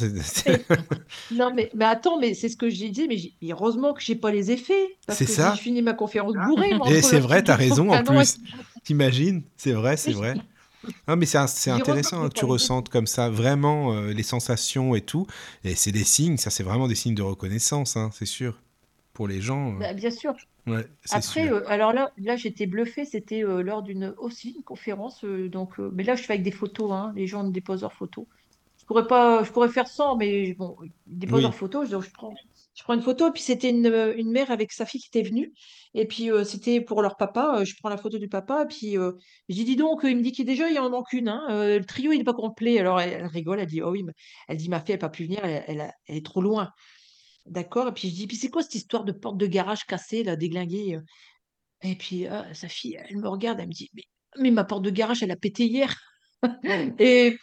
[1.31, 3.17] Non, mais, mais attends, mais c'est ce que j'ai dit, mais,
[3.51, 5.55] heureusement que j'ai pas les effets, C'est que j'ai ça.
[5.55, 8.37] fini ma conférence bourrée, moi, Et entre c'est le vrai, de son raison en plus.
[8.83, 9.41] T'imagines?
[9.57, 10.35] C'est vrai, c'est vrai.
[11.07, 15.01] Ah, mais c'est intéressant hein, que tu ressentes comme ça vraiment euh, les sensations et
[15.01, 15.25] tout.
[15.63, 18.59] Et c'est des signes, ça c'est vraiment des signes de reconnaissance, hein, c'est sûr.
[19.13, 20.33] Pour les gens, euh, Bah, bien sûr.
[20.67, 21.53] ouais, Après, sûr.
[21.53, 26.15] euh, alors là, là j'étais bluffée, c'était lors d'une aussi une conférence, donc, mais là
[26.15, 28.25] je fais avec des photos, hein, les gens déposent leurs photos.
[28.79, 30.77] Je pourrais pas, je pourrais faire sans, mais bon,
[31.07, 32.33] ils déposent leurs photos, donc je prends,
[32.77, 35.07] je prends une photo, et puis c'était une, euh, une mère avec sa fille qui
[35.07, 35.51] était venue,
[35.95, 38.67] et puis euh, c'était pour leur papa, euh, je prends la photo du papa, et
[38.67, 39.13] puis euh,
[39.49, 41.79] je dis, dis donc, il me dit qu'il déjà, il en manque une, hein, euh,
[41.79, 44.13] le trio, il n'est pas complet, alors elle, elle rigole, elle dit, oh oui, mais-
[44.47, 46.41] elle dit, ma fille, elle n'a pas pu venir, elle, elle a- elle est trop
[46.41, 46.71] loin,
[47.47, 50.23] d'accord, et puis je dis, puis c'est quoi cette histoire de porte de garage cassée,
[50.23, 50.99] là, déglinguée?
[51.83, 54.03] Et puis, sa fille, elle me regarde, elle me dit, mais,
[54.39, 55.95] mais ma porte de garage, elle a pété hier.
[56.99, 57.37] et,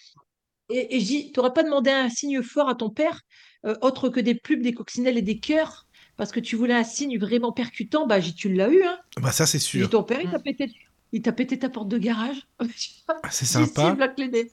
[0.71, 3.21] et, et je dis, t'aurais pas demandé un signe fort à ton père,
[3.65, 5.87] euh, autre que des plumes, des coccinelles et des cœurs,
[6.17, 8.99] parce que tu voulais un signe vraiment percutant, bah, tu l'as eu, hein.
[9.21, 9.89] Bah ça c'est sûr.
[9.91, 10.43] ton père, il t'a Mm.
[10.43, 10.73] pété,
[11.13, 12.47] il t'a pété ta porte de garage.
[13.23, 13.97] Ah, c'est sympa.
[13.99, 14.51] la clé des-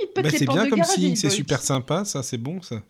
[0.00, 0.94] Il pète Bah les c'est portes bien de comme garage.
[0.94, 2.82] signe, il c'est super sympa, ça c'est bon ça.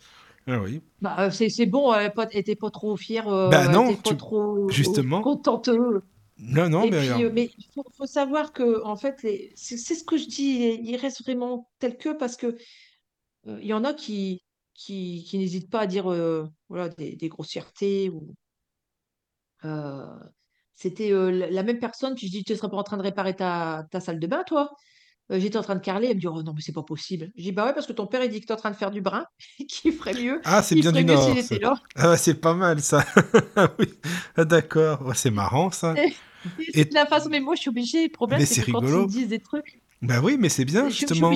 [0.46, 0.80] Ah oui.
[1.00, 4.02] Bah, euh, c'est c'est bon, elle n'était pas trop fière, euh, Bah elle non, était
[4.02, 5.20] pas tu- trop justement.
[5.22, 5.68] contente.
[5.68, 6.00] euh.
[6.38, 9.22] Non non Et mais puis, alors, euh, mais il faut, faut savoir que, en fait,
[9.24, 12.56] les- c'est c'est ce que je dis, il reste vraiment tel que parce que
[13.46, 14.42] euh, il y en a qui,
[14.78, 18.10] qui, qui n'hésitent pas à dire euh, voilà, des, des grossièretés.
[18.10, 18.34] Ou,
[19.64, 20.06] euh,
[20.74, 23.02] c'était euh, la même personne, puis je dis, tu ne serais pas en train de
[23.02, 24.70] réparer ta, ta salle de bain, toi?
[25.30, 27.30] J'étais en train de carreler, elle me dit, oh non, mais c'est pas possible.
[27.36, 28.72] Je dis, bah ouais, parce que ton père, il dit que tu es en train
[28.72, 29.24] de faire du brin,
[29.70, 30.42] qu'il ferait mieux.
[30.44, 31.36] Ah c'est bien du Nord.
[31.96, 33.04] Ah ouais, c'est pas mal ça.
[33.56, 33.86] Ah oui.
[34.36, 35.02] Ah, d'accord.
[35.06, 35.96] Ouais, c'est marrant ça.
[36.74, 38.04] Et de la façon, mais moi, je suis obligée.
[38.04, 39.06] Le problème, c'est quand ils rigolo.
[39.06, 41.32] disent des trucs, Bah oui mais c'est bien justement.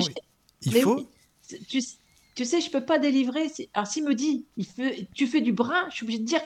[0.61, 0.95] Il Mais faut.
[0.95, 1.07] oui,
[1.41, 1.81] c'est- tu,
[2.35, 3.47] tu sais, je peux pas délivrer.
[3.73, 6.41] Alors, s'il me dit, il fait, tu fais du brin, je suis obligée de dire,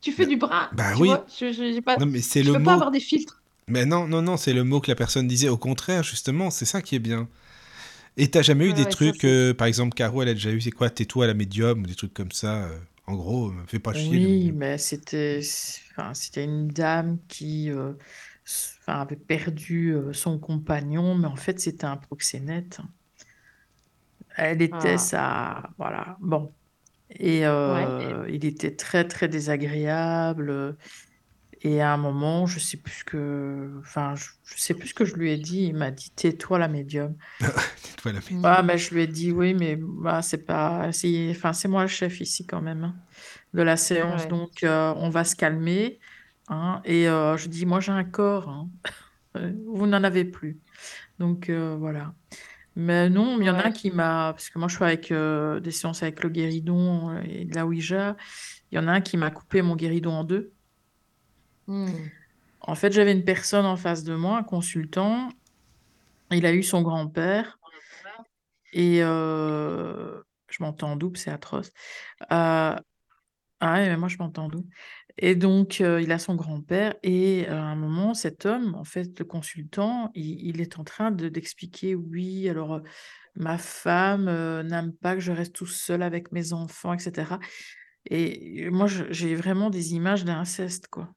[0.00, 0.70] tu fais Bah, du brin.
[0.72, 1.04] bah tu oui.
[1.04, 3.42] vois, je, je, pas, Non mais c'est je le peux pas avoir des filtres.
[3.68, 5.48] Mais non non non c'est le mot que la personne disait.
[5.48, 7.28] Au contraire justement c'est ça qui est bien.
[8.16, 10.50] Et t'as jamais eu Ouais, des ouais, trucs, euh, par exemple, Caro, elle a déjà
[10.52, 12.64] eu, c'est quoi, tais-toi à la médium, ou des trucs comme ça.
[12.64, 14.24] euh, en gros, euh, fais pas chier.
[14.24, 15.40] Oui, mais c'était
[15.92, 17.92] enfin, c'était une dame qui euh,
[18.86, 22.80] avait perdu euh, son compagnon, mais en fait, c'était un proxénète.
[24.36, 25.70] Elle était Ah, sa...
[25.78, 26.52] Voilà, bon.
[27.10, 27.46] Et ouais.
[27.46, 30.76] euh, il était très, très désagréable.
[31.64, 33.70] Et à un moment, je sais plus ce que...
[33.80, 35.66] Enfin, je, je sais plus ce que je lui ai dit.
[35.66, 37.14] Il m'a dit, tais-toi, la médium.
[37.40, 38.40] Tais-toi la médium.
[38.44, 40.90] Ah, mais je lui ai dit, oui, mais bah, c'est pas...
[40.92, 42.96] c'est- Enfin, c'est moi le chef ici quand même hein,
[43.54, 44.22] de la séance.
[44.22, 44.28] Ouais.
[44.28, 46.00] Donc, euh, on va se calmer.
[46.48, 46.80] hein.
[46.84, 48.48] et euh, je dis, moi, j'ai un corps.
[48.48, 48.68] hein.
[49.66, 50.58] Vous n'en avez plus.
[51.20, 52.12] Donc, euh, voilà.
[52.74, 53.72] Mais non, il y en a un Ouais.
[53.72, 54.32] qui m'a...
[54.32, 57.54] Parce que moi, je suis avec euh, des séances avec le guéridon euh, et de
[57.54, 58.16] la Ouija.
[58.70, 60.52] Il y en a un qui m'a coupé mon guéridon en deux.
[61.66, 62.08] Hmm.
[62.60, 65.28] En fait, j'avais une personne en face de moi, un consultant.
[66.30, 67.58] Il a eu son grand-père.
[68.72, 71.70] Et euh, je m'entends en double, c'est atroce.
[73.64, 74.68] Ah ouais, mais moi je m'entends en double.
[75.18, 76.94] Et donc, euh, il a son grand-père.
[77.02, 80.84] Et euh, à un moment, cet homme, en fait, le consultant, il, il est en
[80.84, 82.80] train de, d'expliquer, oui, alors, euh,
[83.36, 84.24] ma femme
[84.62, 87.38] n'aime pas que je reste tout seul avec mes enfants, etc.
[88.10, 91.12] Et moi, je- j'ai vraiment des images d'inceste, quoi,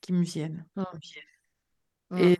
[0.00, 0.66] qui me viennent.
[0.76, 0.84] Hmm.
[2.16, 2.38] Et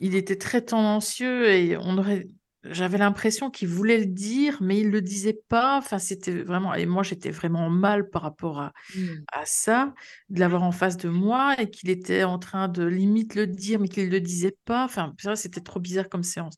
[0.00, 2.28] il était très tendancieux et on aurait,
[2.64, 5.78] j'avais l'impression qu'il voulait le dire, mais il le disait pas.
[5.78, 9.24] Enfin, c'était vraiment, et moi j'étais vraiment mal par rapport à, Hmm.
[9.32, 9.94] à ça,
[10.30, 13.80] de l'avoir en face de moi et qu'il était en train de limite le dire,
[13.80, 14.84] mais qu'il le disait pas.
[14.84, 16.54] Enfin, ça, c'était trop bizarre comme séance.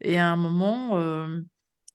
[0.00, 1.40] Et à un moment, euh,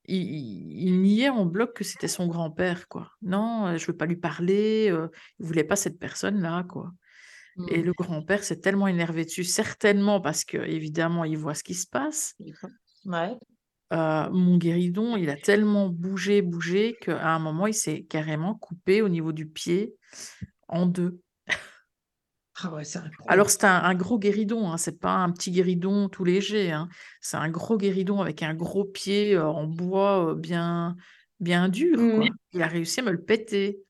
[0.06, 3.10] il, il- il niait en bloc que c'était son grand-père, quoi.
[3.22, 4.88] Non, euh, je veux pas lui parler.
[4.90, 5.08] euh,
[5.40, 6.92] il voulait pas cette personne-là, quoi.
[7.66, 7.84] Et Hmm.
[7.84, 11.86] le grand-père s'est tellement énervé dessus, certainement parce que évidemment il voit ce qui se
[11.86, 12.34] passe.
[13.06, 13.36] Ouais.
[13.92, 19.02] Euh, mon guéridon, il a tellement bougé, bougé qu'à un moment il s'est carrément coupé
[19.02, 19.94] au niveau du pied
[20.68, 21.20] en deux.
[22.62, 22.82] Ah ouais.
[23.26, 26.88] Alors c'est un, un gros guéridon, hein, c'est pas un petit guéridon tout léger, hein.
[27.20, 30.96] C'est un gros guéridon avec un gros pied euh, en bois euh, bien,
[31.40, 32.24] bien dur, quoi.
[32.52, 33.80] Il a réussi à me le péter.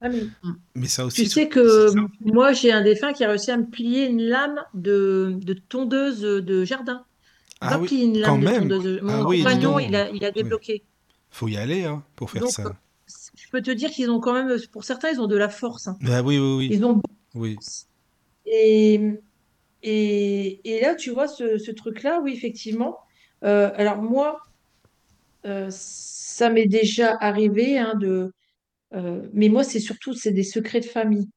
[0.00, 0.52] Ah, mais Mm.
[0.74, 1.90] Mais ça Tu aussi, sais que
[2.20, 6.20] moi, j'ai un défunt qui a réussi à me plier une lame de, de tondeuse
[6.22, 7.04] de jardin.
[7.60, 8.68] Ah oui, quand même.
[8.68, 10.82] de- Mon Ah oui, compagnon, il a, il a débloqué.
[11.30, 12.76] faut y aller hein, pour faire Donc, ça.
[13.34, 15.88] je peux te dire qu'ils ont quand même, pour certains, ils ont de la force.
[15.88, 15.96] hein.
[16.00, 16.68] Bah oui, oui, oui.
[16.72, 17.00] Ils ont
[17.34, 17.58] Oui.
[18.46, 19.00] Et,
[19.82, 22.98] et, et là, tu vois, ce, ce truc-là, oui, effectivement.
[23.44, 24.40] Euh, alors moi,
[25.46, 28.32] euh, ça m'est déjà arrivé hein, de...
[28.94, 31.28] euh, mais moi, c'est surtout, c'est des secrets de famille.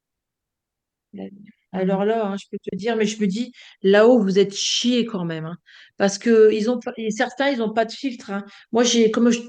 [1.74, 3.52] Alors là, hein, je peux te dire, mais je me dis,
[3.82, 5.46] là-haut, vous êtes chiés quand même.
[5.46, 5.58] hein.
[5.98, 8.32] parce que ils ont, pas- et certains, ils n'ont pas de filtre.
[8.32, 8.46] hein.
[8.72, 9.40] Moi, j'ai, comme je,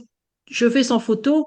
[0.50, 1.46] je fais sans photo,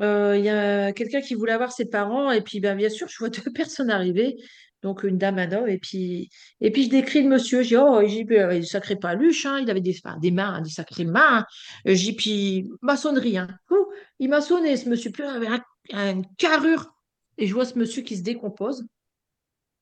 [0.00, 3.08] euh, il y a quelqu'un qui voulait avoir ses parents, et puis ben, bien sûr,
[3.08, 4.36] je vois deux personnes arriver,
[4.82, 6.30] donc une dame, un homme, et puis,
[6.60, 9.60] et puis je décris le monsieur, je dis, oh, j'ai ben, une sacrée paluche, hein,
[9.62, 11.46] il avait des, enfin, des mains, hein, des sacrées mains, hein.
[11.88, 13.48] Euh, j'ai puis maçonnerie, hein.
[13.70, 13.86] Ouh,
[14.18, 16.94] il m'a sonné, ce monsieur, puis il avait un, une carrure,
[17.38, 18.84] et je vois ce monsieur qui se décompose,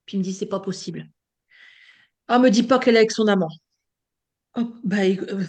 [0.06, 1.08] puis il me dit, c'est pas possible.
[2.28, 3.48] Ah, me dis pas qu'elle est avec son amant.
[4.56, 5.44] Oh, bah, il euh,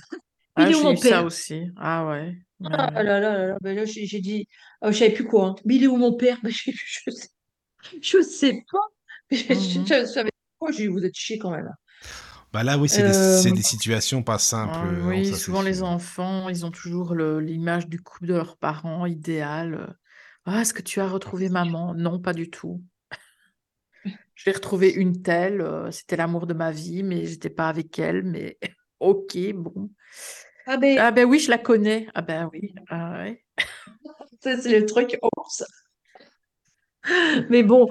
[0.56, 1.24] Ah, il est où j'ai mon eu ça père?
[1.24, 1.72] aussi.
[1.78, 2.36] Ah ouais.
[2.64, 4.48] Ah là là là là, ben là, j'ai dit,
[4.82, 5.48] ah, je savais plus quoi.
[5.50, 5.56] hein.
[5.66, 6.40] Mais il est où mon père?
[6.44, 7.30] Ben, je, je sais,
[8.02, 8.80] je sais pas.
[9.54, 9.86] Mhm.
[9.90, 11.70] Je savais pas, j'ai dit, vous êtes chiés quand même.
[12.54, 14.86] Bah là, oui, c'est des, Euh, c'est des situations pas simples.
[14.86, 18.58] Ah non, oui, ça, souvent les enfants, ils ont toujours l'image du couple de leurs
[18.58, 19.96] parents idéal.
[20.46, 21.94] Ah, est-ce que tu as retrouvé maman?
[21.96, 22.84] Non, pas du tout.
[24.36, 28.24] J'ai retrouvé une telle, euh, c'était l'amour de ma vie, mais j'étais pas avec elle,
[28.24, 28.58] mais
[29.00, 29.90] ok, bon.
[30.68, 32.08] Ah ben, Ah ben oui, je la connais.
[32.14, 32.74] Ah ben oui.
[32.90, 33.44] Ah ouais.
[34.42, 35.64] ça, c'est le truc ours.
[37.50, 37.88] Mais bon,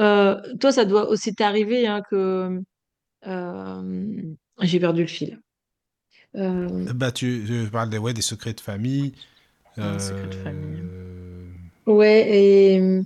[0.00, 2.60] euh, toi, ça doit aussi t'arriver hein, que
[3.26, 4.22] euh,
[4.60, 5.40] j'ai perdu le fil.
[6.34, 9.14] Euh, Bah, tu, tu parles des, ouais, des secrets de famille.
[9.76, 10.82] Un secret de famille.
[11.86, 13.02] Ouais, et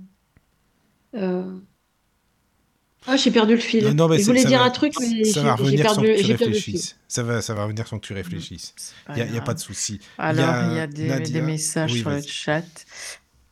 [3.05, 3.87] ah, j'ai perdu le Non, fil.
[3.89, 6.31] non, mais Je voulais dire va, un truc, mais ça va revenir sans que tu
[6.31, 6.97] réfléchisses.
[7.07, 8.73] Ça va, ça va revenir sans que tu réfléchisses.
[9.09, 9.99] Il n'y a, y a pas de souci.
[10.17, 12.63] Alors, il y a a des, messages Oui, sur le chat.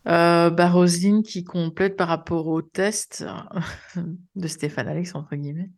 [0.08, 3.24] Euh, bah, Roselyne qui complète par rapport au test
[4.36, 5.70] de Stéphane Alex, entre guillemets.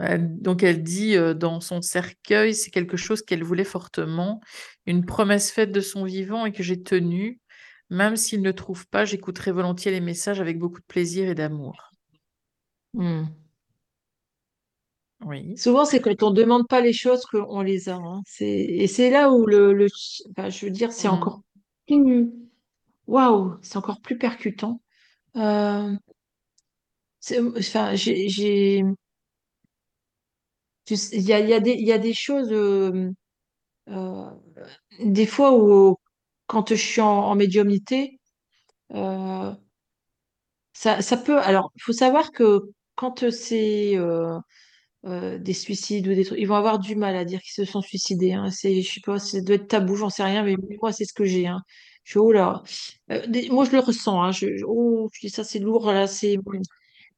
[0.00, 4.40] Euh, Donc, elle dit euh, dans son cercueil, c'est quelque chose qu'elle voulait fortement,
[4.86, 7.40] une promesse faite de son vivant et que j'ai tenue.
[7.90, 11.92] Même s'il ne trouve pas, j'écouterai volontiers les messages avec beaucoup de plaisir et d'amour.
[12.94, 13.28] Hmm.
[15.24, 15.56] Oui.
[15.58, 17.96] Souvent, c'est quand on ne demande pas les choses qu'on les a.
[17.96, 18.22] hein.
[18.26, 19.86] C'est, et c'est là où le, le
[20.30, 21.14] enfin, je veux dire, c'est Mhm.
[21.14, 21.40] encore
[21.86, 22.30] plus,
[23.08, 24.80] waouh, c'est encore plus percutant.
[25.36, 25.94] Euh,
[27.20, 28.82] c'est- enfin, j'ai, j'ai-
[30.84, 33.10] tu sais, il y a, il y a des, il y a des choses, euh,
[33.90, 34.30] euh,
[35.00, 35.98] des fois où,
[36.46, 38.20] quand je suis en, en médiumnité,
[38.94, 39.52] euh,
[40.72, 41.38] ça, ça peut.
[41.40, 42.62] Alors, il faut savoir que
[42.98, 44.36] quand c'est euh,
[45.06, 47.64] euh, des suicides ou des trucs, ils vont avoir du mal à dire qu'ils se
[47.64, 48.32] sont suicidés.
[48.34, 48.50] Hein.
[48.50, 51.14] C'est, je sais pas, ça doit être tabou, j'en sais rien, mais moi, c'est ce
[51.14, 51.46] que j'ai.
[51.46, 51.62] Hein.
[52.04, 52.62] Je suis, oh là.
[53.12, 54.22] Euh, moi, je le ressens.
[54.22, 54.32] Hein.
[54.32, 56.38] Je, oh, dis ça, c'est lourd, là, c'est.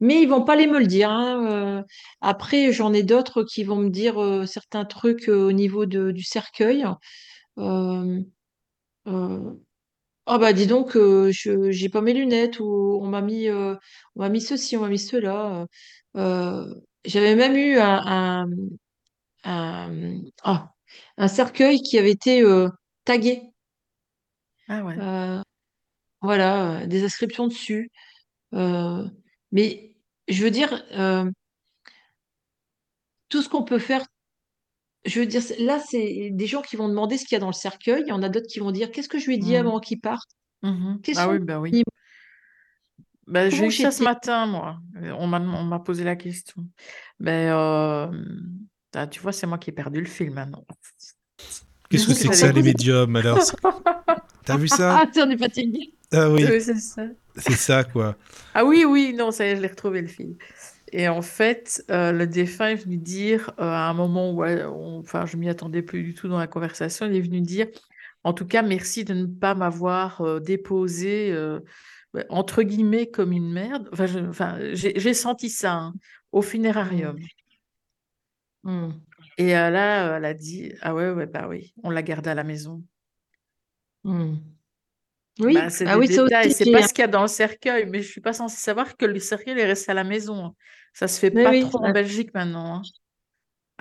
[0.00, 1.10] Mais ils vont pas les me le dire.
[1.10, 1.80] hein.
[1.80, 1.82] Euh,
[2.20, 6.10] après, j'en ai d'autres qui vont me dire euh, certains trucs euh, au niveau de,
[6.10, 6.84] du cercueil.
[10.26, 13.74] Ah bah dis donc, euh, je j'ai pas mes lunettes ou on m'a mis, euh,
[14.14, 15.66] on m'a mis ceci, on m'a mis cela.
[16.16, 16.74] Euh,
[17.04, 18.46] j'avais même eu un, un,
[19.44, 20.72] un, ah,
[21.18, 22.44] un cercueil qui avait été
[23.04, 23.42] tagué.
[24.68, 24.96] Ah ouais.
[26.22, 27.90] Voilà, des inscriptions dessus.
[28.52, 29.94] Mais
[30.28, 30.82] je veux dire,
[33.30, 34.04] tout ce qu'on peut faire
[35.06, 37.46] Je veux dire, là, c'est des gens qui vont demander ce qu'il y a dans
[37.46, 38.02] le cercueil.
[38.06, 39.66] Il y en a d'autres qui vont dire, qu'est-ce que je lui ai dit Mhm.
[39.66, 40.28] avant qu'il parte?
[41.02, 41.82] Quels Ah oui, bah oui.
[43.26, 44.78] Ben, j'ai eu ça ce matin, moi.
[45.18, 46.66] On m'a on posé la question.
[47.18, 48.24] Ben, euh,
[48.94, 50.66] ah, tu vois, c'est moi qui ai perdu le fil maintenant.
[51.88, 53.38] Qu'est-ce que c'est que ça, les médiums, alors?
[54.44, 54.98] T'as vu ça?
[55.02, 55.94] Ah, tu en es fatigué.
[56.12, 57.04] Ah oui, Oui, c'est ça.
[57.36, 58.16] c'est ça, quoi.
[58.52, 60.36] Ah oui, oui, non, ça y est, je l'ai retrouvé le fil.
[60.92, 64.98] Et en fait, euh, le défunt est venu dire, euh, à un moment où, on-
[65.00, 67.68] enfin, je m'y attendais plus du tout dans la conversation, il est venu dire,
[68.24, 71.60] en tout cas, merci de ne pas m'avoir euh, déposé, euh,
[72.14, 73.88] ouais, entre guillemets, comme une merde.
[73.92, 75.94] Enfin, j'ai senti ça hein,
[76.32, 77.16] au funérarium.
[78.62, 78.90] Hmm.
[79.38, 82.34] Et euh, là, elle a dit, ah ouais, ouais, bah oui, on l'a gardé à
[82.34, 82.82] la maison.
[85.38, 86.08] Bah, Oui, c'est ah oui,
[86.52, 88.96] c'est pas ce qu'il y a dans le cercueil, mais je suis pas censée savoir
[88.96, 90.54] que le cercueil est resté à la maison.
[90.92, 92.76] Ça se fait Mais pas oui, trop en ah, Belgique maintenant.
[92.76, 92.82] hein.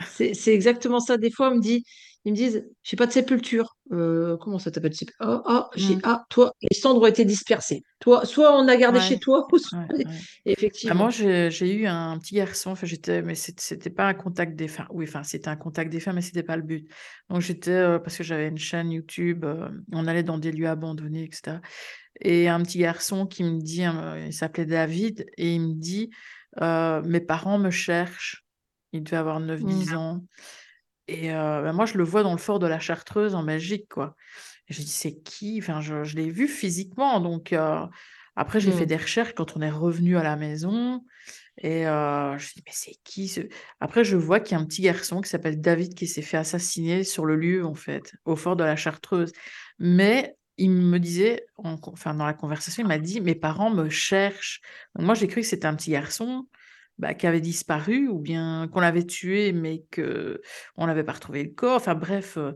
[0.06, 1.18] c'est exactement ça.
[1.18, 1.84] Des fois, on me dit,
[2.26, 3.76] ils me disent, j'ai pas de sépulture.
[3.92, 5.26] Euh, comment ça t'appelle sépulture?
[5.26, 6.00] Ah, ah, j'ai, Mm.
[6.04, 7.84] ah, toi, les cendres ont été dispersées.
[8.00, 10.04] Toi, soit on a gardé chez toi, ou soit- ouais, ouais.
[10.06, 10.14] Bah,
[10.46, 10.96] effectivement.
[10.96, 14.88] moi, j'ai eu un petit garçon, enfin, j'étais, mais c'était pas un contact défunt.
[14.92, 16.90] Oui, enfin, c'était un contact défunt, mais c'était pas le but.
[17.30, 20.68] Donc, j'étais, euh, parce que j'avais une chaîne YouTube, euh, on allait dans des lieux
[20.68, 21.62] abandonnés, etc.
[22.22, 23.84] Et un petit garçon qui me dit,
[24.26, 26.10] il s'appelait David, et il me dit,
[26.62, 28.46] euh, mes parents me cherchent.
[28.92, 29.96] Il devait avoir 9-10 Hmm.
[29.96, 30.24] ans.
[31.08, 33.88] Et euh, bah, moi, je le vois dans le fort de la Chartreuse en Belgique,
[33.90, 34.16] quoi.
[34.68, 35.60] Et j'ai dit, c'est qui?
[35.62, 37.20] Enfin, je, je l'ai vu physiquement.
[37.20, 37.86] Donc, euh,
[38.36, 38.88] après, j'ai fait Hmm.
[38.88, 41.04] des recherches quand on est revenu à la maison.
[41.62, 43.42] Et euh, je dis, mais c'est qui ce...
[43.82, 46.38] Après, je vois qu'il y a un petit garçon qui s'appelle David qui s'est fait
[46.38, 49.34] assassiner sur le lieu, en fait, au fort de la Chartreuse.
[49.80, 53.90] Mais il me disait, en- enfin, dans la conversation, il m'a dit, mes parents me
[53.90, 54.62] cherchent.
[54.96, 56.48] Donc, moi, j'ai cru que c'était un petit garçon
[56.98, 60.42] bah, qui avait disparu ou bien qu'on l'avait tué, mais que
[60.76, 61.78] on n'avait pas retrouvé le corps.
[61.78, 62.38] Enfin, bref.
[62.38, 62.54] euh,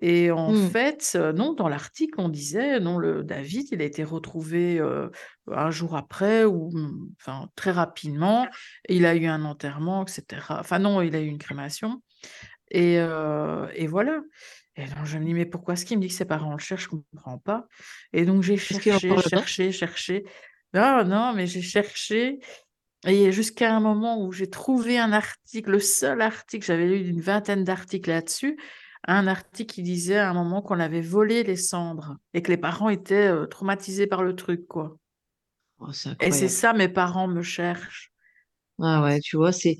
[0.00, 0.54] Et en Hmm.
[0.54, 5.08] fait, euh, non, dans l'article, on disait, non, le David, il a été retrouvé euh,
[5.50, 8.48] un jour après, ou mm, enfin très rapidement.
[8.88, 10.60] il a eu un enterrement, etc.
[10.60, 12.02] Enfin non, il a eu une crémation.
[12.70, 14.20] Et, euh, et voilà.
[14.76, 16.58] Et donc je me dis, mais pourquoi est-ce qu'il me dit que ses parents le
[16.58, 16.88] cherchent?
[16.90, 17.66] Je ne comprends pas.
[18.12, 20.24] Et donc j'ai cherché, cherché, cherché.
[20.72, 22.40] Non, non, mais j'ai cherché.
[23.06, 27.20] Et jusqu'à un moment où j'ai trouvé un article, le seul article, j'avais lu une
[27.20, 28.58] vingtaine d'articles là-dessus,
[29.06, 32.56] un article qui disait à un moment qu'on avait volé les cendres et que les
[32.58, 34.96] parents étaient euh, traumatisés par le truc, quoi.
[35.78, 38.12] Oh, Et c'est ça, mes parents me cherchent.
[38.80, 39.78] Ah ouais, tu vois, c'est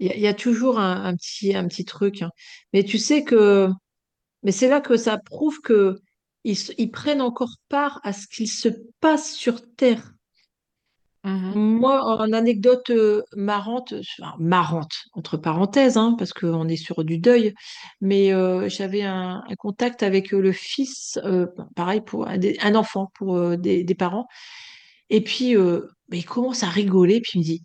[0.00, 2.22] il y, a il y a toujours un, un petit un petit truc.
[2.22, 2.30] hein.
[2.72, 3.68] Mais tu sais que
[4.44, 5.96] mais c'est là que ça prouve que
[6.44, 8.68] ils, ils prennent encore part à ce qu'il se
[9.00, 10.14] passe sur Terre.
[11.24, 11.54] Mhm.
[11.54, 17.16] Moi, en anecdote euh, marrante, enfin, marrante entre parenthèses, hein, parce qu'on est sur du
[17.16, 17.54] deuil,
[18.02, 23.10] mais euh, j'avais un, un contact avec euh, le fils, euh, pareil pour un, enfant
[23.14, 24.26] pour euh, des, des parents,
[25.08, 25.54] et puis
[26.12, 27.62] il commence à rigoler, puis il me dit.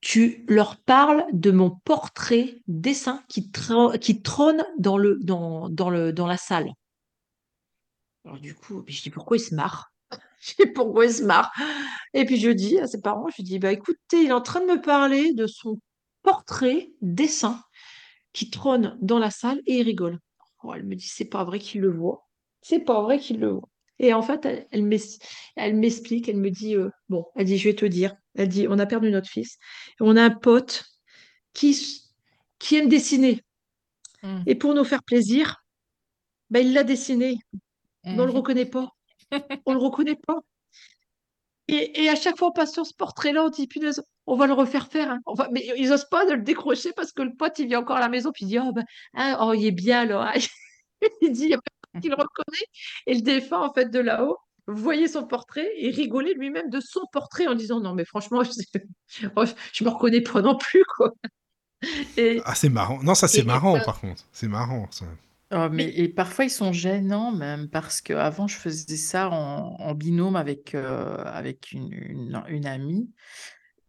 [0.00, 6.72] Tu leur parles de mon portrait dessin qui, trône dans la salle.
[8.24, 9.92] Alors du coup, je dis pourquoi il se marre?
[10.40, 11.50] Je dis pourquoi il se marre?
[12.14, 14.60] Et puis je dis à ses parents, je dis bah écoutez, il est en train
[14.60, 15.80] de me parler de son
[16.22, 17.60] portrait dessin
[18.32, 20.20] qui trône dans la salle et il rigole.
[20.62, 22.28] Oh, elle me dit c'est pas vrai qu'il le voit.
[22.62, 23.68] C'est pas vrai qu'il le voit.
[23.98, 27.84] Et en fait, elle, m'explique, elle me dit euh, bon, elle dit je vais te
[27.84, 28.14] dire.
[28.36, 29.58] Elle dit on a perdu notre fils.
[29.94, 30.84] Et on a un pote
[31.52, 31.76] qui,
[32.72, 33.42] aime dessiner.
[34.22, 34.44] Mhm.
[34.46, 35.56] Et pour nous faire plaisir,
[36.50, 37.36] ben, il l'a dessiné,
[38.04, 38.36] mais on le Mhm.
[38.36, 38.88] reconnaît pas.
[39.66, 40.38] On le reconnaît pas.
[41.68, 44.46] Et, et à chaque fois, on passe sur ce portrait-là, on dit, punaise, on va
[44.46, 45.10] le refaire faire.
[45.10, 45.18] hein.
[45.26, 45.48] On va...
[45.52, 48.00] Mais ils osent pas de le décrocher parce que le pote, il vient encore à
[48.00, 48.84] la maison, puis il dit, oh, ben,
[49.14, 50.32] hein, oh, il est bien là.
[51.20, 51.60] il dit, il y a
[52.02, 52.66] qui le reconnaît.
[53.06, 57.00] Et le défunt, en fait, de là-haut, voyait son portrait et rigolait lui-même de son
[57.12, 59.22] portrait en disant, non, mais franchement, je,
[59.72, 61.12] je me reconnais pas non plus, quoi.
[62.16, 63.02] Et, Ah, c'est marrant.
[63.02, 64.24] Non, ça, c'est marrant, par contre.
[64.32, 65.06] C'est marrant, ça.
[65.50, 69.94] Oh, mais, et parfois, ils sont gênants même parce qu'avant, je faisais ça en, en
[69.94, 73.10] binôme avec, euh, avec une, une, une amie.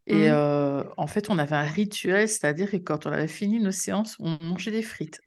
[0.08, 3.60] Et hum, euh, en fait, on avait un rituel, c'est-à-dire que quand on avait fini
[3.60, 5.20] nos séances, on mangeait des frites.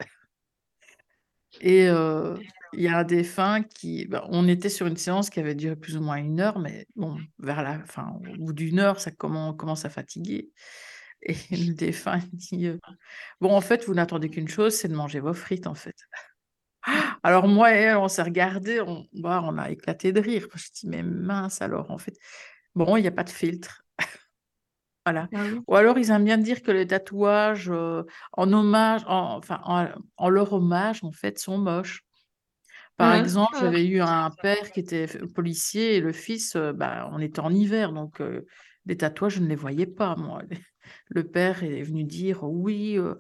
[1.60, 2.34] Et euh,
[2.74, 4.07] il y a un défunt qui...
[4.07, 6.86] bah, on était sur une séance qui avait duré plus ou moins une heure, mais
[6.97, 10.51] bon, vers la fin, au bout d'une heure, ça commen- commence à fatiguer.
[11.23, 12.78] Et le défunt dit, euh,
[13.40, 15.97] bon, en fait, vous n'attendez qu'une chose, c'est de manger vos frites, en fait.
[17.23, 20.47] Alors moi et elle, on s'est regardé, on, bah, on a éclaté de rire.
[20.55, 22.16] Je dis, mais mince alors, en fait.
[22.74, 23.82] Bon, il n'y a pas de filtre.
[25.07, 25.28] Voilà.
[25.35, 25.65] ah oui.
[25.66, 29.89] Ou alors, ils aiment bien dire que les tatouages euh, en hommage, en, enfin, en,
[30.16, 32.05] en leur hommage, en fait, sont moches.
[33.02, 36.72] Par Hein, exemple, hein, j'avais eu un père qui était policier et le fils, euh,
[36.72, 38.46] bah, on était en hiver, donc euh,
[38.86, 40.42] les tatouages, je ne les voyais pas, moi.
[41.08, 43.14] Le père est venu dire, oui, euh,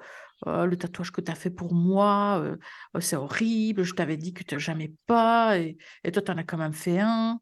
[0.46, 2.56] euh, le tatouage que tu as fait pour moi, euh,
[2.96, 6.38] euh, c'est horrible, je t'avais dit que tu jamais pas, et, et toi, tu en
[6.38, 7.38] as quand même fait un.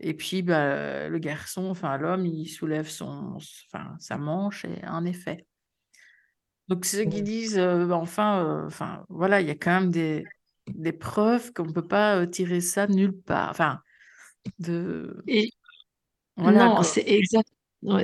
[0.00, 3.36] Et puis, bah, le garçon, enfin l'homme, il soulève son,
[3.72, 5.46] enfin, sa manche et en effet.
[6.68, 7.24] Donc, ceux qui hum.
[7.24, 10.24] disent, euh, bah, enfin, euh, enfin, voilà, il y a quand même des,
[10.74, 13.50] des preuves qu'on ne peut pas euh, tirer ça nulle part.
[13.50, 13.80] Enfin,
[14.60, 15.50] de, Et
[16.36, 17.50] voilà, non, c'est exact,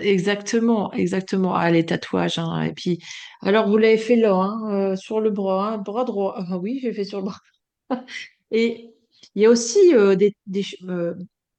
[0.03, 1.55] exactement, exactement.
[1.55, 2.63] Ah, les tatouages, hein.
[2.63, 3.01] Et puis,
[3.43, 6.35] alors vous l'avez fait là, hein, euh, sur le bras, hein, bras droit.
[6.39, 7.39] Ah oui, j'ai fait sur le bras.
[8.53, 8.95] Et
[9.35, 11.15] il y a aussi euh, des, des euh,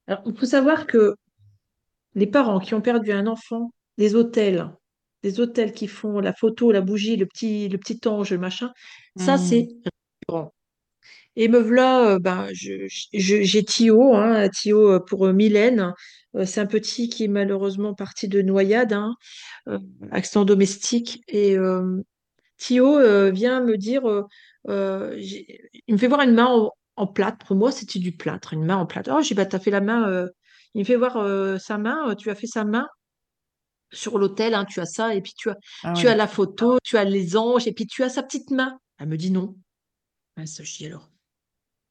[0.08, 1.16] alors, il faut savoir que
[2.14, 4.70] les parents qui ont perdu un enfant, des hôtels,
[5.22, 8.72] des hôtels qui font la photo, la bougie, le petit, le petit ange, le machin,
[9.16, 9.38] ça Hmm.
[9.38, 9.68] c'est
[10.28, 10.52] grand.
[11.36, 15.92] Et me voilà, euh, ben, je, je- j'ai Thio, hein, Thio euh, pour euh, Mylène.
[16.44, 19.14] C'est un petit qui est malheureusement parti de noyade, hein,
[19.68, 19.78] euh,
[20.10, 21.22] accident domestique.
[21.28, 22.02] Et euh,
[22.58, 24.02] Thio euh, vient me dire,
[24.68, 27.38] euh, il me fait voir une main en, en plâtre.
[27.46, 29.10] Pour moi, c'était du plâtre, une main en plâtre.
[29.14, 30.26] Oh, j'ai bah, t'as fait la main.
[30.74, 32.86] Il me fait voir sa main, tu as fait sa main
[33.92, 36.78] sur l'autel, hein, tu as ça, et puis tu as, Ah tu as la photo,
[36.82, 38.78] tu as les anges, et puis tu as sa petite main.
[38.98, 39.56] Elle me dit non.
[40.36, 41.10] Mince, je dis alors.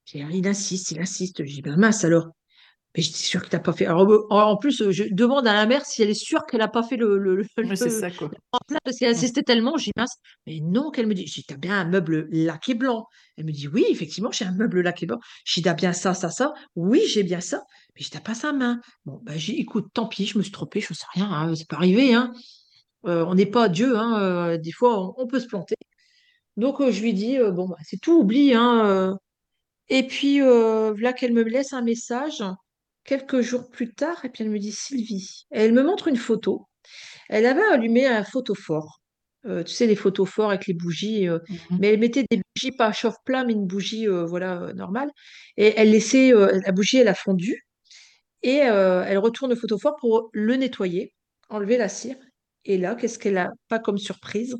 [0.05, 1.43] J'ai Il insiste, il insiste.
[1.45, 2.29] Je dis, ben mince alors.
[2.95, 3.85] Mais j'étais sûre que t'as pas fait.
[3.87, 6.69] Alors, euh, en plus, je demande à la mère si elle est sûre qu'elle n'a
[6.69, 8.31] pas fait le, le, le, ça, quoi.
[8.85, 9.75] parce qu'elle insistait tellement.
[9.77, 10.15] Je dis, mince,
[10.47, 11.25] mais non, qu'elle me dit.
[11.25, 13.05] Dis, t'as bien un meuble laqué blanc.
[13.35, 15.19] Elle me dit, oui, effectivement, j'ai un meuble laqué blanc.
[15.45, 16.53] Dis, t'as bien ça, ça, ça.
[16.75, 17.63] Oui, j'ai bien ça.
[17.95, 18.79] Mais je dis, t'as pas sa main.
[19.03, 21.29] Bon, ben, j'ai dit, écoute, tant pis, je me suis trompée, je ne sais rien,
[21.29, 22.31] hein, c'est pas arrivé, hein.
[23.07, 25.75] Euh, on n'est pas Dieu, hein, euh, des fois, on, on peut se planter.
[26.57, 29.17] Donc, euh, je lui dis, bon, bah, c'est tout, oublie, hein.
[29.89, 32.43] Et puis, euh, voilà qu'elle me laisse un message
[33.03, 35.45] quelques jours plus tard, et puis elle me dit Sylvie.
[35.51, 36.67] Elle me montre une photo.
[37.29, 38.99] Elle avait allumé un photophore.
[39.45, 41.77] Euh, tu sais, les photophores avec les bougies, euh, Mhm.
[41.79, 45.11] mais elle mettait des bougies pas à chauffe-plat, mais une bougie euh, voilà, euh, normale.
[45.57, 47.63] Et elle laissait, la bougie, elle a fondu,
[48.43, 51.13] et elle retourne le photophore pour le nettoyer.
[51.49, 52.15] enlevé la cire.
[52.65, 54.55] Et là, qu'est-ce qu'elle a pas comme surprise?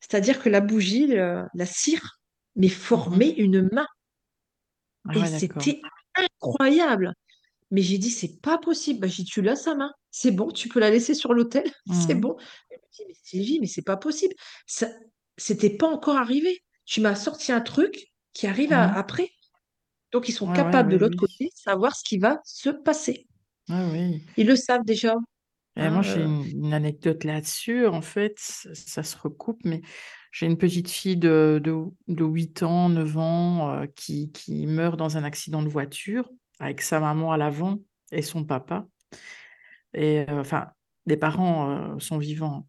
[0.00, 2.20] C'est-à-dire que la bougie, le- la cire,
[2.56, 3.86] mais formait une main.
[5.08, 5.80] Ah Et ouais, c'était
[6.14, 7.14] incroyable.
[7.70, 9.00] Mais j'ai dit, c'est pas possible.
[9.00, 9.92] Bah, j'ai dit, tu l'as sa main.
[10.10, 11.64] C'est bon, tu peux la laisser sur l'autel.
[11.92, 12.20] C'est Mhm.
[12.20, 12.36] bon.
[12.70, 14.34] Elle me dit, mais Sylvie, mais c'est pas possible.
[14.66, 14.88] Ça,
[15.36, 16.62] c'était pas encore arrivé.
[16.86, 18.96] Tu m'as sorti un truc qui arrive à- Mhm.
[18.96, 19.30] après.
[20.12, 21.28] Donc, ils sont Ouais, ouais, capables de l'autre oui.
[21.28, 23.26] côté, savoir ce qui va se passer.
[23.68, 24.22] Ouais, oui.
[24.36, 25.14] Ils le savent déjà.
[25.76, 27.86] Et hein, moi, j'ai euh, une, une anecdote là-dessus.
[27.86, 29.82] En fait, ça se recoupe, mais
[30.30, 31.76] j'ai une petite fille de, de,
[32.08, 36.30] de 8 ans, 9 ans, euh, qui, qui meurt dans un accident de voiture
[36.60, 37.78] avec sa maman à l'avant
[38.12, 38.86] et son papa.
[39.94, 40.68] Et euh, enfin,
[41.06, 42.66] les parents euh, sont vivants.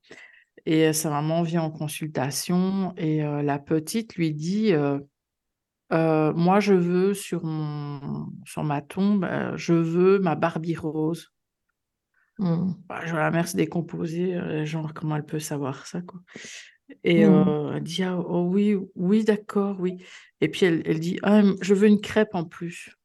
[0.65, 4.99] Et sa maman vient en consultation et euh, la petite lui dit euh,
[5.93, 11.29] Euh, Moi, je veux sur mon, sur ma tombe, je veux ma Barbie rose.
[12.37, 16.21] hmm, Bah, je vois la mère se décomposer, genre comment elle peut savoir ça, quoi.
[17.03, 20.03] Et euh, elle dit, ah, oh oui, oui, d'accord, oui.
[20.41, 22.95] Et puis elle, elle dit, ah, je veux une crêpe en plus.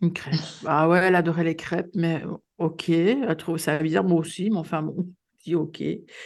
[0.00, 0.34] Une crêpe.
[0.66, 4.50] Ah ouais, elle adorait les crêpes, mais euh, ok, elle trouve ça bizarre, moi aussi,
[4.50, 5.08] mais enfin bon,
[5.44, 5.82] dis ok,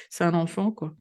[0.09, 0.95] c'est un enfant, quoi.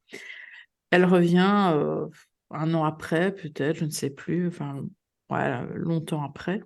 [0.92, 2.08] Elle revient euh,
[2.52, 4.84] un an après, peut-être, je ne sais plus, enfin,
[5.30, 6.62] voilà, longtemps après.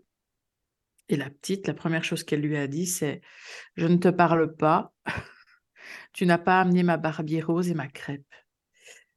[1.09, 3.21] Et la petite, la première chose qu'elle lui a dit, c'est
[3.75, 4.93] Je ne te parle pas,
[6.13, 8.23] tu n'as pas amené ma Barbie rose et ma crêpe.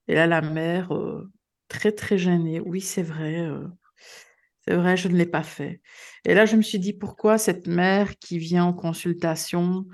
[0.08, 1.30] Et là, la mère, euh,
[1.68, 3.66] très très gênée, oui, c'est vrai, euh,
[4.66, 5.80] c'est vrai, je ne l'ai pas fait.
[6.24, 9.86] Et là, je me suis dit Pourquoi cette mère qui vient en consultation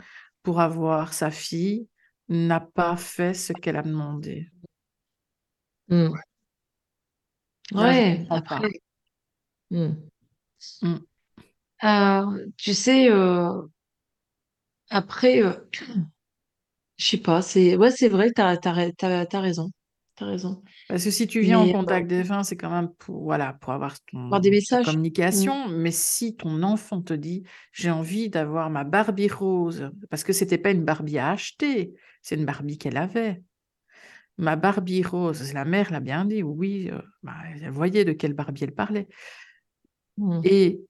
[0.42, 1.88] pour avoir sa fille
[2.28, 4.48] n'a pas fait ce qu'elle a demandé?
[5.88, 6.12] Hmm.
[7.76, 8.70] Là, Ouais, après.
[9.70, 9.92] hmm.
[10.82, 10.98] Mm.
[11.84, 13.62] Euh, tu sais, euh,
[14.90, 15.52] après, euh,
[16.98, 19.70] je sais pas, c'est ouais, c'est vrai, t'as, t'as raison.
[20.14, 20.62] T'as raison.
[20.88, 23.96] Parce que si tu viens en contact défunt, c'est quand même pour, voilà, pour avoir
[24.14, 24.86] avoir des ton, ta messages.
[24.86, 25.68] Communication.
[25.68, 30.58] Mais si ton enfant te dit j'ai envie d'avoir ma Barbie rose, parce que c'était
[30.58, 33.42] pas une Barbie à acheter, c'est une Barbie qu'elle avait.
[34.36, 38.34] Ma Barbie rose, la mère l'a bien dit, oui, euh, bah, elle voyait de quelle
[38.34, 39.08] Barbie elle parlait.
[40.18, 40.40] Hmm.
[40.44, 40.80] Et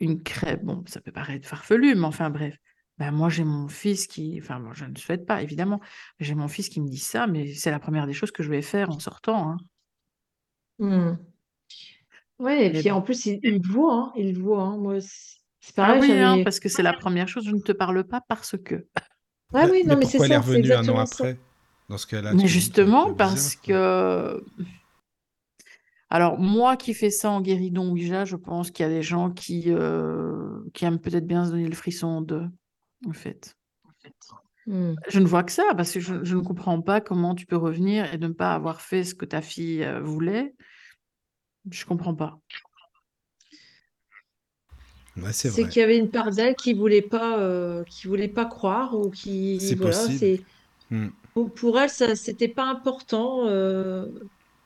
[0.00, 2.56] une crêpe, bon, ça peut paraître farfelu, mais enfin bref.
[2.98, 5.80] Ben, moi, j'ai mon fils qui, enfin, moi, je ne souhaite pas, évidemment,
[6.20, 8.50] j'ai mon fils qui me dit ça, mais c'est la première des choses que je
[8.50, 9.50] vais faire en sortant.
[9.50, 9.56] hein.
[10.78, 11.16] Hmm.
[12.38, 12.96] Ouais, et Mais puis bon.
[12.96, 14.62] en plus, il, il le voit, hein, il le voit.
[14.62, 14.76] hein.
[14.76, 17.72] Moi, c'est Ah pareil, oui, hein, parce que c'est la première chose, je ne te
[17.72, 18.86] parle pas parce que.
[19.54, 21.24] Ah Mais, oui, mais non, mais c'est pourquoi elle est ça, revenue un an ça.
[21.24, 21.38] après
[21.88, 23.62] Dans ce cas-là, Mais justement, parce quoi.
[23.74, 24.44] que.
[26.10, 29.30] Alors, moi qui fais ça en guéridon Ouija, je pense qu'il y a des gens
[29.30, 32.46] qui, euh, qui aiment peut-être bien se donner le frisson de,
[33.06, 33.56] en fait.
[34.66, 34.94] Hmm.
[35.08, 37.56] Je ne vois que ça, parce que je, je ne comprends pas comment tu peux
[37.56, 40.54] revenir et ne pas avoir fait ce que ta fille euh, voulait.
[41.70, 42.38] Je comprends pas.
[45.16, 48.46] Ouais, c'est qu'il y avait une part d'elle qui voulait pas, euh, qui voulait pas
[48.46, 50.18] croire ou qui, C'est voilà, possible.
[50.18, 50.42] c'est
[50.90, 51.08] Hmm.
[51.32, 53.46] pour, pour elle, ça, c'était pas important.
[53.46, 54.06] euh,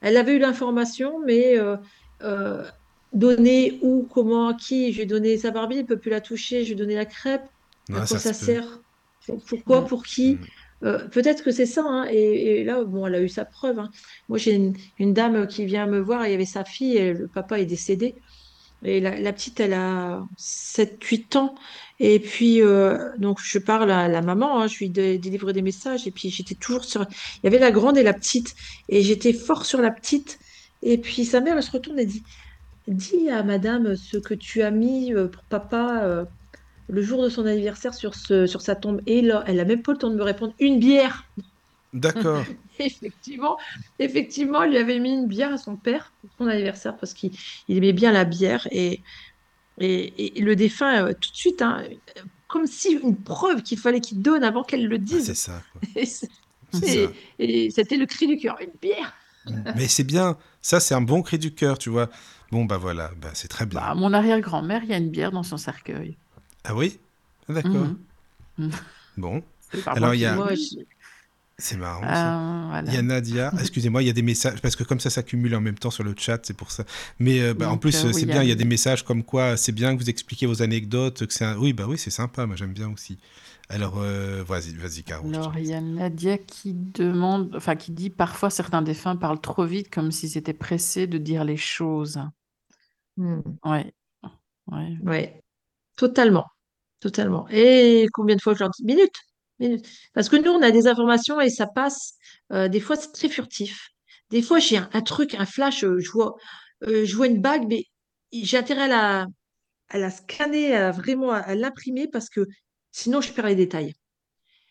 [0.00, 1.76] elle avait eu l'information, mais euh,
[2.23, 2.65] euh,
[3.12, 4.91] donner où, comment, à qui.
[4.92, 6.62] Je lui ai donné sa Barbie, elle peut plus la toucher.
[6.62, 7.49] Je lui ai donné la crêpe.
[7.92, 8.83] À Ouais, quoi ça sert?
[9.26, 9.83] Pour- Pourquoi?
[9.83, 9.86] Mm.
[9.86, 10.36] Pour qui?
[10.36, 10.44] Hmm.
[10.84, 11.83] Euh, peut-être que c'est ça.
[11.84, 13.78] hein, et, et là, bon, elle a eu sa preuve.
[13.78, 13.91] hein.
[14.28, 16.26] Moi, j'ai une, une dame qui vient me voir.
[16.26, 16.97] Il y avait sa fille.
[16.97, 18.15] Et le papa est décédé.
[18.84, 21.55] Et la, la petite, elle a 7-8 ans.
[21.99, 25.62] Et puis, euh, donc, je parle à la maman, hein, je lui dé- délivre des
[25.62, 26.07] messages.
[26.07, 27.02] Et puis, j'étais toujours sur.
[27.02, 28.55] Il y avait la grande et la petite.
[28.89, 30.39] Et j'étais fort sur la petite.
[30.83, 32.23] Et puis, sa mère, elle se retourne et dit
[32.86, 36.26] Dis à madame ce que tu as mis euh, pour papa
[36.89, 39.00] le jour de son anniversaire sur, ce, sur sa tombe.
[39.07, 41.25] Et là, elle n'a même pas le temps de me répondre Une bière
[41.92, 42.47] D'accord.
[42.78, 43.57] Effectivement,
[43.99, 47.33] effectivement, il lui avait mis une bière à son père pour son anniversaire parce qu'il
[47.67, 49.02] il aimait bien la bière et,
[49.78, 51.84] et, et le défunt euh, tout de suite, hein,
[52.49, 55.34] comme si une preuve qu'il fallait qu'il donne avant qu'elle le Ah, c'est dise.
[55.34, 55.83] ça, quoi.
[56.83, 59.15] Et, et c'était le cri du cœur, une bière.
[59.75, 60.39] Mais c'est bien.
[60.62, 62.10] Ça, c'est un bon cri du cœur, tu vois.
[62.50, 63.81] Bon, bah voilà, bah, c'est très bien.
[63.81, 66.18] Bah, mon arrière-grand-mère, il y a une bière dans son cercueil.
[66.64, 67.00] Ah oui?
[67.48, 67.88] Ah, D'accord.
[67.88, 68.06] Mhm.
[68.58, 68.70] Mhm.
[69.16, 69.42] Bon,
[69.94, 70.84] Alors, il y a- je-
[71.58, 72.30] c'est marrant ça.
[72.30, 72.92] Euh, voilà.
[72.92, 75.54] Il y a Nadia, excusez-moi, il y a des messages, parce que comme ça s'accumule
[75.56, 76.84] en même temps sur le chat, c'est pour ça.
[77.18, 78.52] Mais euh, bah, en plus, euh, euh, oui, c'est il y a- bien, il y
[78.52, 81.56] a des messages comme quoi c'est bien que vous expliquiez vos anecdotes, que c'est un...
[81.58, 83.18] Oui, bah oui, c'est sympa, moi j'aime bien aussi.
[83.68, 85.26] Alors, euh, vas-y, vas-y, Caro.
[85.26, 89.64] Alors, il y a Nadia qui demande, enfin, qui dit parfois certains défunts parlent trop
[89.64, 92.20] vite, comme s'ils étaient pressés de dire les choses.
[93.16, 93.94] Hmm, Ouais.
[94.68, 94.96] Ouais.
[95.04, 95.42] ouais,
[95.99, 96.47] totalement,
[97.01, 97.49] totalement.
[97.51, 99.15] Et combien de fois je leur dis minute,
[99.60, 99.78] Mais,
[100.15, 102.15] parce que nous, on a des informations et ça passe.
[102.52, 103.91] euh, des fois, c'est très furtif.
[104.31, 106.36] Des fois, j'ai un, un truc, un flash, euh, je vois,
[106.85, 107.85] euh, je vois une bague, mais
[108.33, 109.27] j'ai intérêt à la,
[109.91, 112.47] à la scanner, à vraiment à, à l'imprimer parce que
[112.93, 113.94] sinon, je perds les détails.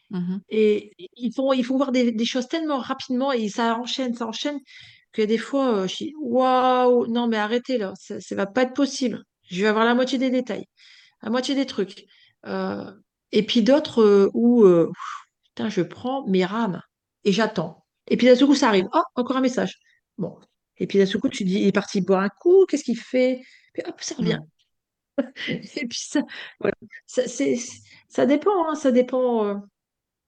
[0.09, 0.41] Mhm.
[0.49, 4.27] Et il faut, il faut voir des, des choses tellement rapidement et ça enchaîne, ça
[4.27, 4.59] enchaîne,
[5.11, 8.73] que des fois, je dis waouh, non, mais arrêtez là, ça, ça va pas être
[8.73, 9.23] possible.
[9.49, 10.65] Je vais avoir la moitié des détails,
[11.21, 12.05] la moitié des trucs.
[12.45, 12.91] Euh,
[13.31, 14.91] et puis d'autres euh, où, euh,
[15.43, 16.81] putain, je prends mes rames
[17.23, 17.85] et j'attends.
[18.07, 18.87] Et puis d'un seul coup, ça arrive.
[18.93, 19.79] Oh, encore un message.
[20.17, 20.37] Bon.
[20.77, 22.97] Et puis d'un seul coup, tu dis, il est parti boire un coup, qu'est-ce qu'il
[22.99, 23.41] fait?
[23.73, 24.39] Puis hop, ça revient.
[24.39, 24.47] Mm.
[25.77, 26.21] Et puis ça,
[26.59, 26.75] voilà.
[27.07, 27.57] Ça, c'est,
[28.07, 29.45] ça dépend, hein, ça dépend.
[29.45, 29.55] euh,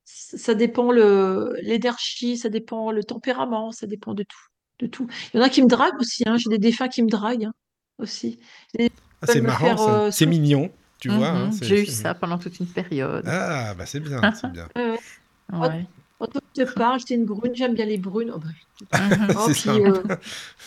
[0.05, 4.39] ça dépend le l'énergie, ça dépend le tempérament, ça dépend de tout,
[4.79, 5.07] de tout.
[5.33, 6.37] Il y en a qui me draguent aussi, hein.
[6.37, 7.53] J'ai des défunts qui me draguent hein,
[7.99, 8.39] aussi.
[9.21, 11.29] Ah, c'est marrant, euh, C'est mignon, tu vois.
[11.29, 11.59] hein, Mhm.
[11.61, 13.25] J'ai eu ça pendant toute une période.
[13.27, 14.67] Ah, bah c'est bien, c'est bien.
[14.75, 15.85] Ouais, ouais.
[16.19, 18.31] Quand on te parle, j'étais une brune, j'aime bien les brunes.
[18.33, 18.47] Oh, bah,
[19.35, 19.75] oh, c'est puis, ça.
[19.75, 20.03] euh,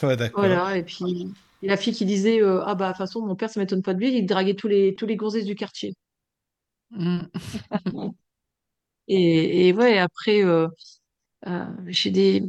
[0.02, 0.40] Ouais, d'accord.
[0.40, 3.36] voilà, et puis et la fille qui disait euh, Ah bah de toute façon, mon
[3.36, 5.94] père, ça m'étonne pas de lui, il draguait tous les tous les gonzesses du quartier.
[6.90, 7.28] Mm.
[9.08, 10.68] Et, et ouais, après, euh,
[11.48, 12.44] euh, j'ai des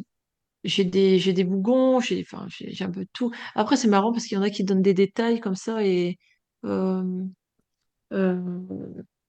[0.65, 3.31] j'ai des j'ai des bougons, j'ai enfin j'ai j'ai un peu de tout.
[3.55, 6.17] Après, c'est marrant parce qu'il y en a qui donnent des détails comme ça et
[6.65, 7.25] euh, euh,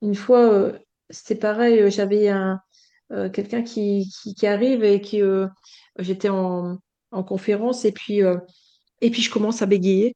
[0.02, 0.78] une fois, euh,
[1.10, 2.60] c'était pareil, euh, j'avais un
[3.12, 5.46] euh, quelqu'un qui, qui qui arrive et qui euh,
[5.98, 6.78] j'étais en
[7.12, 8.38] en conférence et puis euh,
[9.00, 10.14] et puis je commence à bégayer.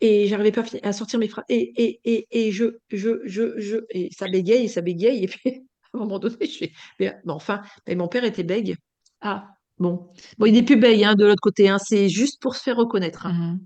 [0.00, 1.44] Et j'arrivais pas à sortir mes phrases.
[1.48, 5.24] Et, et, et, et je, je, je, je, et ça bégaye, et ça bégaye.
[5.24, 5.40] Et puis,
[5.94, 8.76] à un moment donné, je fais, mais, mais enfin, mais mon père était bègue.
[9.22, 10.10] Ah, bon.
[10.36, 12.76] Bon, il n'est plus bègue, hein, de l'autre côté, hein, c'est juste pour se faire
[12.76, 13.26] reconnaître.
[13.26, 13.58] hein.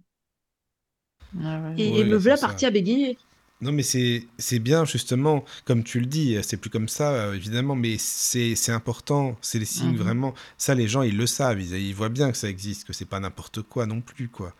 [1.33, 1.43] Mhm.
[1.45, 1.75] Ah ouais.
[1.79, 3.19] Et, et me Ouais, voilà partie à bégayer.
[3.61, 7.75] Non, mais c'est bien, justement, comme tu le dis, c'est plus comme ça, euh, évidemment,
[7.77, 9.99] mais c'est important, c'est les signes, Mhm.
[9.99, 10.33] vraiment.
[10.57, 13.05] Ça, les gens, ils le savent, ils, ils voient bien que ça existe, que c'est
[13.05, 14.55] pas n'importe quoi non plus, quoi.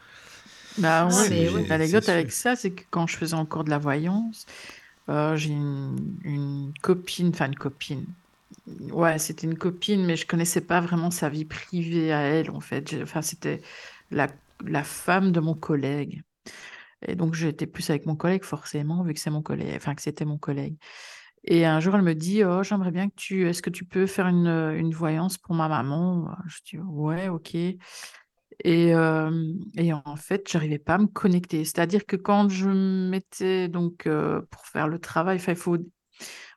[0.77, 4.47] Bah Ah, ouais, l'anecdote avec ça, c'est que quand je faisais encore de la voyance,
[5.11, 8.15] euh, j'ai une, une copine, enfin une copine.
[8.67, 12.61] Ouais, c'était une copine, mais je connaissais pas vraiment sa vie privée à elle, en
[12.61, 12.95] fait.
[13.03, 13.63] Enfin, c'était
[14.11, 14.29] la,
[14.65, 16.23] la femme de mon collègue.
[17.07, 20.03] Et donc, j'étais plus avec mon collègue, forcément, vu que c'est mon collègue, enfin, que
[20.03, 20.77] c'était mon collègue.
[21.45, 24.07] Et un jour, elle me dit, oh, j'aimerais bien que tu, est-ce que tu peux
[24.07, 26.31] faire une, une voyance pour ma maman?
[26.49, 27.55] Je dis, ouais, ok.
[28.65, 31.65] Et, euh, et en fait, j'arrivais pas à me connecter.
[31.65, 35.79] C'est-à-dire que quand je me mettais donc euh, pour faire le travail, il faut,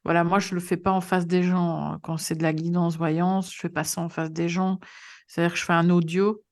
[0.06, 1.94] voilà, moi je le fais pas en face des gens.
[1.94, 2.00] hein.
[2.04, 4.80] Quand c'est de la guidance voyance, je fais pas ça en face des gens.
[5.28, 6.44] C'est-à-dire que je fais un audio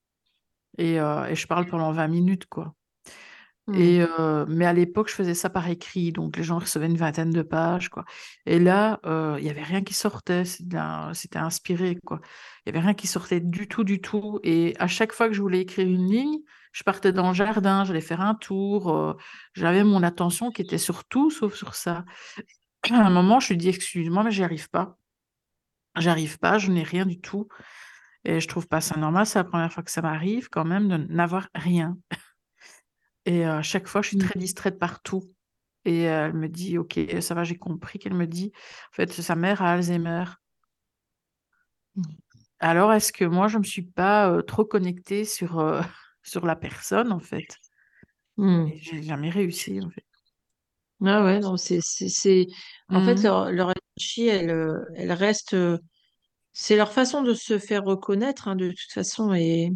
[0.78, 2.76] et, euh, et je parle pendant 20 minutes, quoi.
[3.74, 6.98] Et euh, mais à l'époque, je faisais ça par écrit, donc les gens recevaient une
[6.98, 8.06] vingtaine de pages, quoi.
[8.46, 12.20] Et là, euh, il y avait rien qui sortait, c'était inspiré, quoi.
[12.66, 14.40] Il y avait rien qui sortait du tout, du tout.
[14.44, 16.40] Et à chaque fois que je voulais écrire une ligne,
[16.74, 18.90] je partais dans le jardin, j'allais faire un tour.
[18.96, 19.14] euh,
[19.54, 22.04] j'avais mon attention qui était sur tout sauf sur ça.
[22.92, 24.98] À un moment, je lui dis, excuse-moi, mais j'y arrive pas.
[25.98, 27.48] J'arrive pas, je n'ai rien du tout.
[28.26, 29.26] Et je trouve pas ça normal.
[29.26, 31.98] C'est la première fois que ça m'arrive quand même de n'avoir rien.
[33.26, 35.22] Et euh, à chaque fois, je suis très distraite partout.
[35.86, 38.52] Et euh, elle me dit, OK, ça va, j'ai compris qu'elle me dit,
[38.92, 40.26] en fait, sa mère a Alzheimer.
[42.60, 45.82] Alors, est-ce que moi, je me suis pas euh, trop connectée sur, euh,
[46.24, 47.48] sur la personne, en fait?
[48.66, 50.06] Et j'ai jamais réussi, en fait.
[51.04, 51.80] Ah ouais, non, c'est.
[52.90, 53.24] En fait, Mhm.
[53.24, 55.56] leur, leur énergie, elle, elle reste...
[56.54, 59.34] C'est leur façon de se faire reconnaître, hein, de toute façon.
[59.34, 59.72] Et,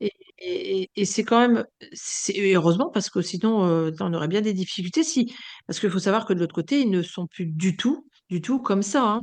[0.00, 1.64] et, et, et c'est quand même...
[1.92, 5.04] c'est- heureusement, parce que sinon, euh, on aurait bien des difficultés.
[5.04, 5.34] Si,
[5.66, 8.40] parce qu'il faut savoir que de l'autre côté, ils ne sont plus du tout, du
[8.40, 9.04] tout comme ça.
[9.04, 9.22] hein.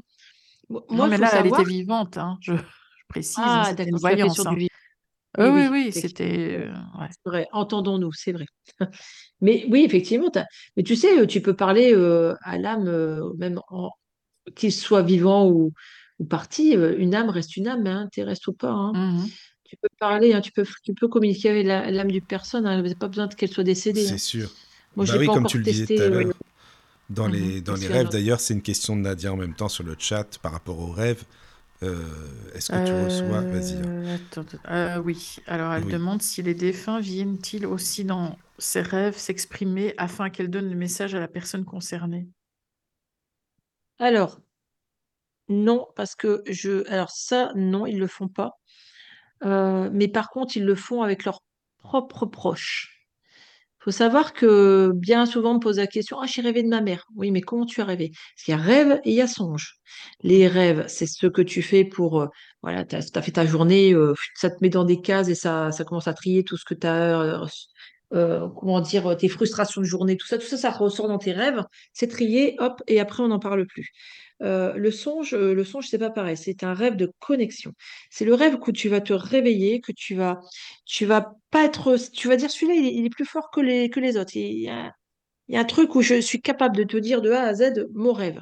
[0.70, 2.62] Mo- Non, Moi, il mais là, elle était vivante, hein, je, je
[3.08, 4.36] précise, hein, Ah, c'était une tu voyance.
[4.36, 4.56] sur hein.
[4.56, 4.68] du.
[5.40, 6.58] Euh, Oui, oui, oui, c'était...
[6.68, 7.08] euh, ouais.
[7.12, 8.46] C'est vrai, entendons-nous, c'est vrai.
[9.42, 10.30] Mais oui, effectivement,
[10.78, 12.90] mais tu sais, tu peux parler euh, à l'âme,
[13.38, 13.92] même en...
[14.56, 15.74] qu'il soit vivant ou,
[16.20, 18.72] ou parti, une âme reste une âme, hein, t'es reste ou pas.
[18.72, 18.94] hein.
[18.94, 19.28] Mhm.
[19.66, 22.84] Tu peux parler, hein, tu peux, tu peux communiquer avec la- l'âme d'une personne, hein,
[23.00, 24.08] pas besoin qu'elle soit décédée.
[24.08, 24.18] C'est hein.
[24.18, 24.50] sûr.
[24.96, 26.02] Moi, je Bah oui, pas comme tu encore le disais tout testé.
[26.04, 26.34] à euh, l'heure.
[27.10, 27.62] Dans les, Mhm.
[27.62, 30.40] dans les rêves, d'ailleurs, c'est une question de Nadia en même temps sur le chat
[30.42, 31.26] par rapport aux rêves.
[31.84, 32.04] Euh,
[32.56, 33.44] Est-ce que tu reçois?
[33.52, 33.82] Vas-y.
[33.82, 33.92] hein.
[34.08, 34.18] Euh.
[34.70, 35.92] Euh, oui, alors elle Oui.
[35.92, 41.16] demande si les défunts viennent-ils aussi dans ses rêves s'exprimer afin qu'elle donne le message
[41.16, 42.28] à la personne concernée?
[44.00, 44.40] Alors,
[45.50, 46.88] non, parce que je.
[46.90, 48.60] Alors, ça, non, ils le font pas.
[49.44, 51.42] Euh, mais par contre, ils le font avec leurs
[51.80, 52.92] propres proches.
[53.80, 56.82] faut savoir que bien souvent, on me pose la question, ah, j'ai rêvé de ma
[56.82, 57.06] mère.
[57.16, 58.10] Oui, mais comment tu as rêvé?
[58.10, 59.76] Parce qu'il y a rêve et il y a songe.
[60.24, 62.28] Les rêves, c'est ce que tu fais pour, euh,
[62.64, 65.72] voilà, tu as, fait ta journée, euh, ça te met dans des cases et ça,
[65.72, 67.42] ça commence à trier tout ce que tu as,
[68.12, 71.64] comment dire, tes frustrations de journée, tout ça, tout ça, ça ressort dans tes rêves,
[71.94, 73.92] c'est trié, hop, et après, on n'en parle plus.
[74.42, 76.38] Euh, le songe, euh, le songe, c'est pas pareil.
[76.38, 77.74] C'est un rêve de connexion.
[78.10, 80.42] C'est le rêve où tu vas te réveiller, que tu vas,
[80.86, 84.00] tu vas pas être, tu vas dire celui-là, il, est plus fort que les, que
[84.00, 84.36] les autres.
[84.36, 84.94] Il y, a,
[85.48, 87.54] il y a un truc où je suis capable de te dire de A à
[87.54, 88.42] Z mon rêve.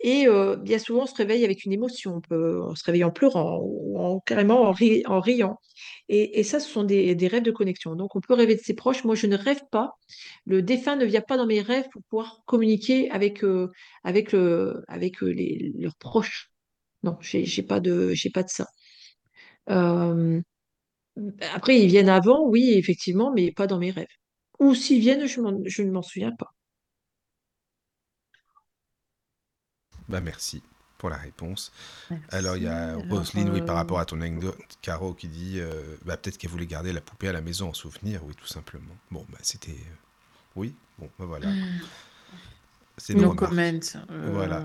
[0.00, 0.26] Et
[0.60, 2.20] bien souvent, on se réveille avec une émotion.
[2.30, 4.72] On se réveiller en pleurant ou en, carrément en,
[5.20, 5.58] riant.
[6.08, 7.96] Et, ça, ce sont des, rêves de connexion.
[7.96, 9.04] Donc, on peut rêver de ses proches.
[9.04, 9.92] Moi, je ne rêve pas.
[10.46, 13.44] Le défunt ne vient pas dans mes rêves pour pouvoir communiquer avec,
[14.04, 14.34] avec,
[14.88, 16.50] avec leurs proches.
[17.02, 18.66] Non, j'ai n'ai pas, de, pas de ça.
[21.54, 24.06] Après, ils viennent avant, oui, effectivement, mais pas dans mes rêves.
[24.60, 26.54] Ou s'ils viennent, je ne m'en souviens pas.
[30.08, 30.62] Bah merci
[30.98, 31.72] pour la réponse.
[32.30, 35.60] Alors il y a Roselyne, oui, par euh, rapport à ton anecdote, Caro qui dit
[35.60, 38.46] euh, bah, peut-être qu'elle voulait garder la poupée à la maison en souvenir, oui, tout
[38.46, 38.96] simplement.
[39.10, 39.72] Bon, bah c'était.
[39.72, 39.94] Euh,
[40.56, 41.48] oui, bon, bah voilà.
[41.48, 41.80] Hmm.
[42.96, 43.62] C'est nos comment.
[44.32, 44.64] voilà.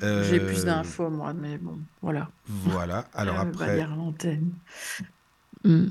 [0.00, 2.28] J'ai plus d'infos, moi, mais bon, voilà.
[2.46, 3.86] Voilà, alors après.
[3.86, 4.52] l'antenne.
[5.64, 5.88] Hmm.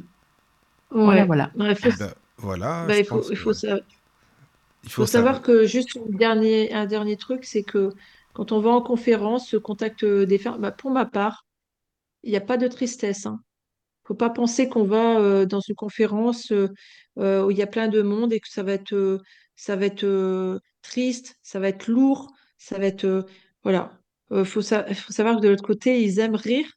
[0.92, 1.52] Voilà, voilà.
[1.56, 2.86] Bref, bah, voilà.
[2.86, 3.54] Bah, il, faut, il, faut,
[4.84, 7.96] il faut, savoir que juste un dernier, un dernier truc, c'est que
[8.36, 11.46] quand on va en conférence, ce contact euh, des femmes, bah, pour ma part,
[12.24, 13.24] il n'y a pas de tristesse.
[13.24, 13.40] Il hein.
[14.04, 17.68] ne faut pas penser qu'on va euh, dans une conférence euh, où il y a
[17.68, 22.86] plein de monde et que ça va être, triste, ça va être lourd, ça va
[22.86, 23.26] être.
[23.64, 24.00] voilà.
[24.32, 26.68] Il faut, savoir que de l'autre côté, ils aiment rire.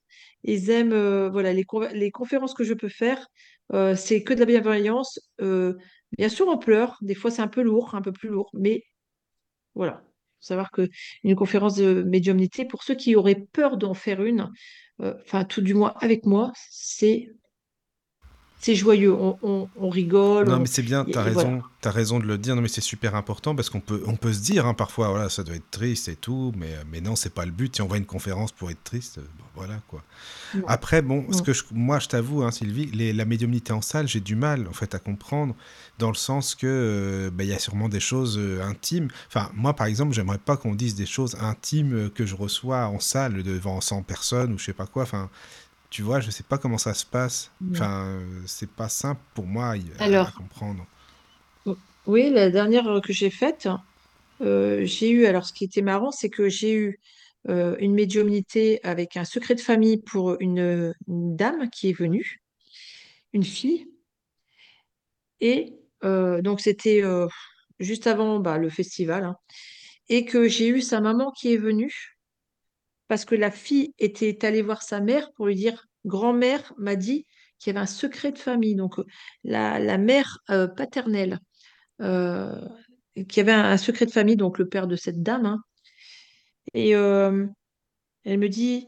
[0.45, 1.29] Ils aiment.
[1.29, 3.27] voilà, les, les, conférences que je peux faire,
[3.97, 5.19] c'est que de la bienveillance.
[5.41, 6.99] bien sûr, on pleure.
[7.03, 8.51] Des fois, c'est un peu lourd, un peu plus lourd.
[8.55, 8.85] Mais
[9.75, 10.08] voilà
[10.41, 14.51] faut savoir qu'une conférence de médiumnité, pour ceux qui auraient peur d'en faire une,
[15.01, 17.29] euh, enfin tout du moins avec moi, c'est
[18.61, 20.49] c'est joyeux, on, rigole.
[20.49, 22.81] Non, mais c'est bien, tu as, raison, as raison de le dire, non, mais c'est
[22.81, 25.71] super important parce qu'on peut, on peut se dire hein, parfois, voilà, ça doit être
[25.71, 27.77] triste et tout, mais, mais non, c'est pas le but.
[27.77, 29.21] Si on voit une conférence pour être triste,
[29.55, 30.03] voilà quoi.
[30.67, 34.21] Après, bon, ce que moi, je t'avoue, hein, Sylvie, les, la médiumnité en salle, j'ai
[34.21, 35.55] du mal en fait à comprendre
[35.99, 39.09] dans le sens que euh, bah, il y a sûrement des choses euh, intimes.
[39.29, 42.99] Enfin, moi, par exemple, j'aimerais pas qu'on dise des choses intimes que je reçois en
[42.99, 45.05] salle devant 100 personnes ou je sais pas quoi.
[45.05, 45.29] Enfin,
[45.91, 47.51] tu vois, je sais pas comment ça se passe.
[47.71, 50.87] Enfin, c'est pas simple pour moi à, comprendre.
[52.07, 53.69] Oui, la dernière que j'ai faite,
[54.41, 57.01] euh, j'ai eu, alors ce qui était marrant, c'est que j'ai eu
[57.49, 62.43] euh, une médiumnité avec un secret de famille pour une, dame qui est venue,
[63.33, 63.89] une fille.
[65.41, 67.03] Et euh, donc c'était
[67.81, 69.25] juste avant bah, le festival.
[69.25, 69.37] Hein.
[70.09, 72.18] et que j'ai eu sa maman qui est venue
[73.09, 77.27] parce que la fille était allée voir sa mère pour lui dire grand-mère m'a dit
[77.59, 78.75] qu'il y avait un secret de famille.
[78.75, 79.05] Donc, euh,
[79.45, 81.41] la, mère euh, paternelle,
[82.01, 82.61] euh,
[83.29, 85.47] qui avait un, secret de famille, donc le père de cette dame.
[85.47, 85.63] Hein.
[86.75, 88.87] et elle me dit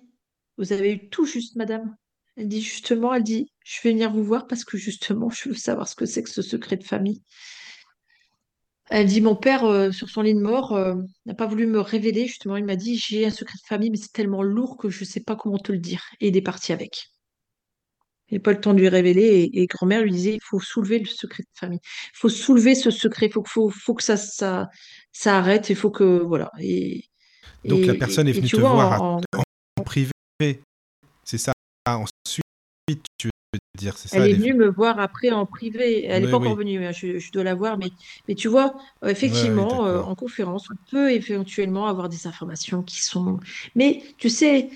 [0.58, 1.96] Vous avez eu tout juste, madame?
[2.36, 5.54] Elle dit justement Elle dit Je vais venir vous voir parce que justement, je veux
[5.54, 7.22] savoir ce que c'est que ce secret de famille.
[8.90, 11.80] Elle dit Mon père, euh, sur son lit de mort, euh, n'a pas voulu me
[11.80, 12.26] révéler.
[12.26, 15.00] Justement, il m'a dit J'ai un secret de famille, mais c'est tellement lourd que je
[15.00, 16.02] ne sais pas comment te le dire.
[16.20, 17.08] Et il est parti avec.
[18.28, 19.48] Il n'a pas le temps de lui révéler.
[19.52, 21.80] Et, grand-mère lui disait Il faut soulever le secret de famille.
[21.82, 23.26] Il faut soulever ce secret.
[23.26, 24.68] Il faut, faut, faut, que ça, ça,
[25.12, 25.70] ça arrête.
[25.70, 26.18] Il faut que.
[26.18, 26.50] Voilà.
[26.58, 27.04] Et,
[27.64, 29.20] Donc la personne est venue te voir en,
[29.84, 30.10] privé.
[31.24, 31.52] C'est ça.
[31.86, 33.29] Ensuite, tu
[33.80, 34.18] dire, c'est ça.
[34.18, 36.04] Elle est venue me voir après en privé.
[36.04, 37.78] Elle n'est pas encore venue, hein, je, dois la voir.
[37.78, 37.90] Mais,
[38.28, 43.02] mais tu vois, euh, effectivement, euh, en conférence, on peut éventuellement avoir des informations qui
[43.02, 43.40] sont.
[43.74, 44.70] Mais tu sais,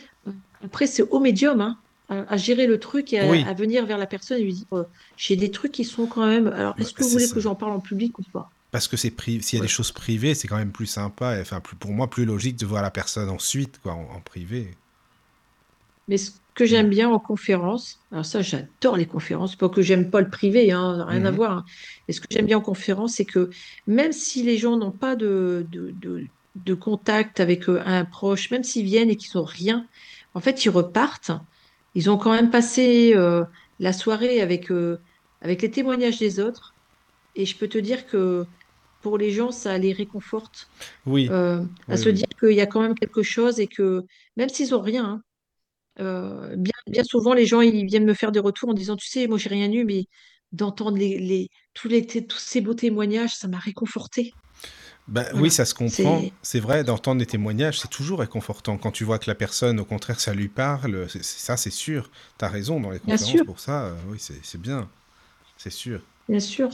[0.65, 4.39] après, c'est au médium hein, à, gérer le truc et à, venir vers la personne
[4.39, 4.84] et lui dire euh,
[5.16, 6.49] j'ai des trucs qui sont quand même.
[6.49, 8.50] Alors, est-ce que vous voulez que j'en parle en public ou pas?
[8.70, 11.60] Parce que c'est s'il y a des choses privées, c'est quand même plus sympa, enfin
[11.60, 14.68] plus, pour moi plus logique de voir la personne ensuite quoi, en privé.
[16.08, 20.10] Mais ce que j'aime bien en conférence, alors ça, j'adore les conférences, pas que j'aime
[20.10, 21.36] pas le privé, hein, rien à mhm.
[21.36, 21.52] voir.
[21.52, 21.65] Hein.
[22.07, 23.50] Mais ce que j'aime bien en conférence, c'est que
[23.89, 28.84] même si les gens n'ont pas de, de, contact avec euh, un proche, même s'ils
[28.84, 29.86] viennent et qu'ils n'ont rien,
[30.34, 31.33] en fait, ils repartent.
[31.97, 33.44] Ils ont quand même passé euh,
[33.81, 34.99] la soirée avec, euh,
[35.42, 36.74] avec les témoignages des autres.
[37.34, 38.47] Et je peux te dire que
[39.02, 40.68] pour les gens, ça les réconforte.
[41.05, 41.28] Oui.
[41.28, 44.05] à se dire qu'il y a quand même quelque chose et que
[44.36, 45.23] même s'ils n'ont rien, hein,
[46.00, 49.08] euh, bien, bien souvent, les gens ils viennent me faire des retours en disant, tu
[49.08, 50.06] sais, moi j'ai rien eu, mais
[50.52, 54.36] d'entendre les, les- tous les, tous ces beaux témoignages, ça m'a réconfortée.
[55.08, 56.24] Ben oui, ça se comprend.
[56.42, 58.78] C'est, vrai, d'entendre des témoignages, c'est toujours réconfortant.
[58.78, 62.10] Quand tu vois que la personne, au contraire, ça lui parle, ça, c'est sûr.
[62.39, 63.86] T'as raison dans les conférences pour ça.
[63.86, 64.89] euh, oui, c'est bien.
[65.56, 66.02] C'est sûr.
[66.28, 66.68] bien sûr.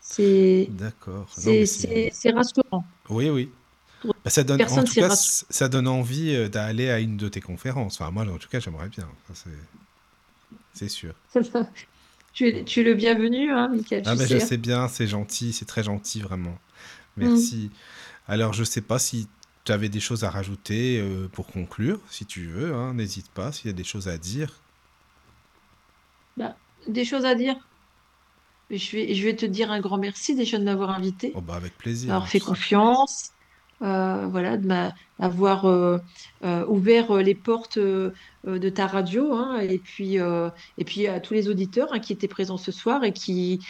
[0.00, 1.26] C'est, D'accord.
[1.36, 2.84] C'est rassurant.
[3.08, 3.50] Oui, oui.
[4.04, 7.40] Bah, ça donne, en tout cas, ça donne envie euh, d'aller à une de tes
[7.40, 8.00] conférences.
[8.00, 9.08] Enfin, moi, en tout cas, j'aimerais bien.
[10.74, 11.14] C'est sûr.
[12.32, 14.40] Tu es, tu es le bienvenu, hein, Michael, Ah, je sais.
[14.40, 16.58] sais bien, c'est gentil, c'est très gentil, vraiment.
[17.16, 17.28] Mm.
[17.28, 17.70] Merci.
[18.28, 19.26] Alors, je sais pas si
[19.64, 23.52] tu avais des choses à rajouter euh, pour conclure, si tu veux, hein, n'hésite pas,
[23.52, 24.52] s'il y a des choses à dire.
[26.36, 26.54] Bah,
[26.86, 27.56] des choses à dire.
[28.68, 31.32] Je vais, je vais te dire un grand merci déjà de m'avoir invité.
[31.36, 32.10] Oh, bah, avec plaisir.
[32.10, 33.30] m'avoir fait confiance,
[33.82, 34.56] euh, voilà,
[35.18, 35.98] m'avoir euh,
[36.44, 41.34] euh, ouvert euh, les portes de ta radio, hein, et puis, et puis à tous
[41.34, 43.60] les auditeurs hein, qui étaient présents ce soir et qui,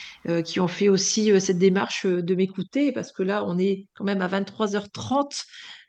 [0.45, 4.21] qui ont fait aussi cette démarche de m'écouter, parce que là, on est quand même
[4.23, 5.45] à 23h30.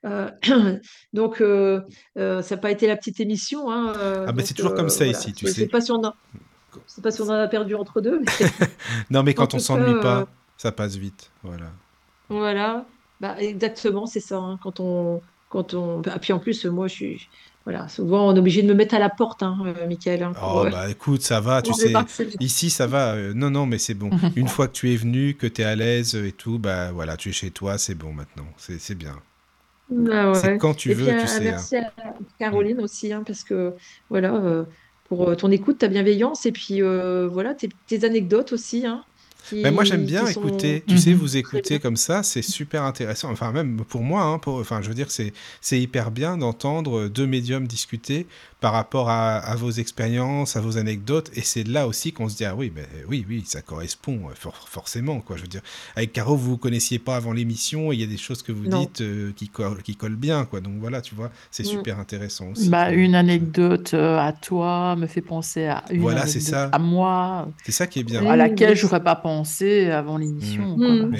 [0.05, 0.31] euh,
[1.13, 1.37] donc,
[2.15, 3.69] ça n'a pas été la petite émission.
[3.71, 3.93] hein,
[4.25, 5.19] Ah, donc, c'est toujours comme ça voilà.
[5.19, 5.67] ici, tu Je sais sais.
[5.67, 6.15] pas si on a,
[6.85, 8.25] sais pas si on en a perdu entre deux, mais
[9.09, 11.33] Non, mais quand on s'ennuie pas, ça passe vite.
[11.43, 11.71] Voilà.
[12.29, 12.85] Voilà,
[13.19, 14.37] bah, exactement, c'est ça.
[14.37, 17.29] hein, Quand on, quand on, ah, puis en plus, moi, je suis,
[17.65, 20.35] voilà, souvent on est obligé de me mettre à la porte, hein, euh, Michael, hein,
[20.35, 22.07] pour, Oh, euh, bah écoute, ça va, tu sais.
[22.39, 23.13] Ici, ça va.
[23.15, 24.13] euh, non, non, mais c'est bon.
[24.35, 27.17] Une fois que tu es venu, que tu es à l'aise et tout, bah voilà,
[27.17, 28.53] tu es chez toi, c'est bon maintenant.
[28.57, 29.23] C'est c'est bien.
[30.11, 31.51] Ah C'est quand tu Et veux, puis tu un sais.
[31.51, 31.51] hein.
[31.51, 31.93] merci à.
[32.39, 33.75] Caroline aussi, hein, parce que
[34.09, 34.65] voilà, euh,
[35.05, 38.85] pour euh, ton écoute, ta bienveillance, et puis euh, voilà, tes, tes anecdotes aussi,
[39.53, 40.84] Mais moi, j'aime qui, bien qui sont écouter.
[40.88, 41.17] Tu sais, Mhm.
[41.17, 43.32] vous très écouter comme ça, c'est super intéressant.
[43.32, 47.08] Enfin, même pour moi, hein, pour, enfin, je veux dire, c'est c'est hyper bien d'entendre
[47.08, 48.27] deux médiums discuter
[48.59, 51.30] par rapport à, à vos expériences, à vos anecdotes.
[51.35, 54.34] Et c'est là aussi qu'on se dit, ah oui, ben, oui, oui, ça correspond euh,
[54.34, 55.38] for- forcément, quoi.
[55.38, 55.61] Je veux dire,
[55.95, 58.51] avec Caro, vous vous connaissiez pas avant l'émission, et il y a des choses que
[58.51, 58.80] vous Non.
[58.80, 60.59] dites euh, qui, co- qui collent bien, quoi.
[60.59, 61.69] Donc voilà, tu vois, c'est Mm.
[61.69, 62.69] super intéressant aussi.
[62.69, 66.69] Bah, une anecdote euh, à toi me fait penser à une Voilà, c'est anecdote ça.
[66.72, 68.26] à moi, C'est ça qui est bien.
[68.26, 69.36] à laquelle mais j'aurais pas pensé
[69.91, 70.66] avant l'émission.
[70.75, 71.17] Mm.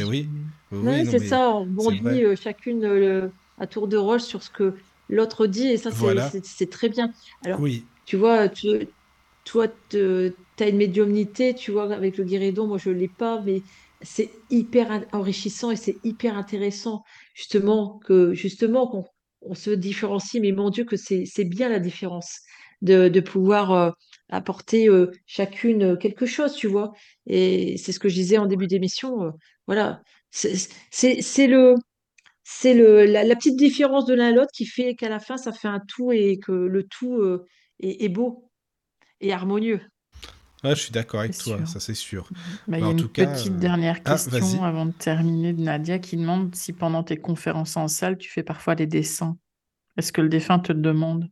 [0.82, 1.66] Mais oui, c'est ça, on
[2.02, 2.22] vrai.
[2.26, 4.76] euh, chacune euh, à tour de rôle sur ce que
[5.10, 6.32] l'autre dit, et ça, c'est Voilà,
[6.72, 7.12] très bien.
[7.44, 7.90] Alors, oui.
[8.06, 8.68] tu vois, tu,
[9.46, 9.98] toi, tu
[10.60, 13.64] as une médiumnité, tu vois, avec le guéridon, moi, je ne l'ai pas, mais
[14.02, 19.06] c'est hyper en- enrichissant et c'est hyper intéressant, justement, que, justement, qu'on
[19.42, 22.40] on se différencie, mais mon Dieu, que c'est c'est bien la différence
[22.82, 23.92] de, de pouvoir euh,
[24.30, 26.94] apporter euh, chacune quelque chose, tu vois?
[27.28, 29.32] Et c'est ce que je disais en début d'émission, euh,
[29.68, 30.02] voilà.
[30.32, 31.76] C'est le,
[32.44, 35.38] c'est le, la, la petite différence de l'un à l'autre qui fait qu'à la fin,
[35.38, 37.46] ça fait un tout et que le tout euh,
[37.80, 38.50] est, est beau
[39.22, 39.82] et harmonieux.
[40.64, 41.68] Ouais, je suis d'accord avec toi, sûr.
[41.68, 42.34] ça c'est sûr.
[42.68, 44.86] Bah, il y Mais a en une tout cas, petite euh, dernière ah, question avant
[44.88, 48.76] de terminer de Nadia qui demande si pendant tes conférences en salle, tu fais parfois
[48.76, 49.38] des dessins.
[49.98, 51.30] Est-ce que le défunt te le demande?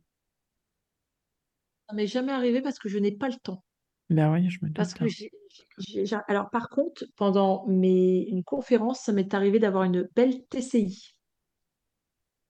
[1.88, 3.64] Ça m'est jamais arrivé parce que je n'ai pas le temps.
[4.10, 4.94] Ben oui, je me Parce doute.
[4.94, 5.08] que hein.
[5.08, 5.30] j'ai,
[5.78, 10.46] j'ai- j'ai- alors par contre, pendant mes, une conférence, ça m'est arrivé d'avoir une belle
[10.46, 11.14] TCI.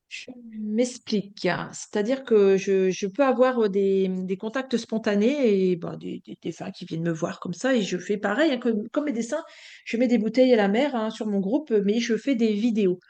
[0.08, 1.48] Je m'explique.
[1.72, 6.70] C'est-à-dire que je, je peux avoir des, des contacts spontanés et bah, des, des défunts
[6.70, 9.42] qui viennent me voir comme ça et je fais pareil, hein, comme, comme mes dessins,
[9.84, 12.52] je mets des bouteilles à la mer hein, sur mon groupe, mais je fais des
[12.52, 13.00] vidéos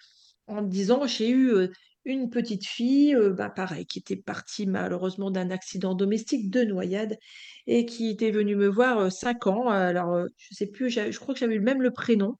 [0.48, 1.68] en me disant j'ai eu euh,
[2.06, 7.18] une petite fille, euh, bah, pareil, qui était partie malheureusement d'un accident domestique de noyade
[7.66, 9.68] et qui était venue me voir euh, cinq ans.
[9.68, 12.38] Alors, euh, je sais plus, je crois que j'avais même le prénom.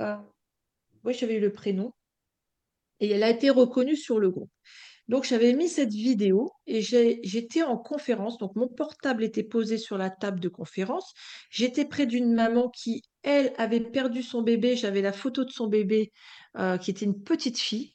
[0.00, 0.16] Euh,
[1.04, 1.92] oui, j'avais eu le prénom
[3.00, 4.50] et elle a été reconnue sur le groupe.
[5.08, 8.38] Donc, j'avais mis cette vidéo et j'étais en conférence.
[8.38, 11.12] Donc, mon portable était posé sur la table de conférence.
[11.50, 14.76] J'étais près d'une maman qui, elle, avait perdu son bébé.
[14.76, 16.10] J'avais la photo de son bébé,
[16.56, 17.93] euh, qui était une petite fille.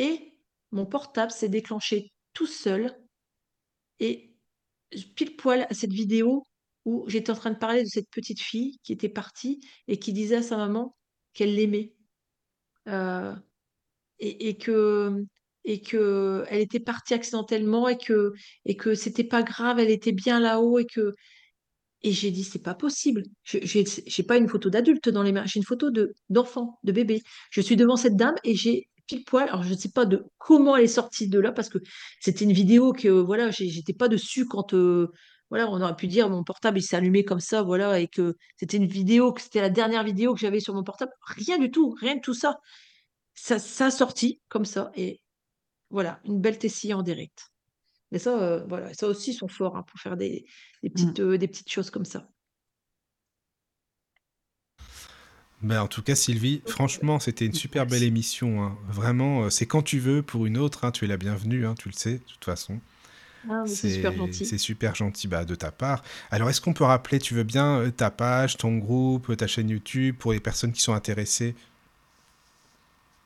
[0.00, 0.32] Et
[0.70, 2.90] mon portable s'est déclenché tout seul.
[3.98, 4.34] Et
[5.14, 6.46] pile poil à cette vidéo
[6.86, 10.14] où j'étais en train de parler de cette petite fille qui était partie et qui
[10.14, 10.96] disait à sa maman
[11.34, 11.92] qu'elle l'aimait.
[12.88, 13.36] Euh,
[14.20, 15.22] et, et que
[15.64, 18.32] et que elle était partie accidentellement et que
[18.64, 21.14] et que c'était pas grave, elle était bien là-haut et que
[22.02, 23.24] et j'ai dit c'est pas possible.
[23.44, 27.22] J'ai pas une photo d'adulte dans les mains, j'ai une photo de d'enfant, de bébé.
[27.50, 29.48] Je suis devant cette dame et j'ai pile poil.
[29.48, 31.78] Alors je ne sais pas de comment elle est sortie de là parce que
[32.20, 35.08] c'était une vidéo que voilà, j'étais pas dessus quand euh,
[35.50, 38.36] voilà, on aurait pu dire mon portable il s'est allumé comme ça voilà et que
[38.56, 41.12] c'était une vidéo que c'était la dernière vidéo que j'avais sur mon portable.
[41.22, 42.58] Rien du tout, rien de tout ça.
[43.34, 45.20] Ça, ça a sorti comme ça et
[45.90, 47.50] voilà, une belle tessie en direct.
[48.12, 50.44] Mais ça, euh, voilà, ça aussi, ils sont forts hein, pour faire des,
[50.82, 50.92] des Mm.
[50.92, 52.28] petites, euh, des petites choses comme ça.
[55.62, 58.62] Ben, en tout cas, Sylvie, franchement, c'était une super belle émission.
[58.62, 58.78] hein.
[58.88, 60.84] Vraiment, euh, c'est quand tu veux pour une autre.
[60.84, 62.80] hein, tu es la bienvenue, hein, tu le sais, de toute façon.
[63.48, 64.44] Ah, c'est super gentil.
[64.44, 66.02] c'est super gentil bah, de ta part.
[66.30, 69.68] Alors, est-ce qu'on peut rappeler, tu veux bien, euh, ta page, ton groupe, ta chaîne
[69.70, 71.54] YouTube pour les personnes qui sont intéressées?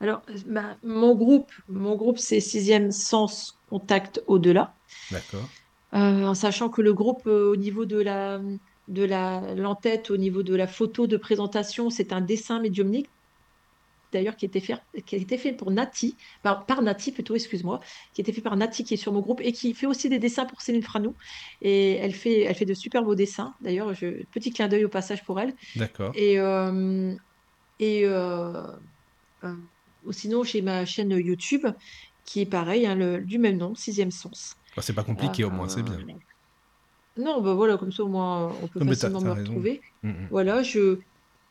[0.00, 4.74] Alors, bah, mon groupe, mon groupe, c'est Sixième Sens Contact Au-delà.
[5.10, 5.48] D'accord.
[5.94, 8.40] Euh, en sachant que le groupe, euh, au niveau de la,
[8.88, 13.06] de la, l'entête, au niveau de la photo de présentation, c'est un dessin médiumnique,
[14.12, 14.74] d'ailleurs, qui a été fait,
[15.06, 17.80] qui a été fait pour Nati, par, par Nati plutôt, excuse-moi,
[18.14, 20.08] qui a été fait par Nati, qui est sur mon groupe, et qui fait aussi
[20.08, 21.16] des dessins pour Céline Franou.
[21.60, 23.54] Et elle fait, elle fait de super beaux dessins.
[23.60, 23.92] D'ailleurs,
[24.30, 25.54] petit clin d'œil au passage pour elle.
[25.74, 26.12] D'accord.
[26.16, 27.12] Et, euh,
[27.80, 28.52] et euh,
[29.44, 29.56] euh,
[30.12, 31.66] sinon, j'ai ma chaîne YouTube,
[32.24, 34.54] qui est pareil, hein, le- du même nom, Sixième Sens.
[34.76, 35.98] Bah, c'est pas compliqué, au moins, c'est bien.
[37.16, 39.32] Non, bah voilà, comme ça au moins on peut Non, mais t'as- facilement t'as me
[39.32, 39.46] raison.
[39.46, 39.80] retrouver.
[40.02, 40.14] Mm, mm.
[40.30, 40.98] Voilà, je,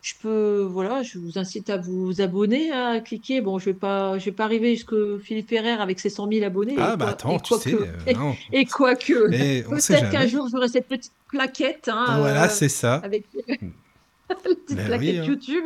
[0.02, 3.40] je peux, voilà, je vous incite à vous abonner, hein, à cliquer.
[3.40, 6.46] Bon, je vais pas, je vais pas arriver jusqu'à Philippe Ferrer avec ses 100 000
[6.46, 6.76] abonnés.
[6.78, 7.76] Ah, et bah quoi- attends, et tu quoique- sais.
[7.76, 8.36] euh, non.
[8.52, 10.30] et quoique, Mais on sait peut-être qu'un jamais.
[10.30, 12.96] jour j'aurai cette petite plaquette, hein, Voilà, euh, c'est ça.
[12.96, 15.24] avec petite Ben plaquette oui, hein.
[15.24, 15.64] YouTube.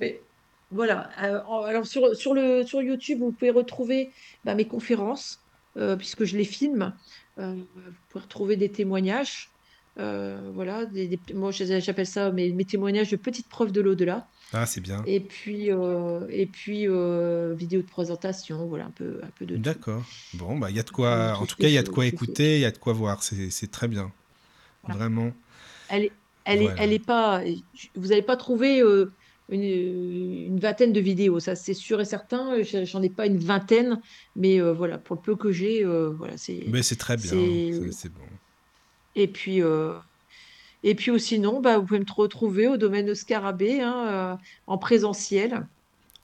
[0.00, 0.20] Mais
[0.70, 1.10] voilà.
[1.22, 4.10] euh, en- alors sur, sur le sur YouTube, vous pouvez retrouver
[4.44, 5.40] bah, mes conférences
[5.76, 6.92] euh, puisque je les filme.
[7.38, 9.50] Euh, vous pouvez retrouver des témoignages.
[9.98, 14.26] euh, voilà, des, des- moi j'appelle ça mes, mes témoignages de petites preuves de l'au-delà.
[14.52, 15.02] Ah, c'est bien.
[15.06, 19.56] Et puis euh, et puis euh, vidéo de présentation, voilà un peu un peu de.
[19.56, 20.04] D'accord.
[20.34, 21.32] Bon, bah, il y a de Euh, quoi.
[21.36, 22.92] tout En tout cas, il y a de quoi écouter, il y a de quoi
[22.92, 23.22] voir.
[23.22, 24.12] C'est très bien.
[24.84, 24.98] Voilà.
[24.98, 25.32] Vraiment.
[25.88, 26.12] Elle est,
[26.44, 27.42] elle est, elle est pas.
[27.96, 29.10] Vous n'allez pas trouver euh,
[29.48, 32.62] une, une vingtaine de vidéos, ça c'est sûr et certain.
[32.62, 34.00] J'ai- J'en ai pas une vingtaine,
[34.34, 36.66] mais euh, voilà, pour le peu que j'ai, euh, voilà, c'est.
[36.66, 37.62] Mais c'est très bien.
[37.92, 38.28] c'est- bon.
[39.14, 39.98] Et puis, euh,
[40.82, 44.78] et puis ou sinon, bah, vous pouvez me retrouver au domaine Scarabée, hein, euh, en
[44.78, 45.68] présentiel.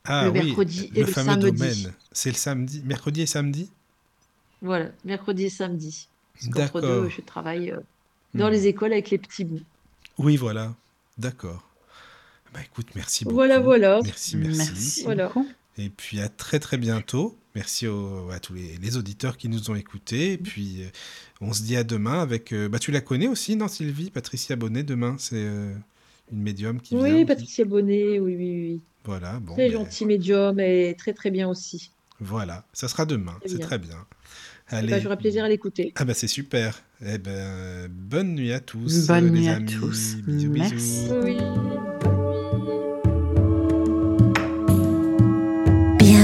[0.04, 1.36] Ah Le oui, mercredi et le samedi.
[1.38, 1.96] domaine.
[2.12, 3.72] C'est le samedi, mercredi et samedi?
[4.62, 6.10] Voilà, mercredi et samedi.
[6.54, 6.82] Parce D'accord.
[6.82, 7.80] deux, je travaille euh,
[8.34, 8.50] dans Hmm.
[8.50, 9.60] les écoles avec les petits bouts.
[10.18, 10.74] Oui, voilà.
[11.18, 11.71] D'accord.
[12.52, 13.36] Bah écoute, merci beaucoup.
[13.36, 14.00] Voilà, voilà.
[14.04, 14.58] Merci, merci.
[14.58, 15.26] Merci Voilà.
[15.28, 15.46] beaucoup.
[15.78, 17.38] Et puis à très très bientôt.
[17.54, 20.32] Merci aux- à tous les, les auditeurs qui nous ont écoutés.
[20.32, 20.88] Et puis euh,
[21.40, 22.52] on se dit à demain avec.
[22.52, 24.10] euh, bah tu la connais aussi, non Sylvie?
[24.10, 25.72] Patricia Bonnet demain, c'est euh,
[26.30, 27.04] une médium qui vient.
[27.14, 27.24] Oui.
[27.24, 28.80] Patricia Bonnet, oui, oui, oui.
[29.04, 29.54] Voilà, bon.
[29.54, 31.90] Très ben, gentil médium et très très bien aussi.
[32.20, 33.96] Voilà, ça sera demain, c'est très bien.
[34.70, 34.88] Eh Allez.
[34.88, 35.92] ben, J'aurai plaisir à l'écouter.
[35.96, 36.82] Ah bah c'est super.
[37.04, 39.06] Eh ben bonne nuit à tous.
[39.08, 40.16] Bonne les nuit à tous.
[40.26, 40.74] Bisous, Merci.
[40.74, 41.14] bisous.
[41.24, 42.11] Oui.